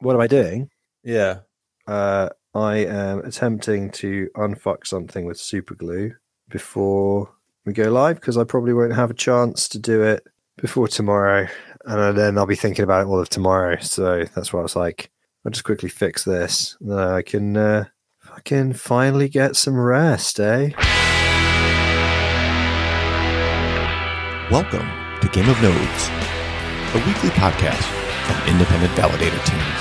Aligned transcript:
What 0.00 0.14
am 0.14 0.22
I 0.22 0.28
doing? 0.28 0.70
Yeah. 1.04 1.40
Uh, 1.86 2.30
I 2.54 2.76
am 2.76 3.18
attempting 3.18 3.90
to 3.90 4.30
unfuck 4.34 4.86
something 4.86 5.26
with 5.26 5.38
super 5.38 5.74
glue 5.74 6.14
before 6.48 7.30
we 7.66 7.74
go 7.74 7.90
live 7.90 8.16
because 8.16 8.38
I 8.38 8.44
probably 8.44 8.72
won't 8.72 8.94
have 8.94 9.10
a 9.10 9.14
chance 9.14 9.68
to 9.68 9.78
do 9.78 10.02
it 10.02 10.26
before 10.56 10.88
tomorrow, 10.88 11.48
and 11.84 12.16
then 12.16 12.38
I'll 12.38 12.46
be 12.46 12.56
thinking 12.56 12.82
about 12.82 13.02
it 13.02 13.08
all 13.08 13.20
of 13.20 13.28
tomorrow. 13.28 13.76
So 13.80 14.24
that's 14.34 14.54
why 14.54 14.60
I 14.60 14.62
was 14.62 14.74
like, 14.74 15.10
I'll 15.44 15.52
just 15.52 15.64
quickly 15.64 15.90
fix 15.90 16.24
this, 16.24 16.78
then 16.80 16.98
I 16.98 17.20
can 17.20 17.56
uh, 17.58 17.84
fucking 18.20 18.72
finally 18.74 19.28
get 19.28 19.54
some 19.54 19.78
rest, 19.78 20.40
eh? 20.40 20.70
Welcome 24.50 24.88
to 25.20 25.28
Game 25.30 25.50
of 25.50 25.60
Nodes, 25.60 26.08
a 26.94 27.02
weekly 27.06 27.28
podcast 27.30 27.99
independent 28.48 28.92
validator 28.92 29.44
teams. 29.44 29.80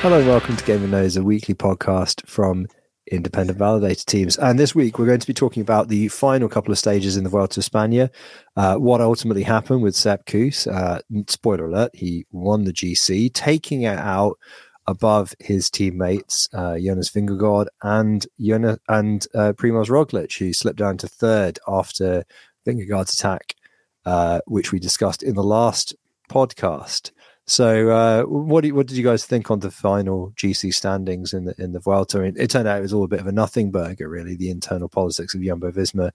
Hello 0.00 0.18
and 0.18 0.28
welcome 0.28 0.56
to 0.56 0.72
of 0.72 0.90
Nodes, 0.90 1.16
a 1.16 1.22
weekly 1.22 1.54
podcast 1.54 2.26
from 2.28 2.66
independent 3.10 3.58
validator 3.58 4.04
teams. 4.04 4.36
And 4.36 4.58
this 4.58 4.74
week 4.74 4.98
we're 4.98 5.06
going 5.06 5.20
to 5.20 5.26
be 5.26 5.34
talking 5.34 5.60
about 5.60 5.88
the 5.88 6.08
final 6.08 6.48
couple 6.48 6.72
of 6.72 6.78
stages 6.78 7.16
in 7.16 7.24
the 7.24 7.30
Vuelta 7.30 7.60
of 7.60 7.64
España, 7.64 8.10
uh, 8.56 8.76
what 8.76 9.00
ultimately 9.00 9.42
happened 9.42 9.82
with 9.82 9.96
Sepp 9.96 10.26
Kuss. 10.26 10.66
Uh, 10.66 11.00
spoiler 11.28 11.66
alert, 11.66 11.90
he 11.94 12.26
won 12.30 12.64
the 12.64 12.72
GC, 12.72 13.32
taking 13.32 13.82
it 13.82 13.98
out 13.98 14.38
above 14.86 15.34
his 15.40 15.70
teammates 15.70 16.48
uh, 16.52 16.78
Jonas 16.78 17.10
Vingegaard 17.10 17.66
and 17.82 18.26
Jonas, 18.38 18.78
and 18.88 19.26
uh, 19.34 19.52
Primoz 19.52 19.88
Roglic, 19.88 20.38
who 20.38 20.52
slipped 20.52 20.78
down 20.78 20.98
to 20.98 21.08
third 21.08 21.58
after 21.66 22.24
Vingegaard's 22.66 23.14
attack, 23.14 23.54
uh, 24.04 24.40
which 24.46 24.72
we 24.72 24.78
discussed 24.78 25.22
in 25.22 25.34
the 25.34 25.42
last 25.42 25.94
podcast. 26.28 27.10
So, 27.46 27.90
uh, 27.90 28.22
what 28.22 28.62
do 28.62 28.68
you, 28.68 28.74
what 28.74 28.86
did 28.86 28.96
you 28.96 29.04
guys 29.04 29.26
think 29.26 29.50
on 29.50 29.60
the 29.60 29.70
final 29.70 30.32
GC 30.36 30.72
standings 30.72 31.34
in 31.34 31.44
the 31.44 31.54
in 31.58 31.72
the 31.72 31.80
Vuelta? 31.80 32.18
I 32.18 32.22
mean, 32.22 32.34
it 32.38 32.48
turned 32.48 32.66
out 32.66 32.78
it 32.78 32.82
was 32.82 32.94
all 32.94 33.04
a 33.04 33.08
bit 33.08 33.20
of 33.20 33.26
a 33.26 33.32
nothing 33.32 33.70
burger, 33.70 34.08
really. 34.08 34.34
The 34.34 34.50
internal 34.50 34.88
politics 34.88 35.34
of 35.34 35.42
Jumbo 35.42 35.70
Visma. 35.70 36.10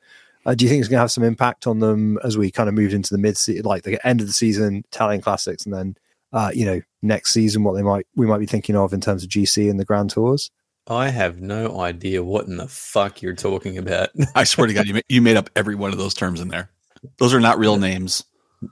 Uh, 0.45 0.55
do 0.55 0.65
you 0.65 0.69
think 0.69 0.79
it's 0.79 0.87
going 0.87 0.97
to 0.97 1.01
have 1.01 1.11
some 1.11 1.23
impact 1.23 1.67
on 1.67 1.79
them 1.79 2.17
as 2.23 2.37
we 2.37 2.49
kind 2.49 2.69
of 2.69 2.73
moved 2.73 2.93
into 2.93 3.13
the 3.13 3.19
mid, 3.19 3.37
like 3.65 3.83
the 3.83 4.05
end 4.07 4.21
of 4.21 4.27
the 4.27 4.33
season, 4.33 4.83
Italian 4.87 5.21
classics, 5.21 5.65
and 5.65 5.73
then 5.73 5.95
uh, 6.33 6.49
you 6.53 6.65
know 6.65 6.81
next 7.01 7.31
season 7.31 7.63
what 7.63 7.73
they 7.73 7.83
might 7.83 8.07
we 8.15 8.25
might 8.25 8.39
be 8.39 8.45
thinking 8.47 8.75
of 8.75 8.91
in 8.93 9.01
terms 9.01 9.23
of 9.23 9.29
GC 9.29 9.69
and 9.69 9.79
the 9.79 9.85
Grand 9.85 10.09
Tours? 10.09 10.49
I 10.87 11.09
have 11.09 11.39
no 11.39 11.81
idea 11.81 12.23
what 12.23 12.47
in 12.47 12.57
the 12.57 12.67
fuck 12.67 13.21
you're 13.21 13.35
talking 13.35 13.77
about. 13.77 14.09
I 14.35 14.43
swear 14.43 14.65
to 14.65 14.73
God, 14.73 14.87
you, 14.87 14.95
ma- 14.95 15.01
you 15.07 15.21
made 15.21 15.37
up 15.37 15.51
every 15.55 15.75
one 15.75 15.91
of 15.91 15.99
those 15.99 16.15
terms 16.15 16.41
in 16.41 16.47
there. 16.47 16.71
Those 17.17 17.33
are 17.33 17.39
not 17.39 17.59
real 17.59 17.77
names. 17.77 18.23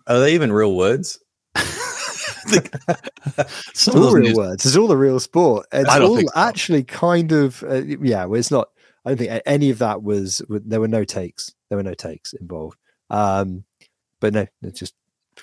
Are 0.08 0.20
they 0.20 0.34
even 0.34 0.52
real 0.52 0.76
words? 0.76 1.20
It's 1.56 2.70
Some 3.74 3.98
of 3.98 4.04
all 4.04 4.14
real 4.14 4.24
names- 4.26 4.38
words. 4.38 4.66
It's 4.66 4.76
all 4.76 4.88
the 4.88 4.98
real 4.98 5.20
sport. 5.20 5.66
It's 5.72 5.90
I 5.90 6.00
don't 6.00 6.10
all 6.10 6.18
think 6.18 6.30
so. 6.32 6.40
actually 6.40 6.84
kind 6.84 7.32
of 7.32 7.64
uh, 7.64 7.82
yeah. 7.84 8.26
Well, 8.26 8.40
it's 8.40 8.52
not. 8.52 8.70
I 9.06 9.10
don't 9.12 9.18
think 9.18 9.42
any 9.46 9.70
of 9.70 9.80
that 9.80 10.04
was. 10.04 10.42
There 10.50 10.80
were 10.82 10.88
no 10.88 11.04
takes. 11.04 11.54
There 11.70 11.78
were 11.78 11.84
no 11.84 11.94
takes 11.94 12.34
involved. 12.34 12.78
Um, 13.10 13.64
but 14.20 14.34
no, 14.34 14.48
it's 14.62 14.80
just 14.80 14.94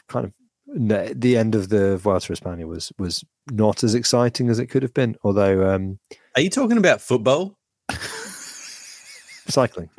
kind 0.08 0.26
of 0.26 0.32
no, 0.66 1.06
the 1.14 1.36
end 1.36 1.54
of 1.54 1.68
the 1.68 1.96
Vuelta 1.98 2.32
a 2.32 2.36
España 2.36 2.66
was 2.66 2.92
was 2.98 3.24
not 3.50 3.84
as 3.84 3.94
exciting 3.94 4.48
as 4.50 4.58
it 4.58 4.66
could 4.66 4.82
have 4.82 4.94
been. 4.94 5.16
Although 5.24 5.74
um, 5.74 5.98
Are 6.36 6.42
you 6.42 6.50
talking 6.50 6.78
about 6.78 7.00
football? 7.00 7.58
cycling, 9.48 9.90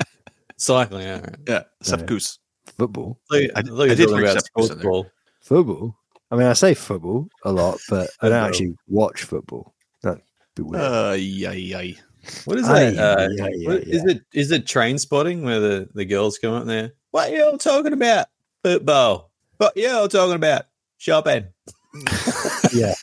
Cycling, 0.57 1.07
all 1.07 1.19
right. 1.21 1.35
Yeah, 1.47 1.63
Sepp 1.81 2.01
Yeah. 2.01 2.05
Kuss. 2.07 2.39
Football, 2.77 3.19
I, 3.31 3.35
I- 3.35 3.39
I, 3.39 3.59
I 3.59 3.61
thought 3.61 3.65
you 3.65 3.75
were 3.75 3.87
did 3.95 3.97
talking 3.99 4.15
hear 4.15 4.23
about 4.25 4.33
Sepp 4.43 4.53
Kuss 4.55 4.69
in 4.69 4.77
there. 4.77 4.83
football. 4.83 5.07
football. 5.41 5.97
I 6.31 6.35
mean, 6.35 6.47
I 6.47 6.53
say 6.53 6.73
football 6.73 7.27
a 7.43 7.51
lot, 7.51 7.79
but 7.89 8.09
I 8.21 8.29
don't 8.29 8.43
actually 8.43 8.75
watch 8.87 9.23
football. 9.23 9.73
That'd 10.01 10.21
be 10.55 10.63
weird. 10.63 10.81
Uh, 10.83 11.15
yay, 11.17 11.57
yay. 11.59 11.97
What 12.45 12.57
is 12.57 12.67
Aye, 12.67 12.89
that? 12.91 12.97
Uh, 12.97 13.27
yeah, 13.31 13.47
yeah, 13.53 13.67
what- 13.69 13.83
is 13.83 14.03
it 14.05 14.21
is 14.33 14.51
it 14.51 14.65
train 14.65 14.97
spotting 14.97 15.43
where 15.43 15.59
the, 15.59 15.89
the 15.93 16.05
girls 16.05 16.39
come 16.39 16.53
up 16.53 16.65
there? 16.65 16.93
What 17.11 17.29
are 17.31 17.35
you 17.35 17.43
all 17.45 17.57
talking 17.57 17.93
about? 17.93 18.25
Football. 18.63 19.31
What 19.57 19.77
are 19.77 19.79
you 19.79 19.89
all 19.91 20.07
talking 20.07 20.35
about? 20.35 20.63
Shopping. 20.97 21.45
yeah 22.73 22.93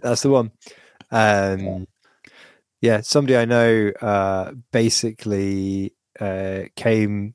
that's 0.00 0.22
the 0.22 0.30
one 0.30 0.52
um 1.10 1.86
yeah 2.80 3.00
somebody 3.00 3.36
i 3.36 3.44
know 3.44 3.90
uh 4.00 4.52
basically 4.70 5.92
uh 6.20 6.60
came 6.76 7.34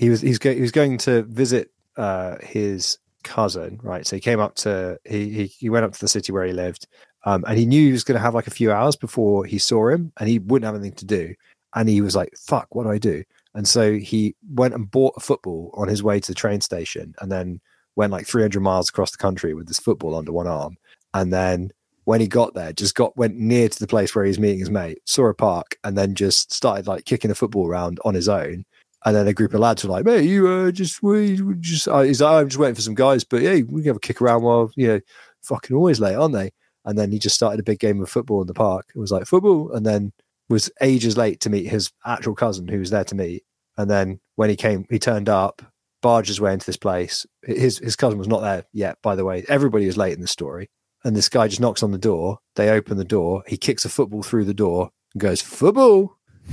he 0.00 0.08
was 0.08 0.22
he's 0.22 0.38
go, 0.38 0.52
he 0.54 0.62
was 0.62 0.72
going 0.72 0.96
to 0.96 1.22
visit 1.24 1.70
uh 1.96 2.36
his 2.42 2.98
cousin 3.22 3.78
right? 3.82 4.06
So 4.06 4.16
he 4.16 4.20
came 4.20 4.40
up 4.40 4.54
to 4.56 4.98
he 5.04 5.30
he, 5.30 5.44
he 5.46 5.68
went 5.68 5.84
up 5.84 5.92
to 5.92 6.00
the 6.00 6.08
city 6.08 6.32
where 6.32 6.46
he 6.46 6.54
lived 6.54 6.86
um 7.26 7.44
and 7.46 7.58
he 7.58 7.66
knew 7.66 7.84
he 7.84 7.92
was 7.92 8.02
going 8.02 8.16
to 8.16 8.22
have 8.22 8.34
like 8.34 8.46
a 8.46 8.50
few 8.50 8.72
hours 8.72 8.96
before 8.96 9.44
he 9.44 9.58
saw 9.58 9.88
him 9.90 10.10
and 10.18 10.26
he 10.28 10.38
wouldn't 10.38 10.64
have 10.64 10.74
anything 10.74 10.96
to 10.96 11.04
do. 11.04 11.34
And 11.74 11.86
he 11.86 12.00
was 12.00 12.16
like 12.16 12.32
fuck 12.38 12.74
what 12.74 12.84
do 12.84 12.90
i 12.90 12.98
do? 12.98 13.22
And 13.54 13.68
so 13.68 13.98
he 13.98 14.34
went 14.54 14.74
and 14.74 14.90
bought 14.90 15.14
a 15.18 15.20
football 15.20 15.70
on 15.74 15.88
his 15.88 16.02
way 16.02 16.18
to 16.18 16.28
the 16.28 16.34
train 16.34 16.62
station 16.62 17.14
and 17.20 17.30
then 17.30 17.60
went 17.96 18.12
like 18.12 18.26
300 18.26 18.58
miles 18.60 18.88
across 18.88 19.10
the 19.10 19.18
country 19.18 19.52
with 19.52 19.68
this 19.68 19.80
football 19.80 20.14
under 20.14 20.32
one 20.32 20.46
arm. 20.46 20.76
And 21.12 21.30
then 21.30 21.72
when 22.04 22.20
he 22.22 22.26
got 22.26 22.54
there 22.54 22.72
just 22.72 22.94
got 22.94 23.16
went 23.18 23.36
near 23.36 23.68
to 23.68 23.78
the 23.78 23.86
place 23.86 24.14
where 24.14 24.24
he 24.24 24.30
was 24.30 24.38
meeting 24.38 24.60
his 24.60 24.70
mate 24.70 24.98
saw 25.04 25.26
a 25.26 25.34
park 25.34 25.76
and 25.84 25.98
then 25.98 26.14
just 26.14 26.52
started 26.52 26.86
like 26.86 27.04
kicking 27.04 27.28
the 27.28 27.34
football 27.34 27.68
around 27.68 28.00
on 28.04 28.14
his 28.14 28.28
own 28.28 28.64
and 29.04 29.16
then 29.16 29.26
a 29.26 29.32
group 29.32 29.54
of 29.54 29.60
lads 29.60 29.84
were 29.84 29.90
like 29.90 30.04
mate 30.04 30.24
you 30.24 30.48
uh, 30.48 30.70
just 30.70 31.02
we 31.02 31.40
we 31.40 31.54
just 31.56 31.88
uh, 31.88 32.02
he's 32.02 32.20
like 32.20 32.32
"Oh, 32.32 32.38
i'm 32.38 32.48
just 32.48 32.58
waiting 32.58 32.74
for 32.74 32.80
some 32.82 32.94
guys 32.94 33.24
but 33.24 33.42
yeah 33.42 33.54
we 33.54 33.82
can 33.82 33.86
have 33.86 33.96
a 33.96 34.00
kick 34.00 34.20
around 34.20 34.42
while 34.42 34.70
you 34.76 34.88
know 34.88 35.00
fucking 35.42 35.76
always 35.76 36.00
late 36.00 36.14
aren't 36.14 36.34
they 36.34 36.50
and 36.84 36.98
then 36.98 37.10
he 37.12 37.18
just 37.18 37.36
started 37.36 37.60
a 37.60 37.64
big 37.64 37.78
game 37.78 38.02
of 38.02 38.10
football 38.10 38.40
in 38.40 38.46
the 38.46 38.54
park 38.54 38.86
it 38.94 38.98
was 38.98 39.12
like 39.12 39.26
football 39.26 39.72
and 39.72 39.86
then 39.86 40.12
was 40.48 40.70
ages 40.80 41.16
late 41.16 41.40
to 41.40 41.50
meet 41.50 41.68
his 41.68 41.90
actual 42.04 42.34
cousin 42.34 42.66
who 42.68 42.78
was 42.78 42.90
there 42.90 43.04
to 43.04 43.14
meet 43.14 43.44
and 43.76 43.90
then 43.90 44.20
when 44.36 44.50
he 44.50 44.56
came 44.56 44.84
he 44.90 44.98
turned 44.98 45.28
up 45.28 45.62
barged 46.00 46.28
his 46.28 46.40
way 46.40 46.52
into 46.52 46.66
this 46.66 46.76
place. 46.76 47.26
His 47.42 47.78
his 47.78 47.96
cousin 47.96 48.18
was 48.18 48.28
not 48.28 48.40
there 48.40 48.64
yet, 48.72 48.98
by 49.02 49.14
the 49.14 49.24
way. 49.24 49.44
Everybody 49.48 49.86
was 49.86 49.96
late 49.96 50.14
in 50.14 50.20
the 50.20 50.28
story. 50.28 50.70
And 51.04 51.16
this 51.16 51.28
guy 51.28 51.48
just 51.48 51.60
knocks 51.60 51.82
on 51.82 51.92
the 51.92 51.98
door. 51.98 52.38
They 52.56 52.68
open 52.68 52.98
the 52.98 53.04
door. 53.04 53.42
He 53.46 53.56
kicks 53.56 53.84
a 53.84 53.88
football 53.88 54.22
through 54.22 54.44
the 54.44 54.54
door 54.54 54.90
and 55.14 55.20
goes, 55.20 55.40
Football. 55.40 56.18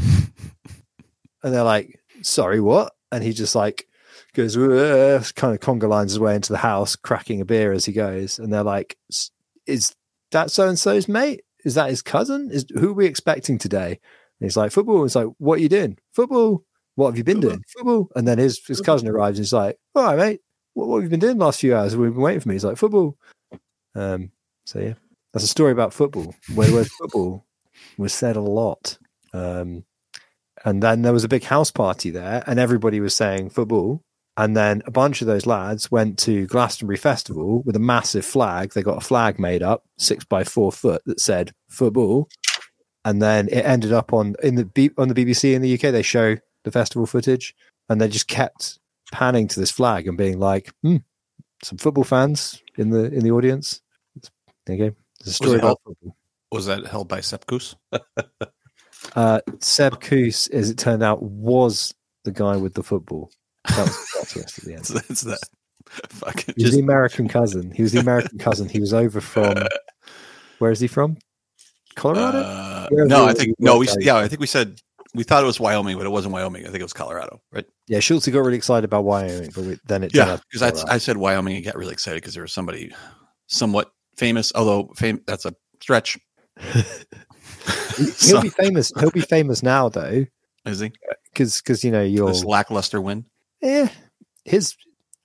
and 1.44 1.54
they're 1.54 1.64
like, 1.64 2.00
Sorry, 2.28 2.60
what? 2.60 2.94
And 3.12 3.24
he 3.24 3.34
just 3.34 3.56
like 3.56 3.88
goes, 4.34 4.56
kind 4.56 5.56
of 5.56 5.60
conga 5.60 5.88
lines 5.90 6.12
his 6.12 6.20
way 6.20 6.36
into 6.36 6.54
the 6.54 6.58
house, 6.60 6.96
cracking 6.96 7.42
a 7.42 7.46
beer 7.46 7.72
as 7.72 7.86
he 7.86 7.94
goes. 7.94 8.40
And 8.40 8.52
they're 8.54 8.64
like, 8.64 8.98
Is 9.66 9.96
that 10.32 10.52
so 10.52 10.68
and 10.68 10.78
so's 10.78 11.08
mate? 11.08 11.42
Is 11.66 11.76
that 11.76 11.90
his 11.90 12.02
cousin? 12.02 12.50
Is 12.52 12.66
who 12.74 12.90
are 12.90 12.94
we 12.94 13.06
expecting 13.06 13.58
today? 13.58 13.90
And 13.90 14.46
he's 14.46 14.58
like, 14.58 14.72
Football. 14.72 15.04
He's 15.04 15.16
like, 15.16 15.28
What 15.38 15.60
are 15.60 15.62
you 15.62 15.70
doing? 15.70 15.98
Football. 16.14 16.64
What 16.96 17.08
have 17.10 17.18
you 17.18 17.24
been 17.24 17.38
Football. 17.42 17.50
doing? 17.52 17.64
Football. 17.68 18.10
And 18.16 18.28
then 18.28 18.38
his, 18.38 18.60
his 18.66 18.82
cousin 18.82 19.08
arrives 19.08 19.38
and 19.40 19.46
he's 19.46 19.54
like, 19.54 19.78
All 19.96 20.04
right, 20.04 20.18
mate. 20.18 20.42
What, 20.74 20.88
what 20.88 20.98
have 20.98 21.04
you 21.06 21.10
been 21.10 21.20
doing 21.20 21.38
the 21.38 21.46
last 21.46 21.62
few 21.62 21.76
hours? 21.76 21.96
We've 21.96 22.14
been 22.14 22.22
waiting 22.22 22.42
for 22.42 22.50
me. 22.50 22.56
He's 22.56 22.66
like, 22.66 22.78
Football. 22.78 23.18
Um, 23.96 24.32
so 24.66 24.80
yeah, 24.80 24.94
that's 25.34 25.46
a 25.46 25.48
story 25.48 25.72
about 25.72 25.94
football. 25.94 26.36
Where 26.54 26.72
where 26.72 26.84
football 26.86 27.46
was 27.98 28.14
said 28.14 28.36
a 28.36 28.42
lot. 28.42 28.98
Um, 29.34 29.86
and 30.68 30.84
then 30.84 31.02
there 31.02 31.14
was 31.14 31.24
a 31.24 31.30
big 31.30 31.46
house 31.46 31.72
party 31.72 32.10
there, 32.10 32.44
and 32.46 32.60
everybody 32.60 33.00
was 33.00 33.16
saying 33.16 33.52
football. 33.52 34.02
And 34.36 34.54
then 34.54 34.82
a 34.86 34.92
bunch 34.92 35.22
of 35.22 35.28
those 35.28 35.46
lads 35.46 35.90
went 35.90 36.20
to 36.20 36.46
Glastonbury 36.46 36.98
Festival 36.98 37.64
with 37.64 37.78
a 37.78 37.80
massive 37.80 38.26
flag. 38.26 38.74
They 38.74 38.84
got 38.84 38.98
a 38.98 39.06
flag 39.06 39.40
made 39.40 39.64
up, 39.64 39.86
six 39.98 40.26
by 40.26 40.44
four 40.44 40.74
foot, 40.74 41.02
that 41.06 41.22
said 41.22 41.54
football. 41.70 42.28
And 43.06 43.22
then 43.22 43.48
it 43.48 43.62
ended 43.62 43.94
up 43.94 44.12
on 44.12 44.36
in 44.44 44.56
the 44.56 44.66
B, 44.66 44.92
on 44.98 45.08
the 45.08 45.14
BBC 45.16 45.54
in 45.54 45.62
the 45.62 45.74
UK. 45.74 45.94
They 45.94 46.02
show 46.02 46.36
the 46.66 46.72
festival 46.72 47.06
footage, 47.06 47.56
and 47.88 48.02
they 48.02 48.10
just 48.10 48.28
kept 48.28 48.78
panning 49.14 49.48
to 49.48 49.62
this 49.62 49.72
flag 49.72 50.06
and 50.06 50.18
being 50.18 50.38
like, 50.38 50.74
hmm, 50.84 50.98
"Some 51.64 51.78
football 51.78 52.04
fans 52.04 52.62
in 52.78 52.90
the 52.90 53.06
in 53.06 53.24
the 53.24 53.32
audience." 53.32 53.82
There 54.66 54.76
you 54.76 54.90
go. 54.90 54.96
There's 55.22 55.30
a 55.30 55.34
story 55.34 55.60
about 55.60 55.80
football. 55.86 56.18
Was 56.52 56.66
that 56.66 56.86
held 56.88 57.08
by 57.08 57.22
Sepp 57.22 57.46
Kuss? 57.46 57.78
Uh, 59.16 59.40
Sepp 59.60 60.02
Kuss, 60.02 60.48
as 60.48 60.70
it 60.70 60.78
turned 60.78 61.04
out, 61.04 61.22
was 61.24 61.94
the 62.24 62.32
guy 62.32 62.56
with 62.58 62.74
the 62.74 62.84
football. 62.84 63.32
That 63.70 63.88
was 63.88 63.96
the 63.96 64.28
twist 64.32 64.60
at 64.60 64.64
the 64.66 64.74
end. 64.76 65.04
It's 65.10 65.22
that 65.22 65.40
fucking. 66.10 66.54
He 66.58 66.64
was 66.64 66.72
Just- 66.72 66.78
the 66.78 66.84
American 66.84 67.28
cousin. 67.28 67.72
He 67.72 67.82
was 67.84 67.92
the 67.94 68.00
American 68.00 68.38
cousin. 68.38 68.70
He 68.70 68.80
was 68.80 68.94
over 68.94 69.22
from. 69.22 69.56
Where 70.60 70.72
is 70.72 70.80
he 70.80 70.88
from? 70.88 71.18
Colorado. 71.96 72.40
Uh, 72.40 72.88
no, 72.92 73.26
I 73.26 73.34
think 73.34 73.56
no. 73.60 73.78
We 73.80 73.88
yeah, 74.00 74.18
I 74.18 74.28
think 74.28 74.40
we 74.40 74.46
said 74.48 74.80
we 75.16 75.24
thought 75.24 75.42
it 75.44 75.48
was 75.48 75.60
Wyoming, 75.60 75.98
but 75.98 76.06
it 76.06 76.10
wasn't 76.10 76.34
Wyoming. 76.34 76.64
I 76.64 76.66
think 76.66 76.80
it 76.80 76.84
was 76.84 76.94
Colorado, 76.94 77.42
right? 77.52 77.66
yeah, 77.88 78.00
Schultz 78.00 78.28
got 78.28 78.40
really 78.40 78.58
excited 78.58 78.86
about 78.86 79.04
Wyoming, 79.04 79.52
but 79.56 79.64
we, 79.64 79.80
then 79.88 80.04
it 80.04 80.14
Yeah, 80.14 80.34
out 80.34 80.36
to 80.36 80.44
be 80.52 80.60
because 80.60 80.84
I, 80.84 80.94
I 80.94 80.98
said 81.00 81.18
Wyoming 81.18 81.56
and 81.56 81.66
got 81.66 81.76
really 81.76 81.94
excited 81.94 82.18
because 82.22 82.36
there 82.36 82.44
was 82.44 82.54
somebody 82.54 82.94
somewhat 83.48 83.92
famous, 84.16 84.52
although 84.54 84.92
fame 84.96 85.22
that's 85.26 85.46
a 85.46 85.56
stretch. 85.82 86.20
he'll 88.20 88.42
be 88.42 88.50
famous. 88.50 88.92
He'll 89.00 89.12
be 89.12 89.22
famous 89.22 89.64
now 89.64 89.90
though, 89.90 90.26
Is 90.66 90.80
he 90.80 90.92
because 91.32 91.62
because 91.62 91.84
you 91.84 91.92
know 91.92 92.04
you're 92.04 92.28
this 92.28 92.44
lackluster 92.44 93.02
win? 93.02 93.26
eh, 93.62 93.88
his 94.46 94.76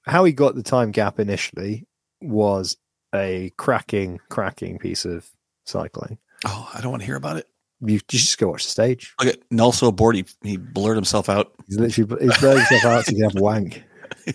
how 0.04 0.24
he 0.24 0.32
got 0.32 0.54
the 0.54 0.62
time 0.62 0.90
gap 0.90 1.20
initially 1.20 1.86
was 2.20 2.76
a 3.14 3.52
cracking, 3.56 4.18
cracking 4.30 4.78
piece 4.78 5.04
of 5.04 5.28
cycling. 5.66 6.18
Oh, 6.44 6.70
I 6.74 6.80
don't 6.80 6.90
want 6.90 7.02
to 7.02 7.06
hear 7.06 7.16
about 7.16 7.36
it. 7.36 7.46
You, 7.80 7.94
you 7.94 8.00
just 8.08 8.38
go 8.38 8.48
watch 8.48 8.64
the 8.64 8.70
stage. 8.70 9.14
Look 9.20 9.34
at 9.34 9.40
Nelson 9.50 9.88
aboard. 9.88 10.16
He, 10.16 10.24
he 10.42 10.56
blurred 10.56 10.96
himself 10.96 11.28
out. 11.28 11.52
He's 11.66 11.78
literally 11.78 12.24
he's 12.24 12.38
blowing 12.38 12.58
himself 12.58 12.84
out 12.84 13.04
so 13.04 13.10
he 13.10 13.16
can 13.16 13.24
have 13.24 13.36
a 13.36 13.42
wank. 13.42 13.82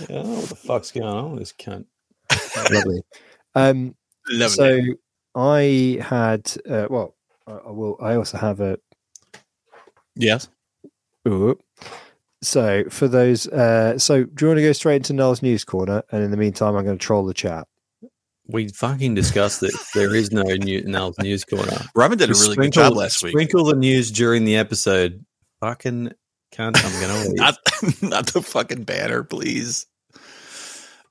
Yeah, 0.00 0.06
I 0.08 0.22
don't 0.22 0.26
know 0.32 0.38
what 0.40 0.48
the 0.48 0.56
fuck's 0.56 0.90
going 0.90 1.06
on 1.06 1.30
with 1.32 1.40
this 1.40 1.52
cunt. 1.52 1.84
Lovely. 2.72 3.02
Um, 3.54 3.94
Love 4.28 4.50
so 4.50 4.80
I 5.34 5.98
had 6.00 6.52
uh, 6.68 6.86
well, 6.90 7.14
I, 7.46 7.52
I 7.52 7.70
will. 7.70 7.96
I 8.00 8.14
also 8.14 8.38
have 8.38 8.60
a 8.60 8.78
Yes. 10.16 10.48
Ooh. 11.26 11.58
So 12.42 12.84
for 12.90 13.08
those, 13.08 13.48
uh, 13.48 13.98
so 13.98 14.24
do 14.24 14.44
you 14.44 14.48
want 14.48 14.58
to 14.58 14.62
go 14.62 14.72
straight 14.72 14.96
into 14.96 15.12
Null's 15.14 15.42
news 15.42 15.64
corner? 15.64 16.02
And 16.12 16.22
in 16.22 16.30
the 16.30 16.36
meantime, 16.36 16.76
I'm 16.76 16.84
going 16.84 16.98
to 16.98 17.04
troll 17.04 17.24
the 17.24 17.34
chat. 17.34 17.66
We 18.46 18.68
fucking 18.68 19.14
discussed 19.14 19.60
that 19.60 19.74
There 19.94 20.14
is 20.14 20.30
no 20.30 20.42
new 20.42 20.84
Null's 20.84 21.18
news 21.18 21.44
corner. 21.44 21.78
Robin 21.96 22.18
did 22.18 22.30
a 22.30 22.34
really 22.34 22.56
good 22.56 22.72
job 22.72 22.94
last 22.94 23.22
week. 23.22 23.32
Sprinkle 23.32 23.64
the 23.64 23.76
news 23.76 24.10
during 24.10 24.44
the 24.44 24.56
episode. 24.56 25.24
Fucking 25.60 26.12
cunt. 26.52 26.84
I'm 26.84 27.00
gonna. 27.00 27.32
Not, 27.34 27.58
not 28.02 28.26
the 28.34 28.42
fucking 28.42 28.84
banner, 28.84 29.24
please. 29.24 29.86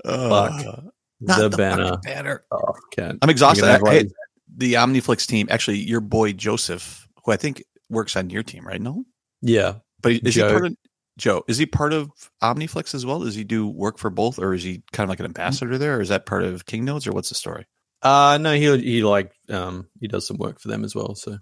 Uh, 0.05 0.29
Fuck. 0.29 0.83
Not 1.27 1.39
the, 1.39 1.49
the, 1.49 1.57
banner. 1.57 1.97
banner. 2.03 2.45
Oh, 2.51 2.73
cunt. 2.95 3.19
I'm 3.21 3.29
exhausted. 3.29 3.65
You're 3.65 3.79
gonna 3.79 3.93
have 3.93 4.03
Hey, 4.03 4.11
the 4.55 4.73
Omniflix 4.73 5.27
team, 5.27 5.47
actually, 5.49 5.79
your 5.79 6.01
boy 6.01 6.33
Joseph, 6.33 7.07
who 7.23 7.31
I 7.31 7.37
think 7.37 7.63
works 7.89 8.15
on 8.15 8.29
your 8.29 8.43
team, 8.43 8.65
right? 8.65 8.81
No, 8.81 9.03
yeah. 9.41 9.75
but 10.01 10.13
is 10.13 10.35
Joe. 10.35 10.47
he 10.47 10.51
part 10.51 10.65
of 10.65 10.77
Joe? 11.17 11.43
Is 11.47 11.57
he 11.57 11.65
part 11.65 11.93
of 11.93 12.11
Omniflix 12.41 12.93
as 12.93 13.05
well? 13.05 13.19
Does 13.19 13.35
he 13.35 13.43
do 13.43 13.67
work 13.67 13.97
for 13.97 14.09
both, 14.09 14.39
or 14.39 14.53
is 14.53 14.63
he 14.63 14.83
kind 14.91 15.05
of 15.05 15.09
like 15.09 15.19
an 15.19 15.25
ambassador 15.25 15.77
there, 15.77 15.97
or 15.97 16.01
is 16.01 16.09
that 16.09 16.25
part 16.25 16.43
of 16.43 16.65
King 16.65 16.85
Nodes, 16.85 17.07
or 17.07 17.11
what's 17.11 17.29
the 17.29 17.35
story? 17.35 17.65
Uh 18.01 18.37
no, 18.39 18.53
he 18.53 18.77
he 18.79 19.03
like 19.03 19.31
um 19.49 19.87
he 19.99 20.07
does 20.07 20.27
some 20.27 20.37
work 20.37 20.59
for 20.59 20.67
them 20.67 20.83
as 20.83 20.93
well. 20.93 21.15
So 21.15 21.37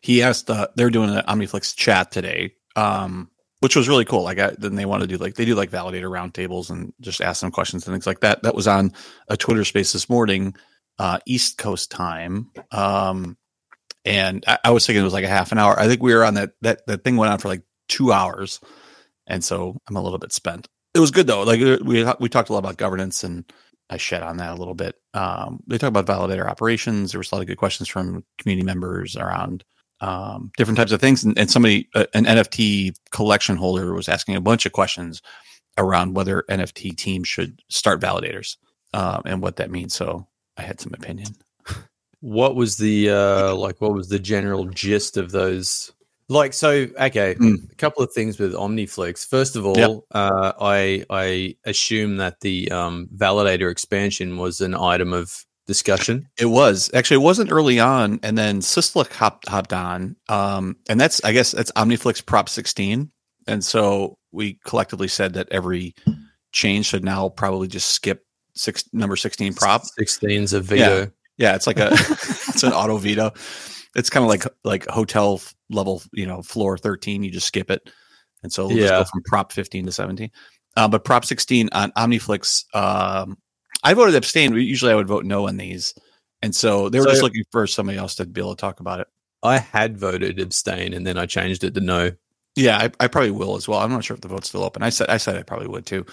he 0.00 0.22
asked 0.22 0.50
uh, 0.50 0.68
they're 0.76 0.90
doing 0.90 1.10
an 1.10 1.24
omniflix 1.26 1.74
chat 1.74 2.12
today 2.12 2.52
um 2.76 3.30
which 3.60 3.76
was 3.76 3.88
really 3.88 4.04
cool. 4.04 4.22
Like 4.22 4.38
I, 4.38 4.54
then 4.58 4.74
they 4.74 4.84
want 4.84 5.02
to 5.02 5.06
do 5.06 5.16
like 5.16 5.34
they 5.34 5.44
do 5.44 5.54
like 5.54 5.70
validator 5.70 6.10
roundtables 6.10 6.70
and 6.70 6.92
just 7.00 7.20
ask 7.20 7.40
them 7.40 7.50
questions 7.50 7.86
and 7.86 7.94
things 7.94 8.06
like 8.06 8.20
that. 8.20 8.42
That 8.42 8.54
was 8.54 8.68
on 8.68 8.92
a 9.28 9.36
twitter 9.36 9.64
space 9.64 9.92
this 9.92 10.08
morning 10.08 10.54
uh 10.98 11.18
east 11.26 11.58
coast 11.58 11.90
time. 11.90 12.50
Um 12.70 13.36
and 14.04 14.44
I, 14.46 14.58
I 14.64 14.70
was 14.70 14.86
thinking 14.86 15.00
it 15.00 15.04
was 15.04 15.12
like 15.12 15.24
a 15.24 15.28
half 15.28 15.52
an 15.52 15.58
hour. 15.58 15.78
I 15.78 15.88
think 15.88 16.02
we 16.02 16.14
were 16.14 16.24
on 16.24 16.34
that 16.34 16.52
that 16.62 16.86
that 16.86 17.04
thing 17.04 17.16
went 17.16 17.32
on 17.32 17.38
for 17.38 17.48
like 17.48 17.62
two 17.88 18.12
hours. 18.12 18.60
And 19.26 19.42
so 19.42 19.80
i'm 19.88 19.96
a 19.96 20.02
little 20.02 20.18
bit 20.18 20.32
spent. 20.32 20.68
It 20.94 21.00
was 21.00 21.10
good 21.10 21.26
though. 21.26 21.42
Like 21.42 21.60
we 21.60 22.06
we 22.20 22.28
talked 22.28 22.50
a 22.50 22.52
lot 22.52 22.60
about 22.60 22.76
governance 22.76 23.24
and 23.24 23.50
I 23.88 23.98
shed 23.98 24.22
on 24.22 24.38
that 24.38 24.52
a 24.52 24.56
little 24.56 24.74
bit. 24.74 24.96
Um, 25.14 25.60
they 25.66 25.78
talk 25.78 25.88
about 25.88 26.06
validator 26.06 26.48
operations. 26.48 27.12
There 27.12 27.20
was 27.20 27.30
a 27.30 27.34
lot 27.36 27.40
of 27.40 27.46
good 27.46 27.58
questions 27.58 27.88
from 27.88 28.24
community 28.38 28.66
members 28.66 29.16
around 29.16 29.64
um, 30.00 30.50
different 30.56 30.78
types 30.78 30.92
of 30.92 31.00
things. 31.00 31.24
And, 31.24 31.38
and 31.38 31.50
somebody, 31.50 31.88
uh, 31.94 32.06
an 32.14 32.24
NFT 32.24 32.96
collection 33.10 33.56
holder, 33.56 33.94
was 33.94 34.08
asking 34.08 34.36
a 34.36 34.40
bunch 34.40 34.66
of 34.66 34.72
questions 34.72 35.22
around 35.78 36.14
whether 36.14 36.44
NFT 36.50 36.96
teams 36.96 37.28
should 37.28 37.60
start 37.68 38.00
validators 38.00 38.56
um, 38.94 39.22
and 39.24 39.42
what 39.42 39.56
that 39.56 39.70
means. 39.70 39.94
So 39.94 40.26
I 40.56 40.62
had 40.62 40.80
some 40.80 40.94
opinion. 40.94 41.28
what 42.20 42.56
was 42.56 42.76
the 42.78 43.10
uh 43.10 43.54
like 43.66 43.80
what 43.80 43.92
was 43.92 44.08
the 44.08 44.18
general 44.18 44.64
gist 44.66 45.16
of 45.16 45.30
those 45.32 45.92
like 46.28 46.52
so 46.52 46.86
okay 46.98 47.34
Mm. 47.34 47.70
a 47.70 47.74
couple 47.76 48.02
of 48.02 48.12
things 48.12 48.38
with 48.38 48.52
omniflix 48.54 49.24
first 49.26 49.54
of 49.54 49.64
all 49.66 49.76
Yep. 49.76 49.90
uh 50.12 50.52
i 50.60 51.04
i 51.10 51.54
assume 51.66 52.16
that 52.16 52.40
the 52.40 52.70
um 52.72 53.08
validator 53.14 53.70
expansion 53.70 54.38
was 54.38 54.60
an 54.60 54.74
item 54.74 55.12
of 55.12 55.44
discussion 55.66 56.28
It 56.38 56.46
was 56.46 56.90
actually 56.94 57.16
it 57.16 57.26
wasn't 57.26 57.50
early 57.52 57.80
on, 57.80 58.20
and 58.22 58.36
then 58.38 58.60
Syslick 58.60 59.12
hopped 59.12 59.48
hopped 59.48 59.72
on, 59.72 60.16
um, 60.28 60.76
and 60.88 61.00
that's 61.00 61.22
I 61.24 61.32
guess 61.32 61.52
that's 61.52 61.72
OmniFlix 61.72 62.24
Prop 62.24 62.48
16, 62.48 63.10
and 63.46 63.64
so 63.64 64.16
we 64.32 64.58
collectively 64.64 65.08
said 65.08 65.34
that 65.34 65.48
every 65.50 65.94
change 66.52 66.86
should 66.86 67.04
now 67.04 67.28
probably 67.28 67.68
just 67.68 67.90
skip 67.90 68.22
six 68.54 68.84
number 68.92 69.16
16 69.16 69.54
prop. 69.54 69.82
16's 70.00 70.52
a 70.52 70.60
veto 70.60 71.10
Yeah, 71.36 71.54
it's 71.54 71.66
like 71.66 71.78
a 71.78 71.88
it's 71.92 72.62
an 72.62 72.72
auto 72.72 72.96
veto. 72.96 73.32
It's 73.94 74.08
kind 74.10 74.24
of 74.24 74.28
like 74.28 74.44
like 74.64 74.86
hotel 74.86 75.40
level, 75.70 76.02
you 76.12 76.26
know, 76.26 76.42
floor 76.42 76.78
13. 76.78 77.22
You 77.24 77.30
just 77.30 77.46
skip 77.46 77.70
it, 77.70 77.90
and 78.42 78.52
so 78.52 78.66
we'll 78.68 78.76
just 78.76 78.92
Yeah. 78.92 78.98
go 79.00 79.04
from 79.04 79.22
Prop 79.24 79.52
15 79.52 79.86
to 79.86 79.92
17. 79.92 80.30
Uh, 80.76 80.86
but 80.88 81.04
Prop 81.04 81.24
16 81.24 81.70
on 81.72 81.90
OmniFlix, 81.92 82.64
um, 82.74 83.36
I 83.86 83.94
voted 83.94 84.14
abstain. 84.14 84.50
But 84.50 84.58
Usually, 84.58 84.92
I 84.92 84.94
would 84.96 85.06
vote 85.08 85.24
no 85.24 85.48
on 85.48 85.56
these, 85.56 85.94
and 86.42 86.54
so 86.54 86.88
they 86.88 86.98
were 86.98 87.04
So- 87.04 87.10
just 87.10 87.22
looking 87.22 87.44
for 87.50 87.66
somebody 87.66 87.98
else 87.98 88.14
to 88.16 88.26
be 88.26 88.40
able 88.40 88.54
to 88.54 88.60
talk 88.60 88.80
about 88.80 89.00
it. 89.00 89.06
i 89.42 89.58
had 89.58 89.96
voted 89.98 90.40
abstain 90.40 90.92
and 90.94 91.06
then 91.06 91.16
i 91.18 91.26
changed 91.26 91.62
it 91.62 91.74
to 91.74 91.80
no 91.80 92.10
Yeah, 92.56 92.78
I, 92.78 92.90
I 93.04 93.06
probably 93.06 93.30
will 93.30 93.54
as 93.56 93.68
well. 93.68 93.80
I'm 93.80 93.90
not 93.90 94.02
sure 94.02 94.14
if 94.14 94.22
the 94.22 94.28
vote's 94.28 94.48
still 94.48 94.64
open. 94.64 94.82
I 94.82 94.88
said 94.90 95.08
I 95.10 95.18
said 95.18 95.36
I 95.36 95.42
probably 95.42 95.68
would 95.68 95.84
too. 95.86 96.04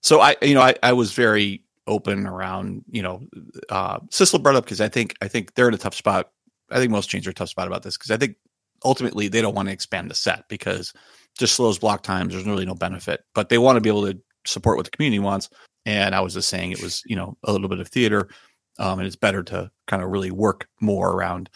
So 0.00 0.20
I, 0.20 0.36
you 0.40 0.54
know, 0.54 0.60
I, 0.62 0.74
I 0.82 0.92
was 0.92 1.12
very 1.12 1.64
open 1.88 2.24
around, 2.26 2.84
you 2.90 3.02
know, 3.02 3.20
uh, 3.68 3.98
Sissel 4.10 4.38
brought 4.42 4.54
up 4.54 4.64
because 4.64 4.80
I 4.80 4.88
think 4.88 5.16
I 5.20 5.28
think 5.28 5.54
they're 5.54 5.68
in 5.68 5.74
a 5.74 5.78
tough 5.78 5.94
spot. 5.96 6.30
I 6.70 6.78
think 6.78 6.92
most 6.92 7.08
chains 7.10 7.26
are 7.26 7.30
a 7.30 7.34
tough 7.34 7.48
spot 7.48 7.66
about 7.66 7.82
this 7.82 7.96
because 7.98 8.12
I 8.12 8.16
think 8.16 8.36
ultimately 8.84 9.26
they 9.28 9.42
don't 9.42 9.54
want 9.56 9.66
to 9.68 9.72
expand 9.72 10.08
the 10.10 10.14
set 10.14 10.48
because 10.48 10.92
just 11.36 11.56
slows 11.56 11.78
block 11.80 12.02
times. 12.04 12.32
There's 12.32 12.46
really 12.46 12.66
no 12.66 12.74
benefit, 12.74 13.24
but 13.34 13.48
they 13.48 13.58
want 13.58 13.76
to 13.76 13.80
be 13.80 13.88
able 13.88 14.06
to 14.06 14.18
support 14.46 14.76
what 14.76 14.84
the 14.84 14.92
community 14.92 15.18
wants. 15.18 15.48
And 15.86 16.14
I 16.14 16.20
was 16.20 16.34
just 16.34 16.48
saying 16.48 16.72
it 16.72 16.82
was, 16.82 17.02
you 17.06 17.16
know, 17.16 17.36
a 17.44 17.52
little 17.52 17.68
bit 17.68 17.80
of 17.80 17.88
theater, 17.88 18.28
um, 18.78 18.98
and 18.98 19.06
it's 19.06 19.16
better 19.16 19.42
to 19.44 19.70
kind 19.86 20.02
of 20.02 20.10
really 20.10 20.30
work 20.30 20.68
more 20.80 21.10
around 21.12 21.48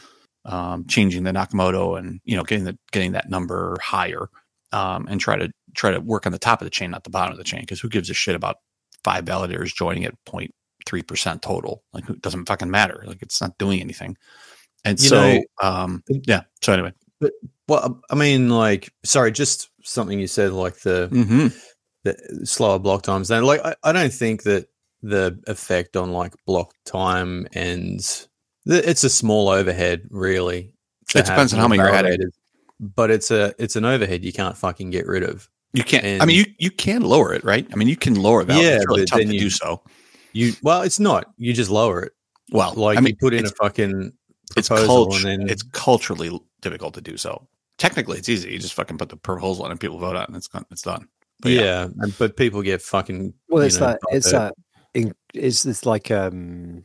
um, 0.45 0.87
changing 0.87 1.23
the 1.23 1.31
Nakamoto 1.33 1.99
and 1.99 2.21
you 2.25 2.37
know 2.37 2.43
getting 2.43 2.65
the 2.65 2.77
getting 2.91 3.13
that 3.13 3.31
number 3.31 3.77
higher 3.83 4.29
um, 4.73 5.07
and 5.09 5.21
try 5.21 5.37
to 5.37 5.51
try 5.75 5.91
to 5.91 6.01
work 6.01 6.27
on 6.27 6.33
the 6.33 6.39
top 6.39 6.61
of 6.61 6.67
the 6.67 6.71
chain, 6.71 6.91
not 6.91 7.05
the 7.05 7.11
bottom 7.11 7.33
of 7.33 7.39
the 7.39 7.45
chain. 7.45 7.61
Because 7.61 7.81
who 7.81 7.89
gives 7.89 8.11
a 8.11 8.15
shit 8.15 8.35
about 8.35 8.57
five 9.05 9.25
validators 9.25 9.75
joining 9.75 10.05
at 10.05 10.15
0.3 10.27 11.07
percent 11.07 11.43
total? 11.43 11.83
Like 11.93 12.09
it 12.09 12.21
doesn't 12.23 12.47
fucking 12.47 12.71
matter. 12.71 13.05
Like 13.07 13.23
it's 13.23 13.41
not 13.41 13.57
doing 13.59 13.81
anything. 13.81 14.17
And 14.85 15.01
You 15.01 15.09
so, 15.09 15.17
know- 15.21 15.43
um, 15.63 16.03
yeah. 16.09 16.43
So 16.63 16.73
anyway, 16.73 16.93
well 17.69 18.01
i 18.11 18.17
mean 18.17 18.49
like 18.51 18.93
sorry 19.05 19.31
just 19.31 19.71
something 19.85 20.19
you 20.19 20.27
said 20.27 20.53
like 20.53 20.79
the 20.81 21.07
hmm 21.09 21.47
the 22.05 22.17
slower 22.45 22.79
block 22.79 23.03
times 23.03 23.29
then 23.29 23.45
like 23.45 23.61
I, 23.65 23.75
I 23.85 23.93
don't 23.93 24.13
think 24.13 24.43
that 24.45 24.69
the 25.03 25.39
effect 25.47 25.97
on 25.97 26.13
like 26.13 26.35
block 26.47 26.75
time 26.85 27.47
and 27.53 28.01
the, 28.65 28.89
it's 28.89 29.05
a 29.05 29.11
small 29.11 29.49
overhead 29.49 30.03
really 30.11 30.75
It 31.15 31.27
depends 31.27 31.53
on 31.53 31.59
how 31.61 31.69
many 31.69 31.83
you're 31.83 31.91
validators. 31.93 32.33
but 32.81 33.11
it's 33.11 33.31
a 33.31 33.55
it's 33.59 33.77
an 33.77 33.85
overhead 33.85 34.25
you 34.25 34.33
can't 34.33 34.57
fucking 34.57 34.91
get 34.91 35.07
rid 35.07 35.23
of 35.23 35.49
you 35.75 35.83
can't. 35.85 36.21
I 36.23 36.27
mean, 36.27 36.37
you 36.37 36.45
you 36.59 36.71
can 36.71 37.01
lower 37.01 37.33
it, 37.33 37.43
right? 37.45 37.67
I 37.73 37.77
mean, 37.77 37.89
you 37.89 37.97
can 37.97 38.15
lower 38.15 38.45
that. 38.45 38.63
Yeah, 38.63 38.77
it's 38.77 38.87
really 38.87 39.03
but 39.03 39.09
tough 39.09 39.19
then 39.21 39.29
to 39.29 39.35
you- 39.35 39.41
do 39.41 39.51
so. 39.51 39.83
you 40.35 40.53
well 40.63 40.83
it's 40.83 41.01
not 41.01 41.33
you 41.39 41.53
just 41.55 41.71
lower 41.71 42.03
it 42.03 42.13
Well, 42.53 42.75
like 42.75 42.99
I 42.99 43.01
mean, 43.01 43.13
you 43.13 43.17
put 43.17 43.33
in 43.33 43.47
a 43.47 43.51
fucking 43.51 44.13
it's 44.57 44.69
culture, 44.69 45.27
and 45.29 45.41
then 45.41 45.49
it's 45.49 45.63
culturally 45.63 46.39
difficult 46.61 46.93
to 46.95 47.01
do 47.01 47.17
so. 47.17 47.49
Technically, 47.79 48.19
it's 48.19 48.29
easy. 48.29 48.51
You 48.53 48.59
just 48.59 48.75
fucking 48.75 48.99
put 48.99 49.09
the 49.09 49.17
proposal 49.17 49.65
in 49.65 49.71
and 49.71 49.81
people 49.81 49.99
vote 49.99 50.15
on 50.15 50.27
and 50.27 50.37
it's 50.37 50.49
it's 50.71 50.83
done. 50.83 51.09
But 51.43 51.53
yeah, 51.53 51.89
and, 51.99 52.17
but 52.19 52.37
people 52.37 52.63
get 52.63 52.81
fucking 52.81 53.35
Well, 53.49 53.63
it's 53.63 53.79
know, 53.79 53.89
that 53.89 54.01
it's 54.13 54.33
butthurt. 54.33 54.53
that 54.95 55.15
it's 55.35 55.65
it's 55.67 55.85
like 55.85 56.11
um 56.11 56.85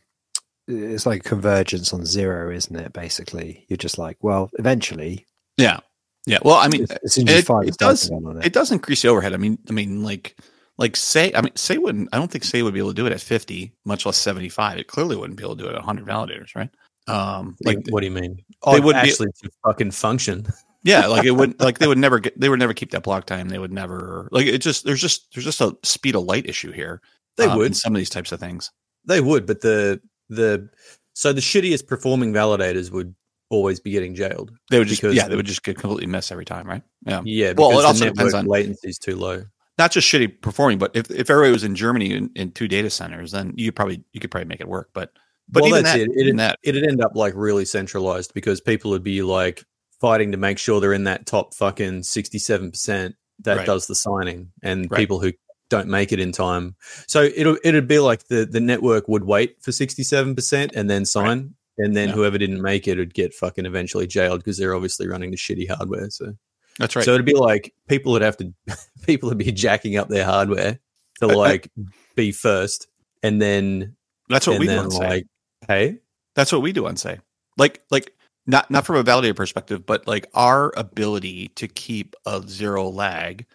it's 0.68 1.06
like 1.06 1.24
convergence 1.24 1.94
on 1.94 2.06
zero, 2.06 2.52
isn't 2.52 2.76
it? 2.76 2.92
Basically, 2.92 3.66
you're 3.70 3.78
just 3.78 3.98
like, 3.98 4.18
well, 4.22 4.50
eventually, 4.60 5.26
yeah, 5.58 5.80
yeah. 6.26 6.40
Well, 6.44 6.56
I 6.56 6.68
mean, 6.68 6.84
as 6.84 6.92
as 7.04 7.14
soon 7.14 7.30
as 7.30 7.48
you 7.48 7.60
it- 7.60 7.68
it 7.70 7.78
does- 7.78 8.02
starting 8.02 8.28
on 8.28 8.42
it 8.44 8.52
does 8.52 8.72
increase 8.72 9.02
the 9.04 9.08
overhead. 9.10 9.34
I 9.34 9.38
mean, 9.38 9.60
I 9.70 9.72
mean, 9.72 10.04
like, 10.04 10.36
like 10.78 10.96
say, 10.96 11.32
I 11.34 11.42
mean, 11.42 11.56
Sei 11.56 11.78
wouldn't. 11.78 12.10
I 12.12 12.18
don't 12.18 12.30
think 12.30 12.44
Sei 12.44 12.62
would 12.64 12.74
be 12.74 12.80
able 12.80 12.90
to 12.90 12.96
do 12.96 13.06
it 13.06 13.14
at 13.14 13.22
fifty, 13.22 13.74
much 13.86 14.06
less 14.06 14.18
seventy 14.18 14.50
five. 14.50 14.78
It 14.78 14.88
clearly 14.88 15.16
wouldn't 15.16 15.38
be 15.38 15.44
able 15.44 15.56
to 15.56 15.64
do 15.64 15.70
it 15.70 15.76
at 15.76 15.82
hundred 15.84 16.06
validators, 16.08 16.56
right? 16.56 16.70
Um, 17.08 17.56
like, 17.64 17.78
like 17.78 17.88
what 17.90 18.02
do 18.02 18.08
you 18.08 18.12
mean 18.12 18.36
they 18.36 18.44
oh, 18.64 18.82
wouldn't 18.82 19.04
be- 19.06 19.10
actually 19.12 19.30
to 19.44 19.50
fucking 19.64 19.92
function 19.92 20.46
yeah, 20.88 21.06
like 21.08 21.26
it 21.26 21.32
would, 21.32 21.60
like 21.60 21.80
they 21.80 21.88
would 21.88 21.98
never 21.98 22.20
get, 22.20 22.40
they 22.40 22.50
would 22.50 22.60
never 22.60 22.74
keep 22.74 22.92
that 22.92 23.04
block 23.04 23.26
time. 23.26 23.50
They 23.50 23.60
would 23.60 23.72
never, 23.72 24.28
like, 24.32 24.48
it 24.48 24.60
just, 24.60 24.86
there's 24.86 25.02
just, 25.02 25.34
there's 25.34 25.46
just 25.46 25.62
a 25.62 25.76
speed 25.84 26.16
of 26.16 26.24
light 26.24 26.48
issue 26.48 26.72
here. 26.72 27.02
they 27.36 27.46
um, 27.46 27.58
would 27.58 27.76
some 27.76 27.94
of 27.94 27.98
these 27.98 28.10
types 28.10 28.32
of 28.32 28.40
things. 28.40 28.72
They 29.06 29.22
would, 29.22 29.46
but 29.46 29.62
the 29.62 30.02
the 30.30 30.70
so 31.14 31.32
the 31.34 31.42
shittiest 31.42 31.88
performing 31.88 32.34
validators 32.34 32.92
would 32.92 33.16
always 33.50 33.80
be 33.80 33.92
getting 33.92 34.14
jailed. 34.14 34.52
They 34.70 34.80
would 34.80 34.88
just, 34.88 35.02
Because 35.02 35.16
yeah, 35.16 35.28
they 35.28 35.36
would 35.36 35.46
just 35.46 35.64
get 35.64 35.78
completely 35.78 36.08
miss 36.08 36.32
every 36.32 36.44
time, 36.46 36.68
right? 36.68 36.84
Yeah. 37.06 37.22
Yeah, 37.24 37.54
Well, 37.56 37.80
it 37.80 37.86
also 37.86 38.06
depends 38.06 38.34
on- 38.34 38.46
latency 38.46 38.90
is 38.90 38.98
too 39.00 39.16
low. 39.16 39.44
not 39.78 39.92
just 39.92 40.08
shitty 40.12 40.42
performing, 40.42 40.78
but 40.80 40.92
if, 40.96 41.10
if 41.10 41.30
everybody 41.30 41.54
was 41.54 41.64
in 41.64 41.76
Germany 41.76 42.12
in, 42.14 42.30
in 42.36 42.52
two 42.52 42.68
data 42.68 42.90
centers, 42.90 43.32
then 43.32 43.54
you 43.56 43.72
probably 43.72 44.04
you 44.12 44.20
could 44.20 44.32
probably 44.32 44.48
make 44.48 44.60
it 44.60 44.68
work. 44.68 44.90
But 44.94 45.12
but 45.48 45.62
well, 45.64 45.70
even 45.72 45.84
that, 45.86 46.00
it. 46.00 46.10
even 46.10 46.20
It'd, 46.20 46.40
that, 46.40 46.60
it'd 46.64 46.84
end 46.84 47.02
up 47.02 47.16
like 47.16 47.34
really 47.36 47.64
centralized 47.64 48.34
because 48.34 48.60
people 48.60 48.92
would 48.92 49.04
be 49.04 49.22
like 49.22 49.64
fighting 50.00 50.32
to 50.32 50.38
make 50.38 50.58
sure 50.60 50.80
they're 50.80 50.94
in 50.94 51.06
that 51.06 51.26
top 51.26 51.54
fucking 51.54 52.04
sixty 52.04 52.40
seven 52.40 52.72
percent 52.72 53.16
that 53.44 53.58
Right. 53.58 53.66
does 53.66 53.88
the 53.88 53.96
signing, 53.96 54.52
and 54.64 54.90
Right. 54.92 54.98
people 54.98 55.20
who 55.20 55.34
don't 55.70 55.88
make 55.90 56.12
it 56.14 56.20
in 56.20 56.32
time. 56.32 56.76
So 57.08 57.24
it'll 57.24 57.58
it'd 57.64 57.88
be 57.88 58.00
like 58.00 58.28
the 58.28 58.46
the 58.46 58.60
network 58.62 59.08
would 59.08 59.24
wait 59.26 59.58
for 59.62 59.72
sixty 59.72 60.04
seven 60.04 60.36
percent 60.36 60.72
and 60.76 60.90
then 60.90 61.06
sign, 61.06 61.56
and 61.78 61.96
then 61.96 62.10
Yeah. 62.10 62.16
whoever 62.16 62.38
didn't 62.38 62.62
make 62.62 62.88
it 62.88 62.98
would 62.98 63.14
get 63.14 63.34
fucking 63.34 63.66
eventually 63.66 64.08
jailed 64.08 64.40
because 64.40 64.58
they're 64.58 64.74
obviously 64.76 65.08
running 65.08 65.32
the 65.32 65.38
shitty 65.38 65.68
hardware. 65.70 66.10
So 66.10 66.34
That's 66.80 66.96
right. 66.96 67.04
so 67.06 67.14
it'd 67.14 67.26
be 67.26 67.34
like 67.34 67.74
people 67.90 68.12
would 68.14 68.22
have 68.22 68.38
to 68.38 68.54
people 69.06 69.30
would 69.30 69.38
be 69.38 69.52
jacking 69.52 69.98
up 69.98 70.10
their 70.10 70.26
hardware 70.26 70.80
to 71.20 71.28
like 71.28 71.70
be 72.16 72.32
first, 72.32 72.88
and 73.24 73.42
then 73.42 73.96
That's 74.30 74.48
what 74.48 74.54
and 74.58 74.62
we 74.62 74.68
do 74.68 74.78
on 74.78 74.92
Sei. 74.92 75.24
hey 75.68 75.98
That's 76.36 76.52
what 76.52 76.62
we 76.62 76.72
do 76.72 76.88
on 76.88 76.96
Sei. 76.98 77.20
Like 77.58 77.82
like 77.92 78.14
not 78.48 78.72
not 78.72 78.86
from 78.86 78.96
a 78.96 79.04
validator 79.04 79.36
perspective, 79.36 79.86
but 79.86 80.08
like 80.08 80.28
our 80.34 80.74
ability 80.76 81.50
to 81.50 81.68
keep 81.68 82.16
a 82.26 82.42
zero 82.48 82.90
lag 82.90 83.46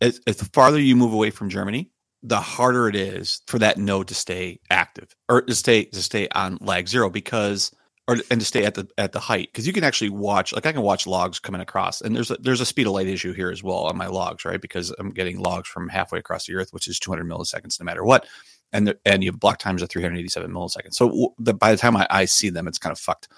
as, 0.00 0.20
the 0.20 0.48
farther 0.52 0.80
you 0.80 0.96
move 0.96 1.12
away 1.12 1.30
from 1.30 1.50
Germany, 1.50 1.90
the 2.22 2.40
harder 2.40 2.88
it 2.88 2.96
is 2.96 3.42
for 3.46 3.58
that 3.58 3.78
node 3.78 4.08
to 4.08 4.14
stay 4.14 4.60
active 4.70 5.14
or 5.28 5.42
to 5.42 5.54
stay 5.54 5.84
to 5.84 6.02
stay 6.02 6.28
on 6.34 6.58
lag 6.60 6.88
zero 6.88 7.08
because 7.08 7.70
or 8.08 8.16
and 8.30 8.40
to 8.40 8.46
stay 8.46 8.64
at 8.64 8.74
the 8.74 8.86
at 8.98 9.12
the 9.12 9.20
height 9.20 9.48
because 9.52 9.66
you 9.66 9.72
can 9.72 9.84
actually 9.84 10.10
watch 10.10 10.52
like 10.52 10.66
I 10.66 10.72
can 10.72 10.82
watch 10.82 11.06
logs 11.06 11.38
coming 11.38 11.62
across 11.62 12.02
and 12.02 12.14
there's 12.14 12.30
a, 12.30 12.36
there's 12.36 12.60
a 12.60 12.66
speed 12.66 12.86
of 12.86 12.92
light 12.92 13.06
issue 13.06 13.32
here 13.32 13.50
as 13.50 13.62
well 13.62 13.84
on 13.84 13.96
my 13.96 14.06
logs 14.06 14.44
right 14.44 14.60
because 14.60 14.90
I'm 14.98 15.10
getting 15.10 15.38
logs 15.38 15.68
from 15.68 15.88
halfway 15.88 16.18
across 16.18 16.46
the 16.46 16.56
earth 16.56 16.72
which 16.72 16.88
is 16.88 16.98
200 16.98 17.26
milliseconds 17.26 17.80
no 17.80 17.84
matter 17.84 18.04
what 18.04 18.26
and 18.72 18.88
the, 18.88 18.98
and 19.04 19.22
you 19.24 19.30
have 19.30 19.40
block 19.40 19.58
times 19.58 19.82
of 19.82 19.88
387 19.88 20.50
milliseconds. 20.50 20.94
So 20.94 21.34
the, 21.38 21.54
by 21.54 21.72
the 21.72 21.76
time 21.76 21.96
I, 21.96 22.06
I 22.10 22.24
see 22.26 22.50
them 22.50 22.68
it's 22.68 22.78
kind 22.78 22.92
of 22.92 22.98
fucked 22.98 23.28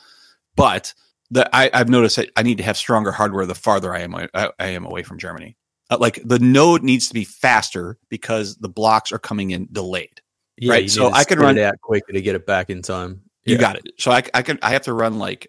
but 0.56 0.94
the 1.30 1.48
I, 1.54 1.70
I've 1.72 1.88
noticed 1.88 2.16
that 2.16 2.30
I 2.36 2.42
need 2.42 2.58
to 2.58 2.64
have 2.64 2.76
stronger 2.76 3.12
hardware 3.12 3.46
the 3.46 3.54
farther 3.54 3.94
I 3.94 4.00
am 4.00 4.14
I, 4.14 4.28
I 4.34 4.66
am 4.68 4.84
away 4.84 5.02
from 5.02 5.18
Germany 5.18 5.56
uh, 5.90 5.98
like 5.98 6.20
the 6.24 6.38
node 6.38 6.82
needs 6.82 7.08
to 7.08 7.14
be 7.14 7.24
faster 7.24 7.98
because 8.08 8.56
the 8.56 8.68
blocks 8.68 9.12
are 9.12 9.18
coming 9.18 9.50
in 9.50 9.68
delayed 9.72 10.20
yeah, 10.58 10.72
Right, 10.72 10.90
so 10.90 11.10
I 11.12 11.24
can 11.24 11.38
run- 11.38 11.56
it 11.58 11.64
out 11.64 11.80
quicker 11.80 12.12
to 12.12 12.20
get 12.20 12.34
it 12.34 12.46
back 12.46 12.70
in 12.70 12.82
time. 12.82 13.22
You 13.44 13.54
Yeah. 13.54 13.60
got 13.60 13.76
it. 13.76 13.88
So 13.98 14.10
I, 14.12 14.22
I 14.34 14.42
can 14.42 14.58
I 14.62 14.70
have 14.70 14.82
to 14.82 14.92
run 14.92 15.18
like 15.18 15.48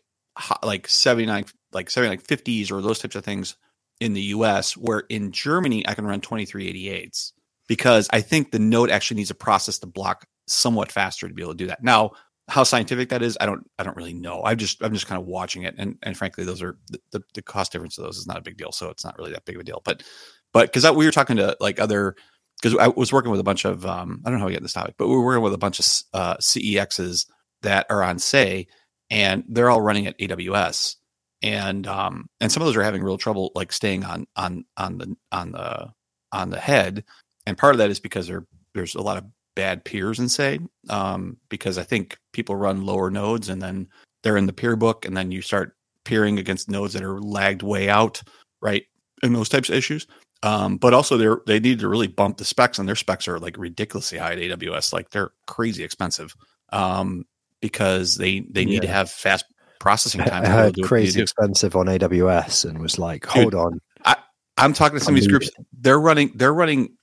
like 0.63 0.88
79 0.88 1.45
like 1.72 1.89
79 1.89 2.19
50s 2.19 2.72
or 2.72 2.81
those 2.81 3.00
types 3.00 3.15
of 3.15 3.24
things 3.24 3.55
in 4.00 4.13
the 4.13 4.22
US 4.22 4.75
where 4.75 5.01
in 5.10 5.31
Germany 5.31 5.88
I 5.88 5.93
can 5.93 6.05
run 6.05 6.22
2388s 6.22 7.33
because 7.67 8.10
I 8.12 8.22
think 8.22 8.51
the 8.51 8.60
node 8.60 8.89
actually 8.89 9.17
needs 9.17 9.29
to 9.29 9.36
process 9.36 9.79
the 9.79 9.88
block 9.88 10.25
somewhat 10.48 10.91
faster 10.91 11.27
to 11.27 11.33
be 11.33 11.41
able 11.41 11.53
to 11.53 11.57
do 11.57 11.67
that. 11.67 11.83
Now, 11.83 12.12
how 12.50 12.63
scientific 12.63 13.09
that 13.09 13.21
is, 13.21 13.38
I 13.39 13.45
don't 13.45 13.69
I 13.79 13.83
don't 13.83 13.95
really 13.95 14.13
know. 14.13 14.43
I'm 14.43 14.57
just 14.57 14.83
I'm 14.83 14.93
just 14.93 15.07
kind 15.07 15.21
of 15.21 15.27
watching 15.27 15.63
it 15.63 15.75
and 15.77 15.97
and 16.03 16.17
frankly 16.17 16.43
those 16.43 16.62
are 16.62 16.77
the, 17.12 17.23
the, 17.33 17.41
cost 17.41 17.71
difference 17.71 17.97
of 17.97 18.03
those 18.03 18.17
is 18.17 18.27
not 18.27 18.38
a 18.38 18.41
big 18.41 18.57
deal, 18.57 18.71
so 18.71 18.89
it's 18.89 19.05
not 19.05 19.17
really 19.17 19.31
that 19.31 19.45
big 19.45 19.55
of 19.55 19.62
a 19.62 19.63
deal. 19.63 19.81
But 19.85 20.03
but 20.51 20.73
cuz 20.73 20.89
we 20.91 21.05
were 21.05 21.12
talking 21.12 21.38
to 21.38 21.55
like 21.59 21.79
other 21.79 22.15
because 22.63 22.77
I 22.77 22.88
was 22.88 23.12
working 23.12 23.31
with 23.31 23.39
a 23.39 23.43
bunch 23.43 23.65
of 23.65 23.85
um, 23.85 24.21
I 24.25 24.29
don't 24.29 24.39
know 24.39 24.43
how 24.43 24.47
we 24.47 24.53
get 24.53 24.62
this 24.62 24.73
topic, 24.73 24.95
but 24.97 25.07
we 25.07 25.15
were 25.15 25.25
working 25.25 25.43
with 25.43 25.53
a 25.53 25.57
bunch 25.57 25.79
of 25.79 25.85
uh, 26.13 26.38
CEXs 26.38 27.25
that 27.62 27.85
are 27.89 28.03
on 28.03 28.19
Sei, 28.19 28.67
and 29.09 29.43
they're 29.50 29.69
all 29.69 29.81
running 29.81 30.07
at 30.07 30.17
AWS, 30.17 30.95
and 31.41 31.85
um, 31.88 32.29
and 32.39 32.51
some 32.51 32.62
of 32.62 32.67
those 32.67 32.77
are 32.77 32.83
having 32.83 33.03
real 33.03 33.17
trouble 33.17 33.51
like 33.53 33.73
staying 33.73 34.05
on 34.05 34.27
on 34.35 34.65
on 34.77 34.97
the 34.97 35.15
on 35.31 35.51
the 35.51 35.91
on 36.31 36.50
the 36.50 36.59
head, 36.59 37.03
and 37.45 37.57
part 37.57 37.75
of 37.75 37.79
that 37.79 37.89
is 37.89 38.00
because 38.00 38.27
there 38.27 38.45
there's 38.73 38.95
a 38.95 39.01
lot 39.01 39.17
of 39.17 39.25
bad 39.55 39.86
peers 39.86 40.19
in 40.19 40.29
Sei, 40.29 40.60
um, 40.89 41.38
because 41.50 41.77
I 41.77 41.83
think 41.83 42.17
people 42.31 42.55
run 42.55 42.86
lower 42.86 43.10
nodes 43.10 43.50
and 43.50 43.62
then 43.62 43.88
they're 44.24 44.38
in 44.38 44.45
the 44.45 44.53
peer 44.53 44.75
book, 44.75 45.05
and 45.05 45.15
then 45.15 45.31
you 45.31 45.41
start 45.41 45.75
peering 46.05 46.39
against 46.39 46.69
nodes 46.69 46.93
that 46.93 47.03
are 47.03 47.22
lagged 47.22 47.62
way 47.62 47.89
out, 47.89 48.22
right, 48.62 48.83
and 49.22 49.36
those 49.36 49.50
types 49.50 49.69
of 49.69 49.75
issues. 49.75 50.07
Um, 50.43 50.77
but 50.77 50.93
also 50.93 51.17
they're 51.17 51.41
they 51.48 51.60
need 51.60 51.79
to 51.79 51.88
really 51.88 52.07
bump 52.07 52.38
the 52.38 52.45
specs, 52.45 52.79
and 52.79 52.88
their 52.88 52.95
specs 52.95 53.27
are 53.27 53.39
like 53.39 53.57
ridiculously 53.57 54.17
high 54.17 54.33
at 54.33 54.39
AWS. 54.39 54.93
Like 54.93 55.10
they're 55.10 55.31
crazy 55.48 55.83
expensive. 55.83 56.36
Um, 56.72 57.25
because 57.63 58.15
they 58.15 58.41
they 58.51 58.65
need 58.65 58.81
to 58.81 58.89
have 58.89 59.10
fast 59.10 59.45
processing 59.79 60.22
time. 60.22 60.43
I 60.43 60.48
to 60.48 60.51
be 60.51 60.51
able 60.51 60.74
to 60.74 60.81
heard 60.81 60.88
crazy 60.88 61.22
expensive 61.22 61.77
on 61.77 61.86
AWS 61.86 62.69
and 62.69 62.77
was 62.79 63.00
like, 63.00 63.25
hold 63.25 63.55
on. 63.55 63.79
I, 64.03 64.17
I'm 64.57 64.74
talking 64.74 65.00
to 65.00 65.03
some 65.03 65.13
of 65.13 65.22
these 65.22 65.29
groups. 65.29 65.50
They're 65.79 66.00
running 66.00 66.33
they're 66.36 66.53
running 66.53 66.98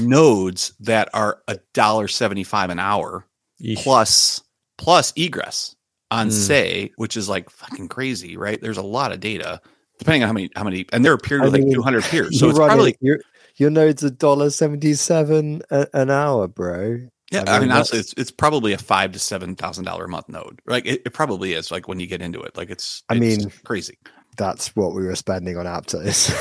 nodes 0.00 0.72
that 0.80 1.08
are 1.14 1.42
a 1.48 1.58
dollar 1.72 2.08
seventy 2.08 2.44
five 2.44 2.70
an 2.70 2.78
hour 2.78 3.26
Yeesh. 3.62 3.82
plus 3.82 4.42
plus 4.78 5.12
egress 5.16 5.74
on 6.10 6.28
Mm. 6.28 6.32
Sei, 6.32 6.90
which 6.96 7.16
is 7.16 7.28
like 7.28 7.50
fucking 7.50 7.88
crazy, 7.88 8.36
right? 8.36 8.60
There's 8.60 8.76
a 8.76 8.82
lot 8.82 9.12
of 9.12 9.20
data 9.20 9.60
depending 9.98 10.22
on 10.22 10.28
how 10.28 10.32
many 10.32 10.50
how 10.56 10.64
many 10.64 10.86
and 10.92 11.04
they're 11.04 11.16
peered 11.18 11.42
I 11.42 11.44
with 11.44 11.54
like 11.54 11.62
mean, 11.64 11.74
200 11.74 12.02
peers. 12.04 12.38
So 12.38 12.48
it's 12.50 12.58
probably 12.58 12.96
your 13.00 13.20
your 13.56 13.70
node's 13.70 14.02
a 14.02 14.10
dollar 14.10 14.50
seventy 14.50 14.94
seven 14.94 15.62
an 15.70 16.10
hour, 16.10 16.48
bro. 16.48 16.98
Yeah, 17.32 17.44
I 17.46 17.52
I 17.56 17.58
mean, 17.58 17.68
mean, 17.68 17.76
honestly, 17.76 17.98
it's 18.00 18.12
it's 18.16 18.30
probably 18.30 18.72
a 18.74 18.78
five 18.78 19.12
to 19.12 19.18
seven 19.18 19.56
thousand 19.56 19.84
dollar 19.84 20.04
a 20.04 20.08
month 20.08 20.28
node. 20.28 20.60
Like 20.66 20.86
it, 20.86 21.02
it 21.06 21.10
probably 21.14 21.52
is. 21.54 21.70
Like 21.70 21.88
when 21.88 21.98
you 22.00 22.06
get 22.06 22.20
into 22.20 22.40
it, 22.42 22.56
like 22.56 22.70
it's. 22.70 23.02
I 23.08 23.14
it's 23.14 23.20
mean- 23.44 23.52
crazy. 23.64 23.98
That's 24.36 24.74
what 24.76 24.94
we 24.94 25.04
were 25.04 25.14
spending 25.14 25.56
on 25.56 25.64
Aptos. 25.66 26.32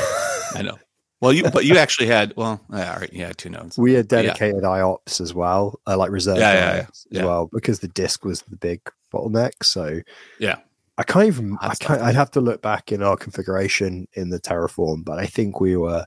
I 0.56 0.62
know. 0.64 0.78
Well, 1.24 1.32
you 1.32 1.44
but 1.50 1.64
you 1.64 1.78
actually 1.78 2.08
had 2.08 2.34
well, 2.36 2.60
yeah, 2.70 2.94
all 2.94 3.00
right, 3.00 3.14
had 3.14 3.38
two 3.38 3.50
nodes. 3.50 3.78
we 3.78 3.94
had 3.94 4.12
Yeah. 4.12 4.22
dedicated 4.24 4.64
IOPS 4.64 5.22
as 5.22 5.34
well, 5.34 5.80
uh, 5.88 5.96
like 5.96 6.12
reserve 6.12 6.38
Yeah, 6.38 6.54
yeah, 6.54 6.76
yeah, 6.76 6.82
IOPS 6.82 6.90
as 6.90 7.06
yeah. 7.12 7.26
well, 7.26 7.50
because 7.54 7.80
the 7.80 7.88
disk 7.88 8.26
was 8.26 8.42
the 8.42 8.58
big 8.58 8.82
bottleneck. 9.14 9.64
So 9.64 10.02
Yeah. 10.38 10.58
I 10.98 11.04
can't 11.04 11.26
even. 11.28 11.58
I 11.62 11.76
can't. 11.76 12.02
I'd 12.02 12.16
have 12.16 12.30
to 12.32 12.42
look 12.42 12.62
back 12.62 12.92
in 12.92 13.02
our 13.02 13.16
configuration 13.16 14.06
in 14.14 14.32
the 14.32 14.40
Terraform, 14.40 15.06
but 15.06 15.18
I 15.18 15.26
think 15.26 15.62
we 15.62 15.78
were, 15.78 16.06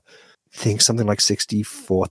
I 0.53 0.55
think 0.57 0.81
something 0.81 1.07
like 1.07 1.19
sixty 1.19 1.63
four 1.63 2.05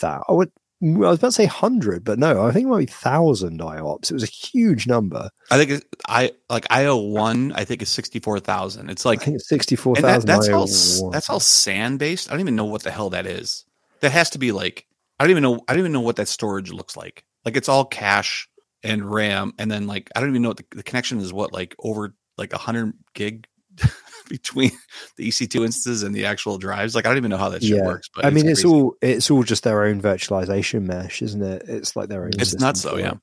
thousand. 0.00 0.50
I 0.82 0.86
was 0.86 1.18
about 1.18 1.28
to 1.28 1.32
say 1.32 1.46
hundred, 1.46 2.02
but 2.04 2.18
no, 2.18 2.44
I 2.44 2.50
think 2.50 2.66
it 2.66 2.68
might 2.68 2.78
be 2.78 2.86
thousand 2.86 3.60
IOPS. 3.60 4.10
It 4.10 4.14
was 4.14 4.24
a 4.24 4.26
huge 4.26 4.88
number. 4.88 5.30
I 5.50 5.64
think 5.64 5.84
I 6.08 6.32
like 6.50 6.66
IO 6.70 6.96
one. 6.96 7.52
I 7.52 7.64
think 7.64 7.82
is 7.82 7.88
sixty 7.88 8.18
four 8.18 8.40
thousand. 8.40 8.90
It's 8.90 9.06
I 9.06 9.10
like 9.10 9.22
think 9.22 9.36
it's 9.36 9.48
sixty 9.48 9.76
four 9.76 9.94
and 9.96 10.04
that, 10.04 10.22
thousand. 10.22 10.28
that's 10.28 10.92
all 10.98 11.10
that's 11.10 11.30
all 11.30 11.40
SAN 11.40 11.98
based. 11.98 12.28
I 12.28 12.32
don't 12.32 12.40
even 12.40 12.56
know 12.56 12.64
what 12.64 12.82
the 12.82 12.90
hell 12.90 13.10
that 13.10 13.26
is. 13.26 13.64
That 14.00 14.10
has 14.10 14.30
to 14.30 14.38
be 14.38 14.50
like 14.50 14.86
I 15.20 15.24
don't 15.24 15.30
even 15.30 15.44
know. 15.44 15.60
I 15.68 15.72
don't 15.72 15.80
even 15.80 15.92
know 15.92 16.00
what 16.00 16.16
that 16.16 16.26
storage 16.26 16.72
looks 16.72 16.96
like. 16.96 17.24
Like 17.44 17.56
it's 17.56 17.68
all 17.68 17.84
cache 17.84 18.48
and 18.82 19.08
RAM, 19.08 19.52
and 19.58 19.70
then 19.70 19.86
like 19.86 20.10
I 20.16 20.20
don't 20.20 20.30
even 20.30 20.42
know 20.42 20.48
what 20.48 20.56
the, 20.56 20.64
the 20.72 20.82
connection 20.82 21.20
is. 21.20 21.32
What 21.32 21.52
like 21.52 21.76
over 21.78 22.14
like 22.36 22.52
hundred 22.52 22.94
gig 23.14 23.46
between 24.28 24.70
the 25.16 25.28
EC2 25.28 25.64
instances 25.64 26.02
and 26.02 26.14
the 26.14 26.26
actual 26.26 26.58
drives. 26.58 26.94
Like 26.94 27.06
I 27.06 27.08
don't 27.10 27.18
even 27.18 27.30
know 27.30 27.36
how 27.36 27.48
that 27.50 27.62
shit 27.62 27.76
Yeah. 27.76 27.86
works. 27.86 28.08
But 28.14 28.24
I 28.24 28.30
mean, 28.30 28.48
it's 28.48 28.62
crazy. 28.62 28.74
all 28.74 28.94
it's 29.02 29.30
all 29.30 29.42
just 29.42 29.64
their 29.64 29.84
own 29.84 30.00
virtualization 30.00 30.82
mesh, 30.82 31.22
isn't 31.22 31.42
it? 31.42 31.62
It's 31.68 31.96
like 31.96 32.08
their 32.08 32.24
own. 32.24 32.30
It's 32.38 32.54
nuts 32.54 32.82
though, 32.82 32.96
yeah. 32.96 33.14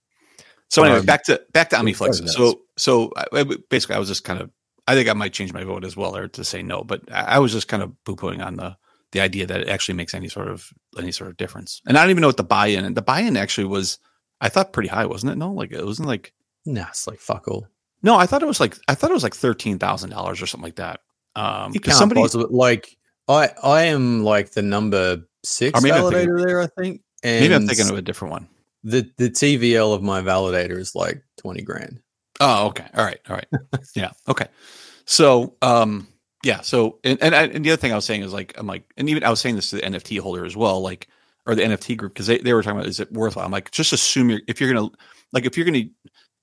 So 0.70 0.84
anyway, 0.84 1.00
Um, 1.00 1.06
back 1.06 1.24
to 1.26 1.42
back 1.52 1.70
to 1.72 1.80
it's 1.86 2.00
Omniflix. 2.00 2.30
So 2.30 2.62
so 2.78 3.12
I, 3.16 3.44
basically, 3.70 3.96
I 3.96 4.00
was 4.00 4.08
just 4.08 4.24
kind 4.24 4.40
of. 4.42 4.52
I 4.88 4.96
think 4.96 5.08
I 5.08 5.14
might 5.14 5.34
change 5.34 5.54
my 5.54 5.64
vote 5.64 5.86
as 5.86 5.96
well, 5.96 6.16
or 6.16 6.28
to 6.30 6.44
say 6.44 6.64
no. 6.64 6.84
But 6.84 7.02
I, 7.12 7.36
I 7.36 7.40
was 7.40 7.52
just 7.52 7.68
kind 7.68 7.84
of 7.84 7.92
poo 8.06 8.16
pooing 8.16 8.44
on 8.44 8.56
the 8.56 8.76
the 9.12 9.22
idea 9.22 9.46
that 9.48 9.62
it 9.62 9.68
actually 9.70 9.96
makes 9.96 10.14
any 10.14 10.30
sort 10.30 10.48
of 10.48 10.70
any 10.98 11.12
sort 11.12 11.30
of 11.30 11.38
difference. 11.38 11.82
And 11.88 11.98
I 11.98 12.02
don't 12.02 12.12
even 12.12 12.22
know 12.22 12.28
what 12.28 12.38
the 12.38 12.44
buy 12.44 12.68
in. 12.68 12.86
And 12.86 12.96
the 12.98 13.02
buy 13.02 13.22
in 13.22 13.38
actually 13.38 13.66
was, 13.66 13.98
I 14.42 14.50
thought 14.50 14.74
pretty 14.74 14.90
high, 14.90 15.06
wasn't 15.08 15.32
it? 15.32 15.36
No, 15.38 15.52
like 15.54 15.72
it 15.72 15.84
wasn't 15.86 16.08
like 16.08 16.34
Nah, 16.66 16.88
it's 16.90 17.08
like 17.08 17.20
fuck 17.20 17.48
all. 17.48 17.68
No. 18.04 18.16
I 18.16 18.26
thought 18.26 18.42
it 18.42 18.48
was 18.48 18.60
like 18.60 18.78
I 18.88 18.96
thought 18.96 19.10
it 19.12 19.14
was 19.14 19.24
like 19.24 19.36
thirteen 19.36 19.80
thousand 19.80 20.10
dollars 20.12 20.42
or 20.42 20.48
something 20.48 20.66
like 20.66 20.76
that. 20.76 21.02
Um, 21.36 21.74
can't 21.74 21.96
somebody 21.98 22.22
possibly 22.22 22.48
like 22.50 22.98
I 23.28 23.50
I 23.64 23.84
am 23.84 24.24
like 24.24 24.52
the 24.52 24.62
number 24.62 25.24
six 25.44 25.80
Or 25.80 25.86
validator 25.86 26.12
thinking- 26.12 26.36
there. 26.38 26.62
I 26.62 26.68
think. 26.68 27.02
And 27.24 27.42
maybe 27.42 27.54
I'm 27.56 27.68
thinking 27.68 27.90
of 27.90 27.98
a 27.98 28.02
different 28.02 28.32
one. 28.32 28.48
the 28.84 29.10
the 29.18 29.30
TVL 29.30 29.94
of 29.94 30.02
my 30.02 30.22
validator 30.22 30.78
is 30.78 30.96
like 30.96 31.22
twenty 31.38 31.62
grand. 31.62 32.02
Oh, 32.40 32.68
okay. 32.68 32.86
All 32.96 33.04
right. 33.04 33.20
All 33.30 33.36
right. 33.36 33.48
yeah. 33.96 34.12
Okay. 34.30 34.46
So, 35.06 35.56
um, 35.62 36.08
yeah. 36.46 36.62
So, 36.62 37.00
and, 37.04 37.22
and, 37.22 37.36
and 37.36 37.66
the 37.66 37.72
other 37.72 37.82
thing 37.82 37.92
I 37.92 37.96
was 37.96 38.06
saying 38.06 38.22
is 38.24 38.32
like, 38.32 38.54
I'm 38.58 38.66
like, 38.66 38.84
and 38.96 39.10
even 39.10 39.26
I 39.26 39.30
was 39.30 39.42
saying 39.42 39.56
this 39.56 39.72
to 39.72 39.76
the 39.76 39.82
NFT 39.82 40.20
holder 40.20 40.46
as 40.46 40.56
well, 40.56 40.80
like, 40.82 41.10
or 41.46 41.54
the 41.56 41.64
NFT 41.64 41.98
group, 41.98 42.14
because 42.14 42.28
they, 42.28 42.38
they 42.38 42.54
were 42.54 42.64
talking 42.64 42.78
about, 42.80 42.88
is 42.88 43.02
it 43.02 43.12
worthwhile? 43.12 43.46
I'm 43.46 43.52
like, 43.52 43.72
just 43.72 43.92
assume 43.92 44.30
you're, 44.30 44.40
if 44.48 44.62
you're 44.62 44.72
going 44.72 44.90
to, 44.90 44.96
like, 45.34 45.46
if 45.46 45.58
you're 45.58 45.66
going 45.66 45.84
to, 45.84 45.90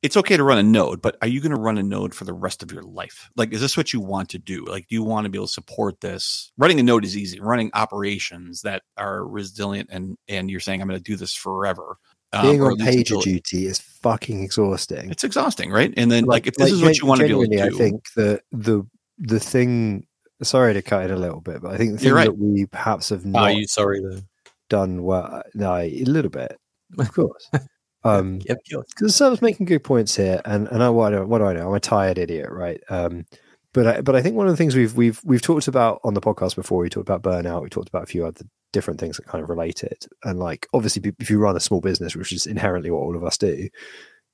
it's 0.02 0.16
okay 0.16 0.36
to 0.36 0.44
run 0.44 0.58
a 0.58 0.62
node, 0.62 1.00
but 1.00 1.16
are 1.22 1.28
you 1.28 1.40
going 1.40 1.50
to 1.50 1.60
run 1.60 1.78
a 1.78 1.82
node 1.82 2.14
for 2.14 2.24
the 2.24 2.32
rest 2.32 2.62
of 2.62 2.70
your 2.70 2.82
life? 2.82 3.28
Like, 3.36 3.52
is 3.52 3.60
this 3.60 3.76
what 3.76 3.92
you 3.92 4.00
want 4.00 4.28
to 4.30 4.38
do? 4.38 4.64
Like, 4.64 4.86
do 4.88 4.94
you 4.94 5.02
want 5.02 5.24
to 5.24 5.30
be 5.30 5.38
able 5.38 5.46
to 5.46 5.52
support 5.52 6.00
this? 6.00 6.52
Running 6.58 6.78
a 6.78 6.82
node 6.82 7.04
is 7.04 7.16
easy. 7.16 7.40
Running 7.40 7.70
operations 7.74 8.62
that 8.62 8.82
are 8.96 9.26
resilient 9.26 9.88
and, 9.90 10.16
and 10.28 10.50
you're 10.50 10.60
saying, 10.60 10.80
I'm 10.82 10.88
going 10.88 11.00
to 11.00 11.02
do 11.02 11.16
this 11.16 11.34
forever. 11.34 11.96
um, 12.32 12.42
Being 12.46 12.62
on 12.62 12.80
at 12.80 12.86
least 12.86 13.10
pager 13.10 13.22
duty 13.22 13.66
is 13.66 13.78
fucking 13.78 14.42
exhausting. 14.42 15.10
It's 15.10 15.24
exhausting, 15.24 15.70
right? 15.70 15.92
And 15.96 16.10
then, 16.10 16.24
like, 16.24 16.46
if 16.46 16.54
this 16.54 16.70
is 16.70 16.82
what 16.82 16.98
you 16.98 17.06
want 17.06 17.20
to 17.20 17.26
be 17.26 17.32
able 17.32 17.44
to 17.44 17.56
do, 17.56 17.62
I 17.62 17.70
think 17.70 18.12
the 18.14 18.40
the 18.52 18.86
the 19.18 19.40
thing. 19.40 20.06
Sorry 20.42 20.74
to 20.74 20.82
cut 20.82 21.04
it 21.04 21.10
a 21.10 21.16
little 21.16 21.40
bit, 21.40 21.62
but 21.62 21.72
I 21.72 21.78
think 21.78 21.92
the 21.92 21.98
thing 21.98 22.12
right. 22.12 22.26
that 22.26 22.36
we 22.38 22.66
perhaps 22.66 23.08
have 23.08 23.24
Are 23.24 23.28
not 23.28 23.56
you 23.56 23.66
sorry 23.66 24.02
though? 24.02 24.20
done 24.68 25.02
well, 25.02 25.42
no, 25.54 25.74
a 25.76 26.04
little 26.04 26.30
bit, 26.30 26.58
of 26.98 27.12
course. 27.12 27.50
Um, 28.06 28.40
Yep. 28.44 28.58
sure. 28.64 28.84
because 28.88 29.14
Sam's 29.16 29.42
making 29.42 29.66
good 29.66 29.84
points 29.84 30.16
here, 30.16 30.40
and 30.44 30.68
and 30.68 30.82
I 30.82 30.88
what, 30.90 31.10
do- 31.10 31.26
what 31.26 31.38
do 31.38 31.44
I 31.44 31.52
know? 31.54 31.68
I'm 31.68 31.74
a 31.74 31.80
tired 31.80 32.18
idiot, 32.18 32.48
right? 32.50 32.80
Um, 32.88 33.24
but 33.72 33.86
I, 33.86 34.00
but 34.00 34.16
I 34.16 34.22
think 34.22 34.36
one 34.36 34.46
of 34.46 34.52
the 34.52 34.56
things 34.56 34.74
we've 34.74 34.96
we've 34.96 35.20
we've 35.24 35.42
talked 35.42 35.68
about 35.68 36.00
on 36.04 36.14
the 36.14 36.20
podcast 36.20 36.56
before, 36.56 36.78
we 36.78 36.88
talked 36.88 37.08
about 37.08 37.22
burnout, 37.22 37.62
we 37.62 37.68
talked 37.68 37.88
about 37.88 38.04
a 38.04 38.06
few 38.06 38.24
other 38.24 38.44
different 38.72 39.00
things 39.00 39.16
that 39.16 39.26
kind 39.26 39.42
of 39.42 39.50
relate 39.50 39.82
it, 39.84 40.06
and 40.24 40.38
like 40.38 40.66
obviously 40.72 41.12
if 41.18 41.28
you 41.30 41.38
run 41.38 41.56
a 41.56 41.60
small 41.60 41.80
business, 41.80 42.16
which 42.16 42.32
is 42.32 42.46
inherently 42.46 42.90
what 42.90 43.00
all 43.00 43.16
of 43.16 43.24
us 43.24 43.36
do, 43.38 43.68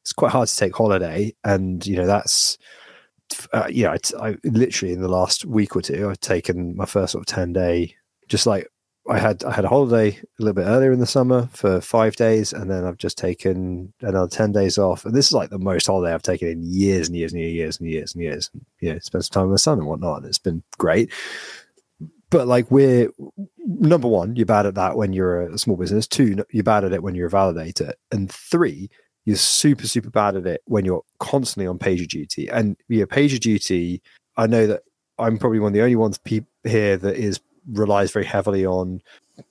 it's 0.02 0.12
quite 0.12 0.33
hard 0.33 0.49
to 0.49 0.57
take 0.57 0.75
holiday, 0.76 1.35
and 1.45 1.85
you 1.87 1.97
know 1.97 2.07
that's 2.07 2.59
uh, 3.52 3.67
yeah, 3.71 3.93
I, 4.21 4.29
I 4.29 4.37
literally 4.45 4.93
in 4.93 5.00
the 5.00 5.09
last 5.09 5.45
week 5.45 5.75
or 5.75 5.83
two, 5.83 6.09
I've 6.11 6.21
taken 6.21 6.76
my 6.76 6.85
first 6.87 7.12
sort 7.12 7.23
of 7.23 7.26
ten 7.35 7.52
day, 7.52 7.95
just 8.29 8.47
like 8.47 8.69
I 9.09 9.18
had 9.18 9.42
I 9.44 9.52
had 9.52 9.64
a 9.64 9.68
holiday 9.68 10.11
a 10.11 10.42
little 10.42 10.54
bit 10.54 10.66
earlier 10.68 10.92
in 10.92 11.00
the 11.00 11.06
summer 11.06 11.49
for 11.52 11.80
five 11.80 12.14
days, 12.14 12.52
and 12.52 12.71
then 12.71 12.85
I've 12.85 12.99
just 12.99 13.18
taken 13.18 13.92
another 14.00 14.28
ten 14.28 14.52
days 14.52 14.78
off. 14.78 15.04
And 15.04 15.14
this 15.14 15.26
is 15.26 15.32
like 15.32 15.50
the 15.50 15.59
most 15.59 15.87
holiday 15.87 16.14
I've 16.14 16.23
taken 16.23 16.49
in 16.49 16.62
years 16.62 17.09
and 17.09 17.16
years 17.16 17.32
and 17.32 17.42
years 17.42 17.80
and 17.80 17.88
years 17.88 18.14
and 18.14 18.23
years. 18.23 18.50
And, 18.52 18.64
you 18.80 18.92
know, 18.92 18.99
spend 19.00 19.25
some 19.25 19.32
time 19.32 19.42
with 19.49 19.54
my 19.54 19.56
son 19.56 19.78
and 19.78 19.88
whatnot, 19.88 20.18
and 20.18 20.26
it's 20.26 20.38
been 20.38 20.62
great. 20.78 21.12
But 22.30 22.47
like 22.47 22.71
we're 22.71 23.11
number 23.59 24.06
one, 24.06 24.37
you're 24.37 24.47
bad 24.47 24.66
at 24.66 24.76
that 24.76 24.97
when 24.97 25.12
you're 25.12 25.42
a 25.42 25.59
small 25.59 25.76
business. 25.76 26.06
Two, 26.06 26.44
you're 26.50 26.62
bad 26.62 26.85
at 26.85 26.92
it 26.92 27.02
when 27.02 27.16
you're 27.16 27.26
a 27.26 27.30
validator, 27.30 27.94
and 28.12 28.30
three, 28.30 28.88
you're 29.25 29.37
super 29.37 29.88
super 29.88 30.11
bad 30.11 30.37
at 30.37 30.47
it 30.47 30.62
when 30.66 30.85
you're 30.85 31.02
constantly 31.18 31.66
on 31.66 31.78
pager 31.78 32.06
duty. 32.06 32.49
And 32.49 32.76
yeah, 32.88 33.06
pager 33.06 33.40
duty. 33.40 34.00
I 34.37 34.47
know 34.47 34.68
that 34.68 34.82
I'm 35.18 35.38
probably 35.38 35.59
one 35.59 35.71
of 35.71 35.75
the 35.75 35.82
only 35.82 35.97
ones 35.97 36.18
pe- 36.18 36.47
here 36.62 36.97
that 36.97 37.16
is 37.16 37.40
relies 37.71 38.11
very 38.11 38.25
heavily 38.25 38.66
on 38.66 39.00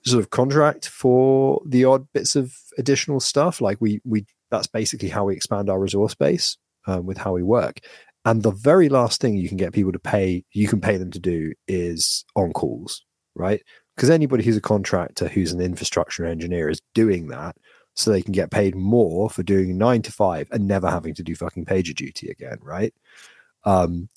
sort 0.04 0.20
of 0.20 0.30
contract 0.30 0.88
for 0.88 1.60
the 1.66 1.84
odd 1.84 2.06
bits 2.12 2.36
of 2.36 2.54
additional 2.78 3.20
stuff. 3.20 3.60
Like 3.60 3.78
we 3.80 4.00
we 4.04 4.26
that's 4.50 4.66
basically 4.66 5.08
how 5.08 5.24
we 5.24 5.34
expand 5.34 5.70
our 5.70 5.80
resource 5.80 6.14
base 6.14 6.56
um, 6.86 7.06
with 7.06 7.18
how 7.18 7.32
we 7.32 7.42
work. 7.42 7.80
And 8.24 8.42
the 8.42 8.52
very 8.52 8.88
last 8.88 9.20
thing 9.20 9.36
you 9.36 9.48
can 9.48 9.56
get 9.56 9.72
people 9.72 9.92
to 9.92 9.98
pay, 9.98 10.44
you 10.52 10.68
can 10.68 10.80
pay 10.80 10.96
them 10.96 11.10
to 11.10 11.18
do 11.18 11.52
is 11.66 12.24
on 12.36 12.52
calls, 12.52 13.04
right? 13.34 13.60
Because 13.96 14.10
anybody 14.10 14.44
who's 14.44 14.56
a 14.56 14.60
contractor, 14.60 15.28
who's 15.28 15.52
an 15.52 15.60
infrastructure 15.60 16.24
engineer, 16.24 16.68
is 16.68 16.80
doing 16.94 17.28
that 17.28 17.56
so 17.94 18.10
they 18.10 18.22
can 18.22 18.32
get 18.32 18.50
paid 18.50 18.74
more 18.74 19.28
for 19.28 19.42
doing 19.42 19.76
nine 19.76 20.02
to 20.02 20.12
five 20.12 20.48
and 20.52 20.66
never 20.66 20.88
having 20.88 21.14
to 21.14 21.22
do 21.22 21.34
fucking 21.34 21.64
pager 21.64 21.94
duty 21.94 22.28
again, 22.28 22.58
right? 22.62 22.94
Um, 23.64 24.08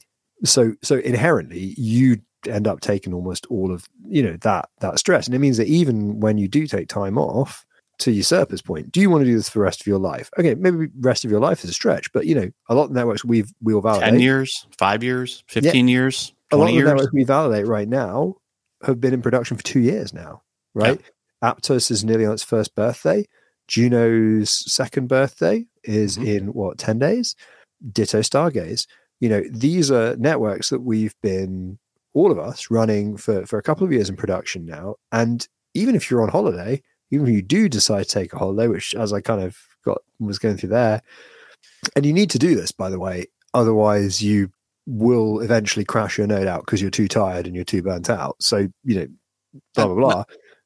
so 0.44 0.74
so 0.84 0.98
inherently, 0.98 1.74
you 1.78 2.18
end 2.48 2.68
up 2.68 2.82
taking 2.82 3.14
almost 3.14 3.46
all 3.48 3.72
of 3.72 3.88
you 4.08 4.24
know 4.24 4.38
that 4.42 4.70
that 4.80 5.00
stress. 5.00 5.26
And 5.26 5.36
it 5.36 5.40
means 5.40 5.58
that 5.58 5.68
even 5.68 6.20
when 6.20 6.38
you 6.38 6.48
do 6.48 6.68
take 6.68 6.88
time 6.88 7.18
off 7.18 7.66
to 7.98 8.12
usurper's 8.12 8.62
point 8.62 8.92
do 8.92 9.00
you 9.00 9.10
want 9.10 9.22
to 9.22 9.26
do 9.26 9.38
this 9.38 9.48
for 9.48 9.60
the 9.60 9.64
rest 9.64 9.80
of 9.80 9.88
your 9.88 10.00
life? 10.00 10.30
Okay 10.38 10.54
maybe 10.56 10.88
rest 11.00 11.24
of 11.24 11.32
your 11.32 11.40
life 11.40 11.64
is 11.64 11.70
a 11.70 11.74
stretch 11.74 12.12
but 12.12 12.26
you 12.26 12.36
know 12.36 12.50
a 12.68 12.76
lot 12.76 12.86
of 12.86 12.92
networks 12.92 13.24
we've 13.24 13.54
we'll 13.62 13.82
validate. 13.82 14.10
10 14.10 14.20
years? 14.20 14.68
5 14.78 15.04
years? 15.04 15.44
15 15.48 15.88
yeah. 15.88 15.92
years? 15.92 16.34
20 16.50 16.52
a 16.52 16.58
lot 16.58 16.70
of 16.70 16.76
years? 16.76 16.88
networks 16.88 17.14
we 17.14 17.24
validate 17.24 17.68
right 17.68 17.88
now 17.88 18.36
have 18.84 19.00
been 19.00 19.14
in 19.14 19.22
production 19.22 19.56
for 19.56 19.64
two 19.64 19.80
years 19.80 20.14
now 20.14 20.42
right? 20.76 21.02
Yeah. 21.42 21.54
aptos 21.54 21.90
is 21.90 22.04
nearly 22.04 22.26
on 22.26 22.34
its 22.34 22.44
first 22.44 22.76
birthday. 22.76 23.26
Juno's 23.68 24.72
second 24.72 25.08
birthday 25.08 25.66
is 25.84 26.18
mm-hmm. 26.18 26.28
in 26.28 26.48
what 26.54 26.78
10 26.78 27.00
days? 27.00 27.36
Ditto 27.92 28.20
stargaze. 28.20 28.86
You 29.20 29.30
know 29.30 29.44
these 29.50 29.90
are 29.90 30.16
networks 30.18 30.70
that 30.70 30.82
we've 30.82 31.16
been 31.24 31.80
all 32.16 32.32
of 32.32 32.40
us 32.40 32.72
running 32.72 33.18
for, 33.18 33.46
for 33.46 33.60
a 33.60 33.62
couple 33.62 33.86
of 33.86 33.92
years 33.92 34.10
in 34.10 34.16
production 34.16 34.66
now. 34.66 34.96
And 35.12 35.48
even 35.76 35.96
if 35.96 36.10
you're 36.10 36.24
on 36.24 36.30
holiday, 36.30 36.82
even 37.12 37.28
if 37.28 37.34
you 37.34 37.42
do 37.44 37.70
decide 37.70 38.04
to 38.04 38.10
take 38.10 38.34
a 38.34 38.40
holiday, 38.40 38.68
which 38.68 38.96
as 38.96 39.14
I 39.14 39.22
kind 39.22 39.42
of 39.42 39.58
got 39.84 40.00
was 40.20 40.40
going 40.40 40.58
through 40.58 40.70
there, 40.70 41.02
and 41.96 42.06
you 42.06 42.14
need 42.14 42.32
to 42.32 42.40
do 42.40 42.56
this, 42.56 42.72
by 42.72 42.90
the 42.90 43.00
way, 43.00 43.28
otherwise 43.54 44.24
you 44.24 44.50
will 44.88 45.42
eventually 45.42 45.86
crash 45.86 46.18
your 46.18 46.26
node 46.26 46.48
out 46.48 46.62
because 46.66 46.82
you're 46.82 46.90
too 46.90 47.08
tired 47.08 47.46
and 47.46 47.56
you're 47.56 47.66
too 47.66 47.84
burnt 47.84 48.10
out. 48.10 48.38
So, 48.40 48.70
you 48.84 48.96
know, 48.96 49.08
blah 49.76 49.88
blah 49.88 49.96
blah. 49.96 50.24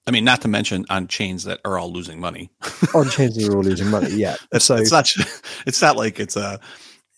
I 0.08 0.12
mean, 0.12 0.24
not 0.24 0.41
to 0.41 0.48
mention 0.48 0.86
on 0.89 1.08
chains 1.08 1.44
that 1.44 1.60
are 1.65 1.77
all 1.77 1.91
losing 1.91 2.20
money. 2.20 2.51
on 2.94 3.10
chains 3.10 3.36
that 3.36 3.50
are 3.50 3.58
all 3.58 3.63
losing 3.63 3.89
money, 3.89 4.12
yeah. 4.12 4.38
so 4.60 4.75
it's 4.75 4.91
not 4.91 5.10
it's 5.65 5.82
not 5.82 5.98
like 5.98 6.20
it's 6.20 6.35
a 6.35 6.59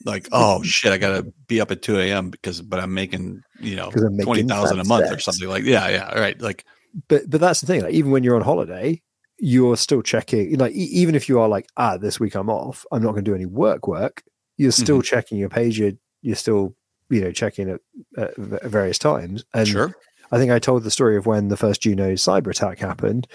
like 0.06 0.28
oh 0.32 0.62
shit 0.64 0.92
i 0.92 0.98
gotta 0.98 1.24
be 1.48 1.62
up 1.62 1.72
at 1.72 1.82
2 1.82 2.00
a.m 2.00 2.30
because 2.30 2.62
but 2.62 2.80
i'm 2.80 2.94
making 2.94 3.42
you 3.60 3.76
know 3.76 3.92
20000 3.92 4.80
a 4.80 4.84
month 4.86 5.12
or 5.12 5.20
something 5.20 5.48
like 5.48 5.64
yeah 5.64 5.88
yeah 5.90 6.20
right 6.20 6.42
like 6.42 6.66
but 7.08 7.30
but 7.30 7.42
that's 7.42 7.62
the 7.62 7.68
thing 7.68 7.82
like 7.82 7.94
even 7.94 8.12
when 8.12 8.24
you're 8.24 8.36
on 8.36 8.42
holiday 8.42 9.02
you're 9.38 9.78
still 9.78 10.02
checking 10.02 10.58
like 10.58 10.74
e- 10.74 10.90
even 10.92 11.16
if 11.16 11.28
you 11.28 11.40
are 11.40 11.48
like 11.48 11.68
ah 11.78 11.98
this 11.98 12.20
week 12.20 12.36
i'm 12.36 12.50
off 12.50 12.86
i'm 12.92 13.02
not 13.02 13.12
going 13.12 13.24
to 13.24 13.30
do 13.32 13.36
any 13.36 13.46
work 13.46 13.88
work 13.88 14.24
you're 14.58 14.72
still 14.72 14.98
mm-hmm. 14.98 15.16
checking 15.16 15.38
your 15.38 15.50
page 15.50 15.80
you're, 15.80 15.94
you're 16.22 16.36
still 16.36 16.76
you 17.10 17.22
know 17.22 17.32
checking 17.32 17.70
at, 17.70 17.82
at 18.18 18.36
various 18.38 18.98
times 18.98 19.44
and 19.54 19.68
sure 19.68 19.96
i 20.32 20.38
think 20.38 20.52
i 20.52 20.60
told 20.60 20.84
the 20.84 20.92
story 20.92 21.18
of 21.18 21.26
when 21.26 21.48
the 21.48 21.58
first 21.58 21.82
juno 21.82 22.14
cyber 22.14 22.52
attack 22.52 22.80
happened 22.80 23.28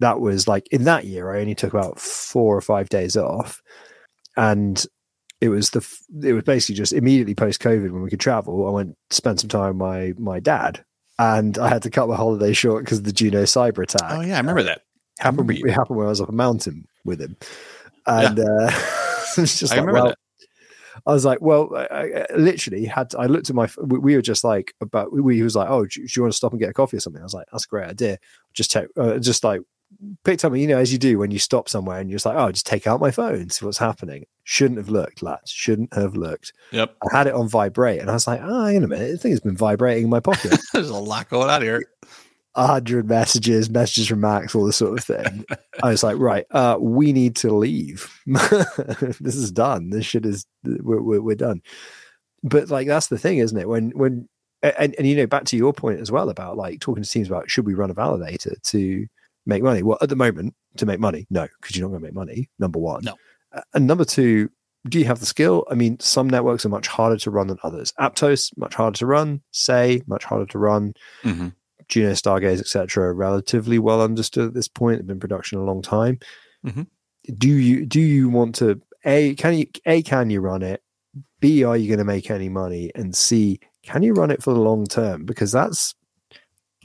that 0.00 0.20
was 0.20 0.46
like 0.46 0.68
in 0.68 0.84
that 0.84 1.04
year 1.04 1.34
i 1.34 1.40
only 1.40 1.54
took 1.54 1.72
about 1.72 1.98
four 1.98 2.56
or 2.56 2.60
five 2.60 2.88
days 2.88 3.16
off 3.16 3.60
and 4.36 4.86
it 5.40 5.48
was 5.48 5.70
the 5.70 5.86
it 6.22 6.32
was 6.32 6.44
basically 6.44 6.74
just 6.74 6.92
immediately 6.92 7.34
post 7.34 7.60
COVID 7.60 7.90
when 7.90 8.02
we 8.02 8.10
could 8.10 8.20
travel. 8.20 8.66
I 8.66 8.70
went 8.70 8.96
spend 9.10 9.40
some 9.40 9.48
time 9.48 9.78
with 9.78 9.88
my 9.88 10.14
my 10.18 10.40
dad, 10.40 10.84
and 11.18 11.56
I 11.58 11.68
had 11.68 11.82
to 11.82 11.90
cut 11.90 12.08
my 12.08 12.16
holiday 12.16 12.52
short 12.52 12.84
because 12.84 12.98
of 12.98 13.04
the 13.04 13.12
Juno 13.12 13.44
cyber 13.44 13.82
attack. 13.82 14.10
Oh 14.10 14.20
yeah, 14.20 14.34
I 14.34 14.40
remember 14.40 14.64
that. 14.64 14.82
Happened. 15.18 15.48
Remember 15.48 15.68
it 15.68 15.72
happened 15.72 15.98
when 15.98 16.06
I 16.06 16.10
was 16.10 16.20
up 16.20 16.28
a 16.28 16.32
mountain 16.32 16.86
with 17.04 17.20
him, 17.20 17.36
and 18.06 18.38
yeah. 18.38 18.44
uh, 18.44 18.70
it's 19.38 19.58
just 19.58 19.72
I 19.72 19.80
like, 19.80 19.92
well, 19.92 20.06
that. 20.06 20.18
I 21.06 21.12
was 21.12 21.24
like, 21.24 21.40
well, 21.40 21.70
I, 21.74 22.24
I, 22.30 22.34
literally 22.36 22.84
had. 22.84 23.10
To, 23.10 23.18
I 23.20 23.26
looked 23.26 23.48
at 23.48 23.56
my. 23.56 23.68
We, 23.80 23.98
we, 23.98 24.16
were 24.16 24.22
just 24.22 24.42
like 24.42 24.74
about. 24.80 25.12
We, 25.12 25.42
was 25.42 25.54
like, 25.54 25.70
oh, 25.70 25.84
do, 25.84 25.88
do, 25.88 26.08
you 26.16 26.22
want 26.22 26.32
to 26.32 26.36
stop 26.36 26.52
and 26.52 26.60
get 26.60 26.70
a 26.70 26.74
coffee 26.74 26.96
or 26.96 27.00
something? 27.00 27.22
I 27.22 27.24
was 27.24 27.34
like, 27.34 27.46
that's 27.52 27.64
a 27.64 27.68
great 27.68 27.88
idea. 27.88 28.18
Just 28.54 28.72
take, 28.72 28.88
uh, 28.96 29.18
just 29.18 29.44
like 29.44 29.60
picked 30.24 30.44
up, 30.44 30.54
you 30.56 30.66
know, 30.66 30.78
as 30.78 30.92
you 30.92 30.98
do 30.98 31.18
when 31.18 31.30
you 31.30 31.38
stop 31.38 31.68
somewhere 31.68 32.00
and 32.00 32.10
you're 32.10 32.16
just 32.16 32.26
like, 32.26 32.36
oh, 32.36 32.52
just 32.52 32.66
take 32.66 32.86
out 32.86 33.00
my 33.00 33.10
phone, 33.10 33.50
see 33.50 33.64
what's 33.64 33.78
happening. 33.78 34.24
Shouldn't 34.50 34.78
have 34.78 34.88
looked, 34.88 35.22
lads. 35.22 35.50
Shouldn't 35.50 35.92
have 35.92 36.16
looked. 36.16 36.54
Yep. 36.72 36.96
I 37.02 37.14
had 37.14 37.26
it 37.26 37.34
on 37.34 37.50
vibrate 37.50 38.00
and 38.00 38.08
I 38.08 38.14
was 38.14 38.26
like, 38.26 38.40
oh, 38.42 38.64
in 38.64 38.82
a 38.82 38.88
minute, 38.88 39.10
the 39.10 39.18
thing 39.18 39.32
has 39.32 39.40
been 39.40 39.54
vibrating 39.54 40.04
in 40.04 40.10
my 40.10 40.20
pocket. 40.20 40.58
There's 40.72 40.88
a 40.88 40.96
lot 40.96 41.28
going 41.28 41.50
on 41.50 41.60
here. 41.60 41.84
A 42.54 42.66
hundred 42.66 43.06
messages, 43.10 43.68
messages 43.68 44.08
from 44.08 44.22
Max, 44.22 44.54
all 44.54 44.64
this 44.64 44.78
sort 44.78 44.98
of 44.98 45.04
thing. 45.04 45.44
I 45.82 45.90
was 45.90 46.02
like, 46.02 46.16
right, 46.16 46.46
uh, 46.52 46.78
we 46.80 47.12
need 47.12 47.36
to 47.36 47.54
leave. 47.54 48.10
this 48.26 49.36
is 49.36 49.52
done. 49.52 49.90
This 49.90 50.06
shit 50.06 50.24
is 50.24 50.46
we're, 50.64 51.02
we're, 51.02 51.20
we're 51.20 51.36
done. 51.36 51.60
But 52.42 52.70
like 52.70 52.86
that's 52.86 53.08
the 53.08 53.18
thing, 53.18 53.38
isn't 53.38 53.58
it? 53.58 53.68
When 53.68 53.90
when 53.90 54.30
and, 54.62 54.94
and 54.96 55.06
you 55.06 55.14
know, 55.14 55.26
back 55.26 55.44
to 55.44 55.58
your 55.58 55.74
point 55.74 56.00
as 56.00 56.10
well 56.10 56.30
about 56.30 56.56
like 56.56 56.80
talking 56.80 57.02
to 57.02 57.10
teams 57.10 57.28
about 57.28 57.50
should 57.50 57.66
we 57.66 57.74
run 57.74 57.90
a 57.90 57.94
validator 57.94 58.54
to 58.62 59.06
make 59.44 59.62
money? 59.62 59.82
Well, 59.82 59.98
at 60.00 60.08
the 60.08 60.16
moment, 60.16 60.54
to 60.78 60.86
make 60.86 61.00
money, 61.00 61.26
no, 61.28 61.46
because 61.60 61.76
you're 61.76 61.86
not 61.86 61.90
going 61.90 62.00
to 62.00 62.06
make 62.06 62.14
money. 62.14 62.48
Number 62.58 62.78
one. 62.78 63.04
No. 63.04 63.14
And 63.74 63.86
number 63.86 64.04
two, 64.04 64.50
do 64.88 64.98
you 64.98 65.04
have 65.06 65.20
the 65.20 65.26
skill? 65.26 65.64
I 65.70 65.74
mean, 65.74 65.98
some 66.00 66.28
networks 66.28 66.64
are 66.64 66.70
much 66.70 66.86
harder 66.86 67.16
to 67.18 67.30
run 67.30 67.48
than 67.48 67.58
others. 67.62 67.92
Aptos, 68.00 68.56
much 68.56 68.74
harder 68.74 68.96
to 68.98 69.06
run. 69.06 69.42
Sei, 69.50 70.02
much 70.06 70.24
harder 70.24 70.46
to 70.46 70.58
run. 70.58 70.94
Mm-hmm. 71.24 71.48
Juno, 71.88 72.12
Stargaze, 72.12 72.60
etc., 72.60 73.12
relatively 73.12 73.78
well 73.78 74.02
understood 74.02 74.48
at 74.48 74.54
this 74.54 74.68
point. 74.68 74.98
They've 74.98 75.06
been 75.06 75.16
in 75.16 75.20
production 75.20 75.58
a 75.58 75.64
long 75.64 75.82
time. 75.82 76.18
Mm-hmm. 76.64 76.82
Do 77.36 77.48
you 77.48 77.86
do 77.86 78.00
you 78.00 78.28
want 78.28 78.54
to 78.56 78.80
a 79.04 79.34
can 79.34 79.58
you 79.58 79.66
a 79.86 80.02
can 80.02 80.30
you 80.30 80.40
run 80.40 80.62
it? 80.62 80.82
B 81.40 81.64
are 81.64 81.76
you 81.76 81.88
going 81.88 81.98
to 81.98 82.04
make 82.04 82.30
any 82.30 82.48
money? 82.48 82.90
And 82.94 83.14
C 83.14 83.60
can 83.82 84.02
you 84.02 84.12
run 84.12 84.30
it 84.30 84.42
for 84.42 84.52
the 84.52 84.60
long 84.60 84.86
term? 84.86 85.24
Because 85.24 85.52
that's 85.52 85.94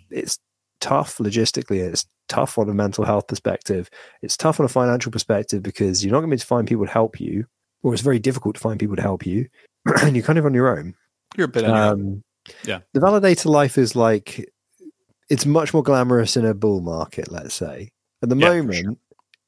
it's 0.09 0.39
tough 0.79 1.17
logistically. 1.17 1.79
It's 1.79 2.05
tough 2.33 2.57
on 2.57 2.67
a 2.67 2.73
mental 2.73 3.05
health 3.05 3.27
perspective. 3.27 3.89
It's 4.21 4.35
tough 4.35 4.59
on 4.59 4.65
a 4.65 4.69
financial 4.69 5.11
perspective 5.11 5.61
because 5.61 6.03
you're 6.03 6.11
not 6.11 6.19
going 6.19 6.31
to 6.31 6.35
be 6.35 6.39
to 6.39 6.45
find 6.45 6.67
people 6.67 6.85
to 6.85 6.91
help 6.91 7.19
you, 7.19 7.45
or 7.83 7.93
it's 7.93 8.01
very 8.01 8.19
difficult 8.19 8.55
to 8.55 8.61
find 8.61 8.79
people 8.79 8.95
to 8.95 9.01
help 9.01 9.25
you, 9.25 9.47
and 10.01 10.15
you're 10.15 10.25
kind 10.25 10.39
of 10.39 10.45
on 10.45 10.53
your 10.53 10.77
own. 10.77 10.95
You're 11.37 11.45
a 11.45 11.49
bit. 11.49 11.65
Um, 11.65 12.23
yeah. 12.65 12.79
The 12.93 12.99
validator 12.99 13.45
life 13.45 13.77
is 13.77 13.95
like 13.95 14.49
it's 15.29 15.45
much 15.45 15.73
more 15.73 15.83
glamorous 15.83 16.35
in 16.35 16.45
a 16.45 16.53
bull 16.53 16.81
market. 16.81 17.31
Let's 17.31 17.53
say 17.53 17.91
at 18.23 18.29
the 18.29 18.37
yeah, 18.37 18.49
moment. 18.49 18.85
Sure. 18.85 18.95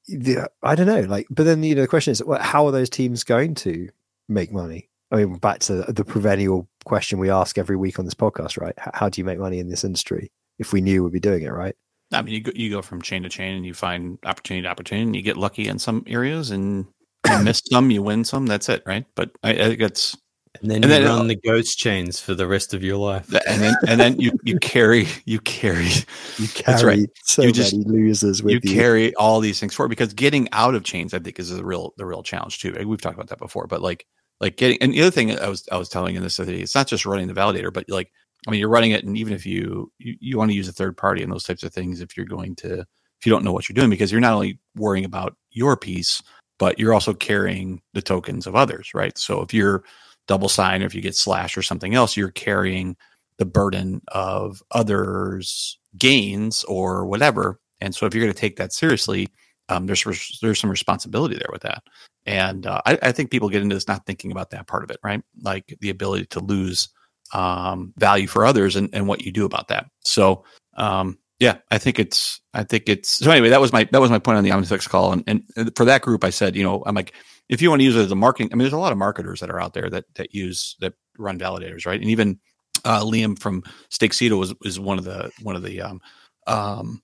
The, 0.08 0.50
I 0.62 0.76
don't 0.76 0.86
know, 0.86 1.02
like, 1.02 1.26
but 1.32 1.46
then 1.46 1.64
you 1.64 1.74
know 1.74 1.82
the 1.82 1.88
question 1.88 2.12
is, 2.12 2.24
well, 2.24 2.40
how 2.40 2.68
are 2.68 2.72
those 2.72 2.92
teams 2.92 3.24
going 3.24 3.56
to 3.56 3.90
make 4.30 4.52
money? 4.52 4.88
I 5.12 5.16
mean, 5.16 5.38
back 5.38 5.60
to 5.62 5.82
the 5.88 6.06
perennial 6.06 6.68
question 6.86 7.18
we 7.18 7.32
ask 7.32 7.58
every 7.58 7.76
week 7.76 7.98
on 7.98 8.06
this 8.06 8.14
podcast, 8.14 8.62
right? 8.62 8.76
How 8.78 9.10
do 9.10 9.20
you 9.20 9.26
make 9.26 9.40
money 9.40 9.58
in 9.58 9.68
this 9.68 9.84
industry? 9.84 10.32
If 10.60 10.74
we 10.74 10.82
knew 10.82 11.04
we'd 11.04 11.14
be 11.14 11.20
doing 11.20 11.42
it, 11.42 11.50
right? 11.50 11.76
I 12.12 12.22
mean, 12.22 12.34
you 12.34 12.42
go, 12.42 12.52
you 12.56 12.70
go 12.70 12.82
from 12.82 13.02
chain 13.02 13.24
to 13.24 13.30
chain 13.30 13.56
and 13.56 13.66
you 13.66 13.74
find 13.74 14.18
opportunity 14.26 14.64
to 14.64 14.70
opportunity 14.70 15.06
and 15.06 15.16
you 15.16 15.22
get 15.22 15.38
lucky 15.38 15.68
in 15.68 15.80
some 15.80 16.04
areas 16.08 16.52
and 16.52 16.86
you 17.30 17.40
miss 17.44 17.62
some, 17.72 17.92
you 17.92 18.02
win 18.02 18.24
some. 18.24 18.46
That's 18.46 18.70
it, 18.70 18.84
right? 18.86 19.06
But 19.16 19.32
I, 19.44 19.52
I 19.52 19.56
think 19.56 19.82
it's 19.82 20.16
and 20.62 20.72
then 20.72 20.76
and 20.78 20.86
you 20.86 20.90
then, 20.90 21.04
run 21.04 21.22
uh, 21.22 21.28
the 21.28 21.36
ghost 21.36 21.78
chains 21.78 22.20
for 22.20 22.34
the 22.34 22.48
rest 22.48 22.74
of 22.74 22.84
your 22.84 22.98
life. 22.98 23.34
And 23.48 23.62
then 23.62 23.76
and 23.88 24.00
then 24.00 24.20
you 24.20 24.32
you 24.44 24.58
carry 24.60 25.08
you 25.26 25.40
carry 25.40 25.90
you 26.38 26.48
carry 26.50 26.84
right. 26.84 27.10
so 27.24 27.42
you 27.44 27.52
just, 27.52 27.76
many 27.76 28.08
losers 28.08 28.42
with 28.42 28.54
you, 28.54 28.60
you 28.64 28.76
carry 28.76 29.16
all 29.16 29.40
these 29.40 29.60
things 29.60 29.74
forward 29.74 29.90
because 29.90 30.14
getting 30.14 30.48
out 30.52 30.76
of 30.76 30.84
chains 30.84 31.14
I 31.14 31.20
think 31.20 31.40
is 31.40 31.50
the 31.50 31.66
real 31.66 31.94
the 31.98 32.06
real 32.06 32.24
challenge 32.24 32.60
too. 32.60 32.76
We've 32.88 33.02
talked 33.02 33.16
about 33.16 33.30
that 33.30 33.40
before, 33.40 33.68
but 33.68 33.82
like 33.82 34.06
like 34.40 34.58
getting 34.58 34.78
and 34.82 34.94
the 34.94 35.02
other 35.02 35.12
thing 35.12 35.38
I 35.38 35.50
was 35.50 35.68
I 35.72 35.78
was 35.78 35.90
telling 35.90 36.16
in 36.16 36.24
this 36.24 36.40
other 36.40 36.52
day, 36.52 36.60
it's 36.60 36.76
not 36.76 36.88
just 36.88 37.06
running 37.06 37.28
the 37.28 37.34
validator, 37.34 37.74
but 37.74 37.86
like 37.90 38.12
I 38.48 38.52
mean 38.52 38.60
you're 38.60 38.70
running 38.70 38.92
it 38.92 39.04
and 39.04 39.18
even 39.18 39.34
if 39.34 39.46
you 39.46 39.92
you, 39.98 40.16
you 40.20 40.38
want 40.38 40.52
to 40.52 40.56
use 40.56 40.68
a 40.68 40.74
third 40.74 40.98
party 40.98 41.24
and 41.24 41.32
those 41.32 41.44
types 41.44 41.64
of 41.64 41.74
things, 41.74 42.02
if 42.02 42.16
you're 42.16 42.26
going 42.26 42.56
to 42.58 42.80
if 42.80 43.26
you 43.26 43.32
don't 43.32 43.44
know 43.44 43.54
what 43.54 43.70
you're 43.70 43.74
doing, 43.76 43.90
because 43.90 44.12
you're 44.12 44.22
not 44.22 44.34
only 44.34 44.60
worrying 44.76 45.06
about 45.06 45.36
your 45.52 45.78
piece, 45.78 46.22
but 46.60 46.78
you're 46.80 46.94
also 46.94 47.14
carrying 47.14 47.82
the 47.94 48.02
tokens 48.02 48.48
of 48.48 48.56
others, 48.56 48.94
right? 48.94 49.18
So 49.18 49.42
if 49.42 49.54
you're 49.54 49.84
double 50.28 50.50
sign 50.50 50.84
or 50.84 50.86
if 50.86 50.96
you 50.96 51.02
get 51.02 51.16
slash 51.16 51.58
or 51.58 51.62
something 51.62 51.96
else, 51.96 52.18
you're 52.18 52.32
carrying 52.32 52.96
the 53.38 53.46
burden 53.46 54.02
of 54.10 54.62
others' 54.72 55.78
gains 55.98 56.64
or 56.66 57.06
whatever. 57.06 57.60
And 57.82 57.94
so 57.94 58.06
if 58.06 58.14
you're 58.14 58.24
going 58.24 58.34
to 58.34 58.40
take 58.40 58.56
that 58.58 58.74
seriously, 58.74 59.28
um, 59.70 59.88
there's 59.88 60.40
there's 60.42 60.60
some 60.60 60.70
responsibility 60.70 61.36
there 61.36 61.50
with 61.52 61.64
that. 61.64 61.84
And 62.26 62.66
uh, 62.66 62.82
I, 62.86 62.98
I, 63.02 63.12
think 63.12 63.30
people 63.30 63.50
get 63.50 63.62
into 63.62 63.76
this 63.76 63.88
not 63.88 64.06
thinking 64.06 64.32
about 64.32 64.50
that 64.52 64.68
part 64.68 64.84
of 64.84 64.92
it, 64.92 64.98
right? 65.04 65.22
Like 65.42 65.78
the 65.82 65.90
ability 65.90 66.26
to 66.28 66.40
lose 66.40 66.90
um, 67.34 67.94
value 67.98 68.28
for 68.28 68.46
others 68.46 68.76
and, 68.76 68.90
and 68.94 69.08
what 69.08 69.22
you 69.22 69.32
do 69.32 69.46
about 69.46 69.68
that. 69.70 69.86
So 70.04 70.44
um, 70.78 71.18
yeah, 71.40 71.58
I 71.70 71.78
think 71.78 72.00
it's 72.00 72.40
I 72.54 72.64
think 72.64 72.88
it's 72.88 73.10
so 73.10 73.30
anyway, 73.30 73.50
that 73.50 73.62
was 73.62 73.74
my 73.74 73.88
that 73.92 74.02
was 74.02 74.12
my 74.12 74.20
point 74.20 74.38
on 74.38 74.44
the 74.44 74.52
OmniFlix 74.52 74.88
call. 74.88 75.12
And, 75.12 75.24
and 75.28 75.76
for 75.76 75.86
that 75.86 76.02
group, 76.02 76.24
I 76.24 76.30
said, 76.30 76.56
you 76.56 76.64
know, 76.64 76.84
I'm 76.86 76.96
like, 76.96 77.14
if 77.50 77.62
you 77.62 77.70
want 77.70 77.82
to 77.82 77.84
use 77.84 77.96
it 77.96 78.06
as 78.06 78.12
a 78.12 78.16
marketing, 78.16 78.50
I 78.52 78.56
mean, 78.56 78.64
there's 78.64 78.74
a 78.74 78.78
lot 78.78 78.94
of 78.94 78.98
marketers 78.98 79.42
that 79.42 79.50
are 79.50 79.60
out 79.60 79.74
there 79.74 79.90
that 79.90 80.06
that 80.16 80.34
use 80.34 80.78
that 80.80 80.94
run 81.18 81.38
validators, 81.38 81.86
right? 81.86 82.00
And 82.00 82.10
even 82.10 82.40
uh, 82.86 83.02
Liam 83.02 83.38
from 83.38 83.64
Stakecito 83.90 84.40
was 84.40 84.54
is 84.64 84.80
one 84.80 84.98
of 84.98 85.04
the 85.04 85.30
one 85.42 85.58
of 85.58 85.64
the 85.64 85.82
um, 85.82 86.02
um, 86.48 87.02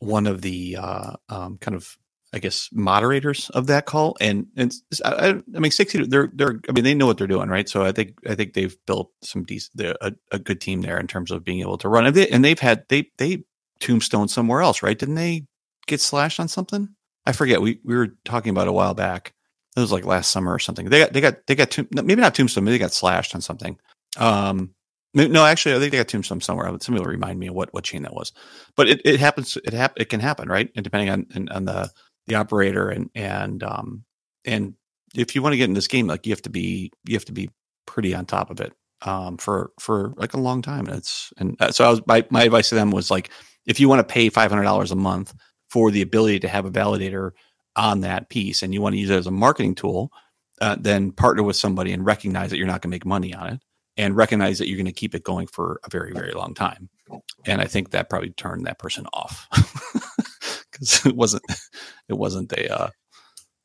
one 0.00 0.26
of 0.26 0.42
the 0.42 0.76
uh, 0.78 1.12
um, 1.30 1.56
kind 1.58 1.74
of 1.74 1.96
I 2.32 2.38
guess 2.38 2.68
moderators 2.72 3.50
of 3.50 3.66
that 3.66 3.86
call, 3.86 4.16
and 4.20 4.46
and 4.56 4.72
I, 5.04 5.30
I 5.30 5.58
mean 5.58 5.72
Stakecito, 5.72 6.08
they're 6.08 6.30
they're 6.32 6.60
I 6.68 6.72
mean 6.72 6.84
they 6.84 6.94
know 6.94 7.06
what 7.06 7.18
they're 7.18 7.26
doing, 7.26 7.48
right? 7.48 7.68
So 7.68 7.84
I 7.84 7.92
think 7.92 8.14
I 8.28 8.34
think 8.36 8.54
they've 8.54 8.76
built 8.86 9.10
some 9.22 9.42
decent 9.44 9.80
a, 9.80 10.14
a 10.30 10.38
good 10.38 10.60
team 10.60 10.82
there 10.82 10.98
in 10.98 11.08
terms 11.08 11.30
of 11.32 11.44
being 11.44 11.60
able 11.60 11.78
to 11.78 11.88
run, 11.88 12.06
and, 12.06 12.14
they, 12.14 12.28
and 12.28 12.44
they've 12.44 12.58
had 12.58 12.84
they 12.88 13.10
they 13.18 13.44
tombstone 13.80 14.28
somewhere 14.28 14.62
else, 14.62 14.82
right? 14.82 14.98
Didn't 14.98 15.16
they 15.16 15.46
get 15.86 16.00
slashed 16.00 16.38
on 16.38 16.46
something? 16.48 16.88
I 17.26 17.32
forget. 17.32 17.60
We 17.60 17.80
we 17.84 17.96
were 17.96 18.16
talking 18.24 18.50
about 18.50 18.68
a 18.68 18.72
while 18.72 18.94
back. 18.94 19.34
It 19.76 19.80
was 19.80 19.92
like 19.92 20.04
last 20.04 20.30
summer 20.30 20.52
or 20.52 20.58
something. 20.58 20.88
They 20.88 21.00
got 21.00 21.12
they 21.12 21.20
got 21.20 21.46
they 21.46 21.54
got 21.56 21.76
maybe 21.90 22.16
not 22.16 22.34
tombstone, 22.34 22.64
maybe 22.64 22.74
they 22.74 22.84
got 22.84 22.92
slashed 22.92 23.34
on 23.34 23.40
something. 23.40 23.76
Um, 24.16 24.74
no, 25.14 25.44
actually, 25.44 25.74
I 25.74 25.78
think 25.80 25.90
they 25.90 25.98
got 25.98 26.08
tombstone 26.08 26.40
somewhere. 26.40 26.66
Somebody 26.80 27.04
will 27.04 27.10
remind 27.10 27.38
me 27.40 27.48
of 27.48 27.54
what, 27.54 27.74
what 27.74 27.82
chain 27.82 28.02
that 28.02 28.14
was. 28.14 28.32
But 28.76 28.88
it, 28.88 29.00
it 29.04 29.18
happens. 29.18 29.58
It 29.64 29.72
hap- 29.72 29.98
It 29.98 30.08
can 30.08 30.20
happen, 30.20 30.48
right? 30.48 30.70
And 30.76 30.84
depending 30.84 31.10
on 31.10 31.48
on 31.50 31.64
the 31.64 31.90
the 32.26 32.34
operator 32.34 32.88
and 32.88 33.10
and 33.14 33.62
um 33.62 34.04
and 34.44 34.74
if 35.14 35.34
you 35.34 35.42
want 35.42 35.52
to 35.52 35.56
get 35.56 35.68
in 35.68 35.74
this 35.74 35.88
game, 35.88 36.06
like 36.06 36.26
you 36.26 36.32
have 36.32 36.42
to 36.42 36.50
be 36.50 36.92
you 37.06 37.14
have 37.14 37.24
to 37.26 37.32
be 37.32 37.50
pretty 37.86 38.14
on 38.14 38.26
top 38.26 38.50
of 38.50 38.60
it 38.60 38.72
um 39.02 39.36
for 39.36 39.72
for 39.80 40.12
like 40.16 40.34
a 40.34 40.40
long 40.40 40.62
time. 40.62 40.86
And 40.86 40.96
it's 40.96 41.32
and 41.38 41.56
uh, 41.60 41.72
so 41.72 41.84
I 41.84 41.90
was 41.90 42.00
my 42.06 42.26
my 42.30 42.44
advice 42.44 42.68
to 42.70 42.74
them 42.74 42.90
was 42.90 43.10
like 43.10 43.30
if 43.66 43.80
you 43.80 43.88
want 43.88 44.06
to 44.06 44.12
pay 44.12 44.28
five 44.28 44.50
hundred 44.50 44.64
dollars 44.64 44.92
a 44.92 44.96
month 44.96 45.34
for 45.70 45.90
the 45.90 46.02
ability 46.02 46.40
to 46.40 46.48
have 46.48 46.64
a 46.64 46.70
validator 46.70 47.30
on 47.76 48.00
that 48.00 48.28
piece, 48.28 48.62
and 48.62 48.74
you 48.74 48.82
want 48.82 48.94
to 48.94 48.98
use 49.00 49.10
it 49.10 49.16
as 49.16 49.26
a 49.28 49.30
marketing 49.30 49.74
tool, 49.74 50.10
uh, 50.60 50.76
then 50.78 51.12
partner 51.12 51.42
with 51.42 51.56
somebody 51.56 51.92
and 51.92 52.04
recognize 52.04 52.50
that 52.50 52.58
you're 52.58 52.66
not 52.66 52.82
going 52.82 52.90
to 52.90 52.94
make 52.94 53.06
money 53.06 53.34
on 53.34 53.46
it 53.46 53.60
and 53.96 54.16
recognize 54.16 54.58
that 54.58 54.68
you're 54.68 54.76
going 54.76 54.86
to 54.86 54.92
keep 54.92 55.14
it 55.14 55.24
going 55.24 55.46
for 55.46 55.80
a 55.84 55.90
very 55.90 56.12
very 56.12 56.32
long 56.32 56.54
time 56.54 56.88
and 57.46 57.60
i 57.60 57.64
think 57.64 57.90
that 57.90 58.08
probably 58.08 58.30
turned 58.30 58.66
that 58.66 58.78
person 58.78 59.06
off 59.12 59.48
because 60.80 61.06
it 61.06 61.16
wasn't 61.16 61.42
it 62.08 62.14
wasn't 62.14 62.52
a 62.52 62.74
uh, 62.74 62.90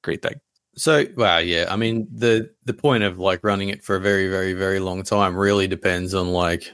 great 0.03 0.21
thing. 0.21 0.35
So 0.77 1.05
well 1.15 1.41
yeah 1.41 1.67
i 1.69 1.77
mean 1.77 2.05
the 2.13 2.49
the 2.65 2.73
point 2.73 3.03
of 3.03 3.17
like 3.17 3.43
running 3.43 3.69
it 3.69 3.81
for 3.81 3.95
a 3.95 4.01
very 4.01 4.27
very 4.27 4.51
very 4.51 4.79
long 4.79 5.03
time 5.03 5.35
really 5.35 5.67
depends 5.67 6.13
on 6.13 6.27
like 6.27 6.69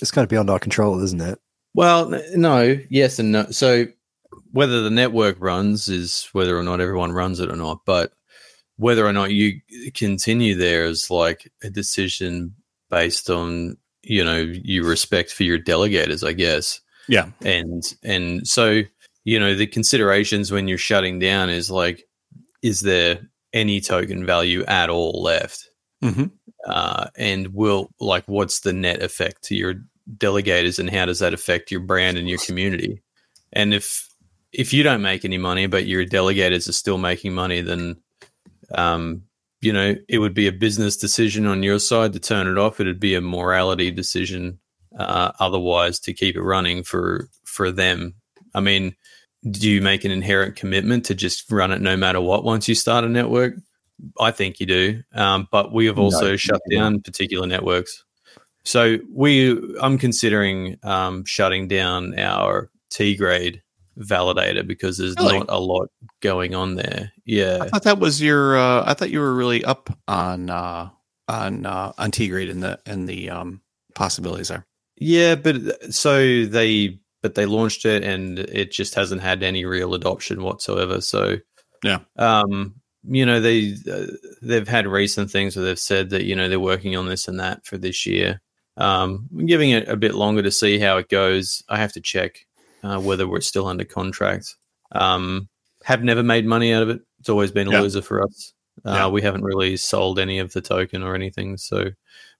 it's 0.00 0.12
kind 0.12 0.22
of 0.22 0.28
beyond 0.28 0.48
our 0.48 0.60
control 0.60 1.02
isn't 1.02 1.20
it? 1.20 1.40
Well 1.74 2.10
no 2.34 2.78
yes 2.88 3.18
and 3.18 3.32
no. 3.32 3.46
So 3.50 3.86
whether 4.52 4.82
the 4.82 4.90
network 4.90 5.36
runs 5.40 5.88
is 5.88 6.28
whether 6.32 6.56
or 6.56 6.62
not 6.62 6.80
everyone 6.80 7.12
runs 7.12 7.40
it 7.40 7.50
or 7.50 7.56
not 7.56 7.80
but 7.84 8.12
whether 8.76 9.04
or 9.04 9.12
not 9.12 9.32
you 9.32 9.60
continue 9.94 10.54
there 10.54 10.84
is 10.84 11.10
like 11.10 11.50
a 11.62 11.70
decision 11.70 12.54
based 12.90 13.28
on 13.30 13.76
you 14.02 14.24
know 14.24 14.36
your 14.36 14.84
respect 14.84 15.32
for 15.32 15.44
your 15.44 15.58
delegators, 15.58 16.26
I 16.26 16.32
guess. 16.32 16.80
Yeah, 17.08 17.30
and 17.44 17.82
and 18.02 18.46
so 18.46 18.82
you 19.24 19.38
know 19.38 19.54
the 19.54 19.66
considerations 19.66 20.50
when 20.50 20.68
you're 20.68 20.78
shutting 20.78 21.18
down 21.18 21.50
is 21.50 21.70
like, 21.70 22.06
is 22.62 22.80
there 22.80 23.20
any 23.52 23.80
token 23.80 24.24
value 24.26 24.64
at 24.64 24.90
all 24.90 25.22
left? 25.22 25.68
Mm-hmm. 26.02 26.24
Uh, 26.66 27.06
and 27.16 27.48
will 27.48 27.90
like 28.00 28.24
what's 28.26 28.60
the 28.60 28.72
net 28.72 29.02
effect 29.02 29.42
to 29.44 29.54
your 29.54 29.74
delegators, 30.16 30.78
and 30.78 30.90
how 30.90 31.06
does 31.06 31.20
that 31.20 31.34
affect 31.34 31.70
your 31.70 31.80
brand 31.80 32.18
and 32.18 32.28
your 32.28 32.38
community? 32.38 33.02
And 33.52 33.74
if 33.74 34.08
if 34.52 34.72
you 34.72 34.82
don't 34.82 35.02
make 35.02 35.24
any 35.24 35.38
money, 35.38 35.66
but 35.66 35.86
your 35.86 36.04
delegators 36.04 36.68
are 36.68 36.72
still 36.72 36.98
making 36.98 37.34
money, 37.34 37.60
then 37.60 37.96
um, 38.74 39.22
you 39.60 39.72
know, 39.72 39.94
it 40.08 40.18
would 40.18 40.34
be 40.34 40.48
a 40.48 40.52
business 40.52 40.96
decision 40.96 41.46
on 41.46 41.62
your 41.62 41.78
side 41.78 42.12
to 42.12 42.18
turn 42.18 42.48
it 42.48 42.58
off. 42.58 42.80
It'd 42.80 42.98
be 43.00 43.14
a 43.14 43.20
morality 43.20 43.90
decision 43.92 44.58
uh, 44.98 45.32
otherwise 45.38 46.00
to 46.00 46.12
keep 46.12 46.36
it 46.36 46.42
running 46.42 46.82
for 46.82 47.28
for 47.44 47.70
them. 47.70 48.14
I 48.54 48.60
mean, 48.60 48.94
do 49.50 49.68
you 49.68 49.80
make 49.80 50.04
an 50.04 50.10
inherent 50.10 50.56
commitment 50.56 51.04
to 51.06 51.14
just 51.14 51.50
run 51.50 51.72
it 51.72 51.80
no 51.80 51.96
matter 51.96 52.20
what 52.20 52.44
once 52.44 52.68
you 52.68 52.74
start 52.74 53.04
a 53.04 53.08
network? 53.08 53.54
I 54.18 54.30
think 54.30 54.58
you 54.58 54.66
do, 54.66 55.02
um, 55.14 55.48
but 55.50 55.72
we 55.72 55.86
have 55.86 55.98
also 55.98 56.30
no, 56.30 56.36
shut 56.36 56.60
down 56.70 57.00
particular 57.00 57.46
networks. 57.46 58.04
So 58.64 58.98
we, 59.12 59.76
I'm 59.80 59.98
considering 59.98 60.78
um, 60.82 61.24
shutting 61.24 61.68
down 61.68 62.18
our 62.18 62.70
Tgrade 62.90 63.60
validator 63.98 64.66
because 64.66 64.98
there's 64.98 65.16
really? 65.16 65.38
not 65.38 65.46
a 65.48 65.58
lot 65.58 65.88
going 66.20 66.54
on 66.54 66.76
there. 66.76 67.12
Yeah, 67.24 67.58
I 67.60 67.68
thought 67.68 67.82
that 67.84 67.98
was 67.98 68.20
your. 68.20 68.56
Uh, 68.56 68.84
I 68.86 68.94
thought 68.94 69.10
you 69.10 69.20
were 69.20 69.34
really 69.34 69.64
up 69.64 69.96
on 70.08 70.50
uh, 70.50 70.90
on 71.28 71.66
uh, 71.66 71.92
on 71.98 72.10
Tgrade 72.10 72.50
and 72.50 72.62
the 72.62 72.80
and 72.86 73.08
the 73.08 73.30
um, 73.30 73.60
possibilities 73.94 74.48
there. 74.48 74.66
Yeah, 74.96 75.34
but 75.34 75.56
uh, 75.56 75.90
so 75.90 76.44
they 76.44 76.98
but 77.22 77.34
they 77.34 77.46
launched 77.46 77.84
it 77.84 78.02
and 78.02 78.38
it 78.40 78.72
just 78.72 78.94
hasn't 78.94 79.22
had 79.22 79.42
any 79.42 79.64
real 79.64 79.94
adoption 79.94 80.42
whatsoever. 80.42 81.00
So 81.00 81.36
yeah, 81.82 82.00
um, 82.18 82.74
you 83.04 83.24
know 83.24 83.40
they 83.40 83.74
uh, 83.90 84.06
they've 84.42 84.68
had 84.68 84.86
recent 84.86 85.30
things 85.30 85.56
where 85.56 85.64
they've 85.64 85.78
said 85.78 86.10
that 86.10 86.24
you 86.24 86.36
know 86.36 86.48
they're 86.48 86.60
working 86.60 86.96
on 86.96 87.06
this 87.06 87.28
and 87.28 87.40
that 87.40 87.64
for 87.64 87.78
this 87.78 88.06
year. 88.06 88.40
Um, 88.76 89.28
I'm 89.32 89.46
giving 89.46 89.70
it 89.70 89.88
a 89.88 89.96
bit 89.96 90.14
longer 90.14 90.42
to 90.42 90.50
see 90.50 90.78
how 90.78 90.96
it 90.98 91.08
goes. 91.08 91.62
I 91.68 91.78
have 91.78 91.92
to 91.92 92.00
check 92.00 92.46
uh, 92.82 93.00
whether 93.00 93.28
we're 93.28 93.40
still 93.40 93.66
under 93.66 93.84
contract. 93.84 94.56
Um, 94.92 95.48
have 95.84 96.02
never 96.02 96.22
made 96.22 96.46
money 96.46 96.72
out 96.72 96.82
of 96.82 96.88
it. 96.90 97.00
It's 97.20 97.28
always 97.28 97.50
been 97.50 97.68
a 97.68 97.72
yeah. 97.72 97.80
loser 97.80 98.02
for 98.02 98.22
us. 98.22 98.52
Uh, 98.84 98.92
yeah. 98.92 99.06
We 99.08 99.22
haven't 99.22 99.44
really 99.44 99.76
sold 99.76 100.18
any 100.18 100.38
of 100.38 100.52
the 100.52 100.60
token 100.60 101.02
or 101.02 101.14
anything. 101.14 101.56
So 101.56 101.90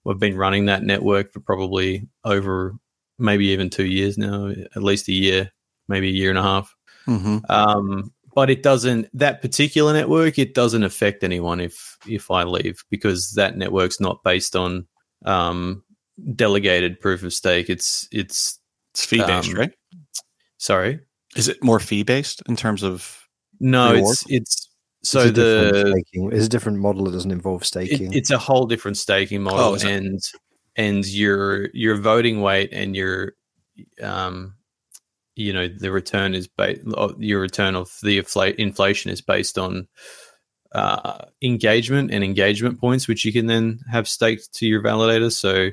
we've 0.03 0.19
been 0.19 0.37
running 0.37 0.65
that 0.65 0.83
network 0.83 1.31
for 1.31 1.39
probably 1.39 2.07
over 2.23 2.75
maybe 3.19 3.47
even 3.47 3.69
two 3.69 3.85
years 3.85 4.17
now, 4.17 4.47
at 4.47 4.83
least 4.83 5.07
a 5.07 5.13
year, 5.13 5.51
maybe 5.87 6.09
a 6.09 6.13
year 6.13 6.29
and 6.29 6.39
a 6.39 6.43
half. 6.43 6.75
Mm-hmm. 7.07 7.39
Um, 7.49 8.13
but 8.35 8.49
it 8.49 8.63
doesn't 8.63 9.09
that 9.13 9.41
particular 9.41 9.93
network. 9.93 10.39
It 10.39 10.53
doesn't 10.53 10.83
affect 10.83 11.23
anyone 11.23 11.59
if 11.59 11.97
if 12.07 12.31
I 12.31 12.43
leave 12.43 12.83
because 12.89 13.33
that 13.33 13.57
network's 13.57 13.99
not 13.99 14.23
based 14.23 14.55
on 14.55 14.87
um, 15.25 15.83
delegated 16.35 16.99
proof 16.99 17.23
of 17.23 17.33
stake. 17.33 17.69
It's 17.69 18.07
it's 18.11 18.59
it's 18.93 19.05
fee 19.05 19.23
based, 19.23 19.49
um, 19.49 19.55
right? 19.55 19.71
Sorry, 20.57 20.99
is 21.35 21.47
it 21.47 21.63
more 21.63 21.79
fee 21.79 22.03
based 22.03 22.41
in 22.47 22.55
terms 22.55 22.83
of? 22.83 23.19
No, 23.59 23.93
reward? 23.93 24.13
it's 24.13 24.25
it's 24.29 24.69
so 25.03 25.19
it's 25.21 25.33
the 25.33 25.93
staking. 25.93 26.31
it's 26.31 26.45
a 26.45 26.49
different 26.49 26.79
model 26.79 27.05
that 27.05 27.11
doesn't 27.11 27.31
involve 27.31 27.65
staking. 27.65 28.13
It, 28.13 28.17
it's 28.17 28.31
a 28.31 28.37
whole 28.37 28.65
different 28.65 28.97
staking 28.97 29.43
model, 29.43 29.59
oh, 29.59 29.87
and 29.87 30.19
and 30.75 31.05
your 31.05 31.69
your 31.73 31.95
voting 31.95 32.41
weight 32.41 32.69
and 32.71 32.95
your 32.95 33.33
um 34.01 34.55
you 35.35 35.53
know 35.53 35.67
the 35.67 35.91
return 35.91 36.33
is 36.33 36.47
based 36.47 36.81
your 37.17 37.41
return 37.41 37.75
of 37.75 37.91
the 38.03 38.17
inflation 38.57 39.11
is 39.11 39.21
based 39.21 39.57
on 39.57 39.87
uh, 40.73 41.25
engagement 41.43 42.09
and 42.11 42.23
engagement 42.23 42.79
points, 42.79 43.07
which 43.07 43.23
you 43.23 43.31
can 43.31 43.45
then 43.45 43.79
have 43.91 44.07
staked 44.07 44.51
to 44.55 44.65
your 44.65 44.81
validator. 44.81 45.31
So 45.31 45.69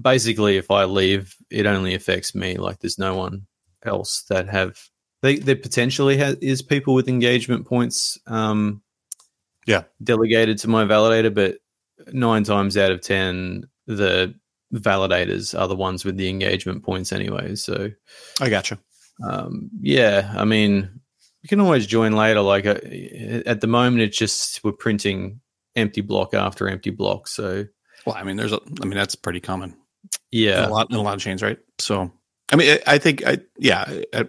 basically, 0.00 0.56
if 0.56 0.68
I 0.68 0.84
leave, 0.84 1.36
it 1.48 1.64
only 1.64 1.94
affects 1.94 2.34
me. 2.34 2.56
Like 2.56 2.80
there's 2.80 2.98
no 2.98 3.14
one 3.14 3.46
else 3.84 4.22
that 4.28 4.48
have 4.48 4.78
they 5.22 5.36
there 5.36 5.56
potentially 5.56 6.16
has, 6.16 6.36
is 6.36 6.62
people 6.62 6.94
with 6.94 7.08
engagement 7.08 7.66
points 7.66 8.18
um 8.26 8.82
yeah 9.66 9.82
delegated 10.02 10.58
to 10.58 10.68
my 10.68 10.84
validator 10.84 11.34
but 11.34 11.56
nine 12.12 12.44
times 12.44 12.76
out 12.76 12.92
of 12.92 13.00
ten 13.00 13.64
the 13.86 14.34
validators 14.74 15.58
are 15.58 15.68
the 15.68 15.76
ones 15.76 16.04
with 16.04 16.16
the 16.16 16.28
engagement 16.28 16.82
points 16.82 17.12
anyway 17.12 17.54
so 17.54 17.90
i 18.40 18.48
gotcha 18.48 18.78
um 19.24 19.70
yeah 19.80 20.32
i 20.36 20.44
mean 20.44 20.88
you 21.42 21.48
can 21.48 21.60
always 21.60 21.86
join 21.86 22.12
later 22.12 22.40
like 22.40 22.66
uh, 22.66 22.78
at 23.44 23.60
the 23.60 23.66
moment 23.66 24.02
it's 24.02 24.16
just 24.16 24.62
we're 24.64 24.72
printing 24.72 25.40
empty 25.76 26.00
block 26.00 26.34
after 26.34 26.68
empty 26.68 26.90
block. 26.90 27.28
So 27.28 27.66
Well, 28.06 28.16
I 28.16 28.22
mean, 28.22 28.36
there's 28.36 28.52
a. 28.52 28.60
I 28.82 28.84
mean, 28.84 28.96
that's 28.96 29.14
pretty 29.14 29.40
common. 29.40 29.70
in 29.70 30.40
yeah, 30.40 30.66
a 30.66 30.68
lot 30.68 30.90
in 30.90 30.96
a 30.96 31.02
lot 31.02 31.14
of 31.14 31.20
chains, 31.20 31.42
right? 31.42 31.58
So, 31.78 32.12
I 32.50 32.56
mean, 32.56 32.78
I, 32.86 32.94
I 32.94 32.98
think, 32.98 33.26
I 33.26 33.38
yeah, 33.58 33.84
I, 34.12 34.28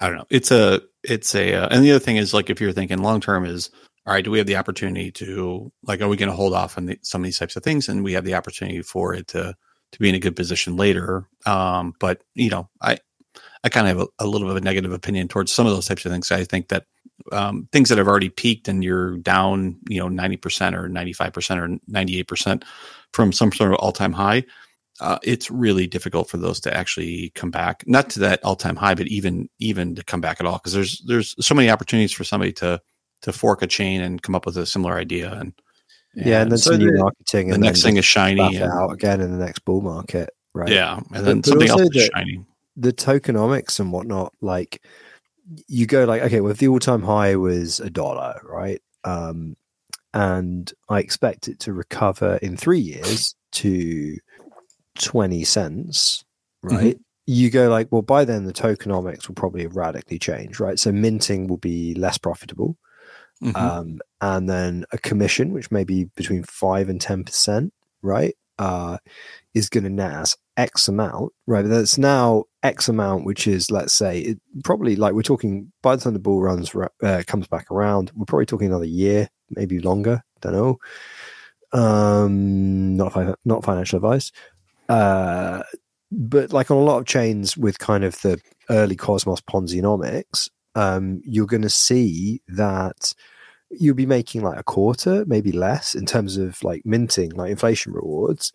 I 0.00 0.08
don't 0.08 0.16
know. 0.16 0.26
It's 0.30 0.50
a, 0.50 0.82
it's 1.02 1.34
a, 1.34 1.54
uh, 1.54 1.68
and 1.70 1.84
the 1.84 1.90
other 1.92 2.00
thing 2.00 2.16
is 2.16 2.34
like 2.34 2.50
if 2.50 2.60
you're 2.60 2.72
thinking 2.72 2.98
long 2.98 3.20
term 3.20 3.44
is 3.44 3.70
all 4.06 4.14
right. 4.14 4.24
Do 4.24 4.30
we 4.30 4.38
have 4.38 4.46
the 4.46 4.56
opportunity 4.56 5.10
to 5.12 5.70
like, 5.82 6.00
are 6.00 6.08
we 6.08 6.16
going 6.16 6.30
to 6.30 6.36
hold 6.36 6.54
off 6.54 6.78
on 6.78 6.86
the, 6.86 6.98
some 7.02 7.20
of 7.20 7.24
these 7.24 7.38
types 7.38 7.56
of 7.56 7.62
things, 7.62 7.88
and 7.88 8.02
we 8.02 8.14
have 8.14 8.24
the 8.24 8.34
opportunity 8.34 8.82
for 8.82 9.14
it 9.14 9.28
to 9.28 9.54
to 9.92 9.98
be 9.98 10.08
in 10.08 10.14
a 10.14 10.20
good 10.20 10.36
position 10.36 10.76
later? 10.76 11.28
Um, 11.46 11.94
but 12.00 12.22
you 12.34 12.50
know, 12.50 12.68
I 12.80 12.98
I 13.62 13.68
kind 13.68 13.88
of 13.88 13.98
have 13.98 14.08
a, 14.08 14.24
a 14.24 14.26
little 14.26 14.48
bit 14.48 14.56
of 14.56 14.62
a 14.62 14.64
negative 14.64 14.92
opinion 14.92 15.28
towards 15.28 15.52
some 15.52 15.66
of 15.66 15.72
those 15.72 15.86
types 15.86 16.06
of 16.06 16.12
things. 16.12 16.32
I 16.32 16.44
think 16.44 16.68
that 16.68 16.86
um, 17.32 17.68
things 17.72 17.90
that 17.90 17.98
have 17.98 18.08
already 18.08 18.30
peaked 18.30 18.68
and 18.68 18.82
you're 18.82 19.18
down, 19.18 19.78
you 19.88 20.00
know, 20.00 20.08
ninety 20.08 20.36
percent 20.36 20.74
or 20.74 20.88
ninety 20.88 21.12
five 21.12 21.32
percent 21.32 21.60
or 21.60 21.78
ninety 21.86 22.18
eight 22.18 22.28
percent 22.28 22.64
from 23.12 23.32
some 23.32 23.52
sort 23.52 23.72
of 23.72 23.78
all 23.78 23.92
time 23.92 24.12
high 24.12 24.44
uh, 25.00 25.18
it's 25.22 25.50
really 25.50 25.86
difficult 25.86 26.28
for 26.28 26.36
those 26.36 26.60
to 26.60 26.76
actually 26.76 27.30
come 27.34 27.50
back 27.50 27.82
not 27.86 28.10
to 28.10 28.20
that 28.20 28.42
all-time 28.44 28.76
high 28.76 28.94
but 28.94 29.08
even 29.08 29.48
even 29.58 29.94
to 29.94 30.04
come 30.04 30.20
back 30.20 30.40
at 30.40 30.46
all 30.46 30.58
because 30.58 30.72
there's 30.72 31.02
there's 31.06 31.34
so 31.44 31.54
many 31.54 31.70
opportunities 31.70 32.12
for 32.12 32.24
somebody 32.24 32.52
to 32.52 32.80
to 33.22 33.32
fork 33.32 33.62
a 33.62 33.66
chain 33.66 34.00
and 34.00 34.22
come 34.22 34.34
up 34.34 34.46
with 34.46 34.56
a 34.56 34.66
similar 34.66 34.94
idea 34.94 35.32
and, 35.32 35.52
yeah, 36.14 36.42
and 36.42 36.50
then 36.50 36.58
so 36.58 36.72
some 36.72 36.80
new 36.80 36.92
marketing. 36.98 37.48
the 37.48 37.54
and 37.54 37.62
next 37.62 37.82
thing 37.82 37.96
is 37.96 38.04
shiny 38.04 38.56
and, 38.56 38.72
out 38.72 38.92
again 38.92 39.20
in 39.20 39.30
the 39.30 39.44
next 39.44 39.60
bull 39.64 39.80
market, 39.80 40.30
right? 40.54 40.70
yeah 40.70 40.98
and 41.14 41.26
then 41.26 41.40
But 41.40 41.46
something 41.50 41.68
else 41.68 41.80
is 41.82 41.90
the- 41.90 42.10
shiny 42.14 42.44
the 42.76 42.92
tokenomics 42.92 43.78
and 43.78 43.92
whatnot, 43.92 44.32
like 44.40 44.82
you 45.66 45.86
go 45.86 46.04
like, 46.04 46.22
okay, 46.22 46.40
well, 46.40 46.52
if 46.52 46.58
the 46.58 46.68
all 46.68 46.78
time 46.78 47.02
high 47.02 47.36
was 47.36 47.80
a 47.80 47.90
dollar, 47.90 48.40
right? 48.44 48.80
Um, 49.04 49.56
and 50.14 50.72
I 50.88 51.00
expect 51.00 51.48
it 51.48 51.58
to 51.60 51.72
recover 51.72 52.36
in 52.36 52.56
three 52.56 52.78
years 52.78 53.34
to 53.52 54.16
20 54.98 55.44
cents, 55.44 56.24
right? 56.62 56.96
You 57.26 57.50
go 57.50 57.68
like, 57.68 57.88
well, 57.90 58.02
by 58.02 58.24
then 58.24 58.44
the 58.44 58.52
tokenomics 58.52 59.28
will 59.28 59.34
probably 59.36 59.62
have 59.62 59.76
radically 59.76 60.18
changed, 60.18 60.58
right? 60.58 60.78
So 60.78 60.90
minting 60.90 61.46
will 61.46 61.58
be 61.58 61.94
less 61.94 62.18
profitable. 62.18 62.76
Mhm. 63.42 63.56
Um, 63.56 64.00
and 64.20 64.48
then 64.48 64.84
a 64.92 64.98
commission, 64.98 65.52
which 65.52 65.70
may 65.70 65.84
be 65.84 66.04
between 66.16 66.42
five 66.44 66.88
and 66.88 67.00
10%, 67.00 67.72
right? 68.02 68.34
Uh, 68.58 68.98
is 69.54 69.70
going 69.70 69.84
to 69.84 69.90
net 69.90 70.12
us 70.12 70.36
X 70.58 70.86
amount, 70.88 71.32
right? 71.46 71.62
But 71.62 71.68
that's 71.70 71.96
now 71.96 72.44
X 72.62 72.88
amount, 72.88 73.24
which 73.24 73.46
is, 73.46 73.70
let's 73.70 73.94
say, 73.94 74.20
it, 74.20 74.38
probably 74.64 74.94
like 74.96 75.14
we're 75.14 75.22
talking 75.22 75.72
by 75.82 75.96
the 75.96 76.02
time 76.02 76.12
the 76.12 76.18
bull 76.18 76.42
runs, 76.42 76.74
uh, 77.02 77.22
comes 77.26 77.46
back 77.46 77.70
around, 77.70 78.12
we're 78.14 78.26
probably 78.26 78.44
talking 78.44 78.66
another 78.68 78.84
year, 78.84 79.28
maybe 79.50 79.78
longer. 79.78 80.22
Don't 80.42 80.52
know. 80.52 80.78
Um, 81.72 82.96
not 82.96 83.12
fi- 83.12 83.34
not 83.44 83.64
financial 83.64 83.96
advice. 83.96 84.32
Uh, 84.88 85.62
but 86.12 86.52
like 86.52 86.70
on 86.70 86.76
a 86.76 86.80
lot 86.82 86.98
of 86.98 87.06
chains 87.06 87.56
with 87.56 87.78
kind 87.78 88.04
of 88.04 88.20
the 88.22 88.40
early 88.68 88.96
Cosmos 88.96 89.40
Ponzinomics, 89.40 90.48
um, 90.74 91.20
you're 91.24 91.46
going 91.46 91.62
to 91.62 91.70
see 91.70 92.42
that 92.48 93.14
you'll 93.70 93.94
be 93.94 94.06
making 94.06 94.42
like 94.42 94.58
a 94.58 94.64
quarter, 94.64 95.24
maybe 95.26 95.52
less, 95.52 95.94
in 95.94 96.06
terms 96.06 96.36
of 96.36 96.62
like 96.62 96.82
minting, 96.84 97.30
like 97.30 97.50
inflation 97.50 97.92
rewards, 97.92 98.52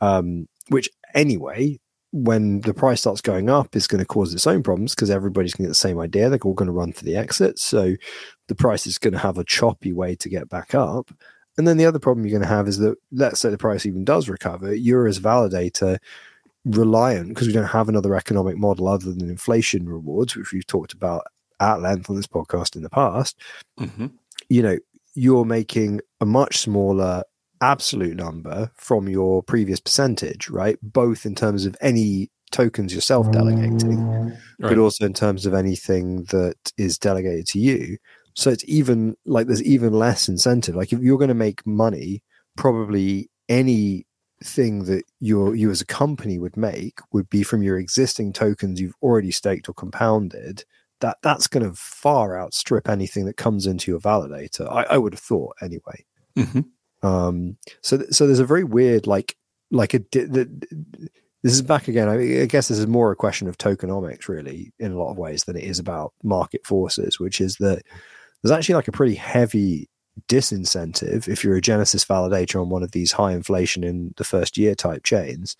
um, 0.00 0.48
which 0.68 0.88
anyway, 1.14 1.78
when 2.12 2.60
the 2.60 2.74
price 2.74 3.00
starts 3.00 3.20
going 3.20 3.48
up, 3.48 3.74
is 3.74 3.86
going 3.86 4.00
to 4.00 4.06
cause 4.06 4.34
its 4.34 4.46
own 4.46 4.62
problems 4.62 4.94
because 4.94 5.10
everybody's 5.10 5.54
going 5.54 5.64
to 5.64 5.68
get 5.68 5.70
the 5.70 5.74
same 5.74 5.98
idea. 5.98 6.28
They're 6.28 6.38
all 6.44 6.54
going 6.54 6.66
to 6.66 6.72
run 6.72 6.92
for 6.92 7.04
the 7.04 7.16
exit. 7.16 7.58
So 7.58 7.94
the 8.48 8.54
price 8.54 8.86
is 8.86 8.98
going 8.98 9.14
to 9.14 9.18
have 9.18 9.38
a 9.38 9.44
choppy 9.44 9.92
way 9.92 10.14
to 10.16 10.28
get 10.28 10.48
back 10.48 10.74
up. 10.74 11.10
And 11.58 11.66
then 11.66 11.76
the 11.76 11.86
other 11.86 11.98
problem 11.98 12.24
you're 12.24 12.38
going 12.38 12.48
to 12.48 12.54
have 12.54 12.68
is 12.68 12.78
that, 12.78 12.96
let's 13.10 13.40
say 13.40 13.50
the 13.50 13.58
price 13.58 13.84
even 13.86 14.04
does 14.04 14.28
recover, 14.28 14.74
you're 14.74 15.06
as 15.06 15.20
validator 15.20 15.98
reliant 16.64 17.28
because 17.28 17.46
we 17.46 17.52
don't 17.52 17.64
have 17.64 17.88
another 17.88 18.14
economic 18.14 18.56
model 18.56 18.88
other 18.88 19.12
than 19.12 19.28
inflation 19.28 19.88
rewards, 19.88 20.36
which 20.36 20.52
we've 20.52 20.66
talked 20.66 20.92
about 20.92 21.24
at 21.60 21.80
length 21.80 22.08
on 22.10 22.16
this 22.16 22.26
podcast 22.26 22.76
in 22.76 22.82
the 22.82 22.90
past 22.90 23.36
Mhm. 23.78 24.12
you 24.48 24.62
know 24.62 24.78
you're 25.14 25.44
making 25.44 26.00
a 26.20 26.26
much 26.26 26.58
smaller 26.58 27.22
absolute 27.60 28.16
number 28.16 28.70
from 28.74 29.08
your 29.08 29.42
previous 29.42 29.78
percentage 29.78 30.48
right? 30.50 30.78
Both 30.82 31.24
in 31.26 31.34
terms 31.34 31.64
of 31.66 31.76
any 31.80 32.30
tokens 32.50 32.92
you're 32.92 33.00
self 33.00 33.30
delegating 33.30 34.32
but 34.58 34.78
also 34.78 35.04
in 35.06 35.12
terms 35.14 35.46
of 35.46 35.54
anything 35.54 36.24
that 36.24 36.56
is 36.76 36.98
delegated 36.98 37.46
to 37.48 37.58
you. 37.58 37.96
So 38.34 38.50
it's 38.50 38.64
even 38.66 39.16
like 39.26 39.46
there's 39.46 39.62
even 39.62 39.92
less 39.92 40.28
incentive. 40.28 40.74
Like 40.74 40.92
if 40.92 41.00
you're 41.00 41.18
going 41.18 41.28
to 41.28 41.34
make 41.34 41.66
money 41.66 42.22
probably 42.56 43.30
anything 43.48 44.84
that 44.84 45.04
you 45.20 45.52
you 45.52 45.70
as 45.70 45.80
a 45.80 45.86
company 45.86 46.38
would 46.38 46.56
make 46.56 46.98
would 47.12 47.28
be 47.30 47.42
from 47.42 47.62
your 47.62 47.78
existing 47.78 48.32
tokens 48.32 48.80
you've 48.80 48.94
already 49.02 49.30
staked 49.30 49.68
or 49.68 49.74
compounded 49.74 50.64
that 51.02 51.18
that's 51.22 51.46
going 51.46 51.62
to 51.68 51.76
far 51.76 52.40
outstrip 52.40 52.88
anything 52.88 53.26
that 53.26 53.36
comes 53.36 53.66
into 53.66 53.90
your 53.90 54.00
validator 54.00 54.66
i, 54.72 54.84
I 54.84 54.98
would 54.98 55.12
have 55.12 55.20
thought 55.20 55.54
anyway 55.60 56.04
Mhm. 56.36 56.64
um 57.02 57.56
so 57.82 57.98
th- 57.98 58.10
so 58.12 58.26
there's 58.26 58.38
a 58.40 58.46
very 58.46 58.64
weird 58.64 59.06
like 59.06 59.36
like 59.70 59.92
a 59.94 59.98
di- 59.98 60.24
the, 60.24 60.48
this 61.42 61.52
is 61.52 61.60
back 61.62 61.88
again 61.88 62.08
I, 62.08 62.42
I 62.42 62.46
guess 62.46 62.68
this 62.68 62.78
is 62.78 62.86
more 62.86 63.12
a 63.12 63.16
question 63.16 63.48
of 63.48 63.58
tokenomics 63.58 64.28
really 64.28 64.72
in 64.78 64.92
a 64.92 64.98
lot 64.98 65.10
of 65.10 65.18
ways 65.18 65.44
than 65.44 65.56
it 65.56 65.64
is 65.64 65.78
about 65.78 66.12
market 66.22 66.64
forces 66.66 67.20
which 67.20 67.40
is 67.40 67.56
that 67.56 67.82
there's 68.42 68.52
actually 68.52 68.76
like 68.76 68.88
a 68.88 68.92
pretty 68.92 69.14
heavy 69.14 69.88
disincentive 70.28 71.28
if 71.28 71.42
you're 71.44 71.56
a 71.56 71.60
genesis 71.60 72.04
validator 72.04 72.60
on 72.60 72.68
one 72.68 72.82
of 72.82 72.92
these 72.92 73.12
high 73.12 73.32
inflation 73.32 73.84
in 73.84 74.12
the 74.16 74.24
first 74.24 74.56
year 74.58 74.74
type 74.74 75.02
chains 75.04 75.56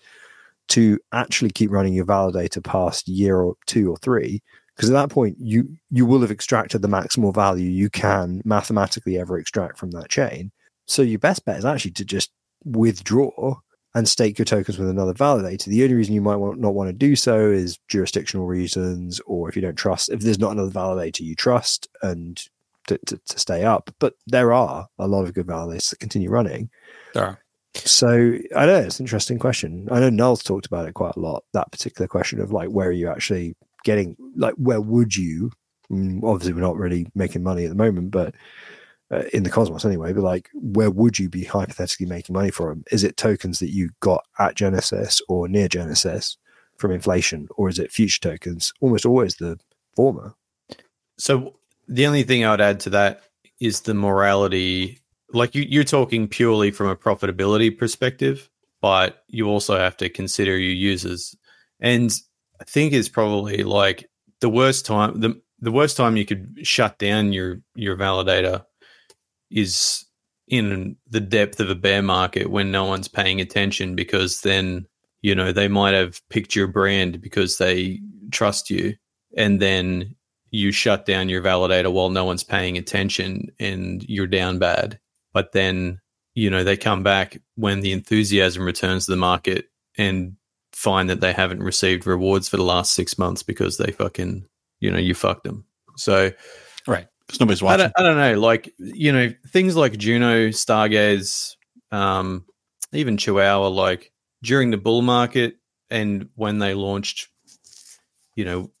to 0.69 0.99
actually 1.11 1.49
keep 1.49 1.71
running 1.71 1.93
your 1.93 2.05
validator 2.05 2.63
past 2.63 3.07
year 3.07 3.37
or 3.41 3.55
two 3.65 3.89
or 3.91 3.97
three 3.97 4.41
because 4.75 4.89
at 4.89 4.93
that 4.93 5.09
point 5.09 5.35
you 5.39 5.67
you 5.89 6.05
will 6.05 6.21
have 6.21 6.31
extracted 6.31 6.81
the 6.81 6.87
maximal 6.87 7.33
value 7.33 7.69
you 7.69 7.89
can 7.89 8.41
mathematically 8.45 9.17
ever 9.17 9.37
extract 9.37 9.77
from 9.77 9.91
that 9.91 10.09
chain 10.09 10.51
so 10.85 11.01
your 11.01 11.19
best 11.19 11.45
bet 11.45 11.57
is 11.57 11.65
actually 11.65 11.91
to 11.91 12.05
just 12.05 12.31
withdraw 12.65 13.55
and 13.95 14.07
stake 14.09 14.39
your 14.39 14.45
tokens 14.45 14.77
with 14.77 14.89
another 14.89 15.13
validator. 15.13 15.65
The 15.65 15.83
only 15.83 15.95
reason 15.95 16.15
you 16.15 16.21
might 16.21 16.37
want, 16.37 16.59
not 16.59 16.73
want 16.73 16.89
to 16.89 16.93
do 16.93 17.15
so 17.15 17.51
is 17.51 17.77
jurisdictional 17.87 18.47
reasons, 18.47 19.19
or 19.21 19.49
if 19.49 19.55
you 19.55 19.61
don't 19.61 19.75
trust, 19.75 20.09
if 20.09 20.21
there's 20.21 20.39
not 20.39 20.53
another 20.53 20.71
validator 20.71 21.21
you 21.21 21.35
trust 21.35 21.87
and 22.01 22.41
to, 22.87 22.97
to, 23.05 23.17
to 23.17 23.39
stay 23.39 23.63
up. 23.63 23.91
But 23.99 24.15
there 24.25 24.51
are 24.51 24.87
a 24.97 25.07
lot 25.07 25.23
of 25.23 25.33
good 25.33 25.47
validators 25.47 25.91
that 25.91 25.99
continue 25.99 26.29
running. 26.29 26.69
There 27.13 27.25
are. 27.25 27.39
So 27.75 28.37
I 28.55 28.65
know 28.65 28.77
it's 28.77 28.99
an 28.99 29.05
interesting 29.05 29.39
question. 29.39 29.87
I 29.91 29.99
know 29.99 30.09
Null's 30.09 30.43
talked 30.43 30.67
about 30.67 30.87
it 30.87 30.93
quite 30.93 31.15
a 31.15 31.19
lot. 31.19 31.43
That 31.53 31.71
particular 31.71 32.07
question 32.07 32.39
of 32.39 32.51
like, 32.51 32.69
where 32.69 32.89
are 32.89 32.91
you 32.91 33.09
actually 33.09 33.55
getting? 33.83 34.15
Like, 34.35 34.55
where 34.55 34.81
would 34.81 35.15
you? 35.15 35.51
Obviously, 35.91 36.53
we're 36.53 36.61
not 36.61 36.77
really 36.77 37.07
making 37.13 37.43
money 37.43 37.65
at 37.65 37.69
the 37.69 37.75
moment, 37.75 38.11
but 38.11 38.33
uh, 39.11 39.23
in 39.33 39.43
the 39.43 39.49
cosmos 39.49 39.85
anyway. 39.85 40.13
But 40.13 40.23
like, 40.23 40.49
where 40.53 40.89
would 40.89 41.19
you 41.19 41.29
be 41.29 41.43
hypothetically 41.43 42.07
making 42.07 42.33
money 42.33 42.51
from? 42.51 42.83
Is 42.91 43.03
it 43.03 43.17
tokens 43.17 43.59
that 43.59 43.71
you 43.71 43.89
got 43.99 44.25
at 44.39 44.55
Genesis 44.55 45.21
or 45.29 45.47
near 45.47 45.67
Genesis 45.67 46.37
from 46.77 46.91
inflation, 46.91 47.47
or 47.55 47.69
is 47.69 47.79
it 47.79 47.91
future 47.91 48.19
tokens? 48.19 48.73
Almost 48.81 49.05
always 49.05 49.35
the 49.35 49.59
former. 49.95 50.33
So 51.17 51.55
the 51.87 52.07
only 52.07 52.23
thing 52.23 52.43
I'd 52.43 52.61
add 52.61 52.79
to 52.81 52.89
that 52.91 53.23
is 53.59 53.81
the 53.81 53.93
morality. 53.93 54.99
Like 55.31 55.53
you, 55.53 55.63
you're 55.63 55.83
talking 55.83 56.27
purely 56.27 56.71
from 56.71 56.87
a 56.87 56.95
profitability 56.95 57.77
perspective, 57.77 58.49
but 58.81 59.23
you 59.27 59.47
also 59.47 59.77
have 59.77 59.97
to 59.97 60.09
consider 60.09 60.57
your 60.57 60.73
users. 60.73 61.35
And 61.79 62.13
I 62.63 62.69
think 62.69 62.93
is 62.93 63.09
probably 63.09 63.63
like 63.63 64.09
the 64.41 64.49
worst 64.49 64.85
time 64.85 65.19
the 65.19 65.39
the 65.59 65.71
worst 65.71 65.97
time 65.97 66.17
you 66.17 66.25
could 66.25 66.59
shut 66.63 66.97
down 66.97 67.33
your 67.33 67.61
your 67.75 67.97
validator 67.97 68.65
is 69.51 70.05
in 70.47 70.95
the 71.09 71.19
depth 71.19 71.59
of 71.59 71.69
a 71.69 71.75
bear 71.75 72.01
market 72.01 72.49
when 72.49 72.71
no 72.71 72.85
one's 72.85 73.07
paying 73.07 73.41
attention 73.41 73.95
because 73.95 74.41
then 74.41 74.85
you 75.21 75.35
know 75.35 75.51
they 75.51 75.67
might 75.67 75.93
have 75.93 76.21
picked 76.29 76.55
your 76.55 76.67
brand 76.67 77.21
because 77.21 77.57
they 77.57 77.99
trust 78.31 78.69
you 78.69 78.93
and 79.35 79.59
then 79.61 80.15
you 80.53 80.71
shut 80.71 81.05
down 81.05 81.29
your 81.29 81.41
validator 81.41 81.91
while 81.91 82.09
no 82.09 82.23
one's 82.23 82.43
paying 82.43 82.77
attention 82.77 83.47
and 83.59 84.07
you're 84.07 84.27
down 84.27 84.59
bad. 84.59 84.99
But 85.33 85.51
then, 85.51 85.99
you 86.35 86.49
know, 86.49 86.63
they 86.63 86.77
come 86.77 87.01
back 87.01 87.41
when 87.55 87.79
the 87.81 87.91
enthusiasm 87.91 88.63
returns 88.63 89.05
to 89.05 89.11
the 89.11 89.17
market 89.17 89.65
and 89.97 90.37
find 90.73 91.09
that 91.09 91.21
they 91.21 91.33
haven't 91.33 91.63
received 91.63 92.05
rewards 92.05 92.49
for 92.49 92.57
the 92.57 92.63
last 92.63 92.93
six 92.93 93.17
months 93.17 93.43
because 93.43 93.77
they 93.77 93.91
fucking, 93.91 94.45
you 94.79 94.91
know, 94.91 94.97
you 94.97 95.13
fucked 95.13 95.43
them. 95.43 95.65
So 95.95 96.31
Right. 96.87 97.07
Because 97.25 97.39
nobody's 97.39 97.61
I 97.61 97.65
watching. 97.65 97.79
don't, 97.79 97.93
I 97.97 98.03
don't 98.03 98.17
know, 98.17 98.39
like, 98.39 98.73
you 98.77 99.11
know, 99.11 99.29
things 99.47 99.75
like 99.75 99.97
Juno, 99.97 100.49
Stargaze, 100.49 101.55
um, 101.91 102.45
even 102.91 103.17
Chihuahua, 103.17 103.67
like 103.69 104.11
during 104.41 104.71
the 104.71 104.77
bull 104.77 105.01
market 105.01 105.55
and 105.89 106.27
when 106.35 106.59
they 106.59 106.73
launched, 106.73 107.29
you 108.35 108.43
know, 108.45 108.71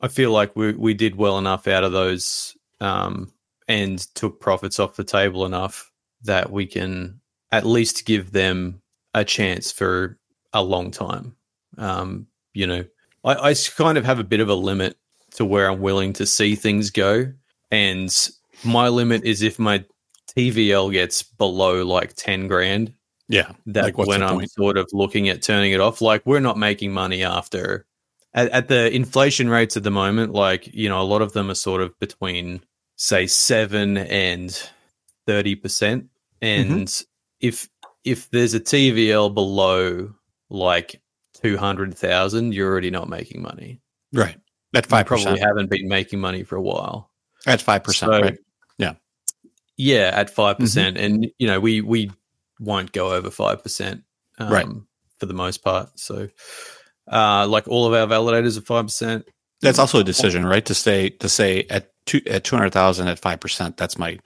I 0.00 0.08
feel 0.08 0.30
like 0.30 0.54
we 0.54 0.72
we 0.72 0.94
did 0.94 1.16
well 1.16 1.38
enough 1.38 1.66
out 1.66 1.82
of 1.82 1.92
those 1.92 2.56
um, 2.80 3.32
and 3.66 3.98
took 4.14 4.38
profits 4.40 4.78
off 4.78 4.96
the 4.96 5.04
table 5.04 5.44
enough 5.46 5.90
that 6.22 6.52
we 6.52 6.66
can 6.66 7.20
at 7.50 7.66
least 7.66 8.04
give 8.04 8.32
them 8.32 8.82
a 9.14 9.24
chance 9.24 9.72
for 9.72 10.17
a 10.52 10.62
long 10.62 10.90
time. 10.90 11.34
Um, 11.76 12.26
you 12.54 12.66
know, 12.66 12.84
I 13.24 13.54
kind 13.76 13.98
of 13.98 14.04
have 14.04 14.18
a 14.18 14.24
bit 14.24 14.40
of 14.40 14.48
a 14.48 14.54
limit 14.54 14.96
to 15.34 15.44
where 15.44 15.70
I'm 15.70 15.80
willing 15.80 16.12
to 16.14 16.26
see 16.26 16.54
things 16.54 16.90
go. 16.90 17.32
And 17.70 18.14
my 18.64 18.88
limit 18.88 19.24
is 19.24 19.42
if 19.42 19.58
my 19.58 19.84
TVL 20.36 20.90
gets 20.92 21.22
below 21.22 21.84
like 21.84 22.14
10 22.14 22.48
grand, 22.48 22.92
Yeah. 23.28 23.52
that 23.66 23.84
Like, 23.84 23.98
when 23.98 24.22
I'm 24.22 24.36
point? 24.36 24.50
sort 24.52 24.78
of 24.78 24.88
looking 24.92 25.28
at 25.28 25.42
turning 25.42 25.72
it 25.72 25.80
off, 25.80 26.00
like 26.00 26.24
we're 26.24 26.40
not 26.40 26.56
making 26.58 26.92
money 26.92 27.22
after 27.22 27.84
at, 28.34 28.48
at 28.50 28.68
the 28.68 28.90
inflation 28.94 29.48
rates 29.50 29.76
at 29.76 29.82
the 29.82 29.90
moment, 29.90 30.32
like, 30.32 30.66
you 30.74 30.88
know, 30.88 31.00
a 31.00 31.04
lot 31.04 31.22
of 31.22 31.32
them 31.32 31.50
are 31.50 31.54
sort 31.54 31.80
of 31.82 31.98
between 31.98 32.60
say 32.96 33.26
seven 33.26 33.96
and 33.98 34.70
thirty 35.26 35.54
percent. 35.54 36.06
And 36.40 36.86
Mm-hmm. 36.86 37.04
if 37.40 37.68
if 38.04 38.30
there's 38.30 38.54
a 38.54 38.60
TVL 38.60 39.32
below 39.34 40.14
like 40.50 41.00
two 41.42 41.56
hundred 41.56 41.96
thousand, 41.96 42.52
you're 42.54 42.70
already 42.70 42.90
not 42.90 43.08
making 43.08 43.42
money. 43.42 43.80
Right. 44.12 44.36
At 44.74 44.86
You 44.86 44.88
five 44.90 45.06
probably 45.06 45.38
haven't 45.40 45.70
been 45.70 45.88
making 45.88 46.20
money 46.20 46.42
for 46.44 46.56
a 46.56 46.62
while. 46.62 47.10
At 47.46 47.62
five 47.62 47.84
percent. 47.84 48.12
So- 48.12 48.20
Right. 48.20 48.38
Yeah, 48.78 48.94
Yeah, 49.76 50.10
at 50.14 50.30
five 50.30 50.56
Mm-hmm. 50.56 50.64
percent, 50.64 50.98
and 50.98 51.26
you 51.38 51.46
know 51.46 51.60
we 51.60 51.80
we 51.80 52.10
won't 52.60 52.92
go 52.92 53.12
over 53.12 53.30
five 53.30 53.62
percent, 53.62 54.02
um, 54.38 54.52
Right. 54.52 54.66
for 55.18 55.26
the 55.26 55.34
most 55.34 55.62
part. 55.64 55.98
So, 55.98 56.28
uh, 57.10 57.46
like 57.48 57.66
all 57.68 57.86
of 57.86 57.92
our 57.94 58.06
validators 58.06 58.58
are 58.58 58.62
five 58.62 58.86
percent. 58.86 59.26
That's 59.60 59.78
also 59.78 60.00
a 60.00 60.04
decision, 60.04 60.44
right? 60.46 60.64
To 60.66 60.74
stay 60.74 61.10
to 61.10 61.28
say 61.28 61.64
at 61.70 61.90
two 62.06 62.20
at 62.26 62.44
two 62.44 62.56
hundred 62.56 62.72
thousand 62.72 63.08
at 63.08 63.18
five 63.18 63.40
percent. 63.40 63.76
That's 63.76 63.98
my 63.98 64.18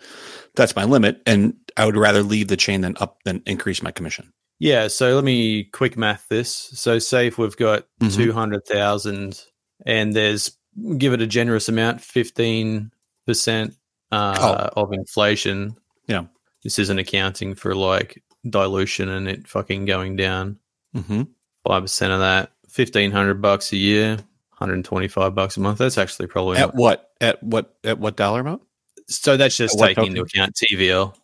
that's 0.55 0.77
my 0.77 0.85
limit, 0.85 1.23
and 1.27 1.55
I 1.77 1.87
would 1.87 1.97
rather 1.97 2.23
leave 2.23 2.49
the 2.49 2.57
chain 2.57 2.81
than 2.83 2.97
up 3.01 3.19
than 3.25 3.43
increase 3.47 3.83
my 3.83 3.91
commission. 3.93 4.33
Yeah. 4.63 4.87
So 4.89 5.15
let 5.15 5.25
me 5.25 5.65
quick 5.65 5.97
math 5.97 6.27
this. 6.31 6.49
So 6.51 6.99
say 7.01 7.27
if 7.27 7.37
we've 7.39 7.57
got 7.57 7.87
Mhm. 8.01 8.15
two 8.15 8.33
hundred 8.33 8.65
thousand, 8.65 9.43
and 9.85 10.15
there's 10.15 10.57
give 10.99 11.13
it 11.13 11.21
a 11.21 11.27
generous 11.27 11.69
amount, 11.69 12.01
fifteen 12.01 12.93
percent 13.27 13.75
uh, 14.13 14.71
of 14.77 14.93
inflation. 14.93 15.75
Oh. 15.77 15.81
Yeah. 16.07 16.25
This 16.63 16.79
isn't 16.79 16.99
accounting 16.99 17.55
for 17.57 17.75
like 17.75 18.23
dilution 18.49 19.09
and 19.09 19.29
it 19.29 19.49
fucking 19.49 19.85
going 19.87 20.15
down. 20.17 20.59
Mm-hmm. 20.95 21.23
five 21.67 21.83
percent 21.83 22.13
of 22.13 22.21
that, 22.21 22.53
fifteen 22.69 23.11
hundred 23.11 23.43
bucks 23.43 23.73
a 23.73 23.77
year, 23.77 24.19
hundred 24.51 24.75
and 24.75 24.85
twenty-five 24.85 25.35
bucks 25.35 25.57
a 25.57 25.61
month. 25.61 25.79
That's 25.79 25.99
actually 25.99 26.29
probably 26.29 26.59
At 26.59 26.67
not, 26.69 26.75
what 26.77 27.11
at 27.21 27.43
what 27.43 27.75
at 27.83 27.99
what 27.99 28.17
dollar 28.17 28.41
amount? 28.41 28.63
so. 29.09 29.37
That's 29.37 29.57
just 29.57 29.77
taking 29.79 30.07
into 30.07 30.23
account 30.23 30.55
TVL. 30.55 31.15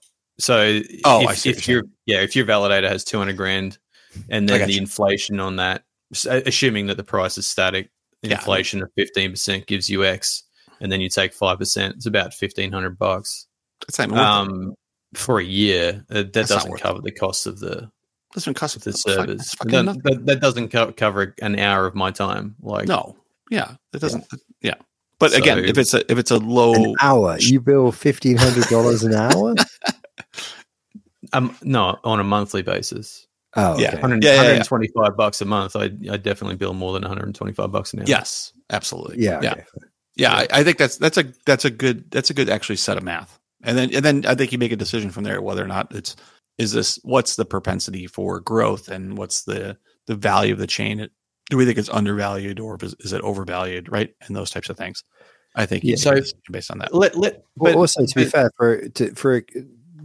So, 0.41 0.81
Oh, 1.05 1.23
if, 1.23 1.29
I 1.29 1.35
see 1.35 1.51
what 1.51 1.59
if 1.59 1.69
you're 1.69 1.77
your 1.79 1.85
yeah, 2.07 2.21
if 2.23 2.37
your 2.37 2.47
validator 2.47 2.89
has 2.89 3.05
two 3.05 3.19
hundred 3.19 3.37
grand, 3.37 3.79
and 4.31 4.49
then 4.49 4.67
the 4.67 4.75
you. 4.75 4.81
inflation 4.81 5.41
on 5.41 5.57
that, 5.57 5.83
assuming 6.27 6.87
that 6.87 6.97
the 6.97 7.05
price 7.05 7.37
is 7.39 7.47
static, 7.47 7.91
the 8.23 8.29
Yeah. 8.31 8.37
inflation 8.37 8.83
of 8.83 8.91
fifteen 8.97 9.31
percent 9.33 9.67
gives 9.67 9.91
you 9.91 10.05
X, 10.05 10.45
and 10.81 10.91
then 10.93 11.01
you 11.01 11.09
take 11.09 11.33
five 11.35 11.59
percent. 11.59 11.97
It's 11.97 12.07
about 12.07 12.35
fifteen 12.35 12.71
hundred 12.73 12.99
bucks 12.99 13.47
That's 13.81 13.99
not 13.99 14.13
um, 14.17 14.75
for 15.15 15.41
a 15.41 15.45
year. 15.45 16.05
Uh, 16.11 16.15
that 16.15 16.33
That's 16.33 16.49
doesn't 16.51 16.71
worth 16.71 16.81
cover 16.83 17.01
the 17.01 17.11
cost 17.13 17.47
of 17.47 17.59
the 17.59 17.91
Doesn't 18.35 18.55
cost 18.55 18.77
of 18.77 18.85
the 18.85 18.91
that's 18.91 19.03
servers. 19.03 19.39
that's 19.39 19.73
That, 19.73 20.01
that, 20.05 20.27
that 20.27 20.41
doesn't 20.41 20.69
co- 20.69 20.93
cover 20.93 21.35
an 21.43 21.59
hour 21.59 21.87
of 21.87 21.95
my 21.97 22.11
time. 22.13 22.55
Like 22.63 22.87
No, 22.87 23.17
yeah, 23.51 23.75
it 23.93 24.01
doesn't. 24.01 24.25
Yeah, 24.63 24.75
but 25.19 25.37
again, 25.37 25.59
if 25.65 25.77
it's 25.79 25.95
a 25.95 26.11
if 26.11 26.17
it's 26.19 26.31
a 26.31 26.39
low, 26.39 26.75
An 26.75 26.95
hour. 27.01 27.37
You 27.41 27.61
bill 27.61 27.91
fifteen 27.91 28.37
hundred 28.37 28.65
dollars 28.69 29.03
an 29.03 29.15
hour. 29.15 29.55
Um, 31.33 31.57
no, 31.63 31.99
on 32.05 32.21
a 32.21 32.25
monthly 32.25 32.63
basis. 32.63 33.27
Oh, 33.57 33.79
Yeah. 33.79 33.89
okay. 33.89 34.01
100, 34.01 34.23
Yeah, 34.25 34.31
yeah, 34.31 34.37
yeah. 34.43 34.49
125 34.59 35.17
bucks 35.17 35.41
a 35.41 35.45
month. 35.45 35.75
I 35.77 35.85
I 36.11 36.17
definitely 36.17 36.57
bill 36.57 36.75
more 36.75 36.93
than 36.93 37.03
125 37.03 37.71
bucks 37.73 37.93
an 37.93 38.01
hour. 38.01 38.05
yes, 38.07 38.53
absolutely, 38.71 39.25
yeah, 39.25 39.41
yeah, 39.43 39.53
okay. 39.53 39.63
yeah. 40.17 40.33
I, 40.35 40.47
I 40.51 40.65
think 40.65 40.77
that's 40.79 40.97
that's 40.99 41.17
a 41.17 41.25
that's 41.47 41.65
a 41.65 41.71
good 41.71 42.11
that's 42.11 42.31
a 42.31 42.35
good 42.35 42.49
actually 42.51 42.77
set 42.77 42.97
of 42.99 43.03
math, 43.05 43.39
and 43.63 43.77
then 43.77 43.95
and 43.95 44.05
then 44.05 44.27
I 44.27 44.35
think 44.35 44.53
you 44.53 44.59
make 44.59 44.73
a 44.73 44.77
decision 44.77 45.11
from 45.11 45.25
there 45.25 45.41
whether 45.41 45.65
or 45.65 45.69
not 45.69 45.95
it's 45.95 46.15
is 46.59 46.73
this 46.73 46.99
what's 47.05 47.37
the 47.37 47.45
propensity 47.47 48.07
for 48.07 48.39
growth 48.41 48.89
and 48.89 49.17
what's 49.17 49.45
the 49.45 49.79
the 50.07 50.15
value 50.15 50.53
of 50.53 50.59
the 50.59 50.67
chain. 50.67 51.09
Do 51.51 51.57
we 51.57 51.65
think 51.65 51.79
it's 51.79 51.89
undervalued 51.89 52.61
or 52.61 52.77
is, 52.83 52.95
is 53.01 53.15
it 53.15 53.23
overvalued, 53.23 53.91
right? 53.91 54.15
And 54.21 54.37
those 54.37 54.51
types 54.51 54.69
of 54.69 54.77
things. 54.77 55.03
I 55.55 55.65
think 55.65 55.83
Yeah. 55.83 55.93
make 55.93 55.99
So- 56.27 56.33
based 56.53 56.71
on 56.71 56.79
that. 56.81 56.95
Let, 56.95 57.17
let, 57.17 57.43
but, 57.57 57.75
also, 57.75 58.05
to 58.05 58.15
be 58.15 58.25
but- 58.25 58.31
fair, 58.33 58.51
for 58.59 58.89
to, 58.91 59.15
for 59.15 59.43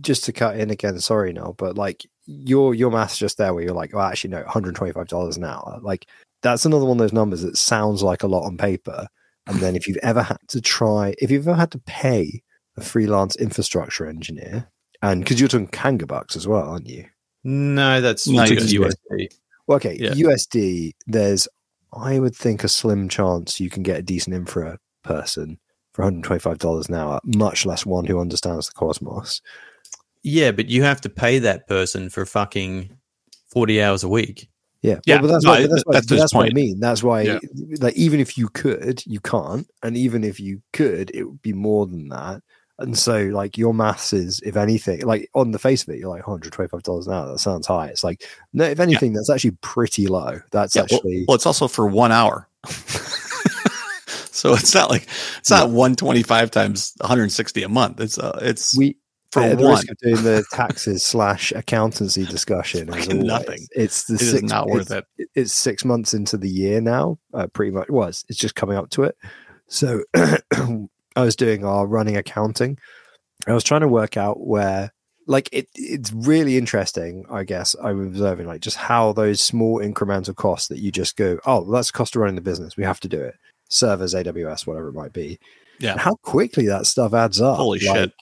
just 0.04 0.24
to 0.26 0.32
cut 0.34 0.60
in 0.60 0.70
again, 0.70 1.00
sorry, 1.00 1.34
no, 1.34 1.56
but 1.58 1.78
like 1.78 2.06
your 2.26 2.76
your 2.76 2.92
maths 2.92 3.18
just 3.18 3.38
there, 3.38 3.54
where 3.54 3.64
you're 3.64 3.74
like, 3.74 3.96
oh, 3.96 4.00
actually, 4.02 4.30
no, 4.32 4.42
125 4.42 5.08
dollars 5.08 5.38
an 5.38 5.46
hour. 5.46 5.80
Like 5.82 6.08
that's 6.44 6.66
another 6.66 6.86
one 6.86 6.98
of 6.98 7.00
those 7.00 7.14
numbers 7.14 7.42
that 7.42 7.58
sounds 7.58 8.04
like 8.04 8.22
a 8.24 8.28
lot 8.28 8.46
on 8.46 8.58
paper, 8.58 9.08
and 9.48 9.60
then 9.60 9.76
if 9.76 9.88
you've 9.88 9.98
ever 10.04 10.22
had 10.22 10.38
to 10.50 10.62
try, 10.62 11.16
if 11.20 11.32
you've 11.32 11.48
ever 11.48 11.58
had 11.58 11.72
to 11.72 11.80
pay 11.80 12.44
a 12.78 12.82
freelance 12.82 13.36
infrastructure 13.38 14.06
engineer, 14.06 14.70
and 15.02 15.24
because 15.24 15.40
you're 15.40 15.50
talking 15.50 15.68
Kanga 15.68 16.06
bucks 16.06 16.36
as 16.36 16.48
well, 16.48 16.70
aren't 16.70 16.88
you? 16.88 17.06
no, 17.44 18.00
that's 18.02 18.28
No, 18.28 18.44
USD. 18.44 18.80
USD. 18.80 19.28
Well, 19.68 19.76
okay, 19.78 19.98
Yeah. 20.00 20.12
USD. 20.14 20.92
There's, 21.08 21.48
I 21.94 22.20
would 22.20 22.36
think, 22.36 22.64
a 22.64 22.70
slim 22.70 23.10
chance 23.10 23.60
you 23.60 23.70
can 23.70 23.84
get 23.84 24.00
a 24.00 24.02
decent 24.02 24.36
infra 24.36 24.78
person 25.04 25.60
for 25.94 26.04
125 26.04 26.58
dollars 26.58 26.88
an 26.90 26.96
hour, 26.96 27.20
much 27.26 27.66
less 27.66 27.86
one 27.86 28.06
who 28.06 28.20
understands 28.20 28.68
the 28.68 28.74
cosmos. 28.74 29.42
Yeah, 30.24 30.52
but 30.52 30.70
you 30.70 30.84
have 30.84 31.02
to 31.02 31.10
pay 31.10 31.40
that 31.40 31.68
person 31.68 32.10
for 32.10 32.26
fucking 32.26 32.98
40 33.52 33.82
hours 33.84 34.04
a 34.04 34.10
week. 34.10 34.50
Yeah, 34.82 35.00
Yeah, 35.06 35.16
well, 35.16 35.22
but 35.24 35.28
that's, 35.34 35.46
no, 35.46 35.52
what, 35.52 35.60
I- 35.62 35.68
that's, 35.68 35.84
what, 35.86 35.94
that's 35.94 36.06
that's 36.08 36.34
what 36.34 36.46
I 36.50 36.54
mean. 36.54 36.80
That's 36.80 37.04
why, 37.04 37.22
Yeah. 37.22 37.40
like, 37.80 37.96
even 37.96 38.20
if 38.20 38.38
you 38.38 38.50
could, 38.50 39.02
you 39.06 39.20
can't, 39.22 39.66
and 39.82 39.96
even 39.96 40.24
if 40.26 40.40
you 40.40 40.62
could, 40.74 41.12
it 41.14 41.24
would 41.24 41.42
be 41.42 41.54
more 41.54 41.86
than 41.86 42.10
that. 42.10 42.42
And 42.80 42.98
so, 42.98 43.26
like, 43.26 43.58
your 43.58 43.74
maths 43.74 44.12
is, 44.14 44.42
if 44.44 44.58
anything, 44.58 45.02
like 45.06 45.30
on 45.36 45.52
the 45.52 45.60
face 45.60 45.84
of 45.84 45.90
it, 45.90 46.00
you're 46.00 46.10
like 46.10 46.26
125 46.28 46.82
dollars 46.84 47.08
an 47.08 47.14
hour. 47.14 47.28
That 47.32 47.40
sounds 47.40 47.68
high. 47.68 47.88
It's 47.88 48.04
like, 48.04 48.26
no, 48.52 48.66
if 48.66 48.80
anything, 48.80 49.14
that's 49.14 49.30
actually 49.30 49.52
pretty 49.62 50.08
low. 50.08 50.42
That's 50.52 50.76
Yeah, 50.76 50.82
well- 50.90 50.98
actually, 50.98 51.26
well, 51.28 51.36
it's 51.36 51.46
also 51.46 51.68
for 51.68 51.86
one 51.88 52.12
hour. 52.12 52.50
so 54.08 54.54
it's 54.54 54.74
not 54.74 54.90
like 54.90 55.08
it's 55.38 55.52
not 55.52 55.70
125 55.70 56.52
times 56.52 56.94
160 57.00 57.64
a 57.64 57.70
month. 57.70 58.00
It's 58.02 58.18
uh, 58.18 58.40
it's 58.42 58.76
we 58.76 58.98
for 59.34 59.42
at 59.42 59.58
the 59.58 59.64
one. 59.64 59.72
risk 59.74 59.90
of 59.90 59.98
doing 59.98 60.24
the 60.24 60.44
taxes 60.52 61.04
slash 61.04 61.52
accountancy 61.52 62.26
discussion. 62.26 62.90
Always, 62.90 63.08
nothing. 63.10 63.68
It's 63.72 64.06
the 64.06 64.16
It 64.16 64.20
six, 64.20 64.44
not 64.44 64.68
worth 64.68 64.92
it's, 64.92 65.08
it. 65.18 65.30
It's 65.36 65.54
six 65.54 65.84
months 65.84 66.14
into 66.14 66.38
the 66.38 66.50
year 66.50 66.82
now. 66.82 67.18
Uh, 67.34 67.48
pretty 67.48 67.72
much 67.72 67.90
was. 67.90 68.24
It's 68.30 68.40
just 68.40 68.56
coming 68.56 68.78
up 68.78 68.90
to 68.92 69.04
it. 69.04 69.18
So 69.68 70.04
I 70.16 70.88
was 71.18 71.36
doing 71.36 71.66
our 71.66 71.88
running 71.88 72.18
accounting. 72.18 72.78
I 73.48 73.54
was 73.54 73.64
trying 73.64 73.82
to 73.82 73.88
work 73.88 74.18
out 74.18 74.46
where, 74.46 74.94
like, 75.28 75.50
it. 75.52 75.68
It's 75.76 76.12
really 76.14 76.58
interesting. 76.58 77.26
I 77.30 77.44
guess 77.44 77.76
I'm 77.82 78.02
observing 78.06 78.48
like 78.48 78.62
just 78.62 78.78
how 78.78 79.14
those 79.14 79.42
small 79.42 79.80
incremental 79.80 80.36
costs 80.36 80.68
that 80.68 80.80
you 80.80 80.92
just 80.92 81.18
go, 81.18 81.40
oh, 81.46 81.70
that's 81.72 81.92
the 81.92 81.98
cost 81.98 82.16
of 82.16 82.22
running 82.22 82.36
the 82.36 82.42
business. 82.42 82.78
We 82.78 82.84
have 82.84 83.00
to 83.02 83.08
do 83.08 83.22
it. 83.22 83.36
Servers, 83.70 84.14
AWS, 84.14 84.68
whatever 84.68 84.90
it 84.90 84.94
might 84.94 85.14
be. 85.14 85.40
Yeah. 85.80 85.94
And 85.94 86.00
how 86.00 86.16
quickly 86.22 86.68
that 86.68 86.86
stuff 86.86 87.14
adds 87.14 87.42
up. 87.42 87.58
Holy 87.58 87.80
Like, 87.80 87.98
shit. 87.98 88.14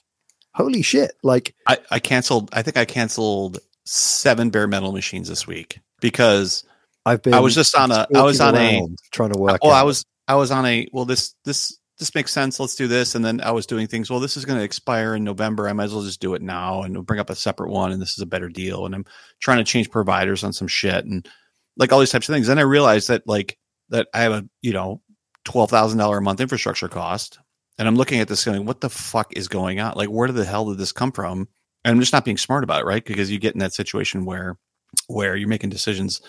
Holy 0.54 0.82
shit! 0.82 1.12
Like 1.22 1.54
I, 1.66 1.78
I 1.90 1.98
canceled. 1.98 2.50
I 2.52 2.62
think 2.62 2.76
I 2.76 2.84
canceled 2.84 3.58
seven 3.84 4.50
bare 4.50 4.66
metal 4.66 4.92
machines 4.92 5.28
this 5.28 5.46
week 5.46 5.80
because 6.00 6.64
I've 7.06 7.22
been. 7.22 7.34
I 7.34 7.40
was 7.40 7.54
just 7.54 7.76
on 7.76 7.90
a. 7.90 8.06
I 8.14 8.22
was 8.22 8.40
on 8.40 8.56
a. 8.56 8.86
trying 9.12 9.32
to 9.32 9.38
work. 9.38 9.62
Well, 9.62 9.72
I 9.72 9.82
was. 9.82 10.04
I 10.28 10.34
was 10.34 10.50
on 10.50 10.66
a. 10.66 10.88
Well, 10.92 11.04
this 11.04 11.34
this 11.44 11.78
this 11.98 12.14
makes 12.14 12.32
sense. 12.32 12.58
Let's 12.58 12.74
do 12.74 12.88
this. 12.88 13.14
And 13.14 13.24
then 13.24 13.40
I 13.40 13.52
was 13.52 13.64
doing 13.64 13.86
things. 13.86 14.10
Well, 14.10 14.18
this 14.18 14.36
is 14.36 14.44
going 14.44 14.58
to 14.58 14.64
expire 14.64 15.14
in 15.14 15.22
November. 15.22 15.68
I 15.68 15.72
might 15.72 15.84
as 15.84 15.94
well 15.94 16.02
just 16.02 16.20
do 16.20 16.34
it 16.34 16.42
now 16.42 16.82
and 16.82 16.94
we'll 16.94 17.04
bring 17.04 17.20
up 17.20 17.30
a 17.30 17.36
separate 17.36 17.70
one. 17.70 17.92
And 17.92 18.02
this 18.02 18.12
is 18.12 18.18
a 18.18 18.26
better 18.26 18.48
deal. 18.48 18.86
And 18.86 18.94
I'm 18.94 19.04
trying 19.40 19.58
to 19.58 19.64
change 19.64 19.88
providers 19.90 20.42
on 20.42 20.52
some 20.52 20.66
shit 20.66 21.04
and 21.04 21.28
like 21.76 21.92
all 21.92 22.00
these 22.00 22.10
types 22.10 22.28
of 22.28 22.34
things. 22.34 22.48
Then 22.48 22.58
I 22.58 22.62
realized 22.62 23.08
that 23.08 23.22
like 23.26 23.56
that 23.90 24.08
I 24.12 24.20
have 24.20 24.32
a 24.32 24.48
you 24.60 24.72
know 24.72 25.00
twelve 25.44 25.70
thousand 25.70 25.98
dollar 25.98 26.18
a 26.18 26.22
month 26.22 26.40
infrastructure 26.40 26.88
cost, 26.88 27.38
and 27.78 27.88
I'm 27.88 27.96
looking 27.96 28.20
at 28.20 28.28
this 28.28 28.44
going, 28.44 28.64
what 28.64 28.80
the 28.80 28.90
fuck 28.90 29.32
is 29.36 29.48
going 29.48 29.80
on? 29.80 29.94
Like, 29.96 30.08
where 30.08 30.30
the 30.30 30.44
hell 30.44 30.68
did 30.68 30.78
this 30.78 30.92
come 30.92 31.12
from? 31.12 31.48
And 31.84 31.92
I'm 31.92 32.00
just 32.00 32.12
not 32.12 32.24
being 32.24 32.36
smart 32.36 32.64
about 32.64 32.82
it, 32.82 32.86
right? 32.86 33.04
Because 33.04 33.30
you 33.30 33.38
get 33.38 33.54
in 33.54 33.60
that 33.60 33.74
situation 33.74 34.24
where 34.24 34.56
where 35.08 35.36
you're 35.36 35.48
making 35.48 35.70
decisions 35.70 36.20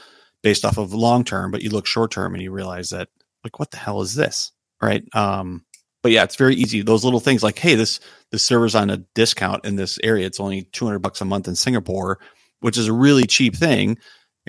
based 0.41 0.65
off 0.65 0.77
of 0.77 0.93
long 0.93 1.23
term, 1.23 1.51
but 1.51 1.61
you 1.61 1.69
look 1.69 1.85
short 1.85 2.11
term 2.11 2.33
and 2.33 2.41
you 2.41 2.51
realize 2.51 2.89
that 2.89 3.09
like 3.43 3.59
what 3.59 3.71
the 3.71 3.77
hell 3.77 4.01
is 4.01 4.15
this, 4.15 4.51
right? 4.81 5.03
Um, 5.13 5.65
but 6.01 6.11
yeah, 6.11 6.23
it's 6.23 6.35
very 6.35 6.55
easy. 6.55 6.81
Those 6.81 7.03
little 7.03 7.19
things 7.19 7.43
like, 7.43 7.57
hey, 7.59 7.75
this 7.75 7.99
this 8.31 8.43
server's 8.43 8.75
on 8.75 8.89
a 8.89 8.97
discount 9.15 9.65
in 9.65 9.75
this 9.75 9.99
area. 10.03 10.25
It's 10.25 10.39
only 10.39 10.63
200 10.63 10.99
bucks 10.99 11.21
a 11.21 11.25
month 11.25 11.47
in 11.47 11.55
Singapore, 11.55 12.19
which 12.61 12.77
is 12.77 12.87
a 12.87 12.93
really 12.93 13.25
cheap 13.25 13.55
thing. 13.55 13.89
And 13.89 13.97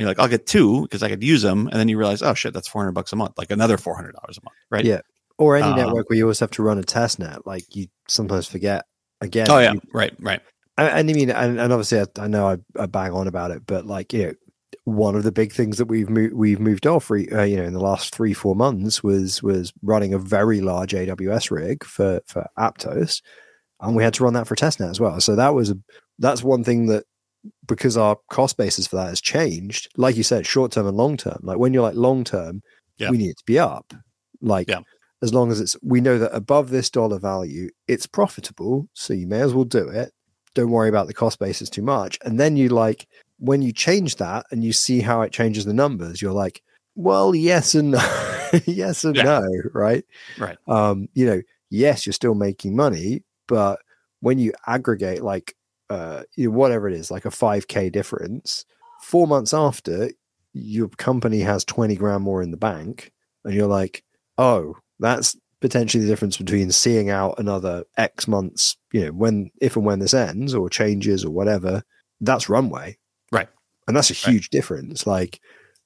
you're 0.03 0.09
like, 0.09 0.19
I'll 0.19 0.29
get 0.29 0.47
two 0.47 0.83
because 0.83 1.05
I 1.05 1.09
could 1.09 1.23
use 1.23 1.43
them, 1.43 1.69
and 1.69 1.79
then 1.79 1.89
you 1.89 1.97
realize, 1.97 2.23
oh 2.23 2.35
shit, 2.35 2.53
that's 2.53 2.67
400 2.67 2.93
bucks 2.93 3.13
a 3.13 3.17
month, 3.17 3.35
like 3.39 3.53
another 3.53 3.79
400 3.79 4.13
dollars 4.13 4.39
a 4.39 4.45
month, 4.45 4.57
right? 4.71 4.85
Yeah. 4.85 5.01
Or 5.39 5.57
any 5.57 5.67
Um, 5.67 5.77
network 5.77 6.09
where 6.09 6.17
you 6.17 6.25
always 6.25 6.41
have 6.41 6.51
to 6.53 6.63
run 6.63 6.79
a 6.79 6.85
test 6.85 7.19
net. 7.19 7.47
Like 7.47 7.65
you 7.75 7.87
sometimes 8.09 8.47
forget 8.47 8.85
again. 9.21 9.47
Oh 9.49 9.59
yeah, 9.59 9.73
you- 9.73 9.81
right, 9.93 10.15
right. 10.21 10.41
and 10.79 11.11
I 11.11 11.13
mean, 11.13 11.31
and, 11.31 11.59
and 11.59 11.73
obviously, 11.73 12.01
I, 12.01 12.07
I 12.19 12.27
know 12.27 12.49
I, 12.49 12.57
I, 12.83 12.87
bang 12.87 13.13
on 13.13 13.27
about 13.27 13.51
it, 13.51 13.63
but 13.67 13.87
like 13.87 14.13
you 14.13 14.27
know, 14.27 14.33
one 14.85 15.17
of 15.17 15.23
the 15.23 15.33
big 15.33 15.53
things 15.53 15.79
that 15.79 15.87
we've 15.87 16.11
moved 16.11 16.35
we've 16.35 16.61
moved 16.61 16.87
off, 16.87 17.11
uh, 17.11 17.15
you 17.15 17.57
know, 17.57 17.65
in 17.65 17.73
the 17.73 17.81
last 17.81 18.15
three 18.15 18.35
four 18.35 18.55
months 18.55 19.03
was 19.03 19.43
was 19.43 19.73
running 19.83 20.15
a 20.15 20.19
very 20.19 20.61
large 20.61 20.93
AWS 20.93 21.51
rig 21.51 21.85
for 21.85 22.21
for 22.27 22.47
Aptos, 22.59 23.23
and 23.81 23.97
we 23.97 24.05
had 24.05 24.15
to 24.15 24.25
run 24.25 24.35
that 24.35 24.47
for 24.47 24.57
testnet 24.57 24.91
as 24.91 25.01
well. 25.01 25.21
So 25.21 25.37
that 25.37 25.55
was 25.55 25.71
a, 25.71 25.77
that's 26.19 26.43
one 26.43 26.65
thing 26.65 26.87
that 26.87 27.05
because 27.67 27.97
our 27.97 28.17
cost 28.31 28.57
basis 28.57 28.87
for 28.87 28.97
that 28.97 29.09
has 29.09 29.21
changed. 29.21 29.89
Like 29.97 30.17
you 30.17 30.23
said, 30.23 30.47
short 30.47 30.73
term 30.73 30.87
and 30.87 30.97
long 30.97 31.17
term. 31.17 31.41
Like 31.43 31.59
when 31.59 31.73
you're 31.73 31.83
like 31.83 31.95
long 31.95 32.25
term, 32.25 32.63
yeah. 32.99 33.11
we 33.11 33.19
need 33.19 33.31
it 33.31 33.39
to 33.39 33.45
be 33.47 33.59
up. 33.59 33.93
Like 34.41 34.69
yeah. 34.69 34.81
As 35.25 35.33
long 35.33 35.51
as 35.51 35.59
it's 35.59 35.75
we 35.83 36.03
know 36.03 36.19
that 36.19 36.37
above 36.37 36.69
this 36.69 36.91
dollar 36.91 37.19
value, 37.19 37.71
it's 37.89 38.07
profitable, 38.07 38.89
so 38.93 39.15
you 39.15 39.27
may 39.27 39.41
as 39.41 39.55
well 39.55 39.65
do 39.65 39.89
it. 39.89 40.13
Don't 40.55 40.71
worry 40.71 40.91
about 40.91 41.07
the 41.07 41.15
cost 41.15 41.39
basis 41.39 41.71
too 41.71 41.83
much. 41.83 42.19
And 42.25 42.39
then 42.39 42.59
you 42.59 42.69
like 42.69 43.09
when 43.39 43.63
you 43.63 43.73
change 43.73 44.17
that 44.17 44.45
and 44.51 44.63
you 44.63 44.75
see 44.75 45.01
how 45.01 45.23
it 45.23 45.33
changes 45.33 45.65
the 45.65 45.73
numbers, 45.73 46.21
you're 46.21 46.33
like, 46.33 46.63
well, 46.95 47.35
yes 47.35 47.75
and 47.75 47.93
no, 47.93 48.33
yes 48.67 49.03
and 49.03 49.17
yeah. 49.17 49.23
no, 49.23 49.49
right? 49.73 50.05
Right. 50.39 50.59
Um, 50.69 51.09
you 51.15 51.25
know, 51.25 51.41
yes, 51.71 52.05
you're 52.05 52.13
still 52.13 52.35
making 52.35 52.77
money, 52.77 53.25
but 53.49 53.81
when 54.21 54.39
you 54.39 54.53
aggregate 54.67 55.23
like 55.23 55.57
uh, 55.89 56.25
you 56.37 56.51
know, 56.51 56.57
whatever 56.57 56.87
it 56.87 56.95
is, 56.95 57.11
like 57.11 57.25
a 57.25 57.31
5k 57.31 57.91
difference, 57.91 58.67
four 59.01 59.27
months 59.27 59.55
after 59.55 60.11
your 60.53 60.89
company 60.89 61.41
has 61.41 61.65
20 61.65 61.97
grand 61.97 62.23
more 62.23 62.43
in 62.43 62.51
the 62.51 62.59
bank, 62.59 63.11
and 63.43 63.55
you're 63.55 63.67
like, 63.67 64.05
oh, 64.37 64.77
that's 64.99 65.37
potentially 65.61 66.05
the 66.05 66.11
difference 66.11 66.37
between 66.37 66.71
seeing 66.71 67.11
out 67.11 67.39
another 67.39 67.85
X 67.97 68.29
months, 68.29 68.77
you 68.93 69.07
know, 69.07 69.13
when 69.13 69.51
if 69.61 69.77
and 69.77 69.85
when 69.87 69.99
this 69.99 70.15
ends 70.15 70.55
or 70.55 70.69
changes 70.69 71.25
or 71.25 71.31
whatever, 71.31 71.83
that's 72.21 72.49
runway. 72.49 72.99
Right. 73.33 73.49
And 73.87 73.97
that's 73.97 74.11
a 74.11 74.15
huge 74.15 74.45
right. 74.45 74.51
difference. 74.51 75.07
Like, 75.07 75.41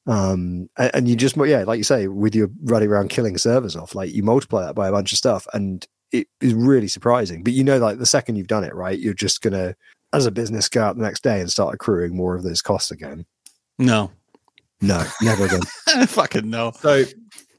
um, 0.07 0.69
and, 0.77 0.91
and, 0.95 1.09
you 1.09 1.17
just, 1.17 1.37
yeah, 1.37 1.65
like 1.65 1.79
you 1.79 1.85
say, 1.85 2.09
with 2.09 2.35
your 2.35 2.49
running 2.65 2.89
around 2.89 3.11
killing 3.11 3.37
servers 3.37 3.77
off, 3.77 3.95
like 3.95 4.13
you 4.13 4.23
multiply 4.23 4.65
that 4.65 4.75
by 4.75 4.89
a 4.89 4.93
bunch 4.93 5.13
of 5.13 5.19
stuff 5.19 5.47
and 5.53 5.87
it 6.13 6.27
is 6.41 6.55
really 6.55 6.89
surprising. 6.89 7.45
But 7.45 7.53
you 7.53 7.63
know, 7.63 7.79
like 7.79 7.99
the 7.99 8.07
second 8.07 8.37
you've 8.37 8.47
done 8.47 8.65
it, 8.65 8.75
right, 8.75 8.99
you're 8.99 9.15
just 9.15 9.43
going 9.43 9.53
to, 9.53 9.77
as 10.13 10.27
a 10.27 10.31
business, 10.31 10.69
go 10.69 10.83
out 10.83 10.97
the 10.97 11.03
next 11.03 11.23
day 11.23 11.41
and 11.41 11.51
start 11.51 11.75
accruing 11.75 12.17
more 12.17 12.35
of 12.35 12.43
those 12.43 12.63
costs 12.63 12.91
again. 12.91 13.27
No. 13.79 14.11
No, 14.81 15.05
never 15.21 15.45
again. 15.45 15.61
Fucking 16.07 16.49
no. 16.49 16.73
So 16.81 17.05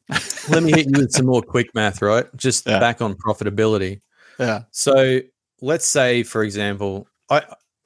let 0.49 0.63
me 0.63 0.71
hit 0.71 0.87
you 0.87 1.01
with 1.01 1.11
some 1.11 1.27
more 1.27 1.41
quick 1.41 1.73
math, 1.75 2.01
right? 2.01 2.25
Just 2.35 2.65
yeah. 2.65 2.79
back 2.79 3.01
on 3.01 3.15
profitability. 3.15 4.01
Yeah. 4.39 4.63
So 4.71 5.19
let's 5.61 5.87
say, 5.87 6.23
for 6.23 6.43
example, 6.43 7.07
I 7.29 7.43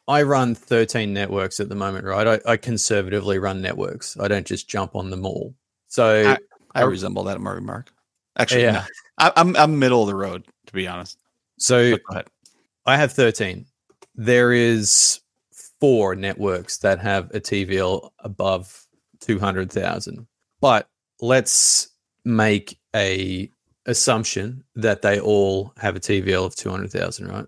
I 0.08 0.24
run 0.24 0.56
13 0.56 1.14
networks 1.14 1.60
at 1.60 1.70
the 1.70 1.76
moment, 1.76 2.06
right? 2.06 2.28
I, 2.46 2.52
I 2.52 2.58
conservatively 2.58 3.40
run 3.40 3.62
networks. 3.62 4.18
I 4.20 4.28
don't 4.28 4.46
just 4.46 4.68
jump 4.68 4.96
on 4.96 5.10
them 5.10 5.26
all. 5.26 5.54
So 5.88 6.38
I, 6.76 6.82
I, 6.82 6.84
resemble 6.84 7.24
that 7.26 7.40
Murray 7.40 7.62
Mark. 7.62 7.92
Actually, 8.38 8.64
yeah, 8.64 8.72
no. 8.72 8.84
I, 9.18 9.28
am 9.28 9.34
I'm, 9.36 9.56
I'm 9.56 9.80
middle 9.80 10.02
of 10.02 10.08
the 10.08 10.16
road 10.16 10.46
to 10.68 10.74
be 10.74 10.88
honest. 10.88 11.18
So 11.60 11.98
I 12.86 12.98
have 12.98 13.14
13. 13.14 13.66
There 14.16 14.52
is 14.52 15.22
four 15.80 16.16
networks 16.16 16.78
that 16.80 17.00
have 17.00 17.30
a 17.32 17.40
TVL 17.40 18.10
above 18.20 18.86
200,000. 19.22 20.28
But 20.62 20.88
let's 21.22 21.90
make 22.26 22.80
a 22.96 23.50
assumption 23.86 24.64
that 24.76 25.02
they 25.02 25.20
all 25.20 25.74
have 25.78 25.96
a 25.96 26.00
TVL 26.00 26.46
of 26.46 26.56
200,000, 26.56 27.28
right? 27.28 27.46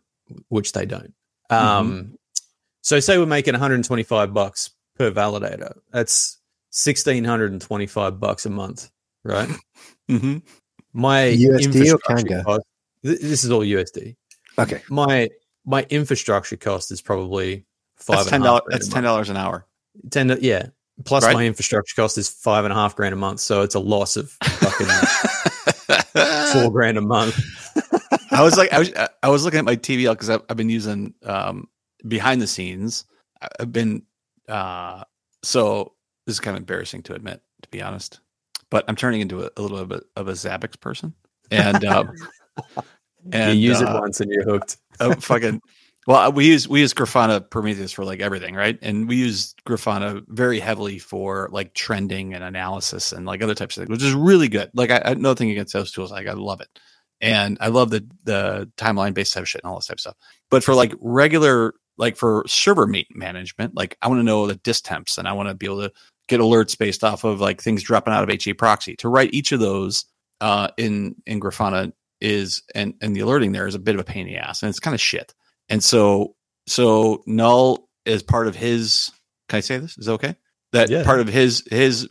Which 0.49 0.73
they 0.73 0.85
don't. 0.85 1.13
Mm-hmm. 1.51 1.65
Um, 1.67 2.17
so 2.81 2.99
say 2.99 3.17
we're 3.17 3.25
making 3.25 3.53
125 3.53 4.33
bucks 4.33 4.71
per 4.97 5.11
validator. 5.11 5.77
That's 5.91 6.39
1625 6.71 8.19
bucks 8.19 8.45
a 8.45 8.49
month, 8.49 8.89
right? 9.23 9.49
mm-hmm. 10.09 10.37
My 10.93 11.35
USD 11.37 11.93
or 11.93 11.97
Kanga? 11.99 12.43
Cost, 12.43 12.65
this 13.03 13.43
is 13.43 13.51
all 13.51 13.61
USD. 13.61 14.15
Okay. 14.57 14.81
My 14.89 15.29
my 15.65 15.85
infrastructure 15.89 16.55
cost 16.55 16.91
is 16.91 17.01
probably 17.01 17.65
five. 17.97 18.17
That's 18.17 18.29
ten 18.29 18.41
dollars. 18.41 18.63
That's 18.69 18.87
ten 18.87 19.03
dollars 19.03 19.29
an 19.29 19.37
hour. 19.37 19.65
Ten. 20.09 20.37
Yeah. 20.41 20.67
Plus 21.03 21.25
right? 21.25 21.33
my 21.33 21.45
infrastructure 21.45 21.93
cost 21.95 22.17
is 22.17 22.29
five 22.29 22.63
and 22.63 22.71
a 22.71 22.75
half 22.75 22.95
grand 22.95 23.13
a 23.13 23.17
month, 23.17 23.41
so 23.41 23.61
it's 23.61 23.75
a 23.75 23.79
loss 23.79 24.15
of 24.15 24.31
fucking 24.31 24.87
four 26.53 26.71
grand 26.71 26.97
a 26.97 27.01
month. 27.01 27.37
I 28.31 28.41
was 28.41 28.57
like, 28.57 28.71
I 28.71 28.79
was, 28.79 28.93
I 29.21 29.29
was 29.29 29.43
looking 29.43 29.59
at 29.59 29.65
my 29.65 29.75
TVL 29.75 30.13
because 30.13 30.29
I've, 30.29 30.41
I've, 30.49 30.57
been 30.57 30.69
using 30.69 31.13
um, 31.23 31.67
behind 32.07 32.41
the 32.41 32.47
scenes. 32.47 33.05
I've 33.59 33.73
been 33.73 34.03
uh, 34.47 35.03
so 35.43 35.93
this 36.25 36.35
is 36.35 36.39
kind 36.39 36.55
of 36.55 36.61
embarrassing 36.61 37.03
to 37.03 37.13
admit, 37.13 37.41
to 37.61 37.69
be 37.69 37.81
honest, 37.81 38.19
but 38.69 38.85
I'm 38.87 38.95
turning 38.95 39.21
into 39.21 39.43
a, 39.43 39.49
a 39.57 39.61
little 39.61 39.85
bit 39.85 40.03
of 40.15 40.27
a 40.27 40.33
Zabbix 40.33 40.79
person, 40.79 41.13
and 41.51 41.83
um, 41.85 42.11
and 43.31 43.59
you 43.59 43.69
use 43.69 43.81
uh, 43.81 43.85
it 43.85 43.99
once 43.99 44.21
and 44.21 44.31
you're 44.31 44.43
hooked. 44.43 44.77
fucking 45.19 45.61
well, 46.07 46.31
we 46.31 46.45
use 46.45 46.67
we 46.67 46.81
use 46.81 46.93
Grafana 46.93 47.49
Prometheus 47.49 47.91
for 47.91 48.05
like 48.05 48.19
everything, 48.19 48.53
right? 48.53 48.77
And 48.81 49.07
we 49.09 49.15
use 49.15 49.55
Grafana 49.67 50.23
very 50.27 50.59
heavily 50.59 50.99
for 50.99 51.49
like 51.51 51.73
trending 51.73 52.35
and 52.35 52.43
analysis 52.43 53.11
and 53.11 53.25
like 53.25 53.41
other 53.41 53.55
types 53.55 53.75
of 53.75 53.81
things, 53.81 53.89
which 53.89 54.03
is 54.03 54.13
really 54.13 54.47
good. 54.47 54.69
Like 54.75 54.91
I, 54.91 55.01
I 55.03 55.13
nothing 55.15 55.49
against 55.49 55.73
those 55.73 55.91
tools, 55.91 56.11
like 56.11 56.27
I 56.27 56.33
love 56.33 56.61
it, 56.61 56.69
and 57.21 57.57
I 57.59 57.69
love 57.69 57.89
the 57.89 58.07
the 58.23 58.69
timeline 58.77 59.15
based 59.15 59.33
type 59.33 59.43
of 59.43 59.49
shit 59.49 59.61
and 59.63 59.69
all 59.69 59.77
this 59.77 59.87
type 59.87 59.95
of 59.95 60.01
stuff. 60.01 60.15
But 60.51 60.63
for 60.63 60.75
like 60.75 60.93
regular, 61.01 61.73
like 61.97 62.17
for 62.17 62.43
server 62.47 62.85
meet 62.85 63.07
management, 63.15 63.75
like 63.75 63.97
I 64.03 64.07
want 64.07 64.19
to 64.19 64.23
know 64.23 64.45
the 64.45 64.55
disk 64.55 64.83
temps 64.85 65.17
and 65.17 65.27
I 65.27 65.33
want 65.33 65.49
to 65.49 65.55
be 65.55 65.65
able 65.65 65.81
to 65.81 65.91
get 66.27 66.39
alerts 66.39 66.77
based 66.77 67.03
off 67.03 67.23
of 67.23 67.41
like 67.41 67.61
things 67.61 67.81
dropping 67.81 68.13
out 68.13 68.23
of 68.23 68.29
HA 68.29 68.53
proxy. 68.53 68.95
To 68.97 69.09
write 69.09 69.33
each 69.33 69.51
of 69.51 69.59
those 69.59 70.05
uh, 70.39 70.67
in 70.77 71.15
in 71.25 71.39
Grafana 71.39 71.93
is 72.21 72.61
and 72.75 72.93
and 73.01 73.15
the 73.15 73.21
alerting 73.21 73.53
there 73.53 73.65
is 73.65 73.75
a 73.75 73.79
bit 73.79 73.95
of 73.95 74.01
a 74.01 74.03
pain 74.03 74.27
in 74.27 74.33
the 74.33 74.39
ass, 74.39 74.61
and 74.61 74.69
it's 74.69 74.79
kind 74.79 74.93
of 74.93 75.01
shit. 75.01 75.33
And 75.69 75.83
so, 75.83 76.35
so 76.67 77.23
Null 77.25 77.89
is 78.05 78.23
part 78.23 78.47
of 78.47 78.55
his. 78.55 79.11
Can 79.49 79.57
I 79.57 79.61
say 79.61 79.77
this? 79.77 79.97
Is 79.97 80.09
okay? 80.09 80.35
That 80.71 80.89
yeah. 80.89 81.03
part 81.03 81.19
of 81.19 81.27
his 81.27 81.63
his 81.69 82.07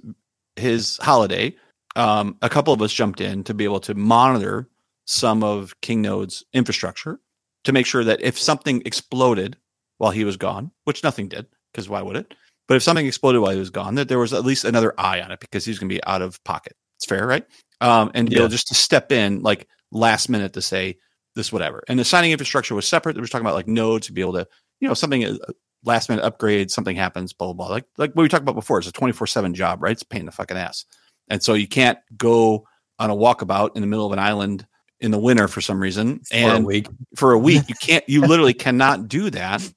his 0.56 0.98
holiday. 1.02 1.54
Um, 1.96 2.36
a 2.42 2.48
couple 2.48 2.72
of 2.72 2.82
us 2.82 2.92
jumped 2.92 3.20
in 3.20 3.44
to 3.44 3.54
be 3.54 3.64
able 3.64 3.80
to 3.80 3.94
monitor 3.94 4.68
some 5.06 5.44
of 5.44 5.80
Kingnodes 5.80 6.42
infrastructure 6.52 7.20
to 7.64 7.72
make 7.72 7.86
sure 7.86 8.04
that 8.04 8.20
if 8.20 8.38
something 8.38 8.82
exploded 8.84 9.56
while 9.98 10.10
he 10.10 10.24
was 10.24 10.36
gone, 10.36 10.70
which 10.84 11.04
nothing 11.04 11.28
did, 11.28 11.46
because 11.72 11.88
why 11.88 12.02
would 12.02 12.16
it? 12.16 12.34
But 12.66 12.76
if 12.76 12.82
something 12.82 13.06
exploded 13.06 13.42
while 13.42 13.52
he 13.52 13.58
was 13.58 13.70
gone, 13.70 13.94
that 13.96 14.08
there 14.08 14.18
was 14.18 14.32
at 14.32 14.44
least 14.44 14.64
another 14.64 14.94
eye 14.98 15.20
on 15.20 15.30
it 15.30 15.40
because 15.40 15.64
he's 15.64 15.78
going 15.78 15.88
to 15.88 15.94
be 15.94 16.04
out 16.04 16.22
of 16.22 16.42
pocket. 16.44 16.74
It's 16.96 17.04
fair, 17.04 17.26
right? 17.26 17.46
Um, 17.80 18.10
and 18.14 18.30
yeah. 18.30 18.36
you 18.36 18.42
know, 18.42 18.48
just 18.48 18.68
to 18.68 18.74
step 18.74 19.12
in 19.12 19.42
like 19.42 19.68
last 19.92 20.28
minute 20.28 20.54
to 20.54 20.62
say, 20.62 20.98
this 21.34 21.52
whatever. 21.52 21.82
And 21.88 21.98
the 21.98 22.04
signing 22.04 22.32
infrastructure 22.32 22.74
was 22.74 22.86
separate. 22.86 23.16
We 23.16 23.22
were 23.22 23.26
talking 23.26 23.46
about 23.46 23.54
like 23.54 23.68
nodes 23.68 24.06
to 24.06 24.12
be 24.12 24.20
able 24.20 24.34
to, 24.34 24.46
you 24.80 24.88
know, 24.88 24.94
something 24.94 25.24
uh, 25.24 25.36
last 25.84 26.08
minute 26.08 26.24
upgrade, 26.24 26.70
something 26.70 26.96
happens, 26.96 27.32
blah 27.32 27.52
blah 27.52 27.66
blah. 27.66 27.74
Like 27.74 27.84
like 27.98 28.12
what 28.14 28.22
we 28.22 28.28
talked 28.28 28.42
about 28.42 28.54
before. 28.54 28.78
It's 28.78 28.88
a 28.88 28.92
twenty 28.92 29.12
four 29.12 29.26
seven 29.26 29.54
job, 29.54 29.82
right? 29.82 29.92
It's 29.92 30.02
a 30.02 30.06
pain 30.06 30.20
in 30.20 30.26
the 30.26 30.32
fucking 30.32 30.56
ass. 30.56 30.84
And 31.28 31.42
so 31.42 31.54
you 31.54 31.68
can't 31.68 31.98
go 32.16 32.66
on 32.98 33.10
a 33.10 33.14
walkabout 33.14 33.76
in 33.76 33.80
the 33.80 33.86
middle 33.86 34.06
of 34.06 34.12
an 34.12 34.18
island 34.18 34.66
in 35.00 35.10
the 35.10 35.18
winter 35.18 35.48
for 35.48 35.60
some 35.60 35.80
reason 35.80 36.20
for 36.20 36.34
and 36.34 36.64
a 36.64 36.66
week. 36.66 36.88
for 37.16 37.32
a 37.32 37.38
week 37.38 37.68
you 37.68 37.74
can't 37.80 38.04
you 38.08 38.20
literally 38.22 38.54
cannot 38.54 39.08
do 39.08 39.30
that 39.30 39.68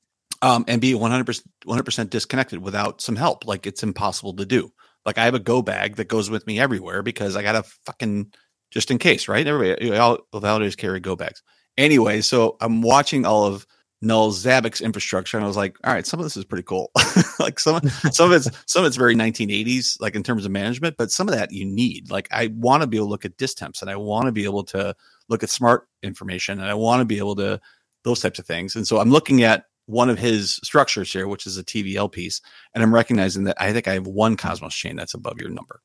um, 0.42 0.64
and 0.68 0.80
be 0.80 0.94
100% 0.94 1.42
100% 1.66 2.10
disconnected 2.10 2.60
without 2.60 3.02
some 3.02 3.16
help 3.16 3.46
like 3.46 3.66
it's 3.66 3.84
impossible 3.84 4.36
to 4.36 4.46
do 4.46 4.72
like 5.06 5.18
i 5.18 5.26
have 5.26 5.34
a 5.34 5.40
go 5.40 5.62
bag 5.62 5.96
that 5.96 6.08
goes 6.08 6.30
with 6.30 6.46
me 6.46 6.60
everywhere 6.60 7.02
because 7.02 7.36
i 7.36 7.42
got 7.42 7.56
a 7.56 7.64
fucking 7.86 8.32
just 8.72 8.92
in 8.92 8.98
case, 8.98 9.28
right? 9.28 9.46
Everybody, 9.46 9.98
all 9.98 10.20
validators 10.34 10.78
carry 10.78 11.00
go 11.00 11.16
bags. 11.16 11.42
Anyway, 11.78 12.22
so 12.22 12.58
I'm 12.60 12.82
watching 12.82 13.26
all 13.26 13.46
of 13.46 13.68
Null 14.02 14.32
Zabbix 14.32 14.82
infrastructure, 14.82 15.38
and 15.38 15.44
I 15.44 15.48
was 15.48 15.58
like, 15.58 15.78
all 15.84 15.94
right, 15.94 16.06
some 16.06 16.20
of 16.20 16.24
this 16.24 16.38
is 16.38 16.46
pretty 16.46 16.64
cool. 16.64 16.92
like 17.40 17.60
some 17.60 17.82
some 18.12 18.32
of 18.32 18.36
it's 18.36 18.50
some 18.72 18.84
of 18.84 18.88
it's 18.88 18.96
very 18.96 19.16
1980s, 19.16 20.00
like 20.00 20.16
in 20.16 20.24
terms 20.24 20.46
of 20.46 20.52
management, 20.52 20.98
but 20.98 21.12
some 21.12 21.28
of 21.28 21.36
that 21.36 21.52
you 21.52 21.66
need. 21.66 22.12
Like 22.12 22.28
I 22.32 22.48
want 22.48 22.82
to 22.82 22.88
be 22.88 22.98
able 22.98 23.08
to 23.08 23.12
look 23.12 23.26
at 23.26 23.38
disk 23.38 23.58
temps, 23.58 23.82
and 23.82 23.90
I 23.90 23.96
want 23.96 24.28
to 24.28 24.32
be 24.32 24.44
able 24.44 24.64
to 24.66 24.96
look 25.30 25.44
at 25.44 25.50
smart 25.50 25.88
information, 26.04 26.60
and 26.60 26.70
I 26.70 26.76
want 26.76 27.02
to 27.02 27.06
be 27.06 27.18
able 27.18 27.36
to 27.38 27.60
those 28.04 28.20
types 28.20 28.40
of 28.40 28.46
things. 28.46 28.76
And 28.76 28.88
so 28.88 29.00
I'm 29.00 29.10
looking 29.10 29.44
at 29.44 29.66
one 29.88 30.10
of 30.10 30.20
his 30.20 30.60
structures 30.64 31.12
here, 31.12 31.28
which 31.28 31.48
is 31.48 31.58
a 31.58 31.64
TVL 31.64 32.12
piece, 32.12 32.42
and 32.76 32.84
I'm 32.84 32.94
recognizing 32.94 33.46
that 33.46 33.60
I 33.60 33.74
think 33.74 33.88
I 33.88 33.94
have 33.94 34.08
one 34.08 34.38
Cosmos 34.38 34.76
chain 34.76 34.96
that's 34.96 35.16
above 35.16 35.40
your 35.40 35.50
number. 35.50 35.82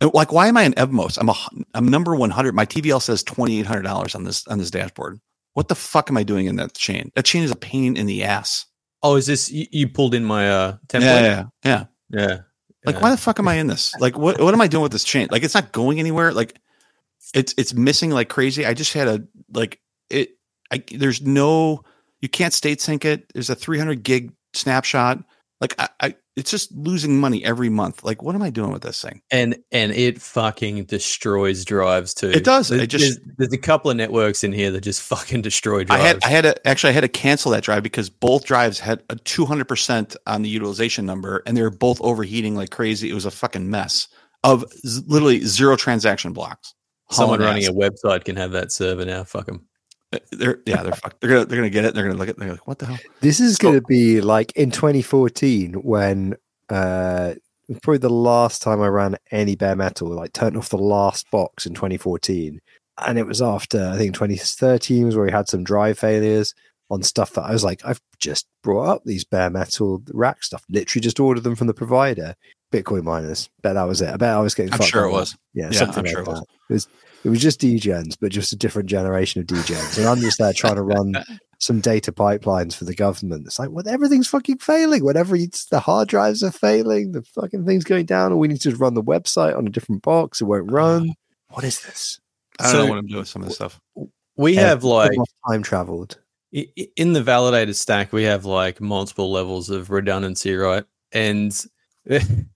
Like, 0.00 0.32
why 0.32 0.48
am 0.48 0.56
I 0.56 0.64
in 0.64 0.72
Evmos? 0.74 1.18
I'm 1.18 1.28
a 1.28 1.34
I'm 1.74 1.88
number 1.88 2.14
100. 2.14 2.54
My 2.54 2.66
TVL 2.66 3.00
says 3.00 3.22
twenty 3.22 3.58
eight 3.60 3.66
hundred 3.66 3.82
dollars 3.82 4.14
on 4.14 4.24
this 4.24 4.46
on 4.46 4.58
this 4.58 4.70
dashboard. 4.70 5.20
What 5.54 5.68
the 5.68 5.74
fuck 5.74 6.10
am 6.10 6.18
I 6.18 6.22
doing 6.22 6.46
in 6.46 6.56
that 6.56 6.74
chain? 6.74 7.10
That 7.14 7.24
chain 7.24 7.42
is 7.42 7.50
a 7.50 7.56
pain 7.56 7.96
in 7.96 8.06
the 8.06 8.24
ass. 8.24 8.66
Oh, 9.02 9.16
is 9.16 9.26
this 9.26 9.50
you, 9.50 9.66
you 9.70 9.88
pulled 9.88 10.14
in 10.14 10.24
my 10.24 10.50
uh 10.50 10.76
template? 10.88 11.02
Yeah, 11.02 11.44
yeah, 11.64 11.84
yeah. 12.10 12.20
yeah. 12.20 12.38
Like, 12.84 13.00
why 13.00 13.10
the 13.10 13.16
fuck 13.16 13.38
am 13.38 13.48
I 13.48 13.54
in 13.54 13.66
this? 13.66 13.92
Like, 14.00 14.18
what 14.18 14.40
what 14.40 14.52
am 14.52 14.60
I 14.60 14.66
doing 14.66 14.82
with 14.82 14.92
this 14.92 15.04
chain? 15.04 15.28
Like, 15.30 15.42
it's 15.42 15.54
not 15.54 15.72
going 15.72 15.98
anywhere. 15.98 16.32
Like, 16.32 16.60
it's 17.34 17.54
it's 17.56 17.72
missing 17.72 18.10
like 18.10 18.28
crazy. 18.28 18.66
I 18.66 18.74
just 18.74 18.92
had 18.92 19.08
a 19.08 19.24
like 19.52 19.80
it. 20.10 20.30
I, 20.70 20.82
there's 20.92 21.22
no 21.22 21.84
You 22.20 22.28
can't 22.28 22.52
state 22.52 22.80
sync 22.80 23.04
it. 23.04 23.32
There's 23.32 23.50
a 23.50 23.54
300 23.54 24.02
gig 24.02 24.32
snapshot. 24.52 25.22
Like 25.60 25.74
I, 25.78 25.88
I, 26.00 26.14
it's 26.36 26.50
just 26.50 26.70
losing 26.72 27.18
money 27.18 27.42
every 27.44 27.68
month. 27.70 28.04
Like, 28.04 28.22
what 28.22 28.34
am 28.34 28.42
I 28.42 28.50
doing 28.50 28.70
with 28.72 28.82
this 28.82 29.00
thing? 29.00 29.22
and 29.30 29.56
and 29.72 29.92
it 29.92 30.20
fucking 30.20 30.84
destroys 30.84 31.64
drives 31.64 32.12
too. 32.14 32.30
It 32.30 32.44
does. 32.44 32.68
There's, 32.68 32.82
It 32.82 32.86
just- 32.88 33.04
there's, 33.24 33.36
there's 33.38 33.52
a 33.52 33.58
couple 33.58 33.90
of 33.90 33.96
networks 33.96 34.44
in 34.44 34.52
here 34.52 34.70
that 34.70 34.82
just 34.82 35.00
fucking 35.02 35.42
destroy 35.42 35.84
I 35.88 35.98
had, 35.98 36.24
I 36.24 36.28
had 36.28 36.42
to 36.42 36.68
actually, 36.68 36.90
I 36.90 36.92
had 36.92 37.00
to 37.02 37.08
cancel 37.08 37.50
that 37.52 37.62
drive 37.64 37.82
because 37.82 38.10
both 38.10 38.44
drives 38.44 38.78
had 38.78 39.02
a 39.10 39.16
200 39.16 39.66
percent 39.66 40.14
on 40.26 40.42
the 40.42 40.48
utilization 40.48 41.06
number, 41.06 41.42
and 41.46 41.56
they 41.56 41.62
were 41.62 41.70
both 41.70 42.00
overheating 42.02 42.54
like 42.54 42.70
crazy. 42.70 43.10
It 43.10 43.14
was 43.14 43.24
a 43.24 43.30
fucking 43.30 43.68
mess 43.70 44.08
of 44.44 44.64
z- 44.86 45.02
literally 45.06 45.40
zero 45.40 45.76
transaction 45.76 46.32
blocks. 46.32 46.74
Someone 47.10 47.40
running 47.40 47.62
ass. 47.64 47.70
a 47.70 47.72
website 47.72 48.24
can 48.24 48.34
have 48.36 48.50
that 48.52 48.72
server 48.72 49.04
now. 49.04 49.22
Fuck 49.24 49.46
them. 49.46 49.64
They're 50.30 50.60
yeah, 50.66 50.82
they're 50.82 50.92
fucked. 50.92 51.20
They're 51.20 51.30
gonna 51.30 51.44
they're 51.46 51.58
gonna 51.58 51.70
get 51.70 51.84
it. 51.84 51.94
They're 51.94 52.04
gonna 52.06 52.18
look 52.18 52.28
at. 52.28 52.36
They're 52.38 52.52
like, 52.52 52.66
what 52.66 52.78
the 52.78 52.86
hell? 52.86 52.98
This 53.20 53.40
is 53.40 53.56
So- 53.56 53.72
to 53.72 53.80
be 53.82 54.20
like 54.20 54.52
in 54.56 54.70
2014 54.70 55.74
when 55.74 56.36
uh 56.68 57.34
probably 57.82 57.98
the 57.98 58.08
last 58.10 58.62
time 58.62 58.80
I 58.80 58.86
ran 58.88 59.16
any 59.32 59.56
bare 59.56 59.74
metal, 59.76 60.08
like 60.08 60.32
turned 60.32 60.56
off 60.56 60.68
the 60.68 60.78
last 60.78 61.28
box 61.30 61.66
in 61.66 61.74
2014. 61.74 62.60
And 63.06 63.18
it 63.18 63.26
was 63.26 63.42
after 63.42 63.88
I 63.92 63.98
think 63.98 64.14
2013 64.14 65.06
was 65.06 65.16
where 65.16 65.26
we 65.26 65.32
had 65.32 65.48
some 65.48 65.64
drive 65.64 65.98
failures 65.98 66.54
on 66.88 67.02
stuff 67.02 67.32
that 67.32 67.42
I 67.42 67.50
was 67.52 67.64
like, 67.64 67.80
I've 67.84 68.00
just 68.20 68.46
brought 68.62 68.88
up 68.88 69.02
these 69.04 69.24
bare 69.24 69.50
metal 69.50 70.02
rack 70.14 70.44
stuff, 70.44 70.62
literally 70.70 71.02
just 71.02 71.18
ordered 71.18 71.42
them 71.42 71.56
from 71.56 71.66
the 71.66 71.74
provider. 71.74 72.34
Bitcoin 72.72 73.02
miners. 73.04 73.48
Bet 73.62 73.74
that 73.74 73.84
was 73.84 74.00
it. 74.02 74.08
I 74.10 74.16
bet 74.16 74.34
I 74.34 74.40
was 74.40 74.54
getting 74.54 74.72
I'm 74.74 74.80
sure 74.82 75.04
it 75.04 75.10
was. 75.12 75.36
Yeah, 75.54 75.66
Yeah, 75.70 75.78
something 75.78 75.98
I'm 75.98 76.04
like 76.04 76.12
sure 76.12 76.20
it 76.22 76.26
was. 76.28 76.40
It 76.40 76.72
was 76.72 76.88
it 77.24 77.28
was 77.30 77.40
just 77.40 77.60
DGens, 77.60 78.16
but 78.20 78.30
just 78.32 78.52
a 78.52 78.56
different 78.56 78.88
generation 78.88 79.40
of 79.40 79.46
DGens. 79.46 79.98
And 79.98 80.06
I'm 80.06 80.20
just 80.20 80.38
there 80.38 80.52
trying 80.52 80.76
to 80.76 80.82
run 80.82 81.14
some 81.58 81.80
data 81.80 82.12
pipelines 82.12 82.74
for 82.74 82.84
the 82.84 82.94
government. 82.94 83.46
It's 83.46 83.58
like, 83.58 83.70
well, 83.70 83.88
everything's 83.88 84.28
fucking 84.28 84.58
failing. 84.58 85.02
Whatever 85.04 85.34
it's, 85.36 85.66
the 85.66 85.80
hard 85.80 86.08
drives 86.08 86.42
are 86.42 86.52
failing, 86.52 87.12
the 87.12 87.22
fucking 87.22 87.64
thing's 87.66 87.84
going 87.84 88.06
down, 88.06 88.32
or 88.32 88.36
we 88.36 88.48
need 88.48 88.60
to 88.62 88.76
run 88.76 88.94
the 88.94 89.02
website 89.02 89.56
on 89.56 89.66
a 89.66 89.70
different 89.70 90.02
box. 90.02 90.40
It 90.40 90.44
won't 90.44 90.70
run. 90.70 91.14
What 91.50 91.64
is 91.64 91.80
this? 91.82 92.20
I 92.60 92.64
don't 92.64 92.72
So- 92.72 92.78
know 92.84 92.90
what 92.90 92.98
I'm 92.98 93.06
doing 93.06 93.18
with 93.20 93.28
some 93.28 93.42
of 93.42 93.48
this 93.48 93.56
stuff. 93.56 93.80
We 94.36 94.54
Yeah, 94.54 94.68
have 94.68 94.84
like 94.84 95.12
time 95.48 95.62
traveled. 95.62 96.18
i- 96.54 96.68
i- 96.78 96.88
in 96.96 97.12
the 97.14 97.22
validated 97.22 97.74
stack, 97.76 98.12
we 98.12 98.24
have 98.24 98.44
like 98.44 98.80
multiple 98.80 99.32
levels 99.32 99.70
of 99.70 99.90
redundancy, 99.90 100.54
right? 100.54 100.84
And 101.12 101.52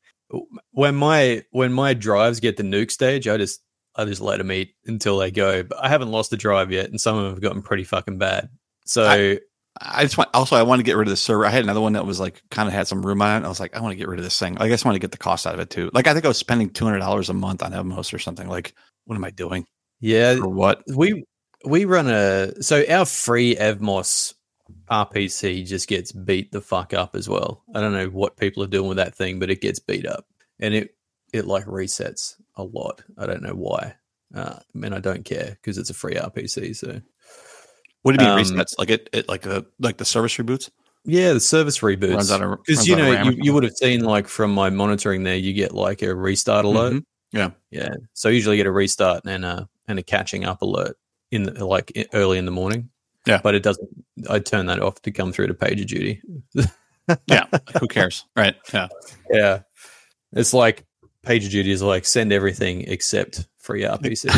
when 0.72 0.94
my 0.94 1.44
when 1.50 1.72
my 1.72 1.94
drives 1.94 2.40
get 2.40 2.56
the 2.56 2.62
nuke 2.62 2.90
stage, 2.90 3.26
I 3.26 3.36
just 3.36 3.60
I 4.00 4.04
just 4.06 4.20
let 4.20 4.38
them 4.38 4.50
eat 4.52 4.74
until 4.86 5.18
they 5.18 5.30
go. 5.30 5.62
But 5.62 5.78
I 5.82 5.88
haven't 5.88 6.10
lost 6.10 6.30
the 6.30 6.36
drive 6.36 6.72
yet, 6.72 6.90
and 6.90 7.00
some 7.00 7.16
of 7.16 7.24
them 7.24 7.32
have 7.34 7.42
gotten 7.42 7.62
pretty 7.62 7.84
fucking 7.84 8.18
bad. 8.18 8.48
So 8.86 9.36
I 9.80 10.02
just 10.02 10.18
want 10.18 10.30
also 10.34 10.56
I 10.56 10.62
want 10.62 10.80
to 10.80 10.84
get 10.84 10.96
rid 10.96 11.06
of 11.06 11.12
the 11.12 11.16
server. 11.16 11.46
I 11.46 11.50
had 11.50 11.62
another 11.64 11.80
one 11.80 11.92
that 11.92 12.06
was 12.06 12.18
like 12.18 12.42
kind 12.50 12.66
of 12.68 12.72
had 12.74 12.88
some 12.88 13.04
room 13.04 13.22
on 13.22 13.42
it. 13.42 13.46
I 13.46 13.48
was 13.48 13.60
like, 13.60 13.76
I 13.76 13.80
want 13.80 13.92
to 13.92 13.96
get 13.96 14.08
rid 14.08 14.18
of 14.18 14.24
this 14.24 14.38
thing. 14.38 14.58
I 14.58 14.68
guess 14.68 14.84
I 14.84 14.88
want 14.88 14.96
to 14.96 15.00
get 15.00 15.12
the 15.12 15.18
cost 15.18 15.46
out 15.46 15.54
of 15.54 15.60
it 15.60 15.70
too. 15.70 15.90
Like 15.94 16.06
I 16.06 16.12
think 16.12 16.24
I 16.24 16.28
was 16.28 16.38
spending 16.38 16.70
two 16.70 16.84
hundred 16.84 16.98
dollars 17.00 17.28
a 17.30 17.34
month 17.34 17.62
on 17.62 17.72
Evmos 17.72 18.12
or 18.12 18.18
something. 18.18 18.48
Like, 18.48 18.74
what 19.04 19.16
am 19.16 19.24
I 19.24 19.30
doing? 19.30 19.66
yeah, 20.00 20.36
For 20.36 20.48
what? 20.48 20.82
we 20.94 21.24
we 21.64 21.84
run 21.84 22.08
a 22.08 22.62
so 22.62 22.84
our 22.88 23.04
free 23.04 23.54
Evmos 23.56 24.34
RPC 24.90 25.66
just 25.66 25.88
gets 25.88 26.10
beat 26.12 26.52
the 26.52 26.60
fuck 26.60 26.92
up 26.94 27.14
as 27.14 27.28
well. 27.28 27.62
I 27.74 27.80
don't 27.80 27.92
know 27.92 28.06
what 28.08 28.36
people 28.36 28.62
are 28.62 28.68
doing 28.68 28.88
with 28.88 28.96
that 28.96 29.14
thing, 29.14 29.38
but 29.38 29.50
it 29.50 29.60
gets 29.60 29.78
beat 29.78 30.06
up 30.06 30.26
and 30.58 30.74
it 30.74 30.94
it 31.32 31.46
like 31.46 31.64
resets 31.66 32.34
a 32.60 32.64
lot. 32.64 33.02
I 33.18 33.26
don't 33.26 33.42
know 33.42 33.54
why. 33.54 33.94
Uh, 34.34 34.60
and 34.80 34.94
I 34.94 35.00
don't 35.00 35.24
care 35.24 35.56
because 35.60 35.76
it's 35.78 35.90
a 35.90 35.94
free 35.94 36.14
RPC. 36.14 36.76
So 36.76 37.00
would 38.04 38.18
do 38.18 38.24
you 38.24 38.30
mean 38.36 38.46
Um, 38.46 38.52
resets? 38.52 38.78
Like 38.78 38.90
it, 38.90 39.08
it 39.12 39.28
like 39.28 39.42
the 39.42 39.66
like 39.78 39.96
the 39.96 40.04
service 40.04 40.36
reboots 40.36 40.70
yeah, 41.04 41.32
the 41.32 41.40
service 41.40 41.78
reboots 41.78 42.58
because 42.66 42.86
you 42.86 42.96
know 42.96 43.22
you, 43.22 43.32
you 43.40 43.54
would 43.54 43.62
have 43.64 43.76
seen 43.76 44.04
like 44.04 44.28
from 44.28 44.52
my 44.52 44.68
monitoring 44.68 45.22
there, 45.22 45.36
you 45.36 45.52
get 45.54 45.72
like 45.72 46.02
a 46.02 46.14
restart 46.14 46.64
alert. 46.64 46.92
Mhm. 46.92 47.04
Yeah. 47.32 47.50
Yeah. 47.70 47.94
So 48.12 48.28
I 48.28 48.32
usually 48.32 48.56
get 48.56 48.66
a 48.66 48.70
restart 48.70 49.22
and 49.24 49.44
a 49.44 49.68
and 49.88 49.98
a 49.98 50.02
catching 50.02 50.44
up 50.44 50.62
alert 50.62 50.96
in 51.30 51.44
the, 51.44 51.64
like 51.64 51.92
early 52.12 52.38
in 52.38 52.44
the 52.44 52.50
morning. 52.50 52.90
Yeah. 53.26 53.40
But 53.42 53.54
it 53.54 53.62
doesn't. 53.62 53.88
I 54.28 54.40
turn 54.40 54.66
that 54.66 54.80
off 54.80 55.00
to 55.02 55.10
come 55.10 55.32
through 55.32 55.46
to 55.46 55.54
PagerDuty. 55.54 56.20
yeah. 57.26 57.46
Who 57.80 57.88
cares? 57.88 58.26
Right. 58.36 58.56
Yeah. 58.72 58.88
Yeah. 59.30 59.60
It's 60.32 60.52
like 60.52 60.84
PagerDuty 61.26 61.66
is 61.66 61.82
like 61.82 62.04
send 62.06 62.32
everything 62.32 62.82
except 62.88 63.46
free 63.58 63.82
RPC. 63.82 64.28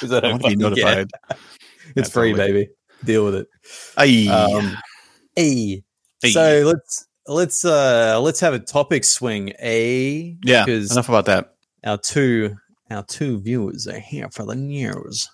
'Cause 0.00 0.12
I 0.12 0.18
I 0.18 0.30
want 0.30 0.42
to 0.42 0.48
be 0.50 0.56
notified. 0.56 1.10
It's 1.94 2.10
free, 2.10 2.34
baby. 2.34 2.68
Deal 3.04 3.24
with 3.24 3.34
it. 3.36 3.48
Um, 4.28 4.76
hey. 5.34 5.82
Hey. 6.22 6.30
So 6.30 6.62
let's 6.66 7.06
let's 7.26 7.64
uh 7.64 8.20
let's 8.20 8.40
have 8.40 8.54
a 8.54 8.58
topic 8.58 9.04
swing. 9.04 9.52
A 9.62 10.36
yeah. 10.42 10.64
because 10.64 10.92
Enough 10.92 11.08
about 11.08 11.26
that. 11.26 11.54
our 11.84 11.98
two 11.98 12.56
our 12.90 13.02
two 13.04 13.40
viewers 13.40 13.86
are 13.86 13.98
here 13.98 14.28
for 14.30 14.44
the 14.44 14.54
news. 14.54 15.28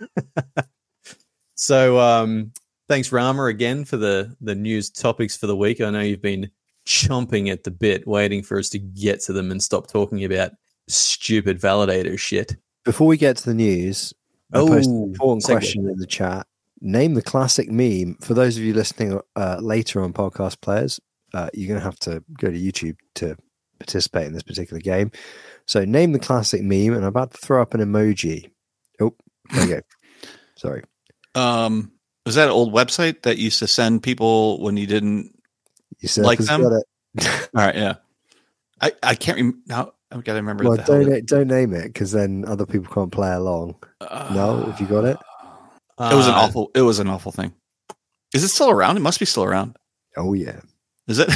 so 1.54 1.98
um 1.98 2.52
thanks 2.88 3.12
Rama 3.12 3.44
again 3.46 3.84
for 3.84 3.96
the 3.96 4.34
the 4.40 4.54
news 4.54 4.90
topics 4.90 5.36
for 5.36 5.46
the 5.46 5.56
week. 5.56 5.80
I 5.80 5.90
know 5.90 6.00
you've 6.00 6.22
been 6.22 6.50
chomping 6.90 7.50
at 7.52 7.62
the 7.62 7.70
bit 7.70 8.04
waiting 8.06 8.42
for 8.42 8.58
us 8.58 8.68
to 8.70 8.78
get 8.80 9.20
to 9.20 9.32
them 9.32 9.50
and 9.52 9.62
stop 9.62 9.86
talking 9.86 10.24
about 10.24 10.50
stupid 10.88 11.60
validator 11.60 12.18
shit. 12.18 12.56
Before 12.84 13.06
we 13.06 13.16
get 13.16 13.36
to 13.36 13.44
the 13.44 13.54
news, 13.54 14.12
I 14.52 14.58
posted 14.58 14.86
an 14.86 15.00
Oh, 15.00 15.04
important 15.04 15.44
segue. 15.44 15.50
question 15.52 15.88
in 15.88 15.98
the 15.98 16.06
chat. 16.06 16.46
Name 16.80 17.14
the 17.14 17.22
classic 17.22 17.70
meme. 17.70 18.16
For 18.22 18.34
those 18.34 18.56
of 18.56 18.64
you 18.64 18.74
listening 18.74 19.20
uh, 19.36 19.58
later 19.60 20.02
on 20.02 20.12
podcast 20.12 20.60
players, 20.62 20.98
uh, 21.32 21.48
you're 21.54 21.68
going 21.68 21.78
to 21.78 21.84
have 21.84 21.98
to 22.00 22.24
go 22.40 22.50
to 22.50 22.58
YouTube 22.58 22.96
to 23.16 23.36
participate 23.78 24.26
in 24.26 24.32
this 24.32 24.42
particular 24.42 24.80
game. 24.80 25.12
So 25.66 25.84
name 25.84 26.12
the 26.12 26.18
classic 26.18 26.62
meme, 26.62 26.94
and 26.94 27.04
I'm 27.04 27.04
about 27.04 27.30
to 27.32 27.38
throw 27.38 27.62
up 27.62 27.74
an 27.74 27.80
emoji. 27.80 28.50
Oh, 29.00 29.14
there 29.52 29.66
you 29.66 29.74
go. 29.76 29.80
Sorry. 30.56 30.82
Um, 31.36 31.92
was 32.26 32.34
that 32.34 32.46
an 32.48 32.52
old 32.52 32.72
website 32.74 33.22
that 33.22 33.38
used 33.38 33.60
to 33.60 33.66
send 33.68 34.02
people 34.02 34.60
when 34.60 34.76
you 34.76 34.86
didn't? 34.86 35.36
You 36.00 36.08
said 36.08 36.24
Like 36.24 36.38
them? 36.38 36.62
got 36.62 36.72
it. 36.72 37.48
All 37.54 37.64
right. 37.66 37.74
Yeah. 37.74 37.94
I 38.80 38.92
I 39.02 39.14
can't 39.14 39.36
rem- 39.36 39.62
now. 39.66 39.92
I've 40.12 40.24
got 40.24 40.32
to 40.32 40.38
remember. 40.38 40.64
well, 40.64 40.76
don't 40.76 41.26
don't 41.26 41.46
name 41.48 41.72
it 41.72 41.84
because 41.84 42.10
then 42.12 42.44
other 42.46 42.66
people 42.66 42.92
can't 42.92 43.12
play 43.12 43.32
along. 43.32 43.76
No, 44.00 44.64
have 44.66 44.80
you 44.80 44.86
got 44.86 45.04
it? 45.04 45.16
It 46.00 46.14
was 46.14 46.26
an 46.26 46.34
Uh, 46.34 46.38
awful. 46.38 46.70
It 46.74 46.82
was 46.82 46.98
an 46.98 47.08
awful 47.08 47.30
thing. 47.30 47.52
Is 48.34 48.42
it 48.42 48.48
still 48.48 48.70
around? 48.70 48.96
It 48.96 49.00
must 49.00 49.20
be 49.20 49.26
still 49.26 49.44
around. 49.44 49.76
Oh 50.16 50.32
yeah, 50.32 50.60
Is 51.06 51.18
it? 51.20 51.28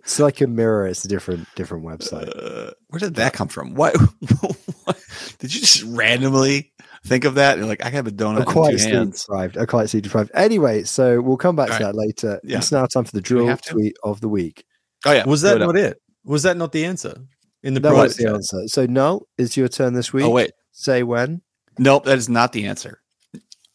it's 0.00 0.18
like 0.18 0.40
a 0.40 0.46
mirror. 0.46 0.86
It's 0.86 1.04
a 1.04 1.08
different 1.08 1.46
different 1.54 1.84
website. 1.84 2.28
Uh, 2.34 2.72
where 2.88 2.98
did 2.98 3.14
that 3.16 3.32
come 3.34 3.48
from? 3.48 3.74
Why? 3.74 3.90
what? 4.84 4.98
Did 5.38 5.54
you 5.54 5.60
just 5.60 5.82
randomly 5.84 6.71
think 7.04 7.24
of 7.24 7.34
that? 7.36 7.58
You're 7.58 7.66
like, 7.66 7.84
I 7.84 7.90
have 7.90 8.06
a 8.06 8.10
donut 8.10 8.36
I'm 8.36 8.38
in 8.38 8.44
quite 8.44 8.70
two 8.72 8.78
sleep 8.78 8.94
hands. 8.94 9.22
deprived. 9.24 9.56
I'm 9.56 9.66
quite 9.66 9.90
sleep 9.90 10.04
deprived. 10.04 10.30
Anyway, 10.34 10.84
so 10.84 11.20
we'll 11.20 11.36
come 11.36 11.56
back 11.56 11.70
All 11.70 11.78
to 11.78 11.84
right. 11.84 11.92
that 11.92 11.98
later. 11.98 12.40
Yeah. 12.44 12.58
It's 12.58 12.72
now 12.72 12.86
time 12.86 13.04
for 13.04 13.12
the 13.12 13.20
Do 13.20 13.36
we 13.38 13.42
dril 13.44 13.60
tweet 13.62 13.96
of 14.04 14.20
the 14.20 14.28
week. 14.28 14.64
Oh 15.04 15.12
yeah. 15.12 15.24
was 15.26 15.42
that 15.42 15.58
not 15.58 15.76
it? 15.76 15.98
Was 16.24 16.44
that 16.44 16.56
not 16.56 16.72
the 16.72 16.84
answer 16.84 17.14
in 17.62 17.74
the 17.74 17.80
That 17.80 17.92
was 17.94 18.16
the 18.16 18.28
answer. 18.30 18.62
So 18.68 18.86
no, 18.86 19.22
it's 19.38 19.56
your 19.56 19.68
turn 19.68 19.94
this 19.94 20.12
week. 20.12 20.24
Oh 20.24 20.30
wait, 20.30 20.52
Say 20.70 21.02
when. 21.02 21.42
nope. 21.78 22.04
That 22.04 22.18
is 22.18 22.28
not 22.28 22.52
the 22.52 22.66
answer. 22.66 23.00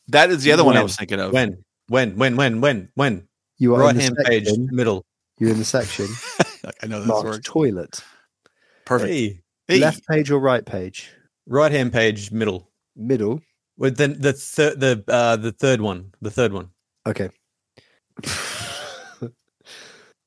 That 0.09 0.30
is 0.30 0.43
the 0.43 0.53
other 0.53 0.63
one 0.63 0.78
I 0.78 0.84
was 0.84 0.95
thinking 0.95 1.19
of. 1.19 1.34
When? 1.34 1.63
When? 1.89 2.17
When? 2.17 2.38
When? 2.38 2.61
When? 2.61 2.89
When? 2.95 3.28
You 3.57 3.75
are 3.75 3.82
Right 3.82 3.89
in 3.91 3.97
the 3.97 4.03
hand 4.03 4.17
page, 4.25 4.45
section. 4.45 4.69
middle. 4.71 5.03
You're 5.39 5.51
in 5.51 5.57
the 5.57 5.65
section 5.65 6.07
Like, 6.63 6.75
I 6.84 6.88
know 6.88 6.99
this 6.99 7.07
marked 7.07 7.25
works. 7.25 7.39
toilet. 7.47 7.99
Perfect. 8.86 9.09
Hey. 9.11 9.39
Hey. 9.67 9.80
Left 9.80 10.01
page 10.07 10.32
or 10.32 10.39
right 10.39 10.65
page? 10.65 11.11
Right 11.45 11.71
hand 11.71 11.91
page, 11.91 12.32
middle. 12.32 12.66
Middle. 12.97 13.41
With 13.77 13.97
the 13.97 14.07
the 14.07 14.33
third 14.33 14.79
the 14.79 15.03
uh 15.07 15.35
the 15.35 15.51
third 15.51 15.81
one. 15.81 16.13
The 16.21 16.31
third 16.31 16.51
one. 16.53 16.71
Okay. 17.05 17.29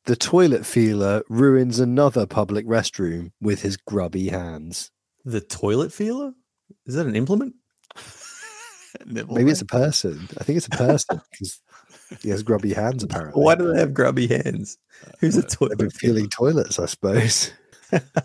the 0.06 0.16
toilet 0.16 0.64
feeler 0.64 1.22
ruins 1.28 1.80
another 1.80 2.26
public 2.26 2.66
restroom 2.66 3.32
with 3.40 3.62
his 3.62 3.76
grubby 3.76 4.28
hands. 4.28 4.90
The 5.24 5.40
toilet 5.40 5.92
feeler? 5.92 6.32
Is 6.86 6.94
that 6.94 7.06
an 7.06 7.16
implement? 7.16 7.54
Nibble 9.06 9.34
Maybe 9.36 9.50
it's 9.50 9.60
a 9.60 9.66
person. 9.66 10.28
I 10.38 10.44
think 10.44 10.56
it's 10.56 10.66
a 10.66 10.70
person 10.70 11.20
because 11.30 11.60
he 12.22 12.30
has 12.30 12.42
grubby 12.42 12.72
hands 12.72 13.02
apparently. 13.02 13.42
Why 13.42 13.54
do 13.54 13.72
they 13.72 13.78
have 13.80 13.94
grubby 13.94 14.26
hands? 14.26 14.78
Who's 15.20 15.36
a 15.36 15.42
They've 15.42 15.50
toilet 15.50 15.78
been 15.78 15.90
feeler? 15.90 16.14
feeling 16.14 16.28
toilets, 16.28 16.78
I 16.78 16.86
suppose. 16.86 17.52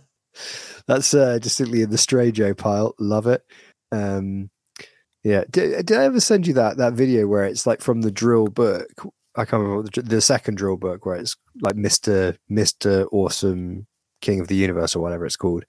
That's 0.88 1.14
uh, 1.14 1.40
distinctly 1.40 1.82
in 1.82 1.90
the 1.90 1.98
Stray 1.98 2.32
Joe 2.32 2.54
pile. 2.54 2.94
Love 3.00 3.28
it. 3.28 3.44
Um, 3.96 4.50
yeah. 5.24 5.44
Did, 5.50 5.86
did 5.86 5.98
I 5.98 6.06
ever 6.06 6.20
send 6.20 6.48
you 6.48 6.54
that 6.54 6.78
that 6.78 6.94
video 6.94 7.28
where 7.28 7.46
it's 7.46 7.66
like 7.66 7.82
from 7.82 8.02
the 8.02 8.12
dril 8.12 8.54
book? 8.54 8.88
I 9.36 9.44
can't 9.44 9.64
remember 9.64 9.90
the, 9.94 10.02
the 10.02 10.22
second 10.22 10.58
dril 10.58 10.80
book 10.80 11.06
where 11.06 11.18
it's 11.18 11.36
like 11.62 11.76
Mister 11.76 12.38
Mister 12.48 13.06
Awesome 13.12 13.88
King 14.22 14.40
of 14.40 14.48
the 14.48 14.56
Universe 14.56 14.96
or 14.96 15.02
whatever 15.02 15.26
it's 15.26 15.36
called, 15.36 15.66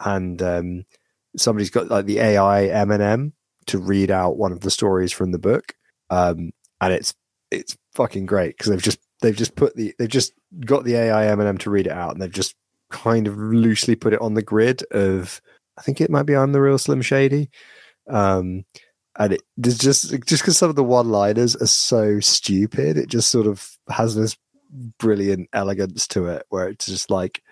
and 0.00 0.42
um, 0.42 0.84
somebody's 1.36 1.70
got 1.70 1.88
like 1.88 2.06
the 2.06 2.18
AI 2.18 2.68
Eminem 2.72 3.32
to 3.66 3.78
read 3.78 4.10
out 4.10 4.36
one 4.36 4.52
of 4.52 4.60
the 4.60 4.70
stories 4.70 5.12
from 5.12 5.32
the 5.32 5.38
book, 5.38 5.74
um, 6.10 6.52
and 6.80 6.92
it's 6.92 7.14
it's 7.50 7.76
fucking 7.94 8.26
great 8.26 8.56
because 8.56 8.70
they've 8.70 8.82
just 8.82 8.98
they've 9.22 9.36
just 9.36 9.54
put 9.54 9.76
the 9.76 9.94
they've 9.98 10.08
just 10.08 10.32
got 10.64 10.84
the 10.84 10.96
AI 10.96 11.24
Eminem 11.24 11.58
to 11.60 11.70
read 11.70 11.86
it 11.86 11.92
out, 11.92 12.12
and 12.12 12.20
they've 12.20 12.30
just 12.30 12.56
kind 12.90 13.26
of 13.26 13.36
loosely 13.36 13.94
put 13.94 14.12
it 14.12 14.20
on 14.20 14.34
the 14.34 14.42
grid 14.42 14.82
of 14.90 15.40
I 15.78 15.82
think 15.82 16.00
it 16.00 16.10
might 16.10 16.24
be 16.24 16.36
I'm 16.36 16.52
the 16.52 16.60
real 16.60 16.78
Slim 16.78 17.02
Shady. 17.02 17.50
Um, 18.08 18.64
and 19.16 19.34
it 19.34 19.42
there's 19.56 19.78
just 19.78 20.10
just 20.26 20.42
because 20.42 20.58
some 20.58 20.70
of 20.70 20.76
the 20.76 20.84
one 20.84 21.10
liners 21.10 21.54
are 21.56 21.66
so 21.66 22.20
stupid, 22.20 22.96
it 22.96 23.08
just 23.08 23.30
sort 23.30 23.46
of 23.46 23.68
has 23.88 24.14
this 24.14 24.36
brilliant 24.98 25.48
elegance 25.52 26.08
to 26.08 26.26
it 26.26 26.44
where 26.48 26.68
it's 26.68 26.86
just 26.86 27.10
like 27.10 27.42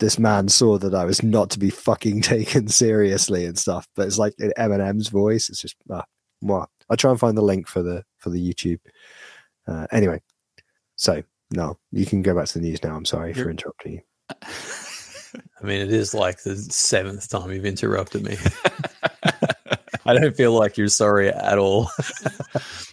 this 0.00 0.18
man 0.18 0.48
saw 0.48 0.78
that 0.78 0.94
I 0.94 1.04
was 1.04 1.22
not 1.22 1.50
to 1.50 1.58
be 1.58 1.70
fucking 1.70 2.20
taken 2.22 2.68
seriously 2.68 3.44
and 3.46 3.58
stuff. 3.58 3.88
But 3.96 4.06
it's 4.06 4.18
like 4.18 4.34
in 4.38 4.52
Eminem's 4.58 5.08
voice. 5.08 5.48
It's 5.48 5.62
just 5.62 5.76
ah, 5.90 6.04
what 6.40 6.68
I'll 6.90 6.96
try 6.96 7.10
and 7.10 7.20
find 7.20 7.36
the 7.36 7.42
link 7.42 7.66
for 7.66 7.82
the 7.82 8.04
for 8.18 8.30
the 8.30 8.52
YouTube. 8.52 8.80
Uh, 9.66 9.86
anyway, 9.90 10.20
so 10.96 11.22
no, 11.50 11.78
you 11.90 12.04
can 12.06 12.22
go 12.22 12.34
back 12.34 12.46
to 12.48 12.58
the 12.58 12.66
news 12.66 12.82
now. 12.82 12.94
I'm 12.94 13.04
sorry 13.04 13.32
You're- 13.32 13.44
for 13.44 13.50
interrupting 13.50 13.92
you. 13.94 14.00
I 15.34 15.66
mean, 15.66 15.80
it 15.80 15.92
is 15.92 16.14
like 16.14 16.42
the 16.42 16.56
seventh 16.56 17.28
time 17.28 17.50
you've 17.52 17.66
interrupted 17.66 18.24
me. 18.24 18.36
I 20.06 20.14
don't 20.14 20.36
feel 20.36 20.52
like 20.52 20.76
you're 20.76 20.88
sorry 20.88 21.28
at 21.28 21.58
all. 21.58 21.90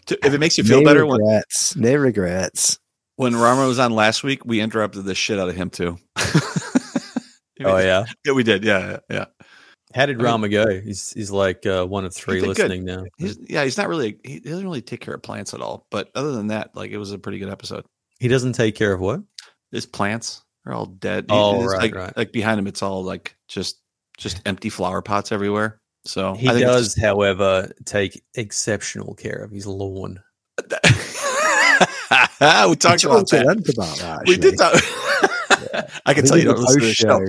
If 0.07 0.33
it 0.33 0.39
makes 0.39 0.57
you 0.57 0.63
feel 0.63 0.81
no 0.81 0.86
better, 0.86 1.05
when, 1.05 1.21
regrets. 1.21 1.75
No 1.75 1.95
regrets. 1.95 2.77
when 3.15 3.36
Rama 3.36 3.67
was 3.67 3.79
on 3.79 3.93
last 3.93 4.23
week, 4.23 4.45
we 4.45 4.59
interrupted 4.59 5.05
the 5.05 5.15
shit 5.15 5.39
out 5.39 5.49
of 5.49 5.55
him 5.55 5.69
too. 5.69 5.97
Oh 7.63 7.77
yeah. 7.77 8.05
yeah, 8.25 8.33
we 8.33 8.43
did. 8.43 8.63
Yeah, 8.63 8.79
yeah, 8.89 8.97
yeah. 9.09 9.25
How 9.93 10.05
did 10.05 10.15
I 10.15 10.17
mean- 10.17 10.25
Rama 10.25 10.49
go? 10.49 10.81
He's 10.81 11.11
he's 11.11 11.31
like 11.31 11.65
uh, 11.65 11.86
one 11.86 12.03
of 12.05 12.13
three 12.13 12.36
did 12.36 12.41
good. 12.41 12.47
listening 12.49 12.83
now. 12.83 13.03
He's, 13.17 13.39
yeah, 13.47 13.63
he's 13.63 13.77
not 13.77 13.88
really. 13.88 14.19
He 14.23 14.39
doesn't 14.39 14.63
really 14.65 14.81
take 14.81 14.99
care 14.99 15.13
of 15.13 15.21
plants 15.21 15.53
at 15.53 15.61
all. 15.61 15.86
But 15.89 16.09
other 16.15 16.33
than 16.33 16.47
that, 16.47 16.75
like 16.75 16.91
it 16.91 16.97
was 16.97 17.11
a 17.11 17.17
pretty 17.17 17.39
good 17.39 17.49
episode. 17.49 17.86
He 18.19 18.27
doesn't 18.27 18.53
take 18.53 18.75
care 18.75 18.91
of 18.91 18.99
what? 18.99 19.21
His 19.71 19.86
plants 19.86 20.43
are 20.66 20.74
all 20.74 20.86
dead. 20.88 21.26
Oh, 21.30 21.63
It's 21.63 21.72
right, 21.74 21.82
like, 21.82 21.95
right. 21.95 22.18
Like 22.18 22.32
behind 22.32 22.59
him, 22.59 22.68
it's 22.68 22.82
all 22.82 23.03
like 23.03 23.36
just 23.47 23.80
just 24.18 24.41
empty 24.45 24.70
flower 24.70 25.01
pots 25.01 25.32
everywhere. 25.32 25.80
So 26.05 26.34
He 26.36 26.47
I 26.47 26.51
think 26.53 26.63
it's 26.66 26.72
does, 26.72 26.95
however, 27.01 27.72
take 27.86 28.24
exceptional 28.36 29.16
care 29.16 29.43
of 29.43 29.51
his 29.51 29.66
lawn. 29.68 30.20
we 30.70 30.76
talked 32.76 33.03
We 33.03 33.09
about 33.09 33.28
talked 33.28 33.34
at 33.34 33.39
that. 33.39 33.45
length 33.45 33.70
about 33.70 33.97
that. 33.97 34.22
We 34.28 34.38
did 34.38 34.59
actually. 34.59 34.80
talk. 34.82 35.89
I 36.05 36.13
can 36.13 36.26
I 36.26 36.28
tell 36.28 36.38
you 36.38 36.43
think 36.43 36.55
don't 36.55 36.59
listen 36.61 36.82
to 36.82 36.88
the 36.88 36.93
show. 36.93 37.20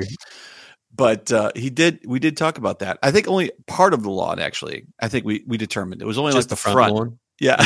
but 0.95 1.33
uh, 1.33 1.53
he 1.57 1.71
did. 1.71 2.01
We 2.07 2.19
did 2.19 2.37
talk 2.37 2.59
about 2.59 2.81
that. 2.81 2.99
I 3.03 3.11
think 3.11 3.29
only 3.29 3.51
part 3.67 3.95
of 3.95 4.03
the 4.03 4.11
lawn. 4.11 4.39
Actually, 4.39 4.87
I 5.01 5.09
think 5.09 5.25
we 5.25 5.43
we 5.47 5.57
determined 5.57 6.03
it 6.03 6.07
was 6.07 6.19
only 6.19 6.33
Just 6.33 6.51
like 6.51 6.59
the 6.61 6.71
front. 6.71 6.95
lawn. 6.95 7.19
Yeah. 7.41 7.57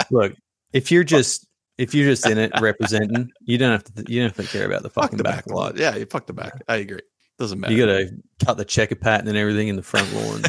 Look, 0.10 0.34
if 0.72 0.90
you're 0.92 1.04
just 1.04 1.46
if 1.78 1.94
you're 1.94 2.08
just 2.08 2.26
in 2.26 2.38
it 2.38 2.52
representing, 2.60 3.30
you 3.40 3.56
don't 3.56 3.72
have 3.72 3.84
to 3.84 4.12
you 4.12 4.20
don't 4.20 4.36
have 4.36 4.46
to 4.46 4.52
care 4.52 4.66
about 4.66 4.82
the 4.82 4.90
fuck 4.90 5.04
fucking 5.04 5.18
the 5.18 5.24
back 5.24 5.46
lawn. 5.46 5.70
lawn. 5.70 5.76
Yeah, 5.76 5.96
you 5.96 6.06
fuck 6.06 6.26
the 6.26 6.32
back. 6.32 6.62
I 6.68 6.76
agree. 6.76 7.00
Doesn't 7.38 7.60
matter. 7.60 7.72
You 7.72 7.86
got 7.86 7.92
to 7.92 8.10
cut 8.44 8.56
the 8.56 8.64
checker 8.64 8.96
pattern 8.96 9.28
and 9.28 9.38
everything 9.38 9.68
in 9.68 9.76
the 9.76 9.82
front 9.82 10.12
lawn. 10.12 10.42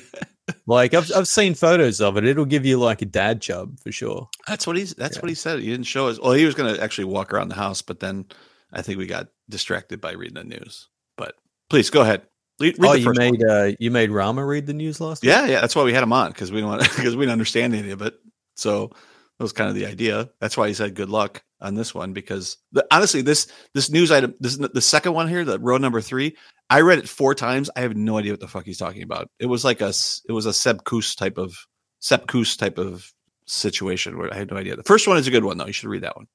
like 0.66 0.94
I've 0.94 1.10
I've 1.14 1.28
seen 1.28 1.54
photos 1.54 2.00
of 2.00 2.16
it. 2.16 2.24
It'll 2.24 2.44
give 2.44 2.64
you 2.64 2.78
like 2.78 3.02
a 3.02 3.06
dad 3.06 3.42
chub 3.42 3.80
for 3.80 3.90
sure. 3.90 4.28
That's 4.46 4.66
what 4.66 4.76
he's. 4.76 4.94
That's 4.94 5.16
Yeah. 5.16 5.22
what 5.22 5.28
he 5.28 5.34
said. 5.34 5.58
He 5.58 5.66
didn't 5.66 5.86
show 5.86 6.08
us. 6.08 6.20
Well, 6.20 6.32
he 6.32 6.44
was 6.44 6.54
going 6.54 6.74
to 6.74 6.82
actually 6.82 7.06
walk 7.06 7.34
around 7.34 7.48
the 7.48 7.56
house, 7.56 7.82
but 7.82 8.00
then 8.00 8.26
I 8.72 8.82
think 8.82 8.98
we 8.98 9.06
got 9.06 9.28
distracted 9.48 10.00
by 10.00 10.12
reading 10.12 10.34
the 10.34 10.44
news. 10.44 10.88
But 11.16 11.34
please 11.68 11.90
go 11.90 12.02
ahead. 12.02 12.22
Read, 12.60 12.76
read 12.78 12.88
oh, 12.90 12.92
you 12.92 13.12
made 13.14 13.42
uh 13.42 13.72
you 13.80 13.90
made 13.90 14.10
Rama 14.10 14.44
read 14.44 14.66
the 14.66 14.74
news 14.74 15.00
last 15.00 15.22
week? 15.22 15.30
Yeah, 15.30 15.46
yeah. 15.46 15.60
That's 15.60 15.74
why 15.74 15.82
we 15.82 15.92
had 15.94 16.02
him 16.02 16.12
on 16.12 16.30
because 16.30 16.52
we 16.52 16.60
don't 16.60 16.68
want 16.68 16.82
because 16.82 17.16
we 17.16 17.22
didn't 17.24 17.32
understand 17.32 17.74
any 17.74 17.90
of 17.90 18.02
it. 18.02 18.14
So 18.54 18.92
that 19.40 19.44
was 19.44 19.54
kind 19.54 19.70
of 19.70 19.74
the 19.74 19.86
idea. 19.86 20.28
That's 20.38 20.58
why 20.58 20.68
he 20.68 20.74
said 20.74 20.94
good 20.94 21.08
luck 21.08 21.42
on 21.62 21.74
this 21.74 21.94
one 21.94 22.12
because 22.12 22.58
the, 22.72 22.86
honestly, 22.90 23.22
this 23.22 23.50
this 23.72 23.88
news 23.88 24.10
item, 24.10 24.34
this 24.38 24.58
the 24.58 24.82
second 24.82 25.14
one 25.14 25.28
here, 25.28 25.46
the 25.46 25.58
row 25.58 25.78
number 25.78 26.02
three. 26.02 26.36
I 26.68 26.82
read 26.82 26.98
it 26.98 27.08
four 27.08 27.34
times. 27.34 27.70
I 27.74 27.80
have 27.80 27.96
no 27.96 28.18
idea 28.18 28.34
what 28.34 28.40
the 28.40 28.48
fuck 28.48 28.66
he's 28.66 28.76
talking 28.76 29.02
about. 29.02 29.30
It 29.38 29.46
was 29.46 29.64
like 29.64 29.80
a 29.80 29.94
it 30.28 30.32
was 30.32 30.44
a 30.44 30.52
Sepp 30.52 30.84
Kuss 30.84 31.14
type 31.14 31.38
of 31.38 31.56
Sepp 32.00 32.26
Kuss 32.26 32.54
type 32.54 32.76
of 32.76 33.10
situation 33.46 34.18
where 34.18 34.30
I 34.30 34.36
had 34.36 34.50
no 34.50 34.58
idea. 34.58 34.76
The 34.76 34.82
first 34.82 35.08
one 35.08 35.16
is 35.16 35.26
a 35.26 35.30
good 35.30 35.44
one 35.44 35.56
though. 35.56 35.64
You 35.64 35.72
should 35.72 35.88
read 35.88 36.02
that 36.02 36.16
one. 36.16 36.26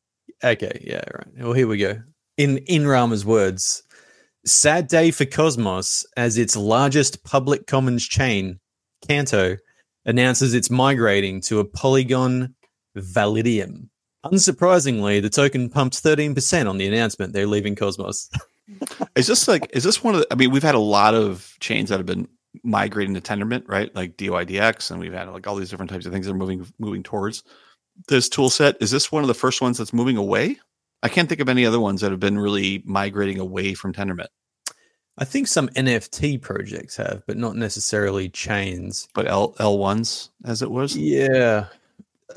Okay, 0.44 0.82
yeah, 0.84 1.04
right. 1.14 1.28
Well, 1.38 1.54
here 1.54 1.68
we 1.68 1.78
go. 1.78 2.02
In 2.38 2.58
in 2.66 2.88
Rama's 2.88 3.24
words, 3.24 3.84
sad 4.48 4.88
day 4.88 5.12
for 5.12 5.26
Cosmos 5.26 6.08
as 6.18 6.40
its 6.40 6.56
largest 6.58 7.24
public 7.24 7.68
commons 7.68 8.08
chain, 8.08 8.60
Canto, 9.08 9.58
announces 10.06 10.56
it's 10.56 10.72
migrating 10.72 11.40
to 11.42 11.60
a 11.60 11.66
Polygon 11.66 12.56
Validium. 13.02 13.90
Unsurprisingly, 14.26 15.22
the 15.22 15.30
token 15.30 15.70
pumps 15.70 16.02
13% 16.02 16.68
on 16.70 16.78
the 16.78 16.88
announcement 16.88 17.34
they're 17.34 17.48
leaving 17.48 17.76
Cosmos. 17.76 18.30
Is 19.16 19.28
this 19.28 19.48
like 19.48 19.70
is 19.74 19.84
this 19.84 20.04
one 20.04 20.16
of 20.16 20.22
the? 20.22 20.28
I 20.32 20.36
mean, 20.36 20.50
we've 20.50 20.64
had 20.64 20.76
a 20.76 20.80
lot 20.80 21.14
of 21.14 21.56
chains 21.60 21.90
that 21.90 22.00
have 22.00 22.08
been 22.08 22.28
migrating 22.64 23.14
to 23.14 23.22
Tendermint, 23.22 23.64
right? 23.68 23.94
Like 23.96 24.18
DYDX, 24.18 24.90
and 24.90 25.00
we've 25.00 25.14
had 25.14 25.30
like 25.30 25.46
all 25.46 25.56
these 25.56 25.70
different 25.70 25.92
types 25.92 26.06
of 26.06 26.12
things 26.12 26.26
that 26.26 26.32
are 26.32 26.38
moving 26.38 26.66
moving 26.80 27.04
towards 27.04 27.44
this 28.08 28.28
tool 28.28 28.50
set. 28.50 28.76
Is 28.82 28.92
this 28.92 29.12
one 29.12 29.24
of 29.24 29.28
the 29.28 29.34
first 29.34 29.62
ones 29.62 29.78
that's 29.78 29.94
moving 29.94 30.18
away? 30.18 30.58
I 31.04 31.10
can't 31.10 31.30
think 31.30 31.42
of 31.42 31.50
any 31.50 31.66
other 31.66 31.80
ones 31.80 32.02
that 32.02 32.12
have 32.12 32.20
been 32.20 32.40
really 32.40 32.82
migrating 32.86 33.40
away 33.40 33.76
from 33.76 33.94
Tendermint. 33.94 34.28
I 35.18 35.26
think 35.26 35.48
some 35.48 35.70
NFT 35.70 36.42
projects 36.42 36.98
have, 36.98 37.24
but 37.26 37.38
not 37.38 37.56
necessarily 37.56 38.30
chains. 38.30 39.08
But 39.14 39.28
L 39.28 39.56
L 39.60 39.78
ones 39.78 40.32
as 40.44 40.62
it 40.62 40.72
was. 40.72 40.98
Yeah. 40.98 41.68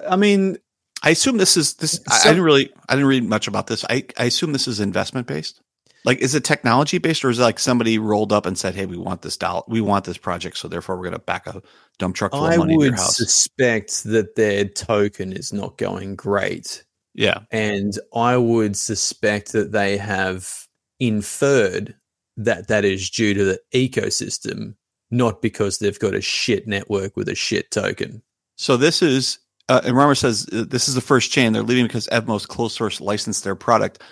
I 0.09 0.17
mean, 0.17 0.59
I 1.03 1.11
assume 1.11 1.37
this 1.39 1.57
is 1.57 1.75
this. 1.75 2.01
I, 2.09 2.21
I 2.21 2.29
didn't 2.29 2.45
really 2.45 2.73
I 2.89 2.95
didn't 2.95 3.09
read 3.09 3.25
much 3.25 3.49
about 3.49 3.67
this. 3.67 3.85
I 3.89 4.05
I 4.19 4.25
assume 4.25 4.53
this 4.53 4.69
is 4.69 4.81
investment 4.81 5.27
based. 5.27 5.61
Like, 6.05 6.19
is 6.21 6.35
it 6.35 6.45
technology 6.45 6.99
based, 6.99 7.25
or 7.25 7.31
is 7.31 7.39
it 7.41 7.43
like 7.43 7.59
somebody 7.59 7.99
rolled 7.99 8.33
up 8.33 8.47
and 8.47 8.57
said, 8.57 8.75
"Hey, 8.75 8.87
we 8.87 8.97
want 8.97 9.23
this 9.23 9.37
dollar, 9.37 9.63
we 9.69 9.81
want 9.81 10.05
this 10.05 10.17
project, 10.17 10.57
so 10.57 10.69
therefore 10.69 10.97
we're 10.97 11.03
going 11.03 11.13
to 11.13 11.19
back 11.19 11.47
a 11.47 11.61
dump 11.99 12.15
truck 12.15 12.33
full 12.33 12.45
I 12.45 12.53
of 12.53 12.59
money 12.59 12.77
would 12.77 12.95
house"? 12.95 13.17
suspect 13.17 14.05
that 14.05 14.37
their 14.37 14.65
token 14.65 15.33
is 15.33 15.53
not 15.53 15.77
going 15.77 16.15
great. 16.17 16.85
yeah, 17.15 17.41
And 17.51 17.99
I 18.15 18.37
would 18.37 18.77
suspect 18.77 19.53
that 19.53 19.73
they 19.73 19.97
have 19.97 20.67
inferred 21.01 21.97
that 22.37 22.69
that 22.69 22.85
is 22.85 23.11
due 23.11 23.35
to 23.35 23.45
the 23.45 23.61
ecosystem, 23.75 24.77
not 25.11 25.43
because 25.43 25.79
they've 25.79 25.99
got 25.99 26.15
a 26.15 26.21
shit 26.21 26.69
network 26.69 27.17
with 27.17 27.29
a 27.29 27.35
shit 27.35 27.71
token. 27.73 28.23
So 28.57 28.77
this 28.77 29.03
is, 29.03 29.41
uh, 29.69 29.81
and 29.85 29.97
Rama 29.97 30.15
says 30.15 30.47
uh, 30.53 30.65
this 30.69 30.89
is 30.89 30.95
the 30.95 31.01
first 31.01 31.31
chain 31.31 31.53
they're 31.53 31.63
leaving 31.63 31.87
because 31.87 32.07
Evmos 32.09 32.47
closed 32.47 32.77
source 32.77 33.01
licensed 33.01 33.45
their 33.45 33.55
product. 33.55 34.03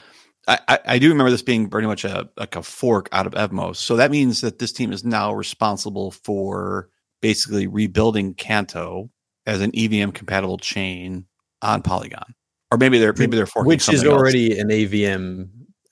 I, 0.49 0.59
I, 0.69 0.79
I 0.87 0.99
do 0.99 1.09
remember 1.09 1.31
this 1.31 1.43
being 1.43 1.69
pretty 1.69 1.89
much 1.89 2.05
a 2.05 2.29
like 2.37 2.57
a 2.57 2.63
fork 2.63 3.09
out 3.13 3.27
of 3.27 3.33
Evmos. 3.35 3.77
So 3.77 3.97
that 3.97 4.11
means 4.11 4.41
that 4.43 4.59
this 4.59 4.73
team 4.73 4.93
is 4.93 5.05
now 5.05 5.33
responsible 5.33 6.11
for 6.13 6.89
basically 7.21 7.67
rebuilding 7.67 8.35
Canto 8.35 9.11
as 9.47 9.61
an 9.61 9.71
EVM 9.75 10.11
compatible 10.11 10.59
chain 10.59 11.25
on 11.63 11.83
Polygon, 11.83 12.35
or 12.71 12.79
maybe 12.79 12.99
they're 12.99 13.15
maybe 13.17 13.37
they're 13.37 13.47
forking 13.47 13.69
which 13.69 13.81
is 13.81 14.01
something 14.01 14.07
else. 14.11 14.19
already 14.21 14.59
an 14.59 14.71
EVM 14.71 15.45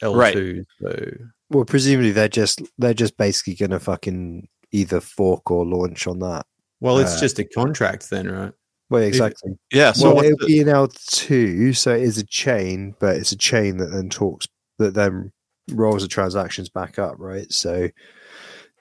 L2. 0.03 0.65
So 0.81 1.13
Well, 1.51 1.65
presumably 1.65 2.13
they're 2.13 2.29
just 2.29 2.63
they're 2.79 2.95
just 2.95 3.17
basically 3.17 3.55
going 3.55 3.71
to 3.71 3.81
fucking 3.81 4.47
either 4.73 5.01
fork 5.01 5.51
or 5.51 5.65
launch 5.65 6.07
on 6.07 6.19
that. 6.21 6.47
well, 6.81 6.99
it's 6.99 7.17
Uh, 7.17 7.21
just 7.21 7.39
a 7.39 7.45
contract 7.45 8.11
then, 8.11 8.31
right? 8.31 8.53
Well, 8.95 9.03
exactly. 9.03 9.59
yeah. 9.73 9.93
So 9.93 10.15
well, 10.15 10.25
it'll 10.25 10.39
the- 10.39 10.47
be 10.47 10.61
an 10.61 10.69
L 10.69 10.89
two, 10.89 11.73
so 11.73 11.95
it 11.95 12.03
is 12.03 12.19
a 12.19 12.25
chain, 12.25 12.95
but 12.99 13.17
it's 13.17 13.33
a 13.33 13.37
chain 13.37 13.77
that 13.79 13.87
then 13.87 14.09
talks 14.09 14.47
that 14.79 14.95
then 14.95 15.33
rolls 15.71 16.03
the 16.03 16.09
transactions 16.09 16.69
back 16.69 16.99
up, 16.99 17.15
right? 17.19 17.51
So 17.53 17.89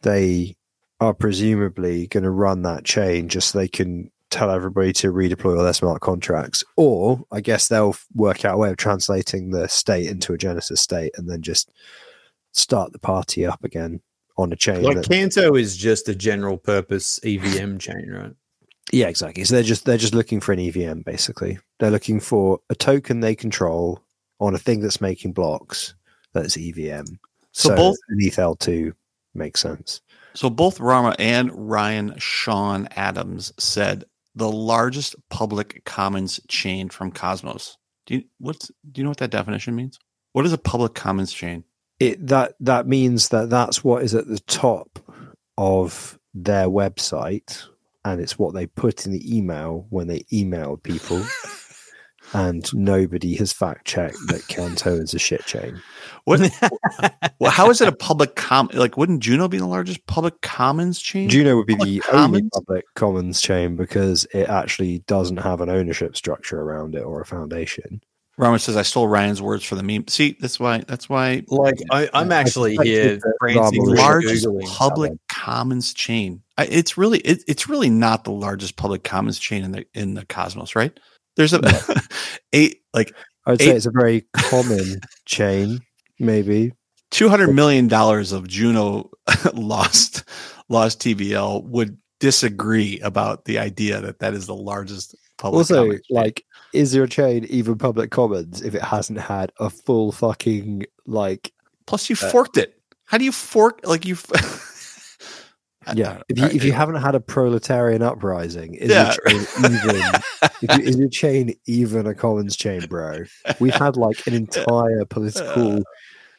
they 0.01 0.55
are 0.99 1.14
presumably 1.14 2.07
going 2.07 2.24
to 2.24 2.32
run 2.32 2.61
that 2.64 2.84
chain 2.86 3.30
just 3.30 3.51
so 3.51 3.59
they 3.59 3.68
can 3.68 4.11
tell 4.30 4.49
everybody 4.49 4.91
to 4.91 5.11
redeploy 5.11 5.57
all 5.57 5.64
their 5.64 5.74
smart 5.74 6.01
contracts, 6.01 6.64
or 6.76 7.24
I 7.32 7.41
guess 7.41 7.68
they'll 7.68 7.95
work 8.16 8.45
out 8.45 8.55
a 8.55 8.57
way 8.57 8.72
of 8.72 8.78
translating 8.78 9.51
the 9.51 9.68
state 9.68 10.07
into 10.07 10.34
a 10.34 10.38
Genesis 10.38 10.82
state 10.82 11.11
and 11.18 11.30
then 11.30 11.41
just 11.41 11.72
start 12.51 12.91
the 12.93 12.99
party 12.99 13.45
up 13.45 13.64
again 13.64 14.01
on 14.38 14.51
a 14.51 14.55
chain. 14.55 14.82
Like 14.82 14.97
that- 14.97 15.09
Canto 15.09 15.55
is 15.55 15.78
just 15.78 16.09
a 16.09 16.16
general 16.16 16.57
purpose 16.57 17.20
EVM 17.24 17.78
chain, 17.78 18.09
right? 18.09 18.34
Yeah, 18.92 19.08
exactly. 19.08 19.44
So 19.44 19.56
they're 19.56 19.64
just 19.64 19.86
they're 19.86 19.98
just 19.98 20.14
looking 20.14 20.40
for 20.40 20.52
an 20.52 20.60
EVM 20.60 21.02
basically. 21.02 21.60
They're 21.80 21.92
looking 21.92 22.20
for 22.20 22.60
a 22.70 22.76
token 22.76 23.22
they 23.22 23.36
control 23.36 24.02
on 24.40 24.54
a 24.54 24.60
thing 24.60 24.82
that's 24.82 25.02
making 25.02 25.34
blocks 25.34 25.96
that's 26.34 26.58
EVM. 26.58 27.06
So 27.52 27.76
both- 27.76 27.98
an 28.10 28.18
ETH 28.20 28.60
two 28.60 28.94
makes 29.34 29.62
sense. 29.62 30.02
So 30.34 30.50
both 30.50 30.80
Rama 30.80 31.16
and 31.20 31.52
Ryan 31.54 32.16
Sean 32.18 32.88
Adams 32.92 33.54
said 33.60 34.04
the 34.36 34.52
largest 34.52 35.16
public 35.30 35.84
commons 35.86 36.40
chain 36.48 36.90
from 36.90 37.12
Cosmos. 37.12 37.78
Do 38.06 38.16
you 38.16 38.24
what's 38.40 38.70
do 38.92 39.00
you 39.00 39.04
know 39.04 39.12
what 39.12 39.20
that 39.20 39.32
definition 39.32 39.76
means? 39.76 40.00
What 40.34 40.46
is 40.46 40.54
a 40.54 40.58
public 40.58 40.96
commons 40.96 41.32
chain? 41.32 41.64
It 42.00 42.26
that 42.28 42.56
that 42.60 42.88
means 42.88 43.30
that 43.30 43.50
that's 43.50 43.84
what 43.84 44.04
is 44.04 44.16
at 44.16 44.28
the 44.28 44.40
top 44.40 45.00
of 45.58 46.18
their 46.34 46.68
website 46.68 47.64
and 48.06 48.22
it's 48.22 48.38
what 48.38 48.54
they 48.54 48.68
put 48.68 49.06
in 49.06 49.12
the 49.12 49.38
email 49.38 49.86
when 49.89 50.08
they 50.08 50.20
emailed 50.32 50.84
people. 50.84 51.24
and 52.34 52.74
nobody 52.74 53.36
has 53.36 53.54
fact 53.54 53.86
checked 53.86 54.18
that 54.28 54.47
Canto 54.47 54.95
is 54.95 55.14
a 55.14 55.20
shit 55.20 55.45
chain. 55.45 55.82
What? 56.24 56.39
well, 57.39 57.51
how 57.51 57.70
is 57.70 57.82
it 57.82 57.88
a 57.88 57.91
public 57.93 58.36
com? 58.36 58.70
Like, 58.74 58.97
wouldn't 58.97 59.22
Juno 59.22 59.47
be 59.47 59.58
the 59.58 59.68
largest 59.68 60.06
public 60.08 60.41
commons 60.41 60.99
chain? 60.99 61.30
Juno 61.30 61.56
would 61.58 61.68
be 61.68 61.76
Public 61.76 62.04
the 62.04 62.16
only 62.16 62.43
public 62.54 62.86
commons 62.95 63.41
chain 63.41 63.76
because 63.76 64.26
it 64.34 64.49
actually 64.49 64.99
doesn't 64.99 65.38
have 65.38 65.62
an 65.62 65.70
ownership 65.70 66.16
structure 66.16 66.62
around 66.62 66.95
it 66.95 67.04
or 67.04 67.22
a 67.22 67.26
foundation. 67.26 68.01
Roman 68.38 68.60
says, 68.60 68.76
"I 68.76 68.82
stole 68.82 69.08
Ryan's 69.08 69.42
words 69.42 69.64
for 69.64 69.76
the 69.76 69.84
meme." 69.84 70.08
See, 70.08 70.36
that's 70.40 70.60
why. 70.60 70.80
That's 70.80 71.08
why. 71.08 71.44
Like 71.48 71.76
I, 71.92 72.10
I'm 72.14 72.32
I 72.32 72.36
actually 72.36 72.72
suspected 72.72 72.92
here 72.92 73.16
that 73.18 73.34
frantically 73.40 73.80
Rob 73.80 73.90
was 73.90 74.00
largest 74.00 74.48
public 74.66 75.12
commons 75.30 75.94
chain. 75.94 76.42
I, 76.58 76.66
it's 76.66 76.98
really, 76.98 77.20
it, 77.20 77.44
it's 77.48 77.70
really 77.70 77.90
not 77.90 78.24
the 78.24 78.32
largest 78.32 78.76
public 78.76 79.04
commons 79.04 79.38
chain 79.38 79.64
in 79.64 79.72
the 79.72 79.86
in 79.94 80.16
the 80.16 80.26
cosmos, 80.26 80.76
right? 80.76 81.00
There's 81.36 81.54
a 81.54 81.62
eight 82.54 82.82
like 82.94 83.14
I 83.46 83.52
would 83.52 83.62
say 83.62 83.76
it's 83.76 83.86
a 83.86 83.92
very 83.92 84.26
common 84.34 85.02
chain, 85.26 85.80
maybe. 86.20 86.74
two 87.12 87.30
hundred 87.30 87.54
million 87.54 87.88
dollars 87.88 88.32
of 88.32 88.48
Juno 88.48 89.12
lost 89.54 90.24
lost 90.70 91.00
TVL 91.02 91.64
would 91.66 91.98
disagree 92.20 93.00
about 93.02 93.46
the 93.46 93.60
idea 93.60 94.02
that 94.02 94.20
that 94.20 94.34
is 94.34 94.48
the 94.48 94.56
largest. 94.56 95.16
Also, 95.42 95.92
chain. 95.92 96.00
like, 96.10 96.46
is 96.74 96.94
your 96.96 97.08
chain 97.08 97.46
even 97.50 97.78
public 97.78 98.12
commons 98.12 98.62
if 98.62 98.76
it 98.76 98.82
hasn't 98.82 99.20
had 99.20 99.52
a 99.60 99.70
full 99.70 100.12
fucking 100.12 100.86
like? 101.06 101.52
plus 101.86 102.10
you 102.10 102.16
uh, 102.22 102.30
forked 102.30 102.58
it. 102.58 102.80
How 103.06 103.18
do 103.18 103.26
you 103.26 103.32
fork? 103.32 103.82
Like 103.84 104.06
you. 104.06 104.16
Yeah, 105.96 106.22
if 106.30 106.40
you 106.40 106.46
if 106.46 106.64
you 106.64 106.72
haven't 106.72 106.96
had 107.02 107.14
a 107.14 107.20
proletarian 107.20 108.02
uprising, 108.02 108.76
is 108.76 108.90
Yeah. 108.90 109.14
your 109.28 109.40
chain 109.42 109.48
even? 109.66 110.02
if 110.62 110.78
you, 110.78 110.84
is 110.86 110.98
your 110.98 111.10
chain 111.10 111.56
even 111.66 112.08
a 112.08 112.16
commons 112.16 112.56
chain, 112.56 112.86
bro? 112.88 113.24
We've 113.60 113.74
had 113.76 113.98
like 113.98 114.26
an 114.26 114.34
entire 114.34 115.04
political 115.04 115.84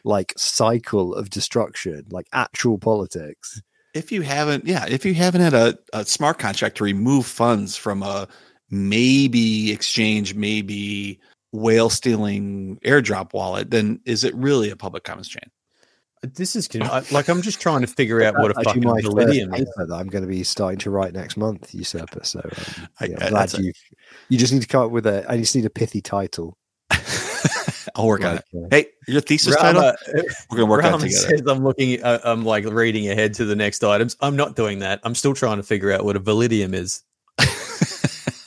like 0.02 0.32
cycle 0.38 1.14
of 1.14 1.28
destruction, 1.28 2.06
like 2.10 2.26
actual 2.32 2.78
politics. 2.78 3.60
if 3.92 4.10
you 4.10 4.22
haven't 4.22 4.64
yeah 4.66 4.86
if 4.88 5.04
you 5.04 5.12
haven't 5.12 5.42
had 5.42 5.52
a, 5.52 5.78
a 5.92 6.06
smart 6.06 6.38
contract 6.38 6.78
to 6.78 6.84
remove 6.84 7.26
funds 7.26 7.76
from 7.76 8.02
a 8.02 8.26
maybe 8.70 9.70
exchange 9.72 10.34
maybe 10.34 11.20
whale 11.52 11.90
stealing 11.90 12.78
airdrop 12.84 13.32
wallet 13.32 13.70
then 13.70 14.00
is 14.04 14.24
it 14.24 14.34
really 14.34 14.70
a 14.70 14.76
public 14.76 15.04
commons 15.04 15.28
chain 15.28 15.48
This 16.22 16.56
is 16.56 16.66
con- 16.66 16.82
I- 16.90 17.04
like 17.12 17.28
I'm 17.28 17.42
just 17.42 17.60
trying 17.60 17.82
to 17.82 17.86
figure 17.86 18.22
out 18.24 18.38
what 18.38 18.50
a 18.50 18.54
fucking 18.64 18.82
my 18.82 19.00
validium 19.02 19.52
paper 19.52 19.86
that 19.86 19.94
I'm 19.94 20.08
going 20.08 20.22
to 20.24 20.28
be 20.28 20.42
starting 20.42 20.78
to 20.80 20.90
write 20.90 21.12
next 21.12 21.36
month, 21.36 21.74
usurper. 21.74 22.24
So 22.24 22.40
um, 22.40 22.88
I- 23.00 23.04
yeah, 23.04 23.16
I- 23.20 23.24
I'm 23.26 23.30
glad 23.30 23.40
that's 23.42 23.54
a- 23.58 23.62
you. 23.62 23.72
You 24.30 24.38
just 24.38 24.52
need 24.52 24.62
to 24.62 24.66
come 24.68 24.86
up 24.86 24.90
with 24.90 25.06
a. 25.06 25.24
I 25.30 25.36
just 25.36 25.54
need 25.54 25.66
a 25.66 25.70
pithy 25.70 26.00
title. 26.00 26.56
i'll 27.96 28.06
work 28.06 28.24
on 28.24 28.36
it 28.38 28.44
uh, 28.56 28.66
hey 28.70 28.86
your 29.06 29.20
thesis 29.20 29.54
title 29.56 29.82
we're 30.50 30.56
gonna 30.58 30.64
work 30.70 30.82
on 30.84 30.94
it 30.94 30.98
together 31.04 31.28
says 31.36 31.42
I'm 31.46 31.62
looking. 31.62 32.02
Uh, 32.02 32.18
I'm 32.24 32.44
like 32.44 32.64
reading 32.64 33.08
ahead 33.10 33.34
to 33.34 33.44
the 33.44 33.54
next 33.54 33.84
items. 33.84 34.16
I'm 34.20 34.34
not 34.36 34.56
doing 34.56 34.78
that. 34.80 35.00
I'm 35.04 35.14
still 35.14 35.34
trying 35.34 35.58
to 35.58 35.62
figure 35.62 35.92
out 35.92 36.04
what 36.04 36.16
a 36.16 36.20
validium 36.20 36.74
is. 36.74 37.02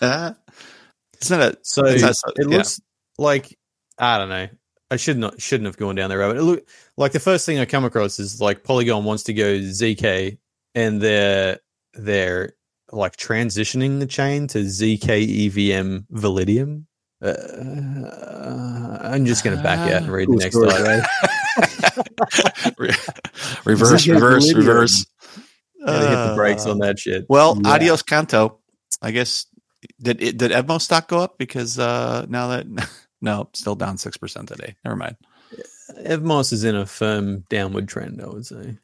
Uh, 0.02 0.34
isn't 1.22 1.40
it? 1.42 1.54
a 1.56 1.58
So 1.64 1.86
Is 1.86 2.02
so- 2.02 2.10
it 2.36 2.50
yeah. 2.50 2.58
looks 2.58 2.80
like 3.18 3.58
I 3.98 4.18
don't 4.18 4.30
know. 4.30 4.48
I 4.90 4.96
should 4.96 5.18
not 5.18 5.42
shouldn't 5.42 5.66
have 5.66 5.78
gone 5.78 5.96
down 5.96 6.10
that 6.12 6.18
road. 6.18 6.38
It 6.38 6.42
look 6.44 6.68
like 6.96 7.12
the 7.12 7.20
first 7.20 7.46
thing 7.46 7.60
I 7.60 7.66
come 7.66 7.84
across 7.84 8.20
is 8.20 8.40
like 8.40 8.64
Polygon 8.64 9.04
wants 9.04 9.24
to 9.24 9.34
go 9.34 9.58
zk, 9.60 10.38
and 10.76 11.02
they're 11.02 11.60
they're 11.94 12.54
like 12.94 13.18
transitioning 13.18 14.00
the 14.00 14.06
chain 14.06 14.48
to 14.48 14.60
zk 14.60 15.10
EVM 15.10 16.06
Validium. 16.18 16.86
Uh, 17.22 17.34
I'm 19.02 19.26
just 19.26 19.44
going 19.44 19.58
to 19.58 19.64
back 19.64 19.80
out 19.92 20.04
and 20.04 20.12
read 20.12 20.30
the 20.30 20.36
next 20.38 20.56
story, 20.56 20.72
item. 20.72 21.04
Reverse 23.66 24.06
Ziggy 24.06 24.14
reverse 24.14 24.46
Validium. 24.54 24.56
reverse 24.58 25.06
Gotta 25.86 26.08
hit 26.08 26.30
the 26.30 26.34
brakes 26.36 26.66
Uh, 26.66 26.72
on 26.72 26.80
that 26.80 27.00
shit. 27.00 27.26
well 27.30 27.58
Yeah. 27.64 27.72
adios 27.72 28.02
canto 28.04 28.60
i 29.02 29.12
guess 29.12 29.46
did 30.02 30.22
it 30.22 30.38
did 30.38 30.52
Evmos 30.52 30.82
stock 30.82 31.08
go 31.08 31.20
up 31.20 31.38
because 31.38 31.80
uh 31.80 32.26
now 32.30 32.48
that 32.50 32.66
no 33.22 33.50
still 33.54 33.76
down 33.76 33.98
six 33.98 34.18
percent 34.18 34.48
today 34.48 34.76
never 34.84 34.96
mind 34.96 35.16
Evmos 36.06 36.52
is 36.54 36.64
in 36.64 36.76
a 36.76 36.86
firm 36.86 37.46
downward 37.50 37.88
trend. 37.88 38.22
I 38.22 38.28
would 38.28 38.46
say. 38.46 38.78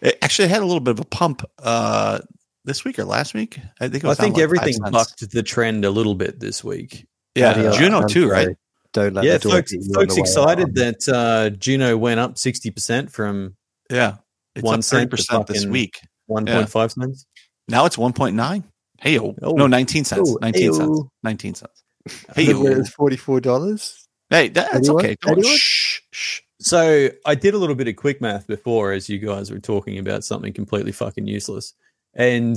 It 0.00 0.18
actually 0.22 0.48
had 0.48 0.62
a 0.62 0.64
little 0.64 0.80
bit 0.80 0.92
of 0.92 1.00
a 1.00 1.04
pump 1.04 1.42
uh 1.62 2.20
this 2.64 2.84
week 2.84 2.98
or 2.98 3.04
last 3.04 3.34
week. 3.34 3.58
I 3.80 3.88
think 3.88 4.02
it 4.02 4.06
I 4.06 4.08
was 4.08 4.18
down 4.18 4.24
think 4.24 4.36
like 4.36 4.42
everything 4.44 4.82
5 4.82 4.92
bucked 4.92 5.30
the 5.30 5.42
trend 5.42 5.84
a 5.84 5.90
little 5.90 6.14
bit 6.14 6.40
this 6.40 6.64
week. 6.64 7.06
Yeah, 7.34 7.50
Adios, 7.50 7.76
Juno 7.76 8.06
too, 8.06 8.28
right? 8.28 8.48
Don't 8.94 9.12
let 9.14 9.24
yeah, 9.24 9.38
folks, 9.38 9.70
keep 9.70 9.82
you 9.82 9.88
on 10.00 10.06
folks 10.08 10.16
excited 10.16 10.74
that 10.76 11.08
uh, 11.08 11.50
Juno 11.50 11.96
went 11.98 12.18
up 12.18 12.38
sixty 12.38 12.70
percent 12.70 13.12
from 13.12 13.54
Yeah. 13.90 14.16
It's 14.56 14.64
One 14.64 14.78
up 14.80 14.84
thirty 14.84 15.00
cent 15.02 15.10
to 15.10 15.16
percent 15.16 15.46
this 15.46 15.56
fucking- 15.58 15.70
week. 15.72 16.00
one 16.26 16.46
point 16.46 16.68
five 16.70 16.92
cents. 16.92 17.26
Now 17.68 17.84
it's 17.84 17.98
one 17.98 18.14
point 18.14 18.34
nine. 18.34 18.64
Hey 19.00 19.18
oh. 19.18 19.34
No, 19.40 19.66
nineteen 19.66 20.04
cents. 20.04 20.30
Oh, 20.30 20.38
nineteen 20.40 20.72
cents. 20.72 20.88
hey-o. 20.88 21.10
Nineteen 21.22 21.54
cents. 21.54 21.82
I 22.36 22.40
Hey 22.42 22.52
oh. 22.54 22.66
it's 22.66 22.90
forty 22.90 23.16
four 23.16 23.40
dollars. 23.40 24.06
Hey, 24.30 24.48
that's 24.48 24.74
Anyone? 24.74 24.96
okay. 25.04 25.16
Don't 25.22 25.44
shh 25.44 26.00
shh. 26.10 26.40
So 26.60 27.08
I 27.24 27.34
did 27.34 27.54
a 27.54 27.58
little 27.58 27.76
bit 27.76 27.86
of 27.88 27.96
quick 27.96 28.20
math 28.20 28.46
before, 28.46 28.92
as 28.92 29.08
you 29.08 29.18
guys 29.18 29.50
were 29.50 29.60
talking 29.60 29.98
about 29.98 30.24
something 30.24 30.52
completely 30.52 30.92
fucking 30.92 31.26
useless, 31.26 31.74
and 32.14 32.56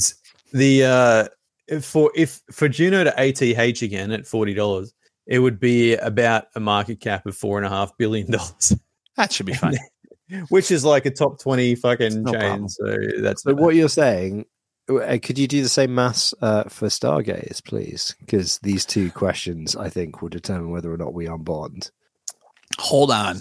the 0.51 0.83
uh, 1.69 1.79
for 1.81 2.11
if 2.15 2.41
for 2.51 2.67
Juno 2.67 3.03
to 3.03 3.13
ATH 3.21 3.81
again 3.83 4.11
at 4.11 4.25
forty 4.25 4.53
dollars, 4.55 4.93
it 5.27 5.39
would 5.39 5.59
be 5.59 5.93
about 5.95 6.45
a 6.55 6.59
market 6.59 6.99
cap 6.99 7.25
of 7.27 7.37
four 7.37 7.57
and 7.57 7.65
a 7.65 7.69
half 7.69 7.95
billion 7.97 8.31
dollars, 8.31 8.75
That 9.17 9.31
should 9.31 9.45
be 9.45 9.53
fine. 9.53 9.77
which 10.49 10.71
is 10.71 10.83
like 10.83 11.05
a 11.05 11.11
top 11.11 11.39
twenty 11.39 11.75
fucking 11.75 12.23
No 12.23 12.31
chain. 12.31 12.39
problem. 12.41 12.69
So 12.69 12.97
that's 13.19 13.43
So 13.43 13.53
what 13.53 13.75
you're 13.75 13.87
saying? 13.89 14.45
Uh, 14.89 15.17
Could 15.21 15.37
you 15.37 15.47
do 15.47 15.61
the 15.61 15.69
same 15.69 15.93
maths 15.95 16.33
uh, 16.41 16.63
for 16.65 16.87
Stargaze, 16.87 17.63
please? 17.63 18.15
Because 18.19 18.59
these 18.59 18.85
two 18.85 19.11
questions, 19.11 19.75
I 19.75 19.89
think, 19.89 20.21
will 20.21 20.29
determine 20.29 20.71
whether 20.71 20.91
or 20.93 20.97
not 20.97 21.13
we 21.13 21.25
unbond. 21.25 21.91
Hold 22.79 23.11
on. 23.11 23.37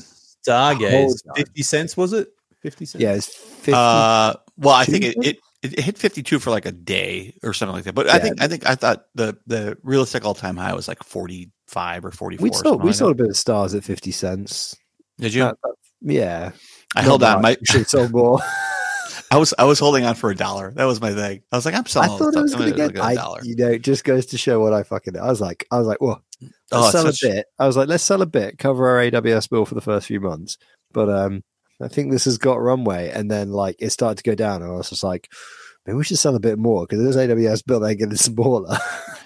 Stargaze 0.46 0.90
Hold 0.90 1.20
on. 1.28 1.34
fifty 1.36 1.62
cents 1.62 1.96
was 1.96 2.12
it? 2.12 2.28
Fifty 2.62 2.84
cents. 2.84 3.02
Yeah, 3.02 3.14
it's 3.14 3.26
fifty. 3.26 3.72
Uh 3.74 4.34
well 4.58 4.74
I 4.74 4.84
think 4.84 5.04
it, 5.04 5.16
it 5.22 5.38
it 5.62 5.78
hit 5.78 5.98
52 5.98 6.38
for 6.38 6.50
like 6.50 6.64
a 6.64 6.72
day 6.72 7.34
or 7.42 7.52
something 7.52 7.74
like 7.74 7.84
that. 7.84 7.94
But 7.94 8.08
I 8.08 8.18
think 8.18 8.40
I 8.40 8.48
think 8.48 8.66
I 8.66 8.74
thought 8.74 9.04
the 9.14 9.36
the 9.46 9.76
realistic 9.82 10.24
all 10.24 10.34
time 10.34 10.56
high 10.56 10.72
was 10.74 10.88
like 10.88 11.02
45 11.04 12.04
or 12.06 12.10
44. 12.10 12.42
we 12.42 12.50
or 12.50 12.54
sold 12.54 12.82
we 12.82 12.86
like 12.88 12.96
sold 12.96 13.12
a 13.12 13.14
bit 13.14 13.28
of 13.28 13.36
stars 13.36 13.74
at 13.74 13.84
fifty 13.84 14.10
cents. 14.10 14.76
Did 15.18 15.34
you? 15.34 15.42
That- 15.44 15.56
that- 15.62 15.74
yeah, 16.02 16.52
I 16.96 17.02
held 17.02 17.22
on. 17.22 17.42
My 17.42 17.58
We 17.60 17.66
should 17.66 17.80
have 17.80 17.88
sold 17.90 18.12
more. 18.12 18.40
I 19.30 19.36
was 19.38 19.54
I 19.58 19.64
was 19.64 19.78
holding 19.78 20.04
on 20.04 20.14
for 20.16 20.30
a 20.30 20.34
dollar. 20.36 20.72
That 20.72 20.84
was 20.86 21.00
my 21.00 21.12
thing. 21.14 21.42
I 21.52 21.56
was 21.56 21.64
like, 21.64 21.74
I'm 21.74 21.84
I 21.86 21.88
selling. 21.88 22.10
all 22.10 22.18
thought 22.18 22.34
it 22.34 22.42
was 22.42 22.54
going 22.54 22.70
to 22.70 22.76
get. 22.76 23.00
I, 23.00 23.12
a 23.12 23.14
dollar. 23.14 23.40
you 23.44 23.54
know, 23.56 23.68
it 23.68 23.82
just 23.82 24.02
goes 24.04 24.26
to 24.26 24.38
show 24.38 24.60
what 24.60 24.72
I 24.72 24.82
fucking. 24.82 25.16
I 25.16 25.26
was 25.26 25.40
like, 25.40 25.66
I 25.70 25.78
was 25.78 25.86
like, 25.86 26.00
well, 26.00 26.22
Oh, 26.72 26.90
sell 26.90 27.04
such- 27.06 27.22
a 27.24 27.28
bit. 27.28 27.46
I 27.58 27.66
was 27.66 27.76
like, 27.76 27.88
let's 27.88 28.02
sell 28.04 28.22
a 28.22 28.26
bit, 28.26 28.58
cover 28.58 28.88
our 28.88 28.98
AWS 29.10 29.48
bill 29.50 29.64
for 29.66 29.74
the 29.74 29.80
first 29.80 30.06
few 30.06 30.20
months. 30.20 30.56
But 30.92 31.08
um, 31.08 31.44
I 31.80 31.88
think 31.88 32.10
this 32.10 32.24
has 32.24 32.38
got 32.38 32.60
runway, 32.60 33.10
and 33.10 33.30
then 33.30 33.52
like 33.52 33.76
it 33.78 33.90
started 33.90 34.16
to 34.18 34.28
go 34.28 34.34
down, 34.34 34.62
and 34.62 34.72
I 34.72 34.74
was 34.76 34.90
just 34.90 35.04
like, 35.04 35.28
maybe 35.86 35.96
we 35.96 36.04
should 36.04 36.18
sell 36.18 36.34
a 36.34 36.40
bit 36.40 36.58
more 36.58 36.86
because 36.86 37.02
this 37.04 37.16
AWS 37.16 37.64
bill 37.66 37.80
they're 37.80 37.94
getting 37.94 38.16
smaller. 38.16 38.76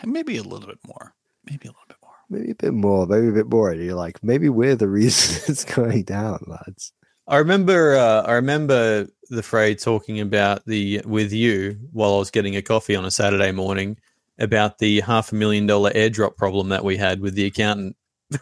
maybe 0.04 0.36
a 0.36 0.42
little 0.42 0.66
bit 0.68 0.78
more. 0.86 1.14
Maybe 1.46 1.68
a 1.68 1.70
little 1.70 1.84
bit 1.88 1.96
more. 2.02 2.12
maybe 2.28 2.50
a 2.50 2.54
bit 2.54 2.74
more, 2.74 3.06
maybe 3.06 3.28
a 3.28 3.32
bit 3.32 3.48
more. 3.50 3.70
And 3.70 3.82
you're 3.82 3.94
like, 3.94 4.22
maybe 4.22 4.48
we're 4.50 4.76
the 4.76 4.88
reason 4.88 5.42
it's 5.48 5.64
going 5.64 6.02
down, 6.04 6.44
lads. 6.46 6.92
I 7.26 7.38
remember 7.38 7.96
uh, 7.96 8.22
I 8.22 8.32
remember 8.34 9.06
the 9.30 9.42
Frey 9.42 9.74
talking 9.74 10.20
about 10.20 10.64
the 10.66 11.02
with 11.06 11.32
you 11.32 11.78
while 11.92 12.14
I 12.14 12.18
was 12.18 12.30
getting 12.30 12.56
a 12.56 12.62
coffee 12.62 12.94
on 12.96 13.04
a 13.04 13.10
Saturday 13.10 13.52
morning 13.52 13.96
about 14.38 14.78
the 14.78 15.00
half 15.00 15.32
a 15.32 15.34
million 15.34 15.66
dollar 15.66 15.90
airdrop 15.92 16.36
problem 16.36 16.68
that 16.68 16.84
we 16.84 16.96
had 16.96 17.20
with 17.20 17.34
the 17.34 17.46
accountant. 17.46 17.96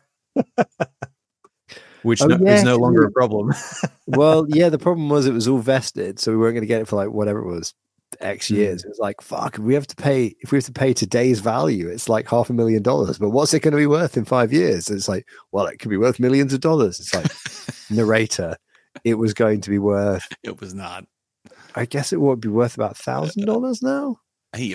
Which 2.03 2.21
Oh, 2.21 2.27
no, 2.27 2.39
yeah, 2.45 2.55
is 2.55 2.65
no 2.65 2.77
longer 2.79 3.05
a 3.05 3.13
problem. 3.13 3.53
well, 4.07 4.45
yeah, 4.49 4.69
the 4.69 4.79
problem 4.79 5.09
was 5.09 5.27
it 5.27 5.33
was 5.33 5.47
all 5.47 5.59
vested, 5.59 6.19
so 6.19 6.33
we 6.33 6.39
weren't 6.39 6.55
going 6.55 6.63
to 6.63 6.67
get 6.67 6.81
it 6.81 6.89
for 6.89 6.97
like 6.97 7.11
whatever 7.11 7.39
it 7.39 7.47
was, 7.47 7.75
X 8.21 8.49
Hmm. 8.49 8.57
years. 8.57 8.83
It 8.83 8.89
was 8.89 8.99
like, 8.99 9.21
fuck, 9.21 9.57
we 9.59 9.75
have 9.75 9.87
to 9.87 9.95
pay 9.95 10.35
if 10.41 10.51
we 10.51 10.57
have 10.59 10.65
to 10.65 10.73
pay 10.73 10.93
today's 10.93 11.39
value, 11.39 11.87
it's 11.87 12.09
like 12.09 12.29
half 12.29 12.51
a 12.51 12.53
million 12.53 12.83
dollars. 12.83 13.19
But 13.19 13.31
what's 13.31 13.55
it 13.55 13.61
going 13.61 13.73
to 13.73 13.79
be 13.79 13.87
worth 13.87 14.17
in 14.17 14.25
five 14.25 14.53
years? 14.53 14.91
It's 14.91 15.09
like, 15.09 15.29
well, 15.53 15.67
it 15.67 15.79
could 15.79 15.91
be 15.91 15.97
worth 15.97 16.19
millions 16.19 16.53
of 16.53 16.61
dollars. 16.61 16.99
It's 16.99 17.15
like 17.15 17.31
narrator, 17.97 18.57
it 19.05 19.15
was 19.15 19.35
going 19.35 19.61
to 19.63 19.71
be 19.71 19.79
worth. 19.79 20.27
It 20.43 20.61
was 20.61 20.75
not. 20.75 21.05
I 21.75 21.85
guess 21.87 22.13
it 22.13 22.21
would 22.21 22.41
be 22.41 22.49
worth 22.49 22.75
about 22.77 22.97
thousand 22.97 23.47
dollars 23.47 23.83
now. 23.83 24.19
Hey, 24.55 24.75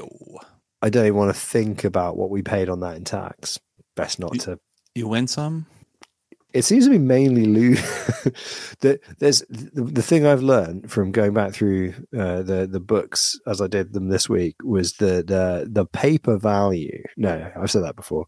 I 0.82 0.90
don't 0.90 1.06
even 1.06 1.18
want 1.18 1.34
to 1.34 1.40
think 1.40 1.84
about 1.84 2.18
what 2.18 2.30
we 2.30 2.42
paid 2.42 2.70
on 2.70 2.80
that 2.82 2.98
in 2.98 3.04
tax. 3.04 3.60
Best 3.96 4.20
not 4.20 4.34
You- 4.34 4.40
to. 4.42 4.60
you 4.96 5.08
win 5.08 5.28
some. 5.28 5.66
it 6.54 6.64
seems 6.64 6.86
to 6.86 6.92
be 6.92 6.98
mainly 6.98 7.46
loot. 7.46 7.78
that 8.82 9.00
there's 9.20 9.40
the, 9.50 9.84
the 9.84 10.02
thing 10.02 10.26
I've 10.26 10.42
learned 10.42 10.90
from 10.92 11.12
going 11.12 11.34
back 11.34 11.54
through 11.54 11.94
uh, 12.18 12.42
the 12.44 12.68
the 12.70 12.80
books 12.80 13.40
as 13.46 13.62
I 13.62 13.68
did 13.68 13.94
them 13.94 14.10
this 14.10 14.28
week 14.30 14.56
was 14.64 14.94
that 14.94 15.28
the 15.28 15.68
the 15.70 15.86
paper 15.86 16.38
value. 16.38 17.04
No, 17.16 17.52
I've 17.56 17.72
said 17.72 17.84
that 17.84 17.96
before. 17.96 18.26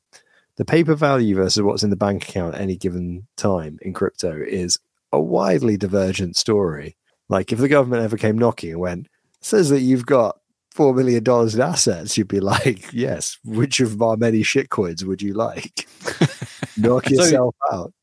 The 0.58 0.66
paper 0.66 0.94
value 0.94 1.36
versus 1.36 1.62
what's 1.64 1.84
in 1.84 1.90
the 1.90 1.96
bank 1.96 2.28
account 2.28 2.56
at 2.56 2.62
any 2.62 2.76
given 2.76 3.28
time 3.38 3.80
in 3.82 3.94
crypto 3.94 4.38
is 4.46 4.78
a 5.12 5.20
widely 5.20 5.78
divergent 5.78 6.36
story. 6.36 6.96
Like 7.30 7.52
if 7.52 7.60
the 7.60 7.68
government 7.68 8.04
ever 8.04 8.18
came 8.18 8.38
knocking 8.38 8.72
and 8.72 8.80
went, 8.80 9.08
says 9.42 9.70
that 9.70 9.82
you've 9.82 10.06
got 10.06 10.40
four 10.72 10.94
million 10.94 11.24
dollars 11.24 11.56
in 11.56 11.62
assets, 11.62 12.18
you'd 12.18 12.28
be 12.28 12.40
like, 12.40 12.92
yes. 12.94 13.38
Which 13.44 13.80
of 13.80 14.02
our 14.02 14.18
many 14.18 14.42
shitcoins 14.42 15.04
would 15.04 15.22
you 15.22 15.34
like? 15.34 15.88
Knock 16.78 17.06
So- 17.06 17.16
yourself 17.16 17.56
out. 17.72 17.94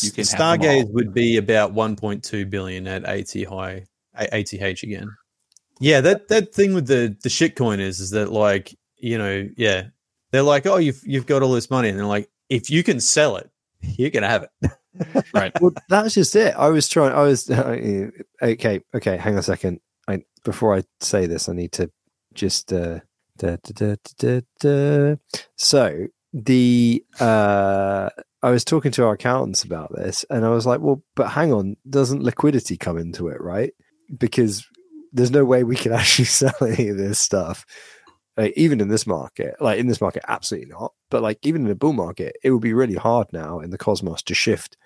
You 0.00 0.12
can 0.12 0.22
Stargaze 0.22 0.88
would 0.92 1.12
be 1.12 1.36
about 1.36 1.74
1.2 1.74 2.48
billion 2.48 2.86
at 2.86 3.04
AT 3.04 3.32
high, 3.48 3.86
ATH 4.14 4.52
again. 4.52 5.08
Yeah, 5.80 6.00
that 6.02 6.28
that 6.28 6.54
thing 6.54 6.74
with 6.74 6.86
the 6.86 7.16
the 7.24 7.28
shitcoin 7.28 7.80
is 7.80 7.98
is 7.98 8.10
that 8.10 8.30
like 8.30 8.72
you 8.98 9.18
know 9.18 9.48
yeah 9.56 9.86
they're 10.30 10.42
like 10.42 10.66
oh 10.66 10.76
you've 10.76 11.00
you've 11.04 11.26
got 11.26 11.42
all 11.42 11.50
this 11.50 11.70
money 11.70 11.88
and 11.88 11.98
they're 11.98 12.06
like 12.06 12.28
if 12.48 12.70
you 12.70 12.84
can 12.84 13.00
sell 13.00 13.36
it 13.36 13.50
you 13.80 14.12
can 14.12 14.22
have 14.22 14.44
it. 14.44 14.70
Right. 15.32 15.52
well, 15.60 15.72
that's 15.88 16.14
just 16.14 16.36
it. 16.36 16.54
I 16.56 16.68
was 16.68 16.88
trying. 16.88 17.12
I 17.12 17.22
was 17.22 17.50
okay. 18.42 18.80
Okay, 18.94 19.16
hang 19.16 19.34
on 19.34 19.40
a 19.40 19.42
second. 19.42 19.80
I 20.08 20.22
before 20.44 20.76
I 20.76 20.84
say 21.00 21.26
this, 21.26 21.48
I 21.48 21.52
need 21.52 21.72
to 21.72 21.90
just. 22.34 22.72
Uh, 22.72 23.00
da, 23.38 23.56
da, 24.18 24.40
da. 24.60 25.16
So 25.56 26.06
the 26.32 27.04
uh, 27.20 28.10
I 28.42 28.50
was 28.50 28.64
talking 28.64 28.92
to 28.92 29.04
our 29.04 29.14
accountants 29.14 29.62
about 29.62 29.94
this, 29.94 30.24
and 30.30 30.44
I 30.44 30.50
was 30.50 30.66
like, 30.66 30.80
"Well, 30.80 31.02
but 31.16 31.28
hang 31.30 31.52
on, 31.52 31.76
doesn't 31.88 32.22
liquidity 32.22 32.76
come 32.76 32.98
into 32.98 33.28
it, 33.28 33.40
right? 33.40 33.72
Because 34.16 34.66
there's 35.12 35.30
no 35.30 35.44
way 35.44 35.64
we 35.64 35.76
can 35.76 35.92
actually 35.94 36.26
sell 36.26 36.54
any 36.60 36.88
of 36.88 36.96
this 36.96 37.20
stuff." 37.20 37.64
Uh, 38.36 38.48
even 38.56 38.80
in 38.80 38.88
this 38.88 39.06
market, 39.06 39.54
like 39.60 39.78
in 39.78 39.86
this 39.86 40.00
market, 40.00 40.24
absolutely 40.26 40.68
not. 40.68 40.92
But 41.08 41.22
like 41.22 41.38
even 41.46 41.64
in 41.64 41.70
a 41.70 41.76
bull 41.76 41.92
market, 41.92 42.36
it 42.42 42.50
would 42.50 42.62
be 42.62 42.74
really 42.74 42.96
hard 42.96 43.28
now 43.32 43.60
in 43.60 43.70
the 43.70 43.78
Cosmos 43.78 44.22
to 44.22 44.34
shift 44.34 44.76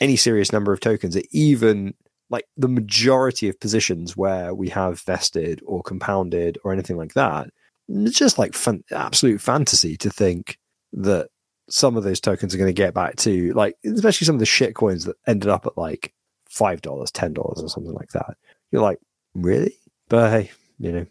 any 0.00 0.16
serious 0.16 0.52
number 0.52 0.72
of 0.72 0.80
tokens, 0.80 1.16
even 1.30 1.94
like 2.30 2.46
the 2.56 2.68
majority 2.68 3.48
of 3.48 3.60
positions 3.60 4.16
where 4.16 4.54
we 4.54 4.68
have 4.70 5.00
vested 5.02 5.60
or 5.66 5.82
compounded 5.82 6.58
or 6.64 6.72
anything 6.72 6.96
like 6.96 7.14
that. 7.14 7.50
It's 7.88 8.18
just 8.18 8.38
like 8.38 8.54
fan- 8.54 8.84
absolute 8.90 9.40
fantasy 9.40 9.96
to 9.98 10.10
think 10.10 10.58
that 10.92 11.28
some 11.68 11.96
of 11.96 12.02
those 12.02 12.20
tokens 12.20 12.54
are 12.54 12.58
going 12.58 12.68
to 12.68 12.72
get 12.72 12.94
back 12.94 13.16
to 13.16 13.52
like, 13.52 13.76
especially 13.84 14.24
some 14.24 14.36
of 14.36 14.40
the 14.40 14.46
shit 14.46 14.74
coins 14.74 15.04
that 15.04 15.16
ended 15.26 15.48
up 15.48 15.66
at 15.66 15.78
like 15.78 16.12
five 16.48 16.82
dollars, 16.82 17.10
ten 17.10 17.32
dollars, 17.32 17.62
or 17.62 17.68
something 17.68 17.94
like 17.94 18.10
that. 18.10 18.36
You're 18.72 18.82
like, 18.82 18.98
really? 19.34 19.74
But 20.08 20.30
hey, 20.30 20.50
you 20.78 20.92
know, 20.92 21.06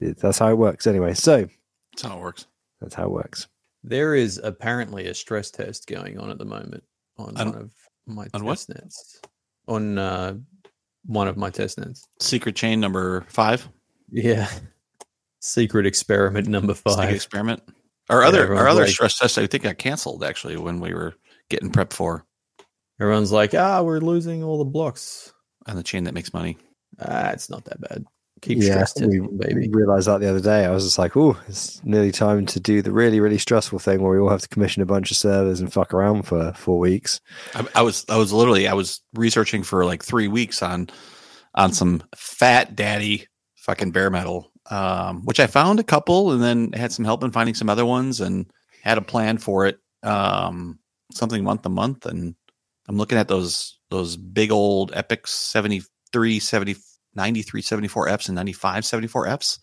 that's 0.00 0.38
how 0.38 0.48
it 0.50 0.58
works 0.58 0.86
anyway. 0.86 1.14
So 1.14 1.46
That's 1.92 2.02
how 2.02 2.18
it 2.18 2.20
works. 2.20 2.46
that's 2.80 2.94
how 2.94 3.04
it 3.04 3.10
works. 3.10 3.48
There 3.84 4.14
is 4.14 4.38
apparently 4.42 5.06
a 5.06 5.14
stress 5.14 5.50
test 5.50 5.86
going 5.86 6.18
on 6.18 6.30
at 6.30 6.38
the 6.38 6.44
moment 6.44 6.82
on 7.18 7.36
On- 7.36 7.50
one 7.52 7.58
of 7.62 7.70
my 8.06 8.26
on 8.34 8.44
what? 8.44 8.54
test 8.54 8.68
nets. 8.70 9.20
On 9.68 9.98
uh, 9.98 10.34
one 11.04 11.28
of 11.28 11.36
my 11.36 11.50
test 11.50 11.78
nets. 11.78 12.04
Secret 12.20 12.56
chain 12.56 12.80
number 12.80 13.22
five. 13.28 13.68
Yeah. 14.10 14.48
Secret 15.40 15.86
experiment 15.86 16.48
number 16.48 16.74
Secret 16.74 16.94
five. 16.96 17.14
experiment. 17.14 17.62
Our 18.10 18.22
Yeah, 18.22 18.28
other 18.28 18.38
our 18.40 18.44
everyone's 18.44 18.70
other 18.70 18.80
like- 18.82 18.90
stress 18.90 19.18
test 19.18 19.38
I 19.38 19.46
think 19.46 19.64
got 19.64 19.78
canceled 19.78 20.24
actually 20.24 20.56
when 20.56 20.80
we 20.80 20.92
were 20.94 21.14
getting 21.48 21.70
prepped 21.70 21.92
for 21.92 22.24
Everyone's 23.00 23.30
like, 23.30 23.52
ah, 23.54 23.82
we're 23.82 24.00
losing 24.00 24.42
all 24.42 24.56
the 24.58 24.64
blocks. 24.64 25.32
on 25.66 25.76
the 25.76 25.82
chain 25.82 26.04
that 26.04 26.14
makes 26.14 26.32
money. 26.32 26.56
Ah, 26.98 27.30
it's 27.30 27.50
not 27.50 27.64
that 27.66 27.78
bad. 27.80 28.04
Keep 28.42 28.58
yeah, 28.58 28.84
stress 28.84 28.94
we, 29.00 29.20
baby. 29.20 29.68
realized 29.70 30.08
that 30.08 30.20
the 30.20 30.28
other 30.28 30.40
day. 30.40 30.66
I 30.66 30.70
was 30.70 30.84
just 30.84 30.98
like, 30.98 31.16
oh, 31.16 31.38
it's 31.48 31.82
nearly 31.84 32.12
time 32.12 32.44
to 32.46 32.60
do 32.60 32.82
the 32.82 32.92
really, 32.92 33.18
really 33.18 33.38
stressful 33.38 33.78
thing 33.78 34.02
where 34.02 34.12
we 34.12 34.18
all 34.18 34.28
have 34.28 34.42
to 34.42 34.48
commission 34.48 34.82
a 34.82 34.86
bunch 34.86 35.10
of 35.10 35.16
servers 35.16 35.60
and 35.60 35.72
fuck 35.72 35.94
around 35.94 36.24
for 36.24 36.52
four 36.52 36.78
weeks. 36.78 37.20
I, 37.54 37.66
I 37.76 37.82
was 37.82 38.04
I 38.10 38.18
was 38.18 38.32
literally 38.32 38.68
I 38.68 38.74
was 38.74 39.00
researching 39.14 39.62
for 39.62 39.86
like 39.86 40.04
three 40.04 40.28
weeks 40.28 40.62
on 40.62 40.90
on 41.54 41.72
some 41.72 42.02
fat 42.14 42.76
daddy 42.76 43.26
fucking 43.56 43.90
bare 43.90 44.10
metal, 44.10 44.52
um, 44.70 45.24
which 45.24 45.40
I 45.40 45.46
found 45.46 45.80
a 45.80 45.84
couple 45.84 46.32
and 46.32 46.42
then 46.42 46.72
had 46.72 46.92
some 46.92 47.04
help 47.04 47.24
in 47.24 47.32
finding 47.32 47.54
some 47.54 47.70
other 47.70 47.86
ones 47.86 48.20
and 48.20 48.50
had 48.82 48.98
a 48.98 49.02
plan 49.02 49.38
for 49.38 49.66
it, 49.66 49.78
um, 50.02 50.78
something 51.12 51.42
month 51.42 51.62
to 51.62 51.68
month. 51.68 52.06
And 52.06 52.36
I'm 52.88 52.96
looking 52.96 53.18
at 53.18 53.28
those 53.28 53.78
those 53.90 54.16
big 54.16 54.52
old 54.52 54.92
EPYCs 54.92 55.28
73, 55.28 56.38
70, 56.38 56.76
93, 57.16 57.62
74 57.62 58.08
Fs 58.10 58.28
and 58.28 58.36
95, 58.36 58.84
74 58.84 59.26
Fs, 59.28 59.58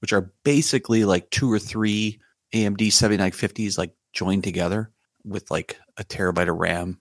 which 0.00 0.12
are 0.12 0.32
basically 0.44 1.04
like 1.04 1.28
two 1.30 1.50
or 1.52 1.58
three 1.58 2.20
AMD 2.54 2.78
7950s 2.78 3.78
like 3.78 3.92
joined 4.12 4.44
together 4.44 4.90
with 5.24 5.50
like 5.50 5.78
a 5.98 6.04
terabyte 6.04 6.48
of 6.50 6.56
RAM. 6.56 7.00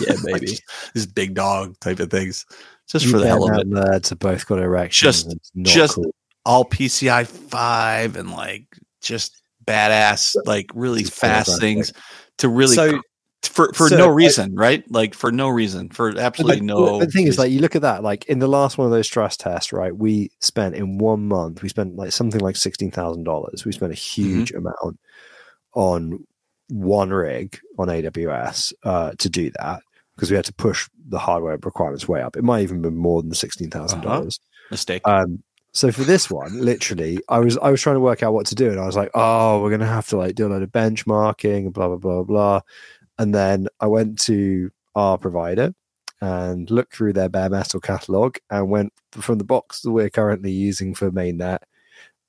Yeah, 0.00 0.14
Like, 0.24 0.34
baby. 0.40 0.46
just 0.46 0.62
these 0.94 1.06
big 1.06 1.34
dog 1.34 1.78
type 1.80 2.00
of 2.00 2.10
things, 2.10 2.46
just 2.90 3.04
You 3.06 3.12
for 3.12 3.18
the 3.18 3.26
hell 3.26 3.50
of 3.50 3.58
it. 3.58 3.68
Nerds 3.68 4.08
have 4.10 4.18
both 4.18 4.46
got 4.46 4.58
erections. 4.58 5.24
Just- 5.24 5.36
just- 5.62 5.94
cool. 5.96 6.14
All 6.44 6.64
PCI 6.64 7.24
five 7.26 8.16
and 8.16 8.32
like 8.32 8.66
just 9.00 9.40
badass, 9.64 10.34
like 10.44 10.66
really 10.74 11.02
Just 11.02 11.14
fast 11.14 11.60
things 11.60 11.92
to 12.38 12.48
really 12.48 12.74
So- 12.74 13.00
for 13.42 13.72
for 13.72 13.88
so 13.88 13.96
no 13.96 14.06
I- 14.08 14.12
reason, 14.12 14.54
right? 14.54 14.84
Like 14.90 15.14
for 15.14 15.32
no 15.32 15.48
reason, 15.48 15.88
for 15.90 16.16
absolutely 16.18 16.60
But- 16.60 16.64
no. 16.66 16.98
but 16.98 17.06
the 17.06 17.10
thing 17.12 17.26
is, 17.26 17.38
like, 17.38 17.50
you 17.50 17.60
look 17.60 17.74
at 17.76 17.82
that, 17.82 18.02
like 18.02 18.24
in 18.26 18.38
the 18.38 18.46
last 18.48 18.78
one 18.78 18.86
of 18.86 18.92
those 18.92 19.06
stress 19.06 19.36
tests, 19.36 19.72
right? 19.72 19.96
We 19.96 20.30
spent 20.40 20.74
in 20.74 20.98
one 20.98 21.26
month, 21.28 21.62
we 21.62 21.68
spent 21.68 21.96
like 21.96 22.12
something 22.12 22.40
like 22.40 22.56
sixteen 22.56 22.90
thousand 22.90 23.24
dollars. 23.24 23.64
We 23.64 23.72
spent 23.72 23.92
a 23.92 23.96
huge 23.96 24.52
amount 24.52 24.98
on 25.74 26.24
one 26.68 27.10
rig 27.10 27.58
on 27.78 27.88
AWS 27.88 28.72
uh, 28.84 29.12
to 29.18 29.28
do 29.28 29.50
that 29.58 29.80
because 30.14 30.30
we 30.30 30.36
had 30.36 30.44
to 30.46 30.54
push 30.54 30.88
the 31.08 31.18
hardware 31.18 31.58
requirements 31.62 32.06
way 32.08 32.22
up. 32.22 32.36
It 32.36 32.44
might 32.44 32.62
even 32.62 32.80
be 32.82 32.90
more 32.90 33.22
than 33.22 33.34
sixteen 33.34 33.70
thousand 33.70 34.02
dollars. 34.02 34.38
mistake. 34.70 35.02
Um, 35.06 35.42
so 35.74 35.90
for 35.90 36.02
this 36.04 36.30
one, 36.30 36.60
literally, 36.60 37.18
I 37.30 37.38
was 37.40 37.56
I 37.58 37.70
was 37.70 37.80
trying 37.80 37.96
to 37.96 38.00
work 38.00 38.22
out 38.22 38.34
what 38.34 38.46
to 38.46 38.54
do, 38.54 38.70
and 38.70 38.78
I 38.78 38.84
was 38.86 38.94
like, 38.96 39.10
"Oh, 39.14 39.60
we're 39.62 39.70
gonna 39.70 39.86
have 39.86 40.06
to 40.08 40.16
like 40.18 40.34
do 40.34 40.46
a 40.46 40.50
lot 40.52 40.62
of 40.62 40.70
benchmarking 40.70 41.56
and 41.64 41.72
blah 41.72 41.88
blah 41.88 41.96
blah 41.96 42.22
blah." 42.22 42.60
And 43.22 43.32
then 43.32 43.68
I 43.78 43.86
went 43.86 44.18
to 44.22 44.70
our 44.96 45.16
provider 45.16 45.72
and 46.20 46.68
looked 46.70 46.94
through 46.96 47.12
their 47.12 47.28
bare 47.28 47.48
metal 47.50 47.78
catalog 47.80 48.36
and 48.50 48.68
went 48.68 48.92
from 49.12 49.38
the 49.38 49.44
box 49.44 49.80
that 49.82 49.92
we're 49.92 50.10
currently 50.10 50.50
using 50.50 50.92
for 50.94 51.10
mainnet, 51.12 51.58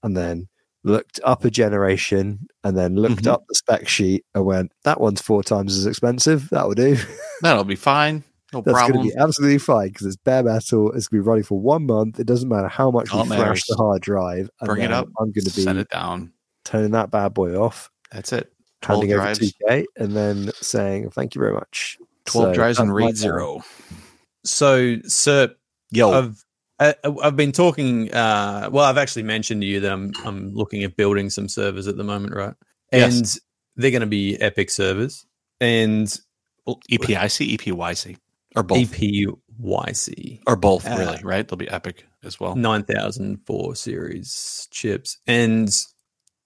and 0.03 0.15
then 0.15 0.47
looked 0.83 1.19
up 1.23 1.45
a 1.45 1.49
generation 1.49 2.47
and 2.63 2.77
then 2.77 2.95
looked 2.95 3.23
Mhm. 3.23 3.31
up 3.31 3.43
the 3.49 3.55
spec 3.55 3.87
sheet 3.87 4.23
and 4.35 4.45
went, 4.45 4.71
"That 4.83 4.99
one's 5.01 5.21
four 5.21 5.41
times 5.43 5.75
as 5.77 5.85
expensive. 5.87 6.49
That 6.51 6.67
will 6.67 6.75
do." 6.75 6.95
That'll 7.41 7.63
be 7.63 7.75
fine. 7.75 8.23
No 8.53 8.61
That's 8.61 8.77
Gonna 8.77 9.01
be 9.01 9.13
absolutely 9.17 9.57
fine 9.57 9.87
because 9.87 10.05
it's 10.05 10.15
bare 10.17 10.43
metal. 10.43 10.91
It's 10.91 11.07
going 11.07 11.21
to 11.21 11.23
be 11.23 11.27
running 11.27 11.43
for 11.43 11.59
one 11.59 11.87
month. 11.87 12.19
It 12.19 12.27
doesn't 12.27 12.49
matter 12.49 12.67
how 12.67 12.91
much 12.91 13.11
All 13.11 13.23
we 13.23 13.29
thrash 13.35 13.63
the 13.65 13.75
hard 13.77 14.03
drive. 14.03 14.47
and 14.61 14.67
Bring 14.67 14.83
it 14.83 14.91
up. 14.91 15.07
I'm 15.19 15.31
going 15.31 15.45
to 15.45 15.49
Set 15.49 15.73
be 15.73 15.81
it 15.81 15.89
down. 15.89 16.33
turning 16.63 16.91
that 16.91 17.09
bad 17.09 17.33
boy 17.33 17.55
off, 17.59 17.89
That's 18.11 18.31
it. 18.31 18.52
12 18.83 19.01
handing 19.01 19.13
over 19.17 19.23
drives. 19.25 19.39
2K, 19.69 19.85
and 19.97 20.15
then 20.15 20.51
saying 20.61 21.09
thank 21.11 21.33
you 21.35 21.39
very 21.39 21.53
much. 21.53 21.97
12 22.25 22.47
So 22.49 22.53
drives 22.53 22.79
and 22.79 22.89
my 22.89 22.95
RAID 22.95 23.05
plan. 23.05 23.15
zero. 23.15 23.63
So, 24.45 24.97
sir, 25.05 25.53
Yo, 25.91 26.11
I've 26.11 26.45
I, 26.79 26.95
I've 27.23 27.35
been 27.35 27.51
talking. 27.51 28.13
Uh, 28.13 28.69
well, 28.71 28.85
I've 28.85 28.97
actually 28.97 29.23
mentioned 29.23 29.61
to 29.61 29.67
you 29.67 29.79
that 29.79 29.91
I'm 29.91 30.11
I'm 30.25 30.53
looking 30.53 30.83
at 30.83 30.95
building 30.95 31.29
some 31.29 31.47
servers 31.47 31.87
at 31.87 31.97
the 31.97 32.03
moment, 32.03 32.33
right? 32.35 32.53
Yes. 32.91 33.15
And 33.17 33.39
they're 33.75 33.91
going 33.91 34.01
to 34.01 34.07
be 34.07 34.39
Epic 34.41 34.69
servers 34.69 35.25
and 35.61 36.07
E 36.67 36.75
EPIC, 36.91 37.59
EPYC, 37.59 38.17
or 38.55 38.63
both, 38.63 38.77
EPYC 38.79 40.41
or 40.47 40.55
both, 40.55 40.87
Uh, 40.87 40.95
really, 40.97 41.23
right? 41.23 41.47
They'll 41.47 41.57
be 41.57 41.69
epic 41.69 42.05
as 42.23 42.39
well. 42.39 42.55
9004 42.55 43.75
series 43.75 44.67
chips, 44.71 45.17
and 45.27 45.69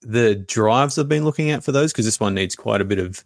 the 0.02 0.34
drives 0.34 0.98
I've 0.98 1.08
been 1.08 1.24
looking 1.24 1.50
at 1.50 1.64
for 1.64 1.72
those 1.72 1.92
because 1.92 2.04
this 2.04 2.20
one 2.20 2.34
needs 2.34 2.54
quite 2.54 2.80
a 2.80 2.84
bit 2.84 2.98
of 2.98 3.24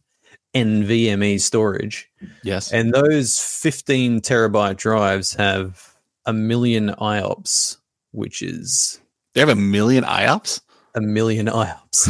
NVMe 0.55 1.41
storage. 1.41 2.11
Yes. 2.43 2.73
And 2.73 2.93
those 2.93 3.39
15 3.41 4.20
terabyte 4.20 4.77
drives 4.77 5.35
have 5.35 5.95
a 6.27 6.33
million 6.33 6.91
IOPS, 7.01 7.79
which 8.12 8.43
is 8.43 9.01
They 9.35 9.41
have 9.41 9.49
a 9.49 9.55
million 9.55 10.05
IOPS. 10.05 10.61
a 10.95 11.01
million 11.01 11.47
IOPS. 11.47 12.09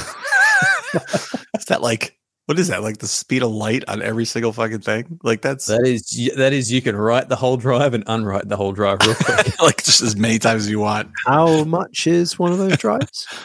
is 1.59 1.65
that 1.67 1.83
like 1.83 2.19
what 2.47 2.59
is 2.59 2.69
that? 2.69 2.83
Like 2.83 2.99
the 2.99 3.07
speed 3.07 3.43
of 3.45 3.53
light 3.53 3.85
on 3.89 4.03
every 4.03 4.25
single 4.25 4.53
fucking 4.53 4.81
thing? 4.81 5.21
Like 5.23 5.43
that's 5.43 5.67
that 5.67 5.87
is 5.87 6.03
that 6.37 6.53
is 6.53 6.73
you 6.73 6.83
can 6.83 6.97
write 6.97 7.29
the 7.29 7.37
whole 7.37 7.57
drive 7.57 7.95
and 7.95 8.05
unwrite 8.09 8.49
the 8.49 8.57
whole 8.57 8.73
drive 8.73 8.99
real 9.07 9.15
quick. 9.15 9.61
like 9.63 9.83
just 9.85 10.03
as 10.03 10.17
many 10.17 10.39
times 10.41 10.65
as 10.65 10.71
you 10.71 10.81
want. 10.81 11.11
How 11.25 11.63
much 11.65 12.07
is 12.07 12.39
one 12.39 12.51
of 12.53 12.59
those 12.59 12.77
drives? 12.77 13.27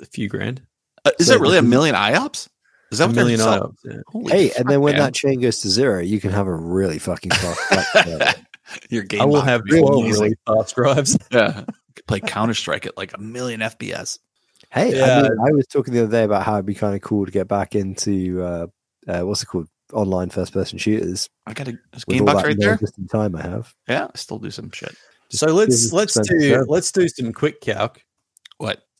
a 0.00 0.06
few 0.06 0.28
grand. 0.28 0.62
Uh, 1.04 1.10
is 1.18 1.28
So 1.28 1.34
it 1.34 1.40
really 1.40 1.58
a 1.58 1.62
million 1.76 1.94
IOPS? 1.94 2.48
Is 2.92 2.98
that 2.98 3.04
A 3.04 3.06
what 3.08 3.16
million? 3.16 3.40
IOPS. 3.40 3.74
Yeah. 3.84 4.30
Hey, 4.32 4.50
and 4.58 4.68
then 4.68 4.80
when 4.80 4.94
man. 4.94 5.02
that 5.02 5.14
chain 5.14 5.40
goes 5.40 5.60
to 5.60 5.68
zero, 5.68 6.00
you 6.00 6.20
can 6.20 6.30
have 6.32 6.46
a 6.46 6.54
really 6.54 6.98
fucking 6.98 7.30
fast 7.30 7.60
flex 7.60 7.92
server. 7.92 8.34
your 8.88 9.02
game 9.04 9.20
I 9.22 9.24
will 9.24 9.40
have 9.40 9.62
would 9.68 10.02
be 10.04 10.12
really 10.12 10.34
fast 10.46 10.74
drives. 10.74 11.16
Yeah. 11.30 11.64
Could 11.96 12.06
play 12.06 12.20
Counter 12.20 12.54
Strike 12.54 12.86
at 12.86 12.96
like 12.96 13.12
a 13.16 13.20
million 13.20 13.60
FPS. 13.60 14.18
Hey, 14.70 14.96
Yeah. 14.96 15.18
I, 15.18 15.22
mean, 15.22 15.32
I 15.48 15.50
was 15.52 15.66
talking 15.66 15.92
the 15.92 16.04
other 16.04 16.10
day 16.12 16.22
about 16.22 16.44
how 16.44 16.54
it'd 16.54 16.66
be 16.66 16.74
kind 16.74 16.94
of 16.94 17.00
cool 17.00 17.26
to 17.26 17.32
get 17.32 17.48
back 17.48 17.74
into 17.74 18.40
uh, 18.42 18.66
uh, 19.08 19.22
what's 19.22 19.42
it 19.42 19.46
called, 19.46 19.68
online 19.92 20.30
first 20.30 20.52
person 20.52 20.78
shooters. 20.78 21.28
I 21.46 21.52
got 21.52 21.66
a 21.66 21.78
there's 21.90 22.06
with 22.06 22.14
game 22.16 22.28
all 22.28 22.34
box 22.34 22.46
right 22.46 22.56
there. 22.58 22.76
Just 22.76 22.96
in 22.98 23.08
time 23.08 23.34
I 23.34 23.42
have. 23.42 23.74
Yeah, 23.88 24.04
I 24.04 24.16
still 24.16 24.38
do 24.38 24.50
some 24.52 24.70
shit. 24.70 24.94
So 25.30 25.48
let's 25.48 25.92
let's 25.92 26.14
do 26.14 26.40
server. 26.40 26.66
let's 26.66 26.92
do 26.92 27.08
some 27.08 27.32
quick 27.32 27.60
calc. 27.60 28.00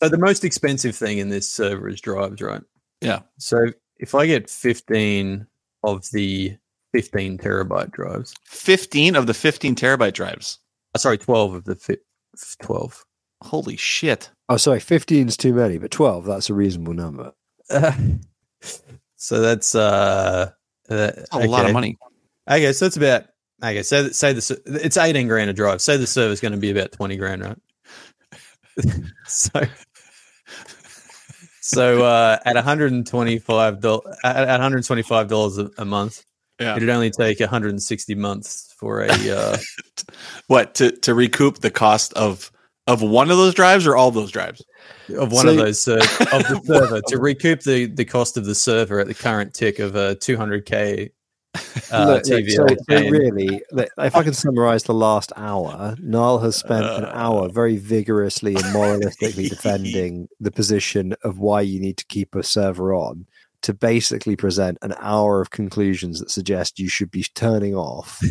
What? 0.00 0.06
So 0.06 0.16
the 0.16 0.18
most 0.18 0.44
expensive 0.44 0.96
thing 0.96 1.18
in 1.18 1.28
this 1.28 1.48
server 1.48 1.88
is 1.88 2.00
drives, 2.00 2.40
right? 2.40 2.62
Yeah. 3.00 3.20
So 3.38 3.66
if 3.98 4.14
I 4.14 4.26
get 4.26 4.50
15 4.50 5.46
of 5.84 6.10
the 6.10 6.56
15 6.92 7.38
terabyte 7.38 7.92
drives, 7.92 8.34
15 8.44 9.16
of 9.16 9.26
the 9.26 9.34
15 9.34 9.74
terabyte 9.74 10.14
drives. 10.14 10.58
uh, 10.94 10.98
sorry, 10.98 11.18
12 11.18 11.54
of 11.54 11.64
the 11.64 11.76
fi- 11.76 11.96
12. 12.62 13.04
Holy 13.42 13.76
shit. 13.76 14.30
Oh, 14.48 14.56
sorry, 14.56 14.80
15 14.80 15.28
is 15.28 15.36
too 15.36 15.54
many, 15.54 15.78
but 15.78 15.90
12, 15.90 16.24
that's 16.24 16.50
a 16.50 16.54
reasonable 16.54 16.94
number. 16.94 17.32
so 19.16 19.40
that's 19.40 19.74
uh, 19.74 20.50
uh 20.88 20.96
That's 20.96 21.28
a 21.32 21.38
lot 21.46 21.60
of 21.60 21.66
okay. 21.66 21.72
money. 21.72 21.98
Okay, 22.50 22.72
so 22.72 22.86
it's 22.86 22.96
about 22.96 23.26
okay. 23.62 23.82
So 23.82 24.08
say 24.08 24.32
the, 24.32 24.60
it's 24.66 24.96
18 24.96 25.28
grand 25.28 25.50
a 25.50 25.52
drive. 25.52 25.80
Say 25.80 25.96
the 25.96 26.06
server's 26.06 26.40
going 26.40 26.52
to 26.52 26.58
be 26.58 26.70
about 26.70 26.92
20 26.92 27.16
grand, 27.16 27.42
right? 27.42 27.58
so 29.26 29.60
so 31.74 32.04
uh, 32.04 32.38
at 32.44 32.54
125 32.54 33.80
dollars 33.80 34.16
at 34.24 34.46
125 34.48 35.28
dollars 35.28 35.58
a 35.58 35.70
a 35.78 35.84
month, 35.84 36.24
Yeah. 36.60 36.76
it'd 36.76 36.88
only 36.88 37.10
take 37.10 37.40
160 37.40 38.14
months 38.14 38.74
for 38.78 39.02
a 39.02 39.08
uh, 39.30 39.56
What 40.48 40.74
to 40.76 40.90
to 40.90 41.14
recoup 41.14 41.58
the 41.60 41.70
cost 41.70 42.12
of 42.14 42.50
of 42.86 43.02
one 43.02 43.30
of 43.30 43.36
those 43.36 43.54
drives 43.54 43.86
or 43.86 43.96
all 43.96 44.10
those 44.10 44.30
drives? 44.32 44.62
of 45.16 45.32
one 45.32 45.44
So- 45.46 45.50
of 45.50 45.56
those 45.56 45.88
uh, 45.88 45.94
of 46.32 46.42
the 46.48 46.60
server 46.66 47.00
to 47.08 47.18
recoup 47.18 47.60
the 47.62 47.86
the 47.86 48.04
cost 48.04 48.36
of 48.36 48.44
the 48.44 48.54
server 48.54 49.00
at 49.00 49.06
the 49.06 49.14
current 49.14 49.54
tick 49.54 49.78
of 49.78 49.94
a 49.96 50.16
200k 50.16 51.10
uh, 51.92 52.06
Look, 52.06 52.22
TV. 52.24 52.50
so, 52.50 52.66
so 52.88 53.08
really, 53.08 53.62
look, 53.72 53.88
if 53.98 54.14
I 54.14 54.22
can 54.22 54.32
summarize 54.44 54.84
the 54.84 54.94
last 54.94 55.32
hour, 55.36 55.96
Niall 56.00 56.38
has 56.38 56.56
spent 56.56 56.84
an 56.84 57.04
Uh. 57.04 57.12
hour 57.14 57.48
very 57.48 57.76
vigorously 57.76 58.54
and 58.54 58.64
moralistically 58.66 59.48
defending 59.50 60.28
the 60.38 60.50
position 60.52 61.14
of 61.24 61.38
why 61.38 61.60
you 61.60 61.80
need 61.80 61.96
to 61.98 62.04
keep 62.06 62.34
a 62.34 62.42
server 62.42 62.94
on 62.94 63.26
to 63.62 63.74
basically 63.74 64.36
present 64.36 64.78
an 64.80 64.94
hour 65.00 65.40
of 65.42 65.50
conclusions 65.50 66.18
that 66.18 66.30
suggest 66.30 66.78
you 66.78 66.88
should 66.88 67.10
be 67.10 67.22
turning 67.34 67.74
off 67.74 68.22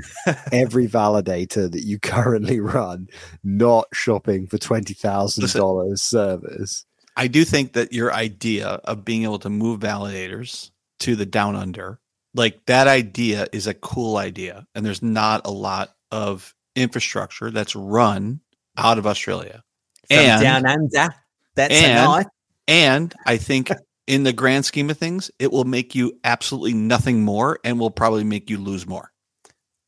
every 0.51 0.87
validator 0.99 1.71
that 1.71 1.83
you 1.85 1.99
currently 1.99 2.59
run, 2.59 3.07
not 3.43 3.85
shopping 3.93 4.47
for 4.47 4.57
$20,000 4.57 5.99
servers. 5.99 6.85
I 7.15 7.27
do 7.27 7.43
think 7.45 7.73
that 7.73 7.93
your 7.93 8.11
idea 8.11 8.65
of 8.85 9.05
being 9.05 9.21
able 9.23 9.37
to 9.39 9.49
move 9.51 9.81
validators 9.81 10.71
to 11.01 11.15
the 11.15 11.27
down 11.27 11.55
under, 11.55 11.99
like 12.39 12.65
that 12.67 12.87
idea 12.87 13.47
is 13.51 13.67
a 13.67 13.73
cool 13.73 14.15
idea. 14.15 14.65
And 14.73 14.85
there's 14.85 15.03
not 15.03 15.45
a 15.45 15.51
lot 15.51 15.93
of 16.09 16.55
infrastructure 16.73 17.51
that's 17.51 17.75
run 17.75 18.39
out 18.77 18.97
of 18.97 19.05
Australia. 19.05 19.61
from 20.07 20.19
and 20.19 20.41
down 20.41 20.65
under. 20.65 21.13
That's 21.55 21.75
and- 21.75 21.99
a 21.99 22.05
knife. 22.05 22.25
and 22.69 23.13
I 23.25 23.35
think 23.35 23.71
in 24.07 24.23
the 24.23 24.31
grand 24.31 24.65
scheme 24.65 24.89
of 24.89 24.97
things, 24.97 25.29
it 25.37 25.51
will 25.51 25.65
make 25.65 25.93
you 25.95 26.17
absolutely 26.23 26.73
nothing 26.73 27.23
more 27.23 27.59
and 27.65 27.77
will 27.77 27.91
probably 27.91 28.23
make 28.23 28.49
you 28.49 28.57
lose 28.57 28.87
more. 28.87 29.11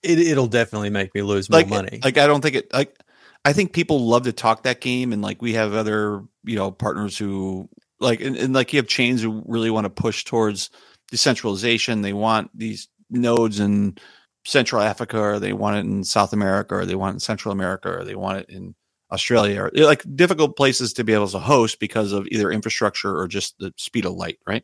It, 0.04 0.20
it'll 0.20 0.47
definitely 0.47 0.89
make 0.89 1.16
me 1.16 1.22
lose 1.22 1.49
more 1.49 1.66
money. 1.66 2.02
Like 2.04 2.18
I 2.18 2.28
don't 2.28 2.41
think 2.41 2.56
it 2.56 2.74
like 2.74 2.97
I 3.45 3.54
think 3.54 3.72
people 3.72 4.08
love 4.08 4.24
to 4.24 4.34
talk 4.34 4.64
that 4.64 4.82
game 4.82 5.14
and 5.14 5.22
like 5.22 5.41
we 5.41 5.54
have 5.54 5.74
other, 5.74 6.24
you 6.43 6.58
know, 6.58 6.70
partners 6.70 7.18
who 7.18 7.70
like 8.02 8.20
and, 8.20 8.36
and 8.36 8.54
like 8.54 8.74
you 8.74 8.78
have 8.78 8.88
chains 8.88 9.22
who 9.22 9.41
really 9.47 9.70
want 9.70 9.86
to 9.86 9.89
push 9.89 10.26
towards 10.26 10.70
decentralization. 11.12 12.01
They 12.01 12.14
want 12.14 12.49
these 12.57 12.88
nodes 13.09 13.59
in 13.59 13.97
Central 14.45 14.82
Africa 14.82 15.20
or 15.20 15.39
they 15.39 15.53
want 15.53 15.78
it 15.78 15.82
in 15.82 16.03
South 16.03 16.34
America 16.34 16.76
or 16.76 16.86
they 16.86 16.95
want 16.95 17.14
it 17.14 17.16
in 17.18 17.20
Central 17.20 17.51
America 17.51 17.89
or 17.89 18.03
they 18.03 18.16
want 18.16 18.39
it 18.39 18.49
in 18.49 18.74
Australia 19.12 19.64
or 19.64 19.72
like 19.76 20.03
difficult 20.16 20.55
places 20.55 20.93
to 20.93 21.03
be 21.03 21.14
able 21.14 21.28
to 21.28 21.39
host 21.39 21.80
because 21.80 22.14
of 22.14 22.28
either 22.32 22.51
infrastructure 22.51 23.16
or 23.16 23.28
just 23.28 23.55
the 23.59 23.74
speed 23.78 24.05
of 24.05 24.14
light, 24.14 24.39
right? 24.47 24.64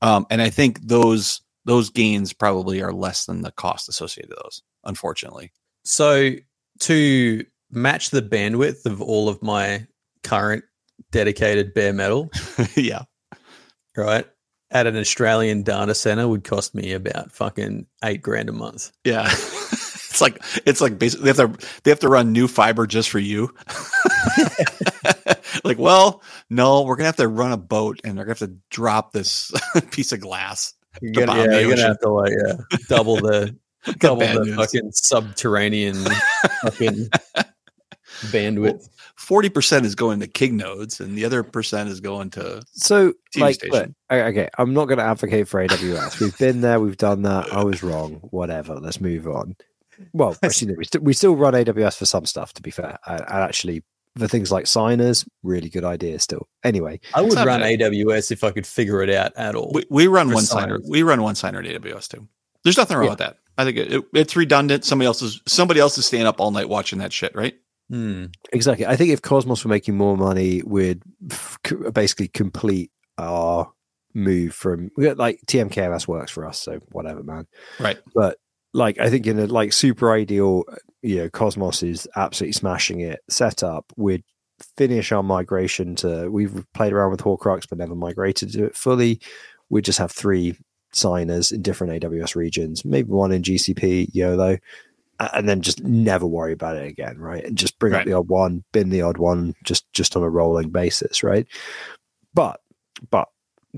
Um, 0.00 0.26
and 0.30 0.40
I 0.40 0.50
think 0.50 0.80
those 0.80 1.42
those 1.64 1.90
gains 1.90 2.32
probably 2.32 2.82
are 2.82 2.92
less 2.92 3.26
than 3.26 3.42
the 3.42 3.52
cost 3.52 3.88
associated 3.88 4.30
with 4.30 4.38
those, 4.42 4.62
unfortunately. 4.84 5.52
So 5.84 6.32
to 6.80 7.44
match 7.70 8.10
the 8.10 8.22
bandwidth 8.22 8.84
of 8.86 9.00
all 9.00 9.28
of 9.28 9.42
my 9.42 9.86
current 10.24 10.64
dedicated 11.10 11.74
bare 11.74 11.92
metal, 11.92 12.30
yeah. 12.76 13.02
right? 13.96 14.26
at 14.72 14.86
an 14.86 14.96
Australian 14.96 15.62
data 15.62 15.94
center 15.94 16.26
would 16.26 16.44
cost 16.44 16.74
me 16.74 16.92
about 16.92 17.30
fucking 17.30 17.86
eight 18.02 18.22
grand 18.22 18.48
a 18.48 18.52
month. 18.52 18.90
Yeah. 19.04 19.28
it's 20.12 20.20
like 20.20 20.42
it's 20.66 20.80
like 20.80 20.98
basically 20.98 21.30
they 21.30 21.38
have 21.38 21.58
to 21.58 21.68
they 21.84 21.90
have 21.90 22.00
to 22.00 22.08
run 22.08 22.32
new 22.32 22.48
fiber 22.48 22.86
just 22.86 23.10
for 23.10 23.18
you. 23.18 23.54
like, 25.64 25.78
well, 25.78 26.22
no, 26.50 26.82
we're 26.82 26.96
gonna 26.96 27.06
have 27.06 27.16
to 27.16 27.28
run 27.28 27.52
a 27.52 27.56
boat 27.56 28.00
and 28.04 28.16
they're 28.16 28.24
gonna 28.24 28.38
have 28.38 28.50
to 28.50 28.56
drop 28.70 29.12
this 29.12 29.52
piece 29.90 30.12
of 30.12 30.20
glass. 30.20 30.74
You're 31.00 31.26
gonna, 31.26 31.38
yeah, 31.38 31.58
you're 31.58 31.70
gonna 31.70 31.88
have 31.88 32.00
to 32.00 32.10
like 32.10 32.32
yeah, 32.32 32.78
double 32.88 33.16
the 33.16 33.56
double 33.98 34.26
the, 34.26 34.44
the 34.44 34.56
fucking 34.56 34.92
subterranean 34.92 35.96
fucking 36.62 37.08
bandwidth. 38.26 38.72
Well, 38.72 38.88
40% 39.18 39.84
is 39.84 39.94
going 39.94 40.20
to 40.20 40.28
Kingnodes 40.28 41.00
and 41.00 41.16
the 41.16 41.24
other 41.24 41.42
percent 41.42 41.88
is 41.88 42.00
going 42.00 42.30
to 42.30 42.62
so 42.72 43.12
like 43.36 43.62
but 43.70 43.90
okay 44.10 44.48
i'm 44.58 44.74
not 44.74 44.86
going 44.86 44.98
to 44.98 45.04
advocate 45.04 45.48
for 45.48 45.66
aws 45.66 46.20
we've 46.20 46.36
been 46.38 46.60
there 46.60 46.80
we've 46.80 46.96
done 46.96 47.22
that 47.22 47.52
i 47.52 47.62
was 47.62 47.82
wrong 47.82 48.14
whatever 48.30 48.74
let's 48.74 49.00
move 49.00 49.26
on 49.26 49.56
well 50.12 50.36
actually, 50.42 50.74
we, 50.76 50.84
st- 50.84 51.02
we 51.02 51.12
still 51.12 51.36
run 51.36 51.54
aws 51.54 51.96
for 51.96 52.06
some 52.06 52.26
stuff 52.26 52.52
to 52.52 52.62
be 52.62 52.70
fair 52.70 52.98
and, 53.06 53.22
actually 53.28 53.82
for 54.18 54.28
things 54.28 54.52
like 54.52 54.66
signers, 54.66 55.24
really 55.42 55.68
good 55.68 55.84
idea 55.84 56.18
still. 56.18 56.48
Anyway, 56.64 57.00
I 57.14 57.22
would 57.22 57.34
run. 57.34 57.62
AWS 57.62 58.30
if 58.30 58.44
I 58.44 58.50
could 58.50 58.66
figure 58.66 59.02
it 59.02 59.10
out 59.10 59.32
at 59.36 59.54
all. 59.54 59.72
We, 59.74 59.84
we 59.88 60.06
run 60.06 60.30
one 60.30 60.44
signer. 60.44 60.80
We 60.86 61.02
run 61.02 61.22
one 61.22 61.34
signer 61.34 61.60
at 61.60 61.64
AWS 61.64 62.08
too. 62.08 62.28
There's 62.64 62.76
nothing 62.76 62.96
wrong 62.96 63.06
yeah. 63.06 63.12
with 63.12 63.18
that. 63.20 63.38
I 63.58 63.64
think 63.64 63.76
it, 63.76 63.92
it, 63.92 64.04
it's 64.14 64.36
redundant. 64.36 64.84
Somebody 64.84 65.06
else 65.06 65.22
is 65.22 65.40
somebody 65.46 65.80
else 65.80 65.98
is 65.98 66.06
staying 66.06 66.26
up 66.26 66.40
all 66.40 66.50
night 66.50 66.68
watching 66.68 66.98
that 67.00 67.12
shit, 67.12 67.34
right? 67.34 67.54
Hmm. 67.92 68.26
exactly. 68.54 68.86
I 68.86 68.96
think 68.96 69.10
if 69.10 69.20
Cosmos 69.20 69.64
were 69.64 69.68
making 69.68 69.98
more 69.98 70.16
money, 70.16 70.62
we'd 70.64 71.02
f- 71.30 71.58
basically 71.92 72.28
complete 72.28 72.90
our 73.18 73.70
move 74.14 74.54
from 74.54 74.90
like 74.96 75.40
TMKMS 75.46 76.08
works 76.08 76.30
for 76.30 76.46
us. 76.46 76.58
So 76.58 76.80
whatever, 76.92 77.22
man. 77.22 77.46
Right. 77.78 77.98
But 78.14 78.38
like, 78.72 78.98
I 78.98 79.10
think 79.10 79.26
in 79.26 79.38
a 79.38 79.46
like 79.46 79.74
super 79.74 80.10
ideal, 80.10 80.64
you 81.02 81.18
know, 81.18 81.28
Cosmos 81.28 81.82
is 81.82 82.08
absolutely 82.16 82.54
smashing 82.54 83.00
it. 83.00 83.20
Setup, 83.28 83.92
we'd 83.96 84.24
finish 84.78 85.12
our 85.12 85.22
migration 85.22 85.94
to. 85.96 86.30
We've 86.30 86.64
played 86.72 86.94
around 86.94 87.10
with 87.10 87.20
Horcrux, 87.20 87.68
but 87.68 87.76
never 87.76 87.94
migrated 87.94 88.52
to 88.52 88.64
it 88.64 88.74
fully. 88.74 89.20
We 89.68 89.82
just 89.82 89.98
have 89.98 90.12
three 90.12 90.56
signers 90.94 91.52
in 91.52 91.60
different 91.60 92.02
AWS 92.02 92.36
regions, 92.36 92.86
maybe 92.86 93.10
one 93.10 93.32
in 93.32 93.42
GCP, 93.42 94.08
YOLO, 94.12 94.58
and 95.32 95.48
then 95.48 95.60
just 95.62 95.82
never 95.82 96.26
worry 96.26 96.52
about 96.52 96.76
it 96.76 96.86
again, 96.86 97.18
right? 97.18 97.44
And 97.44 97.56
just 97.58 97.78
bring 97.78 97.92
Right. 97.92 98.00
up 98.00 98.06
the 98.06 98.12
odd 98.14 98.28
one, 98.28 98.64
bin 98.72 98.90
the 98.90 99.02
odd 99.02 99.18
one, 99.18 99.54
just 99.64 99.90
just 99.92 100.16
on 100.16 100.22
a 100.22 100.30
rolling 100.30 100.70
basis, 100.70 101.22
right? 101.22 101.46
But 102.34 102.60
but 103.10 103.28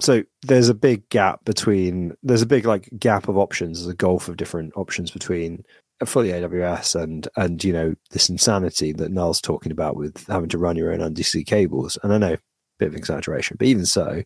so 0.00 0.22
there's 0.42 0.68
a 0.68 0.74
big 0.74 1.08
gap 1.08 1.44
between 1.44 2.16
there's 2.22 2.42
a 2.42 2.46
big 2.46 2.66
like 2.66 2.88
gap 2.98 3.28
of 3.28 3.38
options, 3.38 3.78
there's 3.80 3.92
a 3.92 3.96
gulf 3.96 4.28
of 4.28 4.36
different 4.36 4.72
options 4.76 5.10
between 5.10 5.64
a 6.00 6.06
fully 6.06 6.30
AWS 6.30 7.00
and 7.00 7.28
and 7.36 7.62
you 7.62 7.72
know 7.72 7.94
this 8.10 8.28
insanity 8.28 8.92
that 8.92 9.12
Null's 9.12 9.40
talking 9.40 9.72
about 9.72 9.96
with 9.96 10.26
having 10.26 10.48
to 10.50 10.58
run 10.58 10.76
your 10.76 10.92
own 10.92 11.02
undersea 11.02 11.44
cables. 11.44 11.98
And 12.02 12.12
I 12.12 12.18
know 12.18 12.36
bit 12.78 12.88
of 12.88 12.96
exaggeration, 12.96 13.56
but 13.58 13.68
even 13.68 13.86
so, 13.86 14.22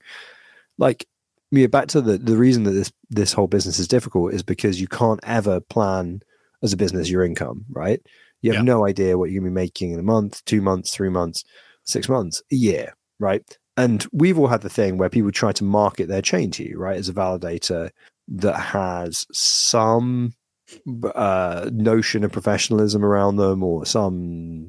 like 0.78 1.06
yeah, 1.50 1.66
back 1.66 1.88
to 1.88 2.00
the 2.00 2.18
the 2.18 2.36
reason 2.36 2.64
that 2.64 2.72
this 2.72 2.92
this 3.10 3.32
whole 3.32 3.46
business 3.46 3.78
is 3.78 3.88
difficult 3.88 4.34
is 4.34 4.42
because 4.42 4.80
you 4.80 4.88
can't 4.88 5.20
ever 5.22 5.60
plan 5.60 6.22
as 6.62 6.72
a 6.72 6.76
business 6.76 7.10
your 7.10 7.24
income, 7.24 7.64
right? 7.70 8.00
You 8.42 8.52
have 8.52 8.60
Yeah. 8.64 8.74
no 8.74 8.86
idea 8.86 9.18
what 9.18 9.30
you're 9.30 9.40
gonna 9.40 9.50
be 9.50 9.54
making 9.54 9.92
in 9.92 9.98
a 10.00 10.02
month, 10.04 10.44
two 10.44 10.60
months, 10.62 10.92
three 10.92 11.08
months, 11.08 11.44
six 11.84 12.08
months, 12.08 12.42
a 12.52 12.54
year, 12.54 12.94
right? 13.18 13.42
And 13.76 14.06
we've 14.12 14.38
all 14.38 14.48
had 14.48 14.62
the 14.62 14.68
thing 14.68 14.98
where 14.98 15.08
people 15.08 15.30
try 15.30 15.52
to 15.52 15.64
market 15.64 16.08
their 16.08 16.22
chain 16.22 16.50
to 16.52 16.64
you, 16.64 16.78
right, 16.78 16.96
as 16.96 17.08
a 17.08 17.14
validator 17.14 17.90
that 18.28 18.58
has 18.58 19.24
some 19.32 20.32
uh, 21.14 21.70
notion 21.72 22.24
of 22.24 22.32
professionalism 22.32 23.04
around 23.04 23.36
them 23.36 23.62
or 23.62 23.86
some 23.86 24.68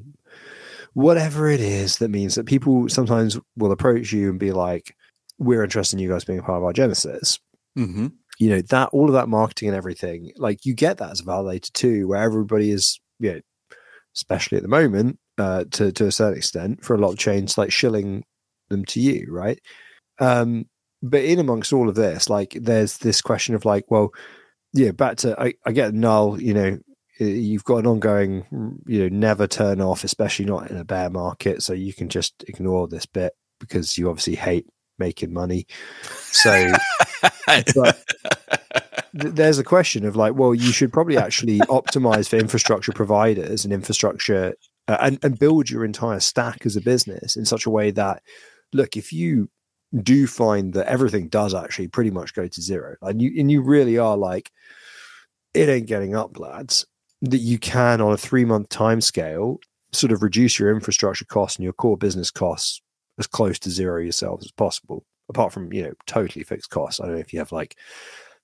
whatever 0.94 1.48
it 1.50 1.60
is 1.60 1.98
that 1.98 2.08
means 2.08 2.34
that 2.34 2.46
people 2.46 2.88
sometimes 2.88 3.38
will 3.56 3.70
approach 3.72 4.12
you 4.12 4.30
and 4.30 4.38
be 4.40 4.52
like, 4.52 4.96
we're 5.38 5.62
interested 5.62 5.96
in 5.96 6.02
you 6.02 6.08
guys 6.08 6.24
being 6.24 6.38
a 6.38 6.42
part 6.42 6.58
of 6.58 6.64
our 6.64 6.72
Genesis. 6.72 7.38
Mm-hmm. 7.78 8.08
You 8.40 8.48
know 8.48 8.62
that 8.62 8.88
all 8.88 9.06
of 9.06 9.12
that 9.12 9.28
marketing 9.28 9.68
and 9.68 9.76
everything 9.76 10.32
like 10.36 10.64
you 10.64 10.74
get 10.74 10.98
that 10.98 11.10
as 11.10 11.20
a 11.20 11.24
validator 11.24 11.72
too 11.72 12.08
where 12.08 12.22
everybody 12.22 12.70
is 12.70 12.98
you 13.20 13.34
know 13.34 13.40
especially 14.16 14.56
at 14.56 14.62
the 14.62 14.68
moment 14.68 15.18
uh 15.38 15.64
to 15.70 15.92
to 15.92 16.06
a 16.06 16.12
certain 16.12 16.38
extent 16.38 16.82
for 16.84 16.96
a 16.96 16.98
lot 16.98 17.12
of 17.12 17.18
chains 17.18 17.56
like 17.56 17.70
shilling 17.70 18.24
them 18.70 18.84
to 18.84 19.00
you 19.00 19.26
right? 19.30 19.60
Um 20.18 20.66
but 21.02 21.24
in 21.24 21.38
amongst 21.38 21.72
all 21.72 21.88
of 21.88 21.94
this 21.94 22.28
like 22.28 22.56
there's 22.60 22.98
this 22.98 23.22
question 23.22 23.54
of 23.54 23.64
like 23.64 23.84
well 23.90 24.10
yeah 24.72 24.90
back 24.90 25.16
to 25.16 25.38
i, 25.40 25.54
I 25.64 25.72
get 25.72 25.94
null 25.94 26.40
you 26.40 26.54
know 26.54 26.78
you've 27.18 27.64
got 27.64 27.78
an 27.78 27.86
ongoing 27.86 28.80
you 28.86 29.00
know 29.00 29.08
never 29.08 29.46
turn 29.46 29.80
off 29.80 30.04
especially 30.04 30.44
not 30.44 30.70
in 30.70 30.76
a 30.76 30.84
bear 30.84 31.10
market 31.10 31.62
so 31.62 31.72
you 31.72 31.92
can 31.92 32.08
just 32.08 32.44
ignore 32.48 32.86
this 32.86 33.06
bit 33.06 33.32
because 33.58 33.96
you 33.98 34.08
obviously 34.08 34.36
hate 34.36 34.66
making 35.00 35.32
money. 35.32 35.66
So 36.30 36.72
th- 37.48 37.96
there's 39.12 39.58
a 39.58 39.64
question 39.64 40.06
of 40.06 40.14
like, 40.14 40.34
well, 40.34 40.54
you 40.54 40.70
should 40.70 40.92
probably 40.92 41.16
actually 41.16 41.58
optimize 41.60 42.28
for 42.28 42.36
infrastructure 42.36 42.92
providers 42.92 43.64
and 43.64 43.72
infrastructure 43.72 44.54
uh, 44.86 44.98
and, 45.00 45.18
and 45.24 45.38
build 45.38 45.68
your 45.68 45.84
entire 45.84 46.20
stack 46.20 46.64
as 46.64 46.76
a 46.76 46.80
business 46.80 47.36
in 47.36 47.44
such 47.44 47.66
a 47.66 47.70
way 47.70 47.90
that, 47.90 48.22
look, 48.72 48.96
if 48.96 49.12
you 49.12 49.50
do 50.02 50.26
find 50.26 50.74
that 50.74 50.86
everything 50.86 51.28
does 51.28 51.54
actually 51.54 51.88
pretty 51.88 52.10
much 52.10 52.34
go 52.34 52.46
to 52.46 52.62
zero, 52.62 52.94
and 53.02 53.20
you 53.20 53.32
and 53.38 53.50
you 53.50 53.60
really 53.62 53.98
are 53.98 54.16
like, 54.16 54.52
it 55.52 55.68
ain't 55.68 55.86
getting 55.86 56.14
up, 56.14 56.38
lads, 56.38 56.86
that 57.22 57.38
you 57.38 57.58
can 57.58 58.00
on 58.00 58.12
a 58.12 58.16
three 58.16 58.44
month 58.44 58.68
time 58.68 59.00
scale 59.00 59.58
sort 59.92 60.12
of 60.12 60.22
reduce 60.22 60.58
your 60.58 60.70
infrastructure 60.70 61.24
costs 61.24 61.56
and 61.56 61.64
your 61.64 61.72
core 61.72 61.96
business 61.96 62.30
costs 62.30 62.80
as 63.20 63.26
close 63.26 63.58
to 63.60 63.70
zero 63.70 64.00
yourselves 64.00 64.46
as 64.46 64.52
possible 64.52 65.04
apart 65.30 65.52
from 65.52 65.72
you 65.72 65.84
know 65.84 65.92
totally 66.06 66.44
fixed 66.44 66.70
costs. 66.70 67.00
I 67.00 67.06
don't 67.06 67.14
know 67.14 67.20
if 67.20 67.32
you 67.32 67.38
have 67.38 67.52
like 67.52 67.76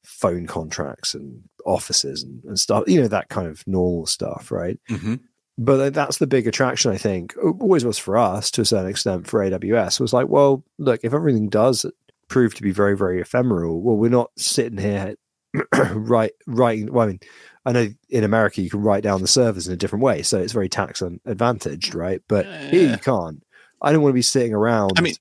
phone 0.05 0.47
contracts 0.47 1.14
and 1.14 1.43
offices 1.66 2.22
and, 2.22 2.43
and 2.45 2.59
stuff, 2.59 2.85
you 2.87 3.03
know 3.03 3.09
that 3.09 3.29
kind 3.29 3.49
of 3.49 3.66
normal 3.66 4.07
stuff, 4.07 4.51
right? 4.51 4.79
Mm-hmm. 4.89 5.16
But 5.59 5.95
that's 5.95 6.18
the 6.18 6.27
big 6.27 6.47
attraction, 6.47 6.93
I 6.93 6.99
think. 6.99 7.35
Always 7.43 7.85
was 7.85 7.99
for 7.99 8.16
us 8.16 8.51
to 8.53 8.61
a 8.61 8.64
certain 8.64 8.91
extent 8.91 9.27
for 9.27 9.41
AWS. 9.41 10.01
Was 10.01 10.12
like, 10.12 10.29
well, 10.29 10.62
look, 10.79 11.01
if 11.03 11.14
everything 11.14 11.49
does 11.49 11.87
prove 12.29 12.55
to 12.55 12.62
be 12.62 12.72
very, 12.72 12.97
very 12.97 13.22
ephemeral, 13.22 13.81
well, 13.81 13.97
we're 13.97 14.11
not 14.11 14.31
sitting 14.37 14.79
here 14.79 15.16
right 15.95 16.33
writing. 16.47 16.93
Well, 16.93 17.07
I 17.09 17.11
mean, 17.12 17.20
I 17.64 17.72
know 17.72 17.89
in 18.11 18.22
America 18.22 18.61
you 18.61 18.68
can 18.68 18.83
write 18.83 19.03
down 19.03 19.22
the 19.22 19.27
servers 19.27 19.66
in 19.66 19.72
a 19.72 19.79
different 19.79 20.05
way, 20.05 20.22
so 20.22 20.39
it's 20.39 20.53
very 20.53 20.68
tax 20.68 21.03
advantaged, 21.24 21.95
right? 21.95 22.20
But 22.29 22.45
here 22.70 22.91
you 22.91 22.99
can't. 22.99 23.43
I 23.81 23.93
don't 23.93 24.03
want 24.03 24.12
to 24.12 24.14
be 24.14 24.22
sitting 24.22 24.55
around. 24.55 24.93
I 24.97 25.01
mean, 25.01 25.14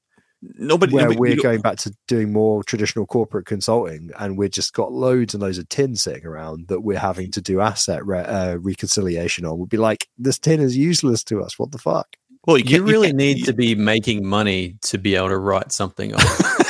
nobody 0.58 0.94
where 0.94 1.04
nobody, 1.04 1.20
we're 1.20 1.42
going 1.42 1.62
back 1.62 1.78
to 1.78 1.96
doing 2.08 2.32
more 2.32 2.64
traditional 2.64 3.06
corporate 3.06 3.46
consulting 3.46 4.12
and 4.20 4.38
we've 4.38 4.52
just 4.52 4.74
got 4.74 4.92
loads 4.92 5.34
and 5.34 5.42
loads 5.42 5.58
of 5.58 5.68
tin 5.70 5.96
sitting 5.96 6.26
around 6.26 6.68
that 6.68 6.82
we're 6.82 7.00
having 7.00 7.32
to 7.32 7.42
do 7.42 7.62
asset 7.62 8.06
re- 8.06 8.20
uh, 8.20 8.56
reconciliation 8.58 9.46
on 9.46 9.58
we'd 9.58 9.70
be 9.70 9.78
like 9.78 10.08
this 10.18 10.38
tin 10.38 10.60
is 10.60 10.78
useless 10.78 11.24
to 11.24 11.42
us 11.42 11.58
what 11.58 11.72
the 11.72 11.78
fuck 11.78 12.16
well 12.46 12.58
you, 12.58 12.64
you 12.66 12.84
really 12.84 13.08
you 13.08 13.14
need 13.14 13.40
you, 13.40 13.46
to 13.46 13.54
be 13.54 13.76
making 13.76 14.26
money 14.26 14.76
to 14.82 14.98
be 14.98 15.16
able 15.16 15.30
to 15.30 15.38
write 15.38 15.72
something 15.72 16.14
on 16.14 16.22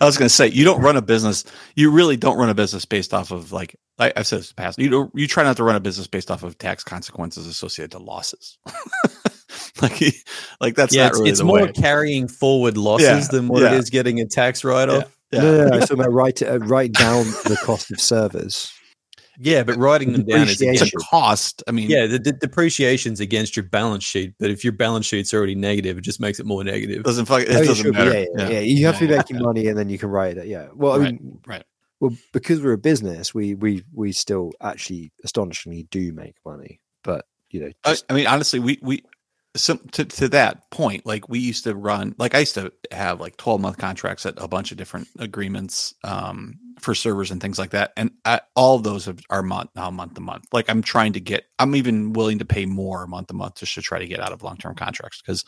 I 0.00 0.04
was 0.04 0.16
going 0.16 0.28
to 0.28 0.34
say 0.34 0.46
you 0.46 0.64
don't 0.64 0.80
run 0.80 0.96
a 0.96 1.02
business. 1.02 1.44
You 1.74 1.90
really 1.90 2.16
don't 2.16 2.38
run 2.38 2.48
a 2.48 2.54
business 2.54 2.84
based 2.84 3.12
off 3.12 3.32
of 3.32 3.50
like 3.50 3.74
I, 3.98 4.12
have 4.14 4.28
said 4.28 4.38
this 4.40 4.50
in 4.50 4.54
the 4.56 4.62
past. 4.62 4.78
You 4.78 4.90
don't. 4.90 5.10
You 5.12 5.26
try 5.26 5.42
not 5.42 5.56
to 5.56 5.64
run 5.64 5.74
a 5.74 5.80
business 5.80 6.06
based 6.06 6.30
off 6.30 6.44
of 6.44 6.56
tax 6.56 6.84
consequences 6.84 7.48
associated 7.48 7.92
to 7.92 7.98
losses. 7.98 8.58
like, 9.82 10.00
like 10.60 10.74
that's 10.74 10.94
yeah, 10.94 11.04
not 11.04 11.10
it's, 11.10 11.18
really 11.18 11.30
it's 11.30 11.38
the 11.38 11.44
more 11.44 11.62
way. 11.62 11.72
carrying 11.72 12.28
forward 12.28 12.76
losses 12.76 13.06
Yeah, 13.08 13.28
than 13.30 13.48
what 13.48 13.62
yeah. 13.62 13.72
it 13.72 13.78
is 13.78 13.90
getting 13.90 14.20
a 14.20 14.26
tax 14.26 14.64
write 14.64 14.88
off. 14.88 15.16
Yeah. 15.30 15.42
no, 15.42 15.56
no, 15.56 15.64
no, 15.78 15.86
I'm 15.90 16.00
about 16.00 16.12
write, 16.12 16.42
uh, 16.42 16.58
write 16.60 16.92
down 16.92 17.24
the 17.44 17.58
cost 17.64 17.90
of 17.90 18.00
servers 18.00 18.72
Yeah, 19.38 19.62
but 19.62 19.76
writing 19.76 20.12
them 20.12 20.24
down 20.24 20.48
is 20.48 20.60
It's 20.60 20.82
a 20.82 20.90
cost. 20.96 21.62
I 21.68 21.70
mean, 21.70 21.90
yeah, 21.90 22.06
the, 22.06 22.18
the 22.18 22.32
depreciation's 22.32 23.20
against 23.20 23.54
your 23.56 23.64
balance 23.64 24.02
sheet, 24.04 24.34
but 24.40 24.50
if 24.50 24.64
your 24.64 24.72
balance 24.72 25.06
sheet's 25.06 25.32
already 25.34 25.54
negative, 25.54 25.98
it 25.98 26.00
just 26.00 26.18
makes 26.18 26.40
it 26.40 26.46
more 26.46 26.64
negative. 26.64 26.98
it 27.00 27.04
doesn't 27.04 27.26
fuck, 27.26 27.42
it 27.42 27.50
Oh, 27.50 27.52
yeah, 27.52 27.58
doesn't 27.66 27.76
sure, 27.84 27.92
but 27.92 28.06
matter. 28.06 28.18
yeah, 28.20 28.26
yeah, 28.36 28.48
yeah. 28.48 28.58
you 28.60 28.86
have 28.86 28.98
to 28.98 29.06
be 29.06 29.12
Yeah. 29.12 29.18
making 29.18 29.38
money 29.40 29.66
and 29.68 29.78
then 29.78 29.88
you 29.90 29.98
can 29.98 30.08
write 30.08 30.38
it 30.38 30.46
yeah 30.46 30.68
well 30.74 30.92
i 30.94 30.96
Right, 30.98 31.12
mean 31.12 31.40
right. 31.46 31.64
well 32.00 32.12
because 32.32 32.60
we're 32.62 32.72
a 32.72 32.78
business 32.78 33.32
we 33.34 33.54
we 33.54 33.84
we 33.92 34.10
still 34.12 34.52
actually 34.60 35.12
astonishingly 35.24 35.84
do 35.90 36.12
make 36.12 36.34
money 36.44 36.80
but 37.04 37.26
you 37.50 37.60
know 37.60 37.70
I, 37.84 37.96
I 38.10 38.14
mean, 38.14 38.26
honestly, 38.26 38.58
we 38.58 38.78
we 38.82 39.02
some 39.58 39.78
to 39.92 40.04
to 40.04 40.28
that 40.30 40.70
point, 40.70 41.04
like 41.06 41.28
we 41.28 41.38
used 41.38 41.64
to 41.64 41.74
run, 41.74 42.14
like 42.18 42.34
I 42.34 42.40
used 42.40 42.54
to 42.54 42.72
have 42.90 43.20
like 43.20 43.36
twelve 43.36 43.60
month 43.60 43.78
contracts 43.78 44.26
at 44.26 44.34
a 44.36 44.48
bunch 44.48 44.70
of 44.72 44.78
different 44.78 45.08
agreements 45.18 45.94
um, 46.04 46.58
for 46.80 46.94
servers 46.94 47.30
and 47.30 47.40
things 47.40 47.58
like 47.58 47.70
that, 47.70 47.92
and 47.96 48.10
I, 48.24 48.40
all 48.56 48.76
of 48.76 48.84
those 48.84 49.08
are 49.30 49.42
month 49.42 49.70
now 49.74 49.90
month 49.90 50.14
to 50.14 50.20
month. 50.20 50.46
Like 50.52 50.68
I'm 50.68 50.82
trying 50.82 51.12
to 51.14 51.20
get, 51.20 51.44
I'm 51.58 51.74
even 51.76 52.12
willing 52.12 52.38
to 52.38 52.44
pay 52.44 52.66
more 52.66 53.06
month 53.06 53.28
to 53.28 53.34
month 53.34 53.56
just 53.56 53.74
to 53.74 53.82
try 53.82 53.98
to 53.98 54.06
get 54.06 54.20
out 54.20 54.32
of 54.32 54.42
long 54.42 54.56
term 54.56 54.74
contracts 54.74 55.20
because 55.20 55.44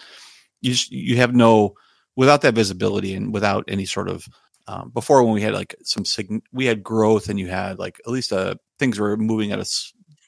you 0.61 0.73
just, 0.73 0.91
you 0.91 1.17
have 1.17 1.35
no 1.35 1.75
without 2.17 2.43
that 2.43 2.55
visibility 2.55 3.15
and 3.15 3.33
without 3.33 3.65
any 3.69 3.87
sort 3.87 4.09
of 4.09 4.29
um, 4.67 4.91
before 4.91 5.25
when 5.25 5.35
we 5.35 5.43
had 5.43 5.55
like 5.55 5.75
some 5.83 6.05
sign, 6.05 6.43
we 6.53 6.67
had 6.67 6.83
growth 6.83 7.29
and 7.29 7.41
you 7.41 7.49
had 7.49 7.79
like 7.79 8.01
at 8.07 8.13
least 8.13 8.33
uh 8.33 8.55
things 8.79 8.99
were 8.99 9.17
moving 9.17 9.53
at 9.53 9.59
a 9.59 9.65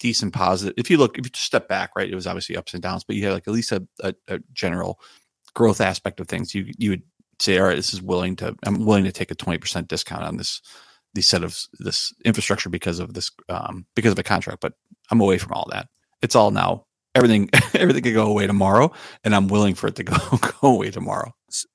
decent 0.02 0.34
positive. 0.34 0.74
If 0.76 0.90
you 0.90 0.98
look, 0.98 1.16
if 1.16 1.24
you 1.24 1.30
step 1.34 1.68
back, 1.68 1.92
right, 1.96 2.10
it 2.10 2.14
was 2.14 2.26
obviously 2.26 2.56
ups 2.56 2.74
and 2.74 2.82
downs, 2.82 3.04
but 3.04 3.14
you 3.14 3.24
had 3.24 3.32
like 3.32 3.46
at 3.46 3.54
least 3.54 3.70
a, 3.70 3.86
a, 4.00 4.12
a 4.26 4.40
general 4.52 5.00
growth 5.54 5.80
aspect 5.80 6.18
of 6.18 6.26
things. 6.26 6.54
You 6.54 6.66
you 6.76 6.90
would 6.90 7.02
say, 7.40 7.56
all 7.58 7.66
right, 7.66 7.76
this 7.76 7.94
is 7.94 8.02
willing 8.02 8.34
to, 8.36 8.54
I'm 8.64 8.84
willing 8.84 9.04
to 9.04 9.12
take 9.12 9.30
a 9.30 9.36
twenty 9.36 9.58
percent 9.58 9.86
discount 9.86 10.24
on 10.24 10.36
this 10.36 10.60
these 11.14 11.28
set 11.28 11.44
of 11.44 11.56
this 11.78 12.12
infrastructure 12.24 12.68
because 12.68 12.98
of 12.98 13.14
this 13.14 13.30
um, 13.48 13.86
because 13.94 14.12
of 14.12 14.18
a 14.18 14.24
contract. 14.24 14.60
But 14.60 14.74
I'm 15.10 15.20
away 15.20 15.38
from 15.38 15.52
all 15.52 15.68
that. 15.70 15.86
It's 16.20 16.34
all 16.34 16.50
now. 16.50 16.84
Everything 17.14 17.48
everything 17.74 18.02
could 18.02 18.14
go 18.14 18.26
away 18.26 18.48
tomorrow, 18.48 18.90
and 19.22 19.36
I'm 19.36 19.46
willing 19.46 19.76
for 19.76 19.86
it 19.86 19.94
to 19.96 20.02
go 20.02 20.16
go 20.60 20.68
away 20.68 20.90
tomorrow. 20.90 21.32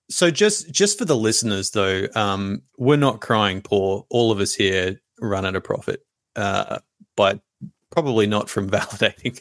So 0.09 0.29
just 0.31 0.69
just 0.71 0.97
for 0.97 1.05
the 1.05 1.15
listeners 1.15 1.71
though, 1.71 2.07
um, 2.13 2.61
we're 2.77 2.97
not 2.97 3.21
crying 3.21 3.61
poor. 3.61 4.05
All 4.09 4.33
of 4.33 4.41
us 4.41 4.53
here 4.53 4.99
run 5.21 5.45
at 5.45 5.55
a 5.55 5.61
profit, 5.61 6.01
uh, 6.35 6.79
but 7.15 7.39
probably 7.91 8.27
not 8.27 8.49
from 8.49 8.69
validating. 8.77 9.39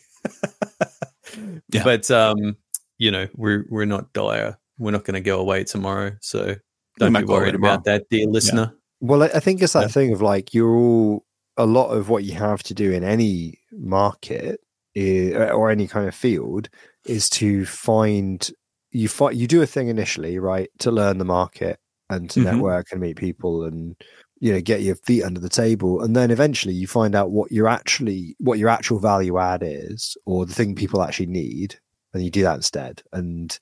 Yeah. 1.72 1.84
But 1.84 2.10
um, 2.10 2.56
you 2.98 3.10
know, 3.10 3.26
we're 3.34 3.64
we're 3.68 3.84
not 3.84 4.12
dire. 4.12 4.56
We're 4.78 4.90
not 4.92 5.04
going 5.04 5.14
to 5.14 5.20
go 5.20 5.40
away 5.40 5.64
tomorrow, 5.64 6.12
so 6.20 6.54
don't 6.98 7.12
be 7.12 7.24
worried 7.24 7.54
about 7.54 7.84
that, 7.84 8.04
dear 8.10 8.26
listener. 8.26 8.72
Well, 9.00 9.22
I 9.22 9.26
I 9.26 9.40
think 9.40 9.60
it's 9.62 9.72
that 9.74 9.82
Yeah. 9.82 9.88
thing 9.88 10.12
of 10.12 10.22
like 10.22 10.54
you're 10.54 10.74
all 10.74 11.24
a 11.56 11.66
lot 11.66 11.88
of 11.90 12.08
what 12.08 12.24
you 12.24 12.34
have 12.34 12.62
to 12.64 12.74
do 12.74 12.92
in 12.92 13.02
any 13.02 13.58
market 13.72 14.60
i- 14.96 15.50
or 15.50 15.70
any 15.70 15.86
kind 15.88 16.06
of 16.06 16.14
field 16.14 16.68
is 17.06 17.28
to 17.30 17.64
find 17.66 18.50
you 18.92 19.08
find 19.08 19.36
you 19.36 19.46
do 19.46 19.62
a 19.62 19.66
thing 19.66 19.88
initially, 19.88 20.38
right, 20.38 20.70
to 20.78 20.90
learn 20.90 21.18
the 21.18 21.24
market 21.24 21.78
and 22.08 22.30
to 22.30 22.40
Mhm. 22.40 22.44
network 22.44 22.86
and 22.92 23.00
meet 23.00 23.16
people 23.16 23.64
and 23.64 23.96
you 24.40 24.52
know 24.52 24.60
get 24.60 24.82
your 24.82 24.96
feet 24.96 25.22
under 25.22 25.40
the 25.40 25.48
table 25.48 26.02
and 26.02 26.14
then 26.14 26.30
eventually 26.30 26.74
you 26.74 26.86
find 26.86 27.14
out 27.14 27.30
what 27.30 27.50
your 27.50 27.66
actually 27.68 28.36
what 28.38 28.58
your 28.58 28.68
actual 28.68 28.98
value 28.98 29.38
add 29.38 29.62
is 29.64 30.16
or 30.26 30.44
the 30.44 30.54
thing 30.54 30.74
people 30.74 31.02
actually 31.02 31.26
need 31.26 31.78
and 32.12 32.22
you 32.22 32.30
do 32.30 32.42
that 32.42 32.56
instead 32.56 33.02
and 33.12 33.58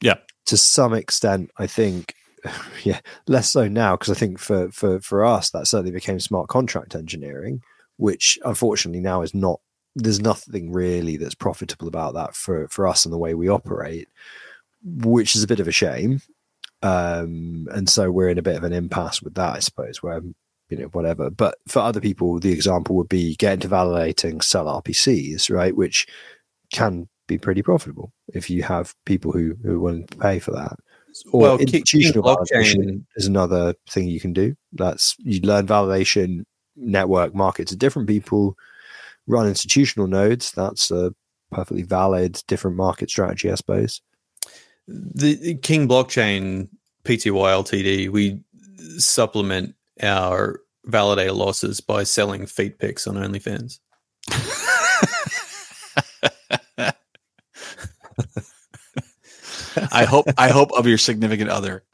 Yeah. 0.00 0.16
to 0.46 0.56
some 0.56 0.94
extent 0.94 1.50
i 1.58 1.66
think 1.66 2.14
yeah 2.84 3.00
less 3.26 3.50
so 3.50 3.66
now 3.68 3.96
because 3.96 4.10
I 4.10 4.18
think 4.18 4.38
for 4.38 4.70
for 4.70 5.00
for 5.00 5.24
us 5.24 5.50
that 5.50 5.66
certainly 5.66 5.90
became 5.90 6.20
smart 6.20 6.48
contract 6.48 6.94
engineering, 6.94 7.62
which 7.96 8.38
unfortunately 8.44 9.00
now 9.00 9.22
is 9.22 9.34
not. 9.34 9.60
There's 9.96 10.20
nothing 10.20 10.70
really 10.70 11.16
that's 11.16 11.34
profitable 11.34 11.88
about 11.88 12.14
that 12.14 12.36
for 12.36 12.68
for 12.68 12.86
us 12.86 13.04
and 13.04 13.12
the 13.12 13.18
way 13.18 13.34
we 13.34 13.48
operate, 13.48 14.08
which 14.84 15.34
is 15.34 15.42
a 15.42 15.48
bit 15.48 15.58
of 15.58 15.66
a 15.66 15.72
shame. 15.72 16.22
Um, 16.82 17.66
and 17.72 17.88
so 17.88 18.10
we're 18.10 18.28
in 18.28 18.38
a 18.38 18.42
bit 18.42 18.56
of 18.56 18.64
an 18.64 18.72
impasse 18.72 19.22
with 19.22 19.34
that, 19.34 19.56
I 19.56 19.58
suppose, 19.58 20.02
where 20.02 20.20
you 20.68 20.78
know 20.78 20.86
whatever. 20.86 21.30
But 21.30 21.56
for 21.66 21.80
other 21.80 22.00
people, 22.00 22.38
the 22.38 22.52
example 22.52 22.96
would 22.96 23.08
be 23.08 23.36
get 23.36 23.54
into 23.54 23.68
validating 23.68 24.42
sell 24.42 24.66
RPCs, 24.66 25.50
right, 25.50 25.76
which 25.76 26.06
can 26.72 27.08
be 27.26 27.38
pretty 27.38 27.62
profitable 27.62 28.12
if 28.32 28.48
you 28.48 28.62
have 28.62 28.94
people 29.04 29.32
who 29.32 29.54
who 29.62 29.80
want 29.80 30.10
to 30.10 30.16
pay 30.18 30.38
for 30.38 30.52
that 30.52 30.76
or 31.32 31.40
well, 31.40 31.58
institutional 31.58 32.22
validation 32.22 33.04
is 33.16 33.26
another 33.26 33.74
thing 33.90 34.08
you 34.08 34.20
can 34.20 34.32
do. 34.32 34.54
That's 34.72 35.16
you 35.18 35.40
learn 35.40 35.66
validation, 35.66 36.44
network 36.76 37.34
market 37.34 37.68
to 37.68 37.76
different 37.76 38.08
people, 38.08 38.54
run 39.26 39.48
institutional 39.48 40.06
nodes. 40.06 40.52
That's 40.52 40.90
a 40.90 41.12
perfectly 41.50 41.82
valid 41.82 42.42
different 42.46 42.76
market 42.76 43.10
strategy, 43.10 43.50
I 43.50 43.54
suppose. 43.54 44.00
The 44.88 45.54
King 45.62 45.86
blockchain 45.86 46.68
PTY 47.04 47.30
Ltd. 47.30 48.08
We 48.08 48.40
supplement 48.98 49.74
our 50.02 50.60
validator 50.86 51.36
losses 51.36 51.80
by 51.80 52.02
selling 52.04 52.46
feet 52.46 52.78
pics 52.78 53.06
on 53.06 53.16
OnlyFans. 53.16 53.78
I 59.92 60.04
hope 60.04 60.26
I 60.36 60.48
hope 60.48 60.72
of 60.72 60.86
your 60.86 60.98
significant 60.98 61.50
other. 61.50 61.84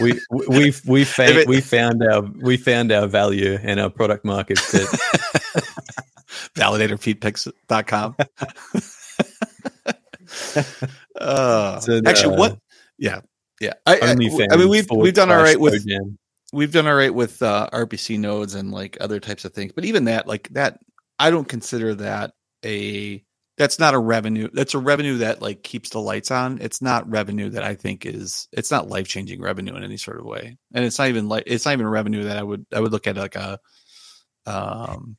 we 0.00 0.20
we 0.30 0.72
we 0.84 1.04
found, 1.04 1.36
it- 1.36 1.48
we 1.48 1.60
found 1.60 2.02
our 2.02 2.22
we 2.22 2.56
found 2.56 2.92
our 2.92 3.06
value 3.06 3.58
and 3.62 3.80
our 3.80 3.90
product 3.90 4.24
market 4.24 4.58
fit. 4.58 4.86
validatorfeedpicks.com. 6.54 8.16
uh, 11.20 11.80
So, 11.80 12.00
actually, 12.06 12.34
uh, 12.34 12.38
what? 12.38 12.58
Yeah, 12.98 13.20
yeah. 13.60 13.74
I, 13.86 13.96
I, 13.96 14.10
I 14.10 14.14
mean, 14.14 14.68
we've 14.68 14.86
we've 14.90 15.14
done 15.14 15.30
all 15.30 15.42
right 15.42 15.58
with 15.58 15.84
we've 16.52 16.72
done 16.72 16.86
all 16.86 16.94
right 16.94 17.14
with 17.14 17.42
uh, 17.42 17.68
RPC 17.72 18.18
nodes 18.18 18.54
and 18.54 18.72
like 18.72 18.96
other 19.00 19.20
types 19.20 19.44
of 19.44 19.52
things, 19.52 19.72
but 19.72 19.84
even 19.84 20.04
that, 20.04 20.26
like 20.26 20.48
that, 20.50 20.80
I 21.18 21.30
don't 21.30 21.48
consider 21.48 21.94
that 21.96 22.32
a 22.64 23.22
that's 23.56 23.78
not 23.80 23.94
a 23.94 23.98
revenue. 23.98 24.48
That's 24.52 24.74
a 24.74 24.78
revenue 24.78 25.18
that 25.18 25.42
like 25.42 25.62
keeps 25.62 25.90
the 25.90 26.00
lights 26.00 26.30
on. 26.30 26.58
It's 26.60 26.80
not 26.80 27.08
revenue 27.10 27.50
that 27.50 27.64
I 27.64 27.74
think 27.74 28.06
is 28.06 28.48
it's 28.52 28.70
not 28.70 28.88
life 28.88 29.08
changing 29.08 29.40
revenue 29.40 29.74
in 29.74 29.82
any 29.82 29.96
sort 29.96 30.20
of 30.20 30.26
way, 30.26 30.56
and 30.72 30.84
it's 30.84 30.98
not 30.98 31.08
even 31.08 31.28
like 31.28 31.44
it's 31.46 31.64
not 31.64 31.72
even 31.72 31.88
revenue 31.88 32.24
that 32.24 32.36
I 32.36 32.42
would 32.42 32.64
I 32.72 32.80
would 32.80 32.92
look 32.92 33.06
at 33.06 33.16
like 33.16 33.34
a 33.36 33.58
um 34.46 35.16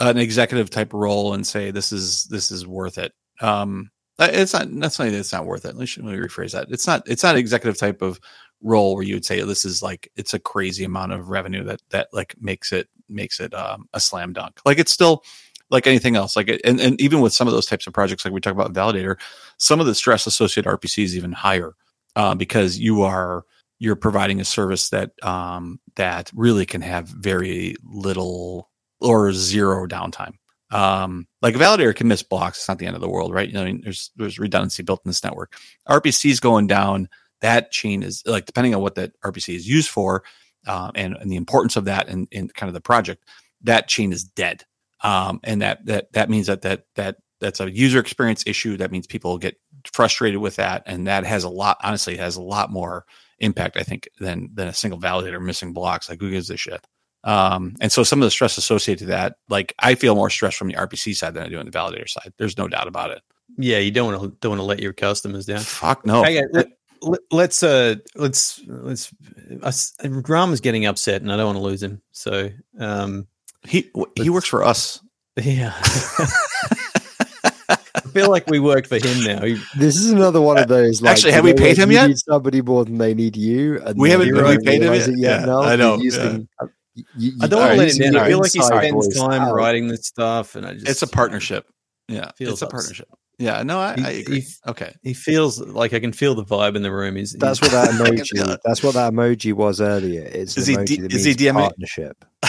an 0.00 0.18
executive 0.18 0.70
type 0.70 0.92
role 0.92 1.34
and 1.34 1.46
say 1.46 1.70
this 1.70 1.92
is 1.92 2.24
this 2.24 2.50
is 2.50 2.66
worth 2.66 2.98
it. 2.98 3.12
Um, 3.40 3.90
it's 4.18 4.52
not 4.52 4.68
that's 4.80 4.98
not 4.98 5.08
it's 5.08 5.32
not 5.32 5.46
worth 5.46 5.64
it. 5.64 5.76
Let 5.76 5.96
me, 5.96 6.04
let 6.04 6.18
me 6.18 6.26
rephrase 6.26 6.52
that. 6.52 6.68
It's 6.70 6.86
not 6.86 7.02
it's 7.06 7.22
not 7.22 7.36
executive 7.36 7.78
type 7.78 8.02
of 8.02 8.20
role 8.62 8.94
where 8.94 9.04
you 9.04 9.14
would 9.14 9.24
say 9.24 9.40
this 9.42 9.64
is 9.64 9.82
like 9.82 10.10
it's 10.16 10.34
a 10.34 10.38
crazy 10.38 10.84
amount 10.84 11.12
of 11.12 11.28
revenue 11.28 11.64
that 11.64 11.82
that 11.90 12.08
like 12.12 12.34
makes 12.40 12.72
it 12.72 12.88
makes 13.08 13.40
it 13.40 13.52
um, 13.54 13.88
a 13.92 14.00
slam 14.00 14.32
dunk. 14.32 14.60
Like 14.64 14.78
it's 14.78 14.92
still 14.92 15.24
like 15.70 15.86
anything 15.86 16.16
else. 16.16 16.36
Like 16.36 16.48
and 16.64 16.80
and 16.80 17.00
even 17.00 17.20
with 17.20 17.32
some 17.32 17.48
of 17.48 17.54
those 17.54 17.66
types 17.66 17.86
of 17.86 17.92
projects, 17.92 18.24
like 18.24 18.34
we 18.34 18.40
talk 18.40 18.52
about 18.54 18.72
Validator, 18.72 19.16
some 19.58 19.80
of 19.80 19.86
the 19.86 19.94
stress 19.94 20.26
associated 20.26 20.70
RPC 20.70 21.04
is 21.04 21.16
even 21.16 21.32
higher 21.32 21.74
uh, 22.16 22.34
because 22.34 22.78
you 22.78 23.02
are 23.02 23.44
you're 23.80 23.96
providing 23.96 24.40
a 24.40 24.44
service 24.44 24.90
that 24.90 25.10
um, 25.22 25.80
that 25.96 26.30
really 26.34 26.66
can 26.66 26.80
have 26.80 27.08
very 27.08 27.76
little 27.84 28.70
or 29.00 29.32
zero 29.32 29.86
downtime. 29.86 30.34
Um, 30.74 31.28
like 31.40 31.54
a 31.54 31.58
validator 31.58 31.94
can 31.94 32.08
miss 32.08 32.24
blocks. 32.24 32.58
It's 32.58 32.68
not 32.68 32.78
the 32.78 32.86
end 32.86 32.96
of 32.96 33.00
the 33.00 33.08
world, 33.08 33.32
right? 33.32 33.46
You 33.46 33.54
know, 33.54 33.62
I 33.62 33.66
mean, 33.66 33.80
there's 33.84 34.10
there's 34.16 34.40
redundancy 34.40 34.82
built 34.82 35.02
in 35.04 35.08
this 35.08 35.22
network. 35.22 35.56
RPC 35.88 36.30
is 36.30 36.40
going 36.40 36.66
down. 36.66 37.08
That 37.42 37.70
chain 37.70 38.02
is 38.02 38.24
like 38.26 38.44
depending 38.44 38.74
on 38.74 38.82
what 38.82 38.96
that 38.96 39.12
RPC 39.20 39.54
is 39.54 39.68
used 39.68 39.88
for, 39.88 40.24
uh, 40.66 40.90
and 40.96 41.16
and 41.16 41.30
the 41.30 41.36
importance 41.36 41.76
of 41.76 41.84
that 41.84 42.08
in, 42.08 42.26
in 42.32 42.48
kind 42.48 42.68
of 42.68 42.74
the 42.74 42.80
project. 42.80 43.24
That 43.62 43.86
chain 43.86 44.12
is 44.12 44.24
dead, 44.24 44.64
um, 45.04 45.38
and 45.44 45.62
that 45.62 45.86
that 45.86 46.12
that 46.12 46.28
means 46.28 46.48
that 46.48 46.62
that 46.62 46.86
that 46.96 47.18
that's 47.40 47.60
a 47.60 47.70
user 47.70 48.00
experience 48.00 48.42
issue. 48.44 48.76
That 48.76 48.90
means 48.90 49.06
people 49.06 49.38
get 49.38 49.56
frustrated 49.92 50.40
with 50.40 50.56
that, 50.56 50.82
and 50.86 51.06
that 51.06 51.24
has 51.24 51.44
a 51.44 51.48
lot. 51.48 51.78
Honestly, 51.84 52.16
has 52.16 52.34
a 52.34 52.42
lot 52.42 52.72
more 52.72 53.04
impact, 53.38 53.76
I 53.76 53.84
think, 53.84 54.08
than 54.18 54.50
than 54.52 54.66
a 54.66 54.74
single 54.74 54.98
validator 54.98 55.40
missing 55.40 55.72
blocks. 55.72 56.08
Like 56.08 56.20
who 56.20 56.32
gives 56.32 56.50
a 56.50 56.56
shit? 56.56 56.84
Um, 57.24 57.74
and 57.80 57.90
so 57.90 58.02
some 58.02 58.20
of 58.20 58.26
the 58.26 58.30
stress 58.30 58.58
associated 58.58 59.00
to 59.00 59.06
that, 59.06 59.36
like 59.48 59.74
I 59.78 59.94
feel 59.94 60.14
more 60.14 60.28
stress 60.30 60.54
from 60.54 60.68
the 60.68 60.74
RPC 60.74 61.16
side 61.16 61.34
than 61.34 61.42
I 61.44 61.48
do 61.48 61.58
on 61.58 61.64
the 61.64 61.72
validator 61.72 62.08
side. 62.08 62.32
There's 62.38 62.56
no 62.58 62.68
doubt 62.68 62.86
about 62.86 63.10
it. 63.10 63.22
Yeah, 63.56 63.78
you 63.78 63.90
don't 63.90 64.12
want 64.12 64.22
to 64.22 64.36
don't 64.40 64.50
want 64.50 64.60
to 64.60 64.64
let 64.64 64.80
your 64.80 64.92
customers 64.92 65.46
down. 65.46 65.60
Fuck 65.60 66.04
no. 66.04 66.20
Okay, 66.22 66.42
let, 66.52 66.68
let, 67.02 67.20
let's 67.30 67.62
uh 67.62 67.94
let's 68.14 68.60
let's 68.66 69.10
us, 69.62 69.94
Rama's 70.04 70.60
getting 70.60 70.86
upset 70.86 71.22
and 71.22 71.32
I 71.32 71.36
don't 71.36 71.46
want 71.46 71.58
to 71.58 71.62
lose 71.62 71.82
him. 71.82 72.02
So 72.12 72.50
um 72.78 73.26
He 73.66 73.90
he 74.16 74.28
works 74.30 74.48
for 74.48 74.62
us. 74.62 75.00
yeah. 75.42 75.72
I 77.66 78.00
feel 78.14 78.30
like 78.30 78.46
we 78.48 78.60
work 78.60 78.86
for 78.86 78.96
him 78.96 79.24
now. 79.24 79.42
He- 79.44 79.60
This 79.76 79.96
is 79.96 80.10
another 80.10 80.40
one 80.40 80.58
of 80.58 80.68
those. 80.68 81.02
Like, 81.02 81.12
Actually, 81.12 81.32
have 81.32 81.44
we 81.44 81.54
paid 81.54 81.76
him 81.76 81.90
you 81.90 81.96
yet? 81.98 82.06
Need 82.08 82.18
somebody 82.18 82.62
more 82.62 82.84
than 82.84 82.98
they 82.98 83.12
need 83.14 83.36
you. 83.36 83.80
And 83.82 83.98
We 83.98 84.10
haven't- 84.10 84.28
you 84.28 84.36
have 84.36 84.46
we 84.56 84.58
paid 84.64 84.82
him 84.82 84.92
yet? 84.94 85.08
yet. 85.08 85.16
Yeah, 85.40 85.44
no, 85.46 85.62
I 85.62 85.74
know, 85.76 85.96
Using, 85.98 86.48
uh, 86.60 86.66
you- 86.94 87.04
you- 87.16 87.32
I 87.42 87.46
don't 87.46 87.60
want 87.60 87.72
to 87.72 87.78
let 87.78 87.82
him 87.90 87.96
using 87.96 88.12
down. 88.12 88.22
I 88.24 88.28
feel 88.28 88.38
like 88.40 88.52
he 88.52 88.60
spends 88.62 88.92
voice 89.06 89.16
time 89.16 89.42
out. 89.42 89.54
writing 89.54 89.88
this 89.88 90.06
stuff, 90.06 90.54
and 90.56 90.64
I 90.66 90.74
just 90.74 90.88
It's 90.88 91.02
a 91.02 91.06
partnership. 91.06 91.66
Yeah, 92.08 92.30
Feels 92.36 92.54
it's 92.54 92.62
a 92.62 92.66
partnership. 92.66 93.08
Yeah, 93.38 93.64
no, 93.64 93.80
I, 93.80 93.94
He- 93.96 94.04
I 94.04 94.10
agree. 94.10 94.40
he- 94.42 94.70
okay, 94.70 94.94
He 95.02 95.12
feels 95.14 95.58
like 95.60 95.92
I 95.92 95.98
can 96.00 96.12
feel 96.12 96.34
the 96.36 96.44
vibe 96.44 96.76
in 96.76 96.82
the 96.82 96.92
room. 96.92 97.16
He's 97.16 97.32
That's 97.32 97.58
he's- 97.58 97.72
what 97.72 97.84
that 97.84 97.94
emoji. 98.14 98.58
that's 98.64 98.82
what 98.82 98.94
that 98.94 99.12
emoji 99.12 99.52
was 99.54 99.80
earlier. 99.80 100.22
It's 100.22 100.56
Is 100.56 100.66
he 100.68 100.76
emoji 100.76 100.86
D- 100.86 101.00
that 101.00 101.12
is 101.12 101.24
he 101.24 101.34
DMing? 101.34 101.54
partnership. 101.54 102.24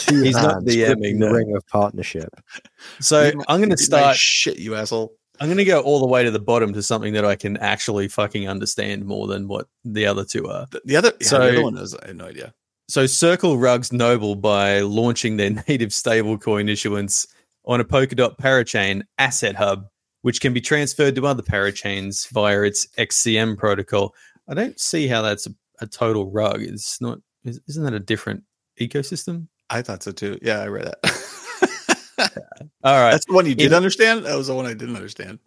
Two 0.00 0.22
He's 0.22 0.34
not 0.34 0.62
DMing, 0.62 1.00
the 1.00 1.12
no. 1.14 1.30
ring 1.32 1.54
of 1.56 1.66
partnership. 1.66 2.28
So 3.00 3.22
Read 3.22 3.34
I'm 3.48 3.58
going 3.60 3.70
to 3.70 3.76
read 3.76 3.90
my 3.90 3.98
start. 3.98 4.16
shit, 4.16 4.58
you 4.58 4.74
asshole. 4.74 5.12
I'm 5.40 5.48
going 5.48 5.56
to 5.58 5.64
go 5.64 5.80
all 5.80 6.00
the 6.00 6.06
way 6.06 6.22
to 6.22 6.30
the 6.30 6.38
bottom 6.38 6.72
to 6.74 6.82
something 6.82 7.14
that 7.14 7.24
I 7.24 7.34
can 7.34 7.56
actually 7.56 8.08
fucking 8.08 8.46
understand 8.48 9.06
more 9.06 9.26
than 9.26 9.48
what 9.48 9.66
the 9.84 10.04
other 10.06 10.24
two 10.24 10.46
are. 10.48 10.66
The, 10.70 10.82
the 10.84 10.96
other, 10.96 11.12
yeah, 11.20 11.26
So- 11.26 11.38
the 11.38 11.48
other 11.52 11.62
one 11.62 11.78
is 11.78 11.94
I 11.94 12.08
have 12.08 12.16
no 12.16 12.26
idea. 12.26 12.52
So 12.90 13.06
Circle 13.06 13.56
Rugs 13.56 13.92
Noble 13.92 14.34
by 14.34 14.80
launching 14.80 15.36
their 15.36 15.50
native 15.68 15.90
stablecoin 15.90 16.68
issuance 16.68 17.24
on 17.64 17.80
a 17.80 17.84
Polkadot 17.84 18.36
parachain 18.36 19.02
asset 19.16 19.54
hub, 19.54 19.86
which 20.22 20.40
can 20.40 20.52
be 20.52 20.60
transferred 20.60 21.14
to 21.14 21.24
other 21.24 21.42
parachains 21.44 22.28
via 22.32 22.62
its 22.62 22.88
XCM 22.98 23.56
protocol. 23.56 24.12
I 24.48 24.54
don't 24.54 24.80
see 24.80 25.06
how 25.06 25.22
that's 25.22 25.46
a, 25.46 25.50
a 25.80 25.86
total 25.86 26.32
rug. 26.32 26.62
It's 26.62 27.00
not. 27.00 27.18
is- 27.44 27.60
Isn't 27.68 27.84
that 27.84 27.94
a 27.94 28.00
different 28.00 28.42
ecosystem? 28.80 29.46
I 29.70 29.82
thought 29.82 30.02
so 30.02 30.10
too. 30.10 30.40
Yeah, 30.42 30.58
I 30.58 30.66
read 30.66 30.86
that. 30.86 32.66
All 32.82 32.98
right. 33.00 33.12
That's 33.12 33.26
the 33.26 33.34
one 33.34 33.46
you 33.46 33.54
did 33.54 33.68
In- 33.68 33.74
understand. 33.74 34.26
That 34.26 34.36
was 34.36 34.48
the 34.48 34.54
one 34.56 34.66
I 34.66 34.74
didn't 34.74 34.96
understand. 34.96 35.38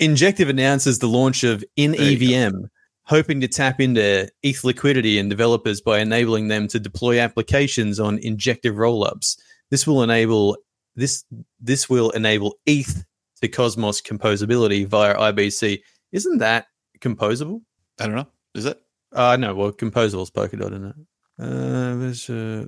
Injective 0.00 0.48
announces 0.48 0.98
the 0.98 1.06
launch 1.06 1.44
of 1.44 1.64
in 1.76 1.92
There 1.92 2.10
you 2.10 2.36
EVM, 2.48 2.64
hoping 3.04 3.40
to 3.40 3.48
tap 3.48 3.80
into 3.80 4.28
ETH 4.42 4.64
liquidity 4.64 5.18
and 5.18 5.28
developers 5.30 5.80
by 5.80 5.98
enabling 5.98 6.48
them 6.48 6.68
to 6.68 6.78
deploy 6.78 7.18
applications 7.18 7.98
on 7.98 8.18
Injective 8.18 8.74
rollups. 8.76 9.38
This 9.70 9.86
will 9.86 10.02
enable 10.02 10.56
this 10.96 11.24
this 11.60 11.88
will 11.88 12.10
enable 12.10 12.56
ETH 12.66 13.04
to 13.40 13.48
Cosmos 13.48 14.00
composability 14.00 14.86
via 14.86 15.14
IBC. 15.14 15.80
Isn't 16.12 16.38
that 16.38 16.66
composable? 17.00 17.62
I 17.98 18.06
don't 18.06 18.16
know. 18.16 18.28
Is 18.54 18.66
it? 18.66 18.80
Uh 19.12 19.36
no, 19.36 19.54
well 19.54 19.72
composable 19.72 20.22
is 20.22 20.30
Polkadot, 20.30 20.70
isn't 20.72 20.84
it? 20.86 20.96
Uh, 21.40 21.96
there's, 21.96 22.28
uh, 22.28 22.66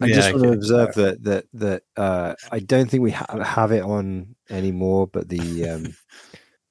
I 0.00 0.06
Yeah, 0.06 0.14
just 0.14 0.32
want 0.32 0.44
to 0.44 0.52
observe 0.52 0.94
that 0.94 1.24
that 1.24 1.46
that 1.54 1.82
uh, 1.96 2.34
I 2.52 2.60
don't 2.60 2.88
think 2.88 3.02
we 3.02 3.10
ha- 3.12 3.42
have 3.42 3.72
it 3.72 3.82
on 3.82 4.36
anymore. 4.50 5.06
But 5.06 5.28
the 5.28 5.68
um, 5.70 5.94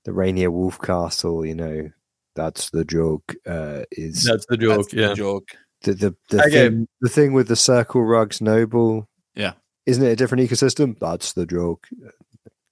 the 0.07 0.13
Rainier 0.13 0.49
Wolfcastle, 0.49 1.45
you 1.45 1.53
know, 1.53 1.91
that's 2.33 2.69
the 2.69 2.85
joke. 2.85 3.35
Uh, 3.45 3.83
is 3.91 4.23
that's 4.23 4.45
the 4.45 4.55
joke. 4.55 4.77
That's 4.77 4.93
the 4.93 5.01
yeah. 5.01 5.13
joke. 5.13 5.49
the 5.81 5.93
the 5.93 6.15
the, 6.29 6.43
Okay. 6.45 6.69
thing, 6.69 6.87
the 7.01 7.09
thing 7.09 7.33
with 7.33 7.49
the 7.49 7.57
Circle 7.57 8.03
Rugs 8.03 8.39
Noble? 8.41 9.09
Yeah. 9.35 9.53
isn't 9.85 10.03
it 10.03 10.11
a 10.11 10.15
different 10.15 10.49
ecosystem? 10.49 10.97
That's 10.99 11.33
the 11.33 11.45
joke. 11.45 11.87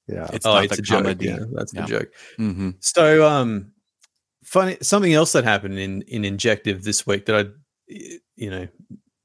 Yeah, 0.07 0.27
It's 0.31 0.45
oh, 0.45 0.57
it's 0.59 0.77
the 0.77 0.81
a 0.81 0.85
joke. 0.85 1.03
comedy. 1.03 1.25
Yeah, 1.25 1.39
that's 1.51 1.73
Yeah. 1.73 1.81
the 1.81 1.87
joke. 1.87 2.13
Mm-hmm. 2.39 2.69
So, 2.79 3.27
um, 3.27 3.73
funny 4.45 4.77
something 4.81 5.13
else 5.13 5.33
that 5.33 5.43
happened 5.43 5.77
in 5.77 6.03
in 6.03 6.23
Injective 6.23 6.83
this 6.85 7.05
week 7.05 7.25
that 7.25 7.35
I, 7.35 7.49
you 8.37 8.49
know, 8.49 8.67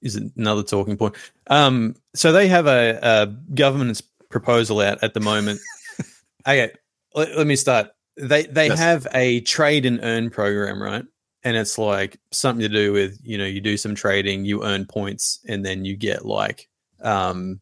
is 0.03 0.17
another 0.17 0.65
talking 0.65 0.97
point. 0.97 1.15
Um, 1.47 1.95
so 2.17 2.33
they 2.33 2.49
have 2.49 2.67
a, 2.67 2.99
a 3.03 3.27
governance 3.55 4.03
proposal 4.31 4.81
out 4.81 5.01
at 5.05 5.15
the 5.15 5.21
moment. 5.21 5.61
okay, 6.47 6.73
let, 7.15 7.37
let 7.37 7.47
me 7.47 7.55
start. 7.55 7.91
They 8.21 8.45
they 8.45 8.69
Yes. 8.69 8.79
have 8.79 9.07
a 9.15 9.41
trade 9.43 9.87
and 9.87 10.01
earn 10.03 10.31
program, 10.31 10.83
right? 10.83 11.05
And 11.43 11.57
it's 11.57 11.79
like 11.79 12.19
something 12.33 12.61
to 12.63 12.69
do 12.69 12.93
with 12.93 13.19
you 13.23 13.39
know 13.39 13.47
you 13.47 13.61
do 13.61 13.77
some 13.77 13.95
trading, 13.95 14.45
you 14.45 14.65
earn 14.65 14.87
points, 14.87 15.41
and 15.49 15.65
then 15.65 15.85
you 15.85 15.97
get 15.97 16.25
like 16.27 16.69
um, 17.03 17.61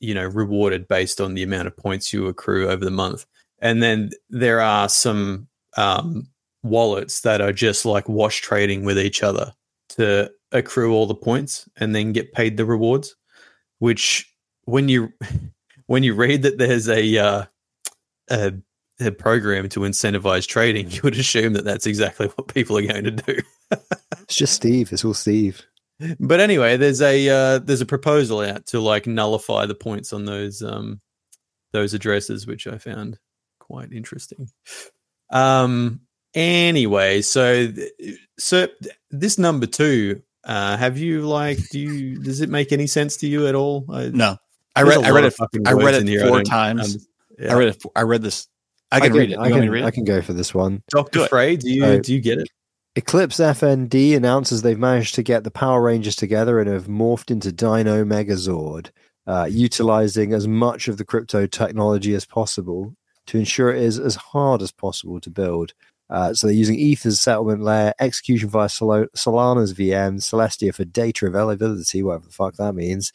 you 0.00 0.14
know 0.14 0.26
rewarded 0.26 0.88
based 0.88 1.20
on 1.20 1.34
the 1.34 1.42
amount 1.42 1.68
of 1.68 1.76
points 1.76 2.12
you 2.12 2.26
accrue 2.26 2.68
over 2.68 2.84
the 2.84 2.90
month. 2.90 3.26
And 3.60 3.82
then 3.82 4.10
there 4.30 4.60
are 4.60 4.88
some 4.88 5.48
um, 5.76 6.28
wallets 6.62 7.20
that 7.22 7.40
are 7.42 7.52
just 7.52 7.84
like 7.84 8.08
wash 8.08 8.40
trading 8.40 8.84
with 8.84 8.98
each 8.98 9.22
other 9.22 9.52
to 9.90 10.30
accrue 10.52 10.92
all 10.94 11.06
the 11.06 11.14
points 11.14 11.68
and 11.76 11.94
then 11.94 12.12
get 12.12 12.32
paid 12.32 12.56
the 12.56 12.64
rewards. 12.64 13.16
Which 13.80 14.26
when 14.64 14.88
you 14.88 15.12
when 15.86 16.02
you 16.04 16.14
read 16.14 16.42
that 16.42 16.56
there's 16.58 16.88
a 16.88 17.18
uh, 17.18 17.44
a, 18.30 18.54
a 19.00 19.10
program 19.12 19.68
to 19.70 19.80
incentivize 19.80 20.46
trading, 20.46 20.90
you 20.90 21.00
would 21.02 21.16
assume 21.16 21.52
that 21.54 21.64
that's 21.64 21.86
exactly 21.86 22.26
what 22.28 22.48
people 22.48 22.76
are 22.78 22.82
going 22.86 23.04
to 23.04 23.10
do. 23.10 23.36
it's 24.20 24.36
just 24.36 24.54
Steve. 24.54 24.92
It's 24.92 25.04
all 25.04 25.14
Steve. 25.14 25.62
But 26.18 26.40
anyway, 26.40 26.76
there's 26.78 27.02
a 27.02 27.28
uh, 27.28 27.58
there's 27.58 27.82
a 27.82 27.86
proposal 27.86 28.40
out 28.40 28.66
to 28.68 28.80
like 28.80 29.06
nullify 29.06 29.66
the 29.66 29.74
points 29.74 30.12
on 30.14 30.24
those 30.24 30.62
um 30.62 31.00
those 31.72 31.92
addresses, 31.94 32.46
which 32.46 32.66
I 32.66 32.78
found 32.78 33.18
quite 33.58 33.92
interesting. 33.92 34.48
Um. 35.30 36.00
Anyway, 36.32 37.22
so 37.22 37.66
th- 37.70 38.18
so 38.38 38.68
this 39.10 39.36
number 39.36 39.66
two, 39.66 40.22
uh, 40.44 40.76
have 40.76 40.96
you 40.96 41.22
like 41.22 41.58
do 41.70 41.78
you 41.80 42.22
does 42.22 42.40
it 42.40 42.48
make 42.48 42.70
any 42.72 42.86
sense 42.86 43.16
to 43.18 43.26
you 43.26 43.46
at 43.48 43.54
all? 43.56 43.84
I, 43.90 44.08
No, 44.10 44.36
I 44.76 44.84
there's 44.84 44.96
read. 44.96 45.04
a 45.04 45.08
I 45.08 45.10
lot 45.10 45.16
read 45.16 45.24
it. 45.24 45.68
I 45.68 45.72
read 45.72 45.94
it 46.08 46.28
four 46.28 46.42
times. 46.44 47.08
yeah. 47.38 47.52
I 47.52 47.58
read 47.58 47.68
it. 47.68 47.82
I 47.96 48.02
read 48.02 48.22
this 48.22 48.46
I 48.92 49.00
can 49.00 49.12
get 49.12 49.18
read 49.18 49.30
it. 49.30 49.32
You 49.32 49.36
I 49.38 49.40
want 49.42 49.52
can, 49.52 49.60
me 49.60 49.66
to 49.66 49.72
read 49.72 49.84
I 49.84 49.90
can 49.90 50.04
go 50.04 50.20
for 50.22 50.32
this 50.32 50.54
one. 50.54 50.82
Doctor 50.90 51.26
Frey, 51.28 51.56
do 51.56 51.70
you 51.70 51.80
So- 51.82 52.00
do 52.00 52.14
you 52.14 52.20
get 52.20 52.38
it? 52.38 52.48
Eclipse 52.96 53.38
FND 53.38 54.16
announces 54.16 54.62
they've 54.62 54.78
managed 54.78 55.14
to 55.14 55.22
get 55.22 55.44
the 55.44 55.50
Power 55.50 55.80
Rangers 55.80 56.16
together 56.16 56.58
and 56.58 56.68
have 56.68 56.86
morphed 56.88 57.30
into 57.30 57.52
Dino 57.52 58.04
Megazord, 58.04 58.90
uh, 59.28 59.46
utilizing 59.48 60.32
as 60.32 60.48
much 60.48 60.88
of 60.88 60.96
the 60.96 61.04
crypto 61.04 61.46
technology 61.46 62.14
as 62.14 62.26
possible 62.26 62.94
to 63.26 63.38
ensure 63.38 63.70
it 63.72 63.80
is 63.82 63.96
as 64.00 64.16
hard 64.16 64.60
as 64.60 64.72
possible 64.72 65.20
to 65.20 65.30
build. 65.30 65.72
Uh, 66.10 66.34
so 66.34 66.48
they're 66.48 66.56
using 66.56 66.76
Ether's 66.80 67.20
settlement 67.20 67.62
layer, 67.62 67.94
execution 68.00 68.48
via 68.48 68.68
Sol- 68.68 69.06
Solana's 69.16 69.72
VM, 69.72 70.16
Celestia 70.16 70.74
for 70.74 70.84
data 70.84 71.26
availability, 71.26 72.02
whatever 72.02 72.24
the 72.26 72.32
fuck 72.32 72.56
that 72.56 72.74
means, 72.74 73.12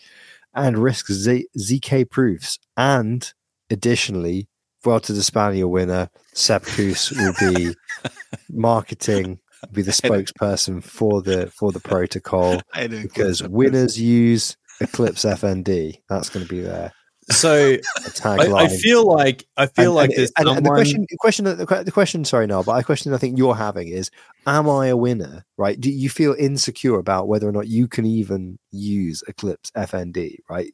and 0.53 0.77
RISC 0.77 1.11
Z- 1.11 1.47
ZK 1.60 2.10
proofs. 2.10 2.60
And 2.77 3.34
additionally, 3.69 4.47
Vuelta 4.85 5.11
de 5.13 5.19
España 5.19 5.67
winner 5.67 6.09
Sepp 6.33 6.63
Kuss 6.63 7.11
will 7.11 7.33
be 7.39 7.75
marketing 8.49 9.39
be 9.71 9.81
the 9.81 9.91
spokesperson 9.91 10.83
for 10.83 11.21
the 11.23 11.47
for 11.51 11.71
the 11.71 11.79
protocol 11.79 12.61
because 12.89 13.41
winners 13.43 13.99
use 13.99 14.55
Eclipse 14.79 15.25
FND. 15.25 16.01
That's 16.07 16.29
going 16.29 16.45
to 16.45 16.49
be 16.53 16.61
there. 16.61 16.91
So 17.31 17.77
I. 18.23 18.37
I 18.53 18.67
feel 18.67 19.03
like 19.07 19.47
I 19.57 19.65
feel 19.65 19.85
And- 19.85 19.95
like 19.95 20.09
and- 20.11 20.19
there's 20.19 20.31
and, 20.37 20.49
and 20.49 20.65
the 20.65 20.69
question, 20.69 21.05
the 21.09 21.17
question, 21.17 21.45
the 21.45 21.91
question. 21.91 22.25
Sorry, 22.25 22.45
no, 22.45 22.61
but 22.61 22.79
a 22.79 22.83
question 22.83 23.11
I 23.13 23.17
think 23.17 23.37
you're 23.39 23.55
having 23.55 23.87
is: 23.87 24.11
Am 24.45 24.69
I 24.69 24.87
a 24.87 24.97
winner? 24.97 25.45
Right? 25.57 25.79
Do 25.79 25.89
you 25.89 26.09
feel 26.09 26.35
insecure 26.37 26.99
about 26.99 27.27
whether 27.27 27.47
or 27.49 27.51
not 27.51 27.67
you 27.67 27.87
can 27.87 28.05
even 28.05 28.59
use 28.71 29.23
Eclipse 29.27 29.71
FND? 29.71 30.35
Right? 30.47 30.71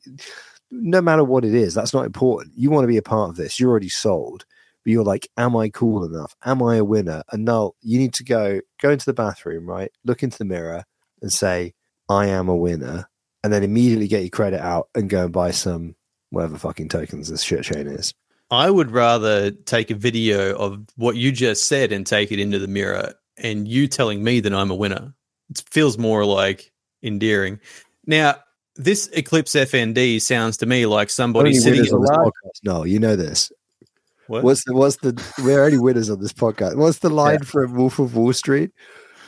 No 0.71 1.01
matter 1.01 1.23
what 1.23 1.45
it 1.45 1.53
is, 1.53 1.73
that's 1.73 1.93
not 1.93 2.05
important. 2.05 2.53
You 2.55 2.71
want 2.71 2.83
to 2.83 2.87
be 2.87 2.97
a 2.97 3.01
part 3.01 3.29
of 3.29 3.35
this. 3.35 3.59
You're 3.59 3.69
already 3.69 3.89
sold, 3.89 4.45
but 4.83 4.91
you're 4.91 5.03
like, 5.03 5.29
am 5.37 5.55
I 5.55 5.69
cool 5.69 6.05
enough? 6.05 6.35
Am 6.45 6.63
I 6.63 6.77
a 6.77 6.83
winner? 6.83 7.23
And 7.31 7.45
now 7.45 7.73
you 7.81 7.99
need 7.99 8.13
to 8.15 8.23
go 8.23 8.61
go 8.81 8.89
into 8.89 9.05
the 9.05 9.13
bathroom, 9.13 9.67
right? 9.67 9.91
Look 10.05 10.23
into 10.23 10.37
the 10.37 10.45
mirror 10.45 10.85
and 11.21 11.31
say, 11.31 11.73
I 12.09 12.27
am 12.27 12.49
a 12.49 12.55
winner, 12.55 13.09
and 13.43 13.51
then 13.51 13.63
immediately 13.63 14.07
get 14.07 14.21
your 14.21 14.29
credit 14.29 14.61
out 14.61 14.89
and 14.95 15.09
go 15.09 15.25
and 15.25 15.33
buy 15.33 15.51
some 15.51 15.95
whatever 16.29 16.57
fucking 16.57 16.89
tokens 16.89 17.29
this 17.29 17.43
shit 17.43 17.63
chain 17.63 17.87
is. 17.87 18.13
I 18.49 18.69
would 18.69 18.91
rather 18.91 19.51
take 19.51 19.91
a 19.91 19.95
video 19.95 20.55
of 20.55 20.85
what 20.95 21.15
you 21.15 21.31
just 21.31 21.67
said 21.67 21.91
and 21.91 22.05
take 22.05 22.31
it 22.31 22.39
into 22.39 22.59
the 22.59 22.67
mirror 22.67 23.13
and 23.37 23.67
you 23.67 23.87
telling 23.87 24.23
me 24.23 24.39
that 24.41 24.53
I'm 24.53 24.71
a 24.71 24.75
winner. 24.75 25.13
It 25.49 25.63
feels 25.69 25.97
more 25.97 26.25
like 26.25 26.71
endearing. 27.01 27.59
Now, 28.05 28.35
this 28.75 29.07
Eclipse 29.13 29.53
FND 29.53 30.21
sounds 30.21 30.57
to 30.57 30.65
me 30.65 30.85
like 30.85 31.09
somebody 31.09 31.49
Only 31.49 31.59
sitting 31.59 31.85
in 31.85 31.91
a 31.91 31.95
on 31.95 32.01
this 32.01 32.11
podcast. 32.11 32.63
No, 32.63 32.83
you 32.83 32.99
know 32.99 33.15
this. 33.15 33.51
What? 34.27 34.43
What's 34.43 34.63
the 34.63 34.73
what's 34.73 34.97
the 34.97 35.21
we're 35.43 35.63
only 35.63 35.77
winners 35.77 36.09
on 36.09 36.21
this 36.21 36.33
podcast. 36.33 36.77
What's 36.77 36.99
the 36.99 37.09
line 37.09 37.43
from 37.43 37.75
Wolf 37.75 37.99
of 37.99 38.15
Wall 38.15 38.31
Street? 38.31 38.71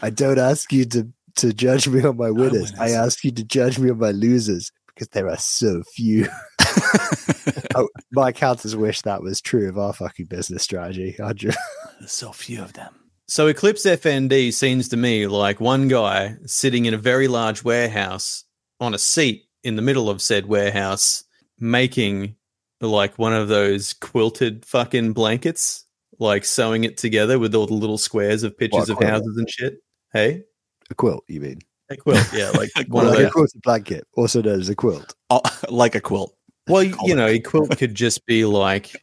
I 0.02 0.10
don't 0.10 0.40
ask 0.40 0.72
you 0.72 0.86
to 0.86 1.07
to 1.36 1.53
judge 1.53 1.88
me 1.88 2.03
on 2.03 2.15
my 2.15 2.32
winners. 2.32 2.74
I 2.80 2.86
winners. 2.86 2.95
ask 2.95 3.24
you 3.24 3.32
to 3.32 3.44
judge 3.44 3.80
me 3.80 3.90
on 3.90 3.98
my 3.98 4.11
losers 4.11 4.72
because 4.88 5.10
there 5.10 5.28
are 5.28 5.38
so 5.38 5.84
few. 5.94 6.28
oh, 7.76 7.90
my 8.11 8.30
accountants 8.30 8.76
wish 8.76 9.02
that 9.02 9.24
was 9.24 9.41
true 9.41 9.68
of 9.68 9.78
our 9.78 9.94
fucking 9.94 10.28
business 10.28 10.64
strategy. 10.64 11.15
I 11.22 11.34
just, 11.34 11.57
There's 11.99 12.11
so 12.11 12.32
few 12.32 12.61
of 12.61 12.74
them. 12.74 12.94
So 13.28 13.48
Eclipse 13.48 13.86
FND 13.86 14.53
seems 14.53 14.90
to 14.90 14.98
me 14.98 15.28
like 15.28 15.60
one 15.60 15.88
guy 15.88 16.38
sitting 16.45 16.86
in 16.86 16.94
a 16.94 16.98
very 16.98 17.28
large 17.28 17.64
warehouse 17.64 18.45
on 18.84 18.93
a 18.93 18.99
seat 18.99 19.45
in 19.64 19.76
the 19.76 19.81
middle 19.81 20.10
of 20.10 20.22
said 20.22 20.45
warehouse 20.45 21.23
making 21.60 22.35
like 22.81 23.18
one 23.18 23.34
of 23.34 23.47
those 23.47 23.93
quilted 23.93 24.65
fucking 24.65 25.14
blankets, 25.14 25.85
like 26.19 26.43
sewing 26.45 26.84
it 26.84 26.97
together 26.97 27.39
with 27.39 27.55
all 27.55 27.65
the 27.65 27.73
little 27.73 27.97
squares 27.97 28.43
of 28.43 28.57
pictures 28.57 28.89
of 28.89 28.99
houses 29.01 29.38
and 29.38 29.49
shit. 29.49 29.77
Hey, 30.11 30.43
a 30.89 30.95
quilt, 30.95 31.23
you 31.27 31.39
mean? 31.39 31.60
a 31.89 31.95
quilt, 31.97 32.26
yeah, 32.34 32.49
like 32.51 32.69
A 32.77 32.84
one 32.89 33.05
of 33.05 33.11
like 33.11 33.19
those. 33.19 33.27
a 33.27 33.31
quilted 33.31 33.61
blanket, 33.61 34.07
also 34.18 34.41
known 34.41 34.60
as 34.60 34.69
a 34.69 34.76
quilt. 34.76 35.14
Oh, 35.30 35.41
like 35.69 35.95
a 35.95 36.01
quilt. 36.01 36.35
Well, 36.68 36.89
Call 36.89 37.07
you 37.07 37.14
it- 37.14 37.18
know, 37.18 37.27
a 37.27 37.39
quilt 37.39 37.77
could 37.77 37.95
just 37.95 38.26
be 38.26 38.45
like 38.45 38.95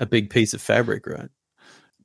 a 0.00 0.06
big 0.06 0.30
piece 0.30 0.54
of 0.54 0.60
fabric, 0.62 1.06
right? 1.06 1.28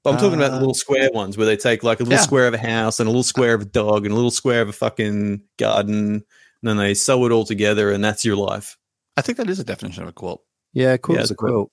But 0.04 0.12
I'm 0.14 0.18
talking 0.20 0.36
about 0.36 0.52
the 0.52 0.58
Uh, 0.58 0.60
little 0.60 0.74
square 0.74 1.10
ones 1.14 1.38
where 1.38 1.46
they 1.46 1.58
take 1.58 1.84
like 1.84 2.00
a 2.00 2.04
little 2.04 2.18
yeah. 2.18 2.22
square 2.24 2.48
of 2.48 2.54
a 2.54 2.58
house 2.58 3.00
and 3.00 3.08
a 3.08 3.10
little 3.10 3.24
square 3.24 3.54
of 3.54 3.62
a 3.62 3.66
dog 3.66 4.06
and 4.06 4.12
a 4.14 4.16
little 4.16 4.32
square 4.32 4.62
of 4.62 4.70
a 4.70 4.74
fucking 4.74 5.42
garden, 5.58 6.24
and 6.62 6.70
then 6.70 6.78
they 6.78 6.94
sew 6.94 7.26
it 7.26 7.32
all 7.32 7.46
together, 7.46 7.92
and 7.92 8.04
that's 8.04 8.26
your 8.26 8.36
life. 8.38 8.78
I 9.16 9.22
think 9.22 9.38
that 9.38 9.50
is 9.50 9.60
a 9.60 9.64
definition 9.64 10.04
of 10.04 10.10
a 10.10 10.14
quilt. 10.14 10.44
Yeah, 10.74 10.94
a 10.94 10.98
quilt's 10.98 11.24
it's 11.24 11.32
a 11.32 11.34
a 11.34 11.38
quilt. 11.38 11.72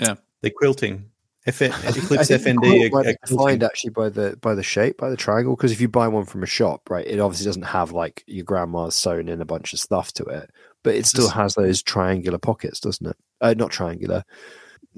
quilt. 0.00 0.18
They're 0.42 0.50
quilting. 0.56 1.10
F- 1.46 1.62
I 1.62 1.68
think- 1.68 1.96
Eclipse 1.96 2.30
I 2.30 2.34
FND. 2.38 2.56
quilt 2.58 2.74
a- 2.74 2.90
might 2.90 3.06
a 3.06 3.10
be 3.12 3.16
quilting. 3.24 3.36
defined 3.36 3.62
actually 3.62 3.90
by 3.90 4.08
the 4.08 4.36
by 4.42 4.54
the 4.54 4.62
shape, 4.62 4.98
by 4.98 5.08
the 5.10 5.16
triangle. 5.16 5.54
Because 5.56 5.72
if 5.72 5.80
you 5.80 5.88
buy 5.88 6.08
one 6.08 6.24
from 6.24 6.42
a 6.42 6.46
shop, 6.46 6.90
right, 6.90 7.06
it 7.06 7.20
obviously 7.20 7.46
doesn't 7.46 7.62
have 7.62 7.92
like 7.92 8.22
your 8.26 8.44
grandma's 8.44 8.94
sewn 8.94 9.28
in 9.28 9.40
a 9.40 9.44
bunch 9.46 9.72
of 9.72 9.78
stuff 9.78 10.12
to 10.14 10.24
it, 10.24 10.50
but 10.82 10.94
it 10.94 11.06
still 11.06 11.28
has 11.28 11.54
those 11.54 11.82
triangular 11.82 12.38
pockets, 12.38 12.80
doesn't 12.80 13.06
it? 13.06 13.16
Uh, 13.40 13.54
not 13.56 13.70
triangular, 13.70 14.24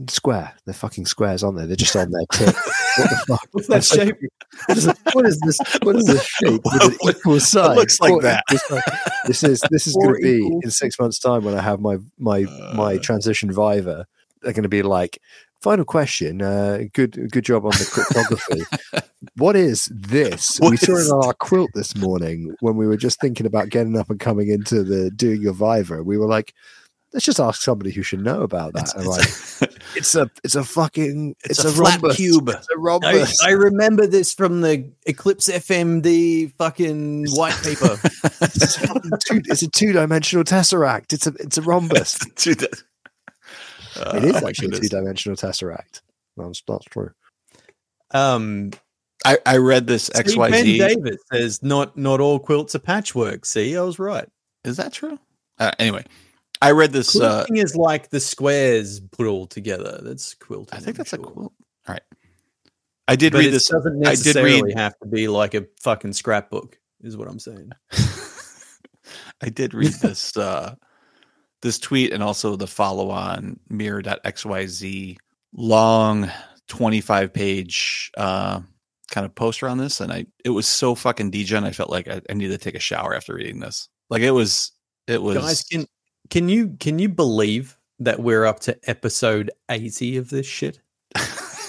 square. 0.08 0.52
They're 0.64 0.74
fucking 0.74 1.06
squares, 1.06 1.42
aren't 1.42 1.58
they? 1.58 1.66
They're 1.66 1.76
just 1.76 1.96
on 1.96 2.10
their 2.10 2.24
tip. 2.32 2.54
what 2.54 3.10
the 3.10 3.24
fuck? 3.26 3.48
What's 3.52 3.66
that 3.68 3.84
shape? 3.84 4.16
What 4.66 4.78
is, 4.78 4.86
it- 4.86 4.98
what 5.12 5.26
is 5.26 5.40
this? 5.40 5.58
What 5.82 5.96
is 5.96 6.04
this 6.04 6.24
shape 6.42 6.60
with 6.64 6.82
an 6.84 6.96
What- 7.00 7.16
equal 7.16 7.40
size? 7.40 7.76
looks 7.76 8.00
like 8.00 8.12
What- 8.12 8.22
that. 8.22 8.44
This, 9.26 9.42
is 9.42 9.60
this 9.70 9.86
is 9.86 9.94
going 9.94 10.14
to 10.14 10.20
be 10.22 10.36
equal- 10.38 10.60
in 10.62 10.70
six 10.70 10.98
months' 10.98 11.18
time 11.18 11.44
when 11.44 11.56
I 11.56 11.62
have 11.62 11.80
my 11.80 11.98
my 12.18 12.42
my 12.74 12.94
Uh. 12.94 12.98
transition 12.98 13.50
Viva. 13.52 14.06
They're 14.42 14.52
going 14.52 14.62
to 14.62 14.68
be 14.68 14.82
like, 14.82 15.20
final 15.60 15.84
question. 15.84 16.40
Uh, 16.42 16.84
good 16.92 17.30
good 17.32 17.44
job 17.44 17.64
on 17.64 17.72
the 17.72 17.88
cryptography. 17.90 18.62
what 19.36 19.56
is 19.56 19.86
this? 19.92 20.60
we 20.60 20.68
What 20.68 20.78
saw 20.78 20.96
it 20.96 21.10
on 21.10 21.26
our 21.26 21.34
quilt 21.34 21.70
this 21.74 21.96
morning 21.96 22.54
when 22.60 22.76
we 22.76 22.86
were 22.86 22.96
just 22.96 23.20
thinking 23.20 23.46
about 23.46 23.68
getting 23.70 23.98
up 23.98 24.10
and 24.10 24.20
coming 24.20 24.48
into 24.48 24.84
the 24.84 25.10
doing 25.10 25.42
your 25.42 25.54
Viva. 25.54 26.02
We 26.04 26.18
were 26.18 26.28
like. 26.28 26.54
Let's 27.12 27.24
just 27.24 27.40
ask 27.40 27.62
somebody 27.62 27.90
who 27.90 28.02
should 28.02 28.20
know 28.22 28.42
about 28.42 28.74
that. 28.74 28.82
It's, 28.82 28.94
it's, 28.94 29.60
like, 29.60 29.70
it's 29.96 30.14
a, 30.14 30.30
it's 30.44 30.54
a 30.54 30.62
fucking, 30.62 31.36
it's 31.44 31.58
it's, 31.58 31.64
a 31.64 31.68
a, 31.68 31.72
flat 31.72 32.02
rhombus. 32.02 32.16
cube. 32.16 32.48
It's 32.50 32.68
a 32.68 32.74
I, 32.74 32.78
rhombus. 32.78 33.42
I 33.42 33.50
remember 33.50 34.06
this 34.06 34.34
from 34.34 34.60
the 34.60 34.90
Eclipse 35.06 35.48
FND 35.48 36.52
fucking 36.58 37.28
white 37.30 37.56
paper. 37.62 37.98
it's, 38.42 38.76
a 38.82 39.18
two, 39.26 39.42
it's 39.46 39.62
a 39.62 39.68
two-dimensional 39.68 40.44
tesseract. 40.44 41.14
It's 41.14 41.26
a 41.26 41.32
it's 41.38 41.56
a 41.56 41.62
rhombus. 41.62 42.18
Dude, 42.36 42.58
that- 42.60 42.82
Uh, 43.96 44.12
it 44.16 44.24
is 44.24 44.42
oh 44.42 44.46
actually 44.46 44.76
a 44.76 44.80
two-dimensional 44.80 45.36
tesseract. 45.36 46.02
That's, 46.36 46.62
that's 46.66 46.84
true. 46.84 47.10
Um, 48.12 48.70
I, 49.24 49.38
I 49.44 49.56
read 49.56 49.86
this 49.86 50.04
see, 50.04 50.36
Ben 50.36 50.52
XYZ. 50.52 50.78
Davis 50.78 51.16
says 51.32 51.62
not 51.62 51.96
not 51.96 52.20
all 52.20 52.38
quilts 52.38 52.74
are 52.74 52.80
patchwork. 52.80 53.44
See, 53.44 53.76
I 53.76 53.82
was 53.82 53.98
right. 53.98 54.28
Is 54.64 54.76
that 54.76 54.92
true? 54.92 55.18
Uh, 55.58 55.72
anyway, 55.78 56.04
I 56.60 56.72
read 56.72 56.92
this. 56.92 57.14
Uh, 57.18 57.44
Quilting 57.44 57.56
is 57.62 57.76
like 57.76 58.10
the 58.10 58.20
squares 58.20 59.00
put 59.00 59.26
all 59.26 59.46
together. 59.46 60.00
That's 60.02 60.34
quilting. 60.34 60.76
I 60.76 60.80
think 60.80 60.96
that's 60.96 61.12
a 61.12 61.18
quilt. 61.18 61.52
All 61.86 61.92
right. 61.94 62.02
I 63.06 63.16
did 63.16 63.32
But 63.32 63.38
read 63.38 63.48
it 63.48 63.50
this. 63.52 63.68
doesn't 63.68 63.92
I 64.06 64.10
did 64.10 64.18
necessarily 64.26 64.62
read- 64.62 64.78
have 64.78 64.98
to 64.98 65.06
be 65.08 65.28
like 65.28 65.54
a 65.54 65.66
fucking 65.80 66.12
scrapbook. 66.12 66.78
Is 67.00 67.16
what 67.16 67.28
I'm 67.28 67.38
saying. 67.38 67.70
I 69.40 69.48
did 69.48 69.72
read 69.72 69.92
this 69.94 70.36
uh 70.36 70.74
this 71.62 71.78
tweet 71.78 72.12
and 72.12 72.22
also 72.22 72.56
the 72.56 72.66
follow 72.66 73.10
on 73.10 73.58
mirror.xyz 73.68 75.16
long 75.54 76.30
25 76.68 77.32
page 77.32 78.10
uh 78.18 78.60
kind 79.10 79.24
of 79.24 79.34
poster 79.34 79.68
on 79.68 79.78
this 79.78 80.00
and 80.00 80.12
I 80.12 80.26
it 80.44 80.50
was 80.50 80.66
so 80.66 80.94
fucking 80.94 81.30
degen 81.30 81.64
I 81.64 81.70
felt 81.70 81.88
like 81.90 82.08
I, 82.08 82.20
I 82.28 82.34
needed 82.34 82.58
to 82.60 82.64
take 82.64 82.74
a 82.74 82.80
shower 82.80 83.14
after 83.14 83.34
reading 83.34 83.60
this. 83.60 83.88
Like 84.10 84.22
it 84.22 84.32
was 84.32 84.72
it 85.06 85.22
was 85.22 85.38
Guys, 85.38 85.62
can 85.64 85.86
can 86.30 86.48
you 86.48 86.76
can 86.80 86.98
you 86.98 87.08
believe 87.08 87.76
that 88.00 88.20
we're 88.20 88.44
up 88.44 88.60
to 88.60 88.78
episode 88.88 89.50
80 89.70 90.16
of 90.18 90.30
this 90.30 90.46
shit? 90.46 90.80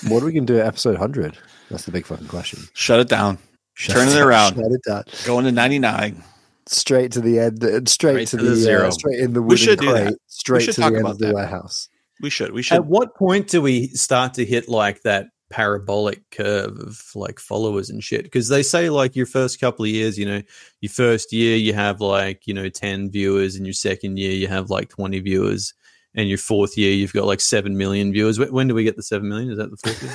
What 0.07 0.23
are 0.23 0.25
we 0.27 0.31
going 0.33 0.45
to 0.45 0.53
do 0.53 0.59
at 0.59 0.65
episode 0.67 0.91
100? 0.91 1.37
That's 1.69 1.85
the 1.85 1.91
big 1.91 2.05
fucking 2.05 2.27
question. 2.27 2.59
shut 2.73 2.99
it 2.99 3.09
down. 3.09 3.37
Shut 3.73 3.95
Turn 3.95 4.07
it 4.07 4.13
down, 4.13 4.27
around. 4.27 4.55
Shut 4.55 4.71
it 4.71 4.81
down. 4.87 5.03
Going 5.25 5.45
to 5.45 5.51
99. 5.51 6.23
Straight 6.67 7.11
to 7.13 7.21
the 7.21 7.39
end. 7.39 7.63
uh, 7.63 7.79
Straight, 7.85 7.89
Straight 7.89 8.27
to, 8.29 8.37
to 8.37 8.43
the, 8.43 8.49
the 8.51 8.55
zero. 8.55 8.87
Uh, 8.87 8.91
straight 8.91 9.19
in 9.19 9.33
the 9.33 9.41
We 9.41 9.47
wooden 9.49 9.57
should 9.65 9.79
do 9.79 9.93
that. 9.93 10.03
crate. 10.07 10.17
Straight 10.27 10.61
should 10.63 10.75
to 10.75 10.81
talk 10.81 10.91
the 10.91 10.97
end 10.97 11.05
about 11.05 11.11
of 11.13 11.17
the 11.19 11.25
that. 11.27 11.33
warehouse. 11.35 11.89
We 12.21 12.29
should. 12.29 12.51
We 12.51 12.61
should. 12.61 12.75
At 12.75 12.85
what 12.85 13.15
point 13.15 13.47
do 13.47 13.61
we 13.61 13.87
start 13.89 14.33
to 14.35 14.45
hit 14.45 14.67
like 14.69 15.01
that 15.03 15.27
parabolic 15.49 16.21
curve 16.31 16.77
of 16.79 17.01
like 17.15 17.39
followers 17.39 17.89
and 17.89 18.03
shit? 18.03 18.23
Because 18.23 18.47
they 18.49 18.63
say 18.63 18.89
like 18.89 19.15
your 19.15 19.25
first 19.25 19.59
couple 19.59 19.85
of 19.85 19.91
years, 19.91 20.17
you 20.17 20.25
know, 20.25 20.41
your 20.81 20.91
first 20.91 21.33
year 21.33 21.55
you 21.55 21.73
have 21.73 22.01
like, 22.01 22.45
you 22.47 22.53
know, 22.53 22.69
10 22.69 23.11
viewers, 23.11 23.55
and 23.55 23.65
your 23.65 23.73
second 23.73 24.17
year 24.17 24.31
you 24.31 24.47
have 24.47 24.69
like 24.69 24.89
20 24.89 25.19
viewers, 25.19 25.73
and 26.15 26.27
your 26.29 26.37
fourth 26.37 26.77
year 26.77 26.91
you've 26.93 27.13
got 27.13 27.25
like 27.25 27.41
7 27.41 27.77
million 27.77 28.11
viewers. 28.11 28.37
Wh- 28.37 28.51
When 28.53 28.67
do 28.67 28.73
we 28.75 28.83
get 28.83 28.95
the 28.95 29.03
7 29.03 29.27
million? 29.27 29.51
Is 29.51 29.57
that 29.57 29.69
the 29.71 29.77
fourth 29.77 30.01
year? 30.03 30.11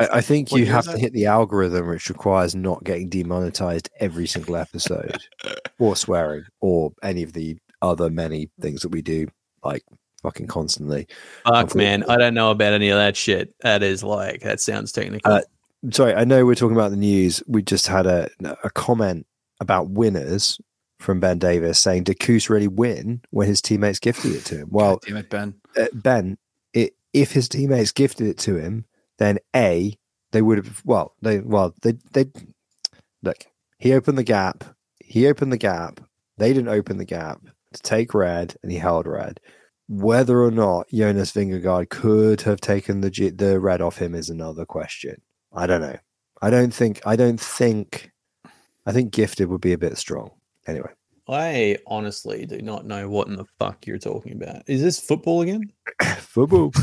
I, 0.10 0.18
I 0.18 0.20
think 0.20 0.50
you 0.52 0.66
have 0.66 0.84
to 0.84 0.98
hit 1.00 1.12
the 1.12 1.26
algorithm, 1.26 1.88
which 1.88 2.08
requires 2.08 2.54
not 2.54 2.84
getting 2.84 3.08
demonetized 3.08 3.88
every 4.00 4.26
single 4.26 4.56
episode, 4.56 5.16
or 5.78 5.94
swearing, 5.96 6.44
or 6.60 6.92
any 7.02 7.22
of 7.22 7.32
the 7.32 7.56
other 7.82 8.10
many 8.10 8.50
things 8.60 8.82
that 8.82 8.88
we 8.88 9.02
do, 9.02 9.28
like 9.62 9.84
fucking 10.22 10.46
constantly. 10.46 11.06
Fuck, 11.44 11.74
man. 11.74 12.04
I 12.08 12.16
don't 12.16 12.34
know 12.34 12.50
about 12.50 12.72
any 12.72 12.88
of 12.88 12.96
that 12.96 13.16
shit. 13.16 13.54
That 13.60 13.82
is 13.82 14.02
like, 14.02 14.42
that 14.42 14.60
sounds 14.60 14.92
technical. 14.92 15.32
Uh, 15.32 15.40
Sorry, 15.92 16.12
I 16.12 16.24
know 16.24 16.44
we're 16.44 16.56
talking 16.56 16.76
about 16.76 16.90
the 16.90 16.96
news. 16.96 17.40
We 17.46 17.62
just 17.62 17.86
had 17.86 18.04
a 18.04 18.28
a 18.64 18.70
comment 18.70 19.28
about 19.60 19.90
winners 19.90 20.60
from 20.98 21.20
Ben 21.20 21.38
Davis 21.38 21.78
saying, 21.78 22.02
"Did 22.02 22.18
Kuss 22.18 22.50
really 22.50 22.66
win 22.66 23.22
when 23.30 23.46
his 23.46 23.62
teammates 23.62 24.00
gifted 24.00 24.32
it 24.32 24.44
to 24.46 24.56
him?" 24.56 24.68
Well, 24.72 24.94
God 24.94 25.02
damn 25.06 25.16
it, 25.18 25.30
Ben. 25.30 25.54
uh, 25.76 25.86
Ben, 25.94 26.36
it, 26.72 26.96
if 27.12 27.30
his 27.30 27.48
teammates 27.48 27.92
gifted 27.92 28.26
it 28.26 28.38
to 28.38 28.56
him, 28.56 28.86
then 29.18 29.38
a 29.54 29.96
they 30.32 30.42
would 30.42 30.58
have. 30.58 30.82
Well, 30.84 31.14
they 31.22 31.38
well 31.38 31.72
they 31.82 31.92
they 32.10 32.26
look. 33.22 33.46
He 33.78 33.92
opened 33.92 34.18
the 34.18 34.24
gap. 34.24 34.64
He 34.98 35.28
opened 35.28 35.52
the 35.52 35.58
gap. 35.58 36.00
They 36.38 36.52
didn't 36.52 36.70
open 36.70 36.98
the 36.98 37.04
gap 37.04 37.40
to 37.72 37.82
take 37.82 38.14
red, 38.14 38.56
and 38.64 38.72
he 38.72 38.78
held 38.78 39.06
red. 39.06 39.38
Whether 39.88 40.42
or 40.42 40.50
not 40.50 40.88
Jonas 40.90 41.32
Vingegaard 41.32 41.88
could 41.88 42.42
have 42.42 42.60
taken 42.60 43.00
the 43.00 43.10
G- 43.10 43.30
the 43.30 43.58
red 43.58 43.80
off 43.80 43.96
him 43.96 44.14
is 44.14 44.28
another 44.28 44.66
question. 44.66 45.22
I 45.52 45.66
don't 45.66 45.80
know. 45.80 45.96
I 46.42 46.50
don't 46.50 46.72
think. 46.72 47.00
I 47.06 47.16
don't 47.16 47.40
think. 47.40 48.10
I 48.86 48.92
think 48.92 49.12
gifted 49.12 49.48
would 49.48 49.60
be 49.60 49.72
a 49.72 49.78
bit 49.78 49.96
strong. 49.96 50.30
Anyway, 50.66 50.90
I 51.28 51.78
honestly 51.86 52.46
do 52.46 52.60
not 52.60 52.86
know 52.86 53.08
what 53.08 53.28
in 53.28 53.36
the 53.36 53.44
fuck 53.58 53.86
you're 53.86 53.98
talking 53.98 54.32
about. 54.32 54.62
Is 54.66 54.82
this 54.82 55.00
football 55.00 55.42
again? 55.42 55.72
football. 56.18 56.72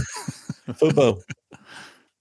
Football. 0.76 1.22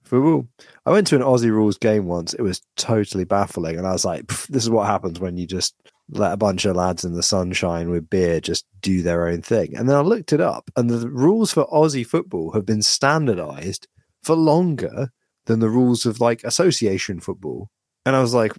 Football. 0.05 0.47
I 0.85 0.91
went 0.91 1.07
to 1.07 1.17
an 1.17 1.23
Aussie 1.23 1.51
rules 1.51 1.79
game 1.79 2.05
once. 2.05 2.35
It 2.35 2.43
was 2.43 2.61
totally 2.77 3.25
baffling, 3.25 3.79
and 3.79 3.87
I 3.87 3.93
was 3.93 4.05
like, 4.05 4.27
"This 4.27 4.63
is 4.63 4.69
what 4.69 4.87
happens 4.87 5.19
when 5.19 5.39
you 5.39 5.47
just 5.47 5.75
let 6.11 6.33
a 6.33 6.37
bunch 6.37 6.65
of 6.65 6.77
lads 6.77 7.05
in 7.05 7.15
the 7.15 7.23
sunshine 7.23 7.91
with 7.91 8.11
beer 8.11 8.41
just 8.41 8.67
do 8.81 9.03
their 9.03 9.27
own 9.27 9.43
thing." 9.43 9.77
And 9.77 9.89
then 9.89 9.97
I 9.97 10.01
looked 10.01 10.33
it 10.33 10.41
up, 10.41 10.71
and 10.77 10.91
the 10.91 11.09
rules 11.09 11.53
for 11.53 11.67
Aussie 11.67 12.07
football 12.07 12.53
have 12.53 12.67
been 12.67 12.83
standardized 12.83 13.89
for 14.23 14.35
longer 14.37 15.11
than 15.47 15.61
the 15.61 15.69
rules 15.69 16.07
of 16.07 16.21
like 16.21 16.43
association 16.45 17.21
football. 17.21 17.71
And 18.07 18.17
I 18.17 18.21
was 18.21 18.35
like, 18.35 18.53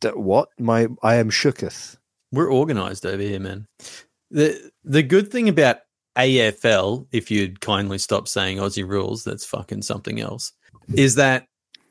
"D- 0.00 0.08
"What? 0.08 0.48
My 0.58 0.88
I 1.02 1.16
am 1.16 1.30
shooketh." 1.30 1.96
We're 2.32 2.50
organized 2.50 3.04
over 3.04 3.22
here, 3.22 3.40
man. 3.40 3.66
The 4.30 4.70
the 4.84 5.02
good 5.02 5.30
thing 5.30 5.48
about 5.48 5.78
AFL, 6.16 7.06
if 7.12 7.30
you'd 7.30 7.60
kindly 7.60 7.98
stop 7.98 8.28
saying 8.28 8.58
Aussie 8.58 8.86
rules, 8.86 9.24
that's 9.24 9.44
fucking 9.44 9.82
something 9.82 10.20
else, 10.20 10.52
is 10.94 11.16
that 11.16 11.46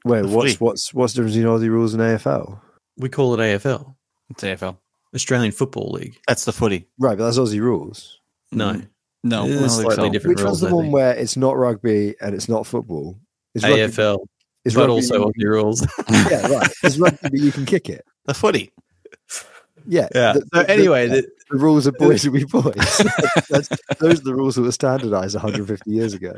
Wait, 0.05 0.25
what's 0.25 0.59
what's 0.61 0.93
what's 0.93 1.13
the 1.13 1.17
difference 1.21 1.35
between 1.35 1.51
Aussie 1.51 1.69
rules 1.69 1.93
and 1.93 2.01
AFL? 2.01 2.59
we 2.97 3.09
call 3.09 3.33
it 3.33 3.39
AFL, 3.39 3.95
It's 4.29 4.43
AFL. 4.43 4.77
Australian 5.15 5.51
Football 5.51 5.91
League. 5.91 6.19
That's 6.27 6.45
the 6.45 6.51
footy. 6.53 6.87
Right, 6.99 7.17
but 7.17 7.25
that's 7.25 7.37
Aussie 7.39 7.59
rules. 7.61 8.19
No, 8.51 8.73
Mm, 8.73 8.87
No, 9.23 9.45
It 9.45 9.51
is 9.51 9.79
I 9.79 9.83
slightly 9.83 9.95
so. 10.07 10.11
different 10.11 10.37
Which 10.37 10.45
one's 10.45 10.59
the 10.61 10.69
I 10.69 10.71
one 10.73 10.83
think. 10.85 10.93
where 10.93 11.13
it's 11.15 11.35
not 11.37 11.57
rugby 11.57 12.15
and 12.21 12.33
it's 12.35 12.47
not 12.49 12.65
football? 12.67 13.17
It's 13.55 13.63
rugby- 13.63 13.79
AFL, 13.81 14.19
it's 14.65 14.75
but 14.75 14.81
rugby 14.81 14.91
also 14.93 15.23
but 15.25 15.27
Aussie 15.33 15.43
rules. 15.45 15.81
yeah, 16.09 16.47
right. 16.47 16.69
It's 16.83 16.97
rugby, 16.97 17.17
but 17.23 17.33
you 17.39 17.51
can 17.51 17.65
kick 17.65 17.89
it. 17.89 18.05
The 18.25 18.33
footy. 18.33 18.71
Yeah. 19.87 20.07
yeah. 20.13 20.33
the- 20.33 20.39
so 20.53 20.61
the- 20.63 20.69
anyway, 20.69 21.07
the, 21.07 21.21
the, 21.21 21.31
the 21.51 21.57
rules 21.57 21.87
of 21.87 21.95
boys 21.97 22.25
will 22.25 22.33
be 22.33 22.43
boys. 22.45 22.73
That's, 23.49 23.69
those 23.99 24.19
are 24.19 24.23
the 24.23 24.35
rules 24.35 24.55
that 24.55 24.61
were 24.61 24.71
standardized 24.71 25.35
150 25.35 25.89
years 25.89 26.13
ago. 26.13 26.37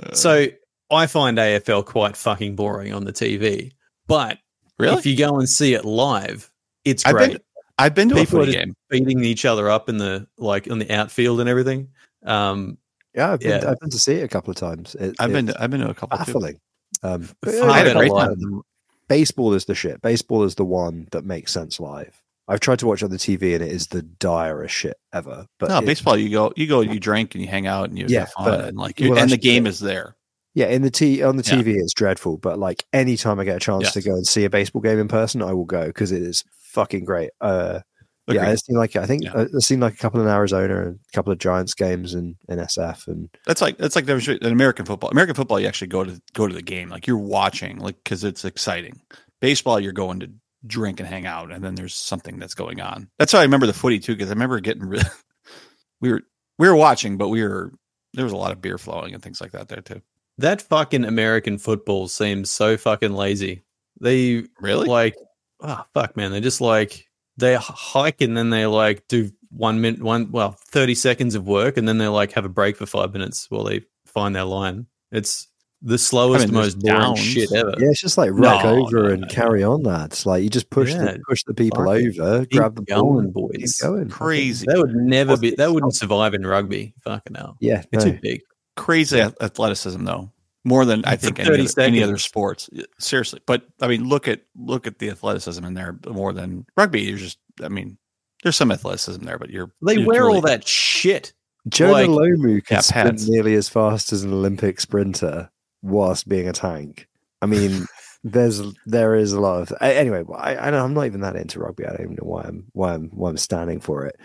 Uh, 0.00 0.14
so 0.14 0.46
I 0.90 1.06
find 1.06 1.38
AFL 1.38 1.84
quite 1.84 2.16
fucking 2.16 2.54
boring 2.56 2.92
on 2.94 3.04
the 3.04 3.12
TV, 3.12 3.72
but 4.06 4.38
really, 4.78 4.96
if 4.98 5.06
you 5.06 5.16
go 5.16 5.38
and 5.38 5.48
see 5.48 5.74
it 5.74 5.84
live, 5.84 6.50
it's 6.86 7.04
I've 7.04 7.14
great. 7.16 7.32
been 7.32 7.40
I've 7.78 7.94
been 7.94 8.08
to 8.08 8.14
People 8.14 8.40
a 8.40 8.46
footy 8.46 8.52
game. 8.56 8.74
beating 8.88 9.22
each 9.22 9.44
other 9.44 9.68
up 9.68 9.88
in 9.90 9.98
the 9.98 10.26
like 10.38 10.70
on 10.70 10.78
the 10.78 10.90
outfield 10.90 11.40
and 11.40 11.48
everything. 11.48 11.88
Um, 12.24 12.78
Yeah, 13.14 13.32
I've 13.32 13.40
been, 13.40 13.62
Yeah. 13.62 13.70
I've 13.70 13.78
been 13.80 13.90
to 13.90 13.98
see 13.98 14.14
it 14.14 14.22
a 14.24 14.28
couple 14.28 14.50
of 14.50 14.56
times. 14.56 14.94
It, 14.94 15.14
I've 15.18 15.32
been 15.32 15.46
to, 15.48 15.62
I've 15.62 15.70
been 15.70 15.80
to 15.80 15.90
a 15.90 15.94
couple. 15.94 16.16
Too. 16.18 16.24
baffling. 16.32 16.60
Um, 17.02 17.28
yeah, 17.46 17.82
a 17.82 17.94
great 17.94 18.10
time. 18.10 18.62
Baseball 19.08 19.52
is 19.54 19.66
the 19.66 19.74
shit. 19.74 20.00
Baseball 20.02 20.42
is 20.44 20.54
the 20.54 20.64
one 20.64 21.06
that 21.12 21.24
makes 21.24 21.52
sense 21.52 21.78
live. 21.78 22.20
I've 22.48 22.60
tried 22.60 22.78
to 22.80 22.86
watch 22.86 23.02
it 23.02 23.06
on 23.06 23.10
the 23.10 23.16
TV 23.18 23.54
and 23.54 23.62
it 23.62 23.70
is 23.72 23.88
the 23.88 24.02
direst 24.02 24.74
shit 24.74 24.96
ever. 25.12 25.46
But 25.58 25.68
no, 25.68 25.78
it- 25.78 25.86
baseball. 25.86 26.16
You 26.16 26.30
go, 26.30 26.52
you 26.56 26.66
go, 26.66 26.80
you 26.80 26.98
drink 26.98 27.34
and 27.34 27.42
you 27.44 27.48
hang 27.50 27.66
out 27.66 27.88
and 27.90 27.98
you 27.98 28.06
Yeah, 28.08 28.20
have 28.20 28.30
fun 28.32 28.44
but- 28.46 28.64
and 28.68 28.78
like, 28.78 28.98
you, 29.00 29.10
well, 29.10 29.18
and 29.18 29.30
the 29.30 29.36
game 29.36 29.64
yeah. 29.66 29.70
is 29.70 29.80
there. 29.80 30.15
Yeah, 30.56 30.66
in 30.68 30.80
the 30.82 30.90
t 30.90 31.22
on 31.22 31.36
the 31.36 31.44
Yeah. 31.46 31.58
TV 31.58 31.74
it's 31.76 31.92
dreadful, 31.92 32.38
but 32.38 32.58
like 32.58 32.82
anytime 32.94 33.38
I 33.38 33.44
get 33.44 33.56
a 33.56 33.60
chance 33.60 33.84
Yes. 33.84 33.92
to 33.92 34.00
go 34.02 34.14
and 34.14 34.26
see 34.26 34.44
a 34.44 34.50
baseball 34.50 34.80
game 34.82 34.98
in 34.98 35.06
person, 35.06 35.42
I 35.42 35.52
will 35.52 35.66
go 35.66 35.86
because 35.86 36.10
it 36.12 36.22
is 36.22 36.42
fucking 36.72 37.04
great. 37.04 37.30
Uh, 37.42 37.80
yeah, 38.26 38.50
it's 38.50 38.64
seen 38.66 38.76
like 38.76 38.96
I 38.96 39.04
think 39.06 39.22
Yeah. 39.24 39.34
uh, 39.34 39.46
it's 39.52 39.66
seen 39.68 39.80
like 39.80 39.92
a 39.94 39.96
couple 39.98 40.20
in 40.20 40.26
Arizona 40.28 40.82
and 40.86 40.94
a 40.96 41.12
couple 41.14 41.30
of 41.32 41.38
Giants 41.38 41.74
games 41.74 42.14
in, 42.14 42.36
in 42.48 42.58
SF, 42.58 43.06
and 43.06 43.28
That's 43.46 43.60
like 43.60 43.76
that's 43.76 43.94
like 43.94 44.06
the 44.06 44.14
difference 44.14 44.26
between- 44.28 44.46
in 44.48 44.52
American 44.52 44.86
football. 44.86 45.10
American 45.10 45.34
football, 45.34 45.60
you 45.60 45.68
actually 45.68 45.88
go 45.88 46.02
to 46.04 46.20
go 46.32 46.48
to 46.48 46.54
the 46.54 46.62
game, 46.62 46.88
like 46.88 47.06
you're 47.06 47.18
watching, 47.18 47.78
like 47.78 47.96
because 48.02 48.24
it's 48.24 48.44
exciting. 48.46 48.98
Baseball, 49.42 49.78
you're 49.78 49.92
going 49.92 50.20
to 50.20 50.30
drink 50.66 50.98
and 51.00 51.08
hang 51.08 51.26
out, 51.26 51.52
and 51.52 51.62
then 51.62 51.74
there's 51.74 51.94
something 51.94 52.38
that's 52.38 52.54
going 52.54 52.80
on. 52.80 53.08
That's 53.18 53.30
how 53.32 53.38
I 53.40 53.42
remember 53.42 53.66
the 53.66 53.74
footy 53.74 53.98
too, 54.00 54.14
because 54.14 54.30
I 54.30 54.32
remember 54.32 54.58
getting 54.60 54.84
really. 54.86 55.04
we 56.00 56.10
were 56.12 56.22
we 56.58 56.66
were 56.66 56.74
watching, 56.76 57.18
but 57.18 57.28
we 57.28 57.42
were 57.42 57.72
there 58.14 58.24
was 58.24 58.32
a 58.32 58.36
lot 58.38 58.52
of 58.52 58.62
beer 58.62 58.78
flowing 58.78 59.12
and 59.12 59.22
things 59.22 59.40
like 59.42 59.52
that 59.52 59.68
there 59.68 59.82
too. 59.82 60.00
That 60.38 60.62
fucking 60.62 61.04
American 61.04 61.58
football 61.58 62.08
seems 62.08 62.50
so 62.50 62.76
fucking 62.76 63.12
lazy. 63.12 63.64
They 64.00 64.44
Really? 64.60 64.86
like, 64.88 65.16
oh 65.60 65.84
fuck, 65.94 66.16
man. 66.16 66.30
They're 66.32 66.40
just 66.40 66.60
like 66.60 67.06
they 67.38 67.54
h- 67.54 67.60
hike 67.62 68.20
and 68.20 68.36
then 68.36 68.50
they 68.50 68.66
like 68.66 69.06
do 69.08 69.30
one 69.50 69.80
minute, 69.80 70.02
one 70.02 70.30
well, 70.32 70.52
thirty 70.68 70.94
seconds 70.94 71.34
of 71.34 71.46
work, 71.46 71.76
and 71.76 71.86
then 71.88 71.98
they 71.98 72.08
like 72.08 72.32
have 72.32 72.44
a 72.44 72.48
break 72.50 72.76
for 72.76 72.86
five 72.86 73.12
minutes 73.12 73.46
while 73.50 73.64
they 73.64 73.82
find 74.06 74.34
their 74.36 74.44
line. 74.44 74.86
It's 75.12 75.48
the 75.82 75.98
slowest, 75.98 76.44
I 76.44 76.46
mean, 76.46 76.54
most 76.54 76.78
boring 76.80 77.00
downs. 77.00 77.20
shit 77.20 77.52
ever. 77.52 77.74
yeah, 77.78 77.88
it's 77.90 78.00
just 78.00 78.18
like 78.18 78.30
rock 78.32 78.64
No, 78.64 78.84
over 78.86 79.02
no, 79.04 79.10
and 79.10 79.20
no, 79.22 79.28
carry 79.28 79.62
on, 79.62 79.82
lads. 79.82 80.26
Like 80.26 80.42
you 80.42 80.50
just 80.50 80.68
push 80.70 80.90
Yeah, 80.92 81.12
the 81.12 81.20
push 81.28 81.42
the 81.46 81.54
people 81.54 81.88
over, 81.88 82.40
Keep 82.46 82.50
grab 82.52 82.74
the 82.74 82.82
ball, 82.82 83.02
going, 83.02 83.24
and 83.26 83.34
keep 83.34 83.60
boys. 83.60 83.78
going. 83.80 84.08
Crazy, 84.08 84.66
That 84.68 84.78
would 84.78 84.94
never 84.94 85.36
be. 85.36 85.50
the- 85.50 85.56
That 85.56 85.72
wouldn't 85.72 85.94
survive 85.94 86.34
in 86.34 86.46
rugby. 86.46 86.94
Fucking 87.04 87.34
hell, 87.36 87.56
Yeah, 87.60 87.82
it's 87.92 88.04
no. 88.04 88.12
too 88.12 88.18
big. 88.22 88.40
Crazy 88.76 89.20
athleticism 89.20 90.04
though. 90.04 90.30
More 90.64 90.84
than 90.84 91.04
I 91.04 91.14
think 91.14 91.38
any 91.38 91.48
other, 91.60 91.80
any 91.80 92.02
other 92.02 92.18
sports. 92.18 92.68
Seriously, 92.98 93.40
but 93.46 93.62
I 93.80 93.86
mean, 93.86 94.08
look 94.08 94.26
at 94.26 94.40
look 94.56 94.86
at 94.88 94.98
the 94.98 95.10
athleticism 95.10 95.64
in 95.64 95.74
there 95.74 95.96
more 96.08 96.32
than 96.32 96.66
rugby. 96.76 97.02
You're 97.02 97.18
just, 97.18 97.38
I 97.62 97.68
mean, 97.68 97.98
there's 98.42 98.56
some 98.56 98.72
athleticism 98.72 99.24
there, 99.24 99.38
but 99.38 99.50
you're 99.50 99.70
They 99.86 99.94
you're 99.98 100.06
wear 100.06 100.28
all 100.28 100.40
that 100.40 100.66
shit. 100.66 101.32
Jonah 101.68 101.92
Like- 101.92 102.08
Lomu 102.10 102.64
can 102.64 102.76
Yeah, 102.76 102.80
sprint 102.80 103.10
pads. 103.10 103.28
nearly 103.28 103.54
as 103.54 103.68
fast 103.68 104.12
as 104.12 104.24
an 104.24 104.32
Olympic 104.32 104.80
sprinter 104.80 105.50
whilst 105.82 106.28
being 106.28 106.48
a 106.48 106.52
tank. 106.52 107.06
I 107.42 107.46
mean, 107.46 107.86
there's 108.24 108.60
there 108.86 109.14
is 109.14 109.32
a 109.32 109.40
lot 109.40 109.62
of 109.62 109.72
anyway. 109.80 110.24
I, 110.36 110.56
I 110.56 110.70
know 110.70 110.84
I'm 110.84 110.94
not 110.94 111.06
even 111.06 111.20
that 111.20 111.36
into 111.36 111.60
rugby. 111.60 111.84
I 111.86 111.90
don't 111.90 112.00
even 112.02 112.12
know 112.20 112.26
why 112.28 112.42
I'm 112.42 112.64
why 112.72 112.94
I'm 112.94 113.08
why 113.10 113.30
I'm 113.30 113.36
standing 113.36 113.78
for 113.80 114.04
it. 114.06 114.16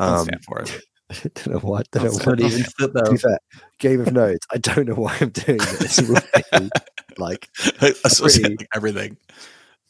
Um, 0.00 0.24
stand 0.24 0.42
for 0.44 0.60
it. 0.60 0.80
I 1.10 1.14
don't 1.34 1.46
know 1.46 1.58
what. 1.58 1.90
Don't 1.90 2.04
know 2.04 2.10
It's 2.10 2.26
what 2.26 2.38
not 2.38 2.50
even 2.50 2.64
fit 2.64 2.92
to 2.94 3.10
be 3.10 3.16
fair, 3.16 3.38
Game 3.78 4.00
of 4.00 4.12
Nodes. 4.12 4.46
I 4.52 4.58
don't 4.58 4.88
know 4.88 4.94
why 4.94 5.16
I'm 5.20 5.30
doing 5.30 5.58
this. 5.58 6.00
Really. 6.52 6.70
like 7.18 7.48
Associating 8.04 8.66
everything. 8.74 9.16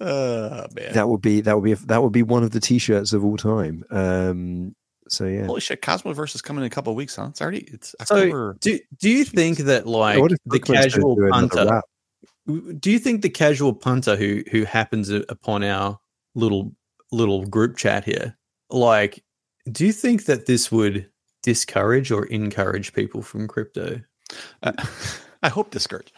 Oh 0.00 0.66
man! 0.74 0.92
that 0.92 1.08
would 1.08 1.20
be 1.20 1.40
that 1.40 1.56
would 1.56 1.64
be 1.64 1.74
that 1.74 2.02
would 2.02 2.12
be 2.12 2.22
one 2.22 2.42
of 2.44 2.52
the 2.52 2.60
t-shirts 2.60 3.12
of 3.12 3.24
all 3.24 3.36
time. 3.36 3.84
Um. 3.90 4.74
So 5.08 5.26
yeah. 5.26 5.46
Holy 5.46 5.60
shit! 5.60 5.82
Cosmoverse 5.82 6.40
coming 6.42 6.62
in 6.62 6.66
a 6.66 6.70
couple 6.70 6.92
of 6.92 6.96
weeks, 6.96 7.16
huh? 7.16 7.28
It's 7.30 7.40
already 7.40 7.68
it's 7.72 7.94
So 8.04 8.54
do 8.60 8.78
do 8.98 9.10
you 9.10 9.24
think 9.24 9.58
that 9.58 9.86
like 9.86 10.20
What 10.20 10.32
the 10.46 10.60
casual 10.60 11.16
punter? 11.30 11.82
Do 12.46 12.90
you 12.90 12.98
think 12.98 13.22
the 13.22 13.30
casual 13.30 13.74
punter 13.74 14.16
who 14.16 14.44
who 14.50 14.64
happens 14.64 15.10
upon 15.10 15.64
our 15.64 15.98
little 16.34 16.72
little 17.10 17.44
group 17.46 17.76
chat 17.76 18.04
here, 18.04 18.36
like, 18.70 19.22
do 19.72 19.86
you 19.86 19.92
think 19.92 20.24
that 20.24 20.46
this 20.46 20.70
would 20.72 21.08
discourage 21.42 22.10
or 22.10 22.26
encourage 22.26 22.92
people 22.92 23.22
from 23.22 23.48
crypto? 23.48 24.00
Uh, 24.62 24.72
I 25.42 25.48
hope 25.48 25.70
discourage. 25.70 26.12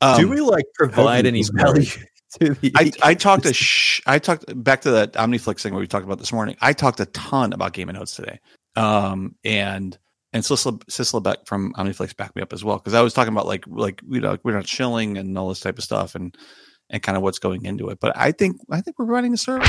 Um, 0.00 0.20
do 0.20 0.28
we 0.28 0.40
like 0.40 0.64
provide 0.74 1.26
any 1.26 1.42
value? 1.52 1.90
I, 2.76 2.92
I 3.02 3.14
talked 3.14 3.42
to 3.42 3.52
sh- 3.54 4.02
I 4.06 4.18
talked 4.18 4.44
back 4.62 4.82
to 4.82 4.92
that 4.92 5.14
OmniFlix 5.14 5.62
thing 5.62 5.72
where 5.72 5.80
we 5.80 5.88
talked 5.88 6.04
about 6.04 6.18
this 6.18 6.32
morning. 6.32 6.56
I 6.60 6.72
talked 6.72 7.00
a 7.00 7.06
ton 7.06 7.52
about 7.52 7.72
Game 7.72 7.88
Nodes 7.88 8.14
today, 8.14 8.38
um, 8.76 9.34
and 9.44 9.98
and 10.32 10.44
Sisla, 10.44 10.78
Sisla 10.84 11.20
Beck 11.20 11.38
from 11.46 11.74
OmniFlix 11.74 12.16
backed 12.16 12.36
me 12.36 12.42
up 12.42 12.52
as 12.52 12.62
well 12.62 12.78
because 12.78 12.94
I 12.94 13.00
was 13.00 13.14
talking 13.14 13.32
about 13.32 13.46
like 13.46 13.64
like 13.66 14.00
you 14.08 14.20
know 14.20 14.38
we're 14.44 14.54
not 14.54 14.68
shilling 14.68 15.18
and 15.18 15.36
all 15.36 15.48
this 15.48 15.60
type 15.60 15.78
of 15.78 15.84
stuff 15.84 16.14
and 16.14 16.36
and 16.90 17.02
kind 17.02 17.16
of 17.16 17.22
what's 17.24 17.40
going 17.40 17.64
into 17.64 17.88
it. 17.88 17.98
But 18.00 18.16
I 18.16 18.30
think 18.30 18.60
I 18.70 18.80
think 18.80 19.00
we're 19.00 19.06
running 19.06 19.34
a 19.34 19.36
service. 19.36 19.68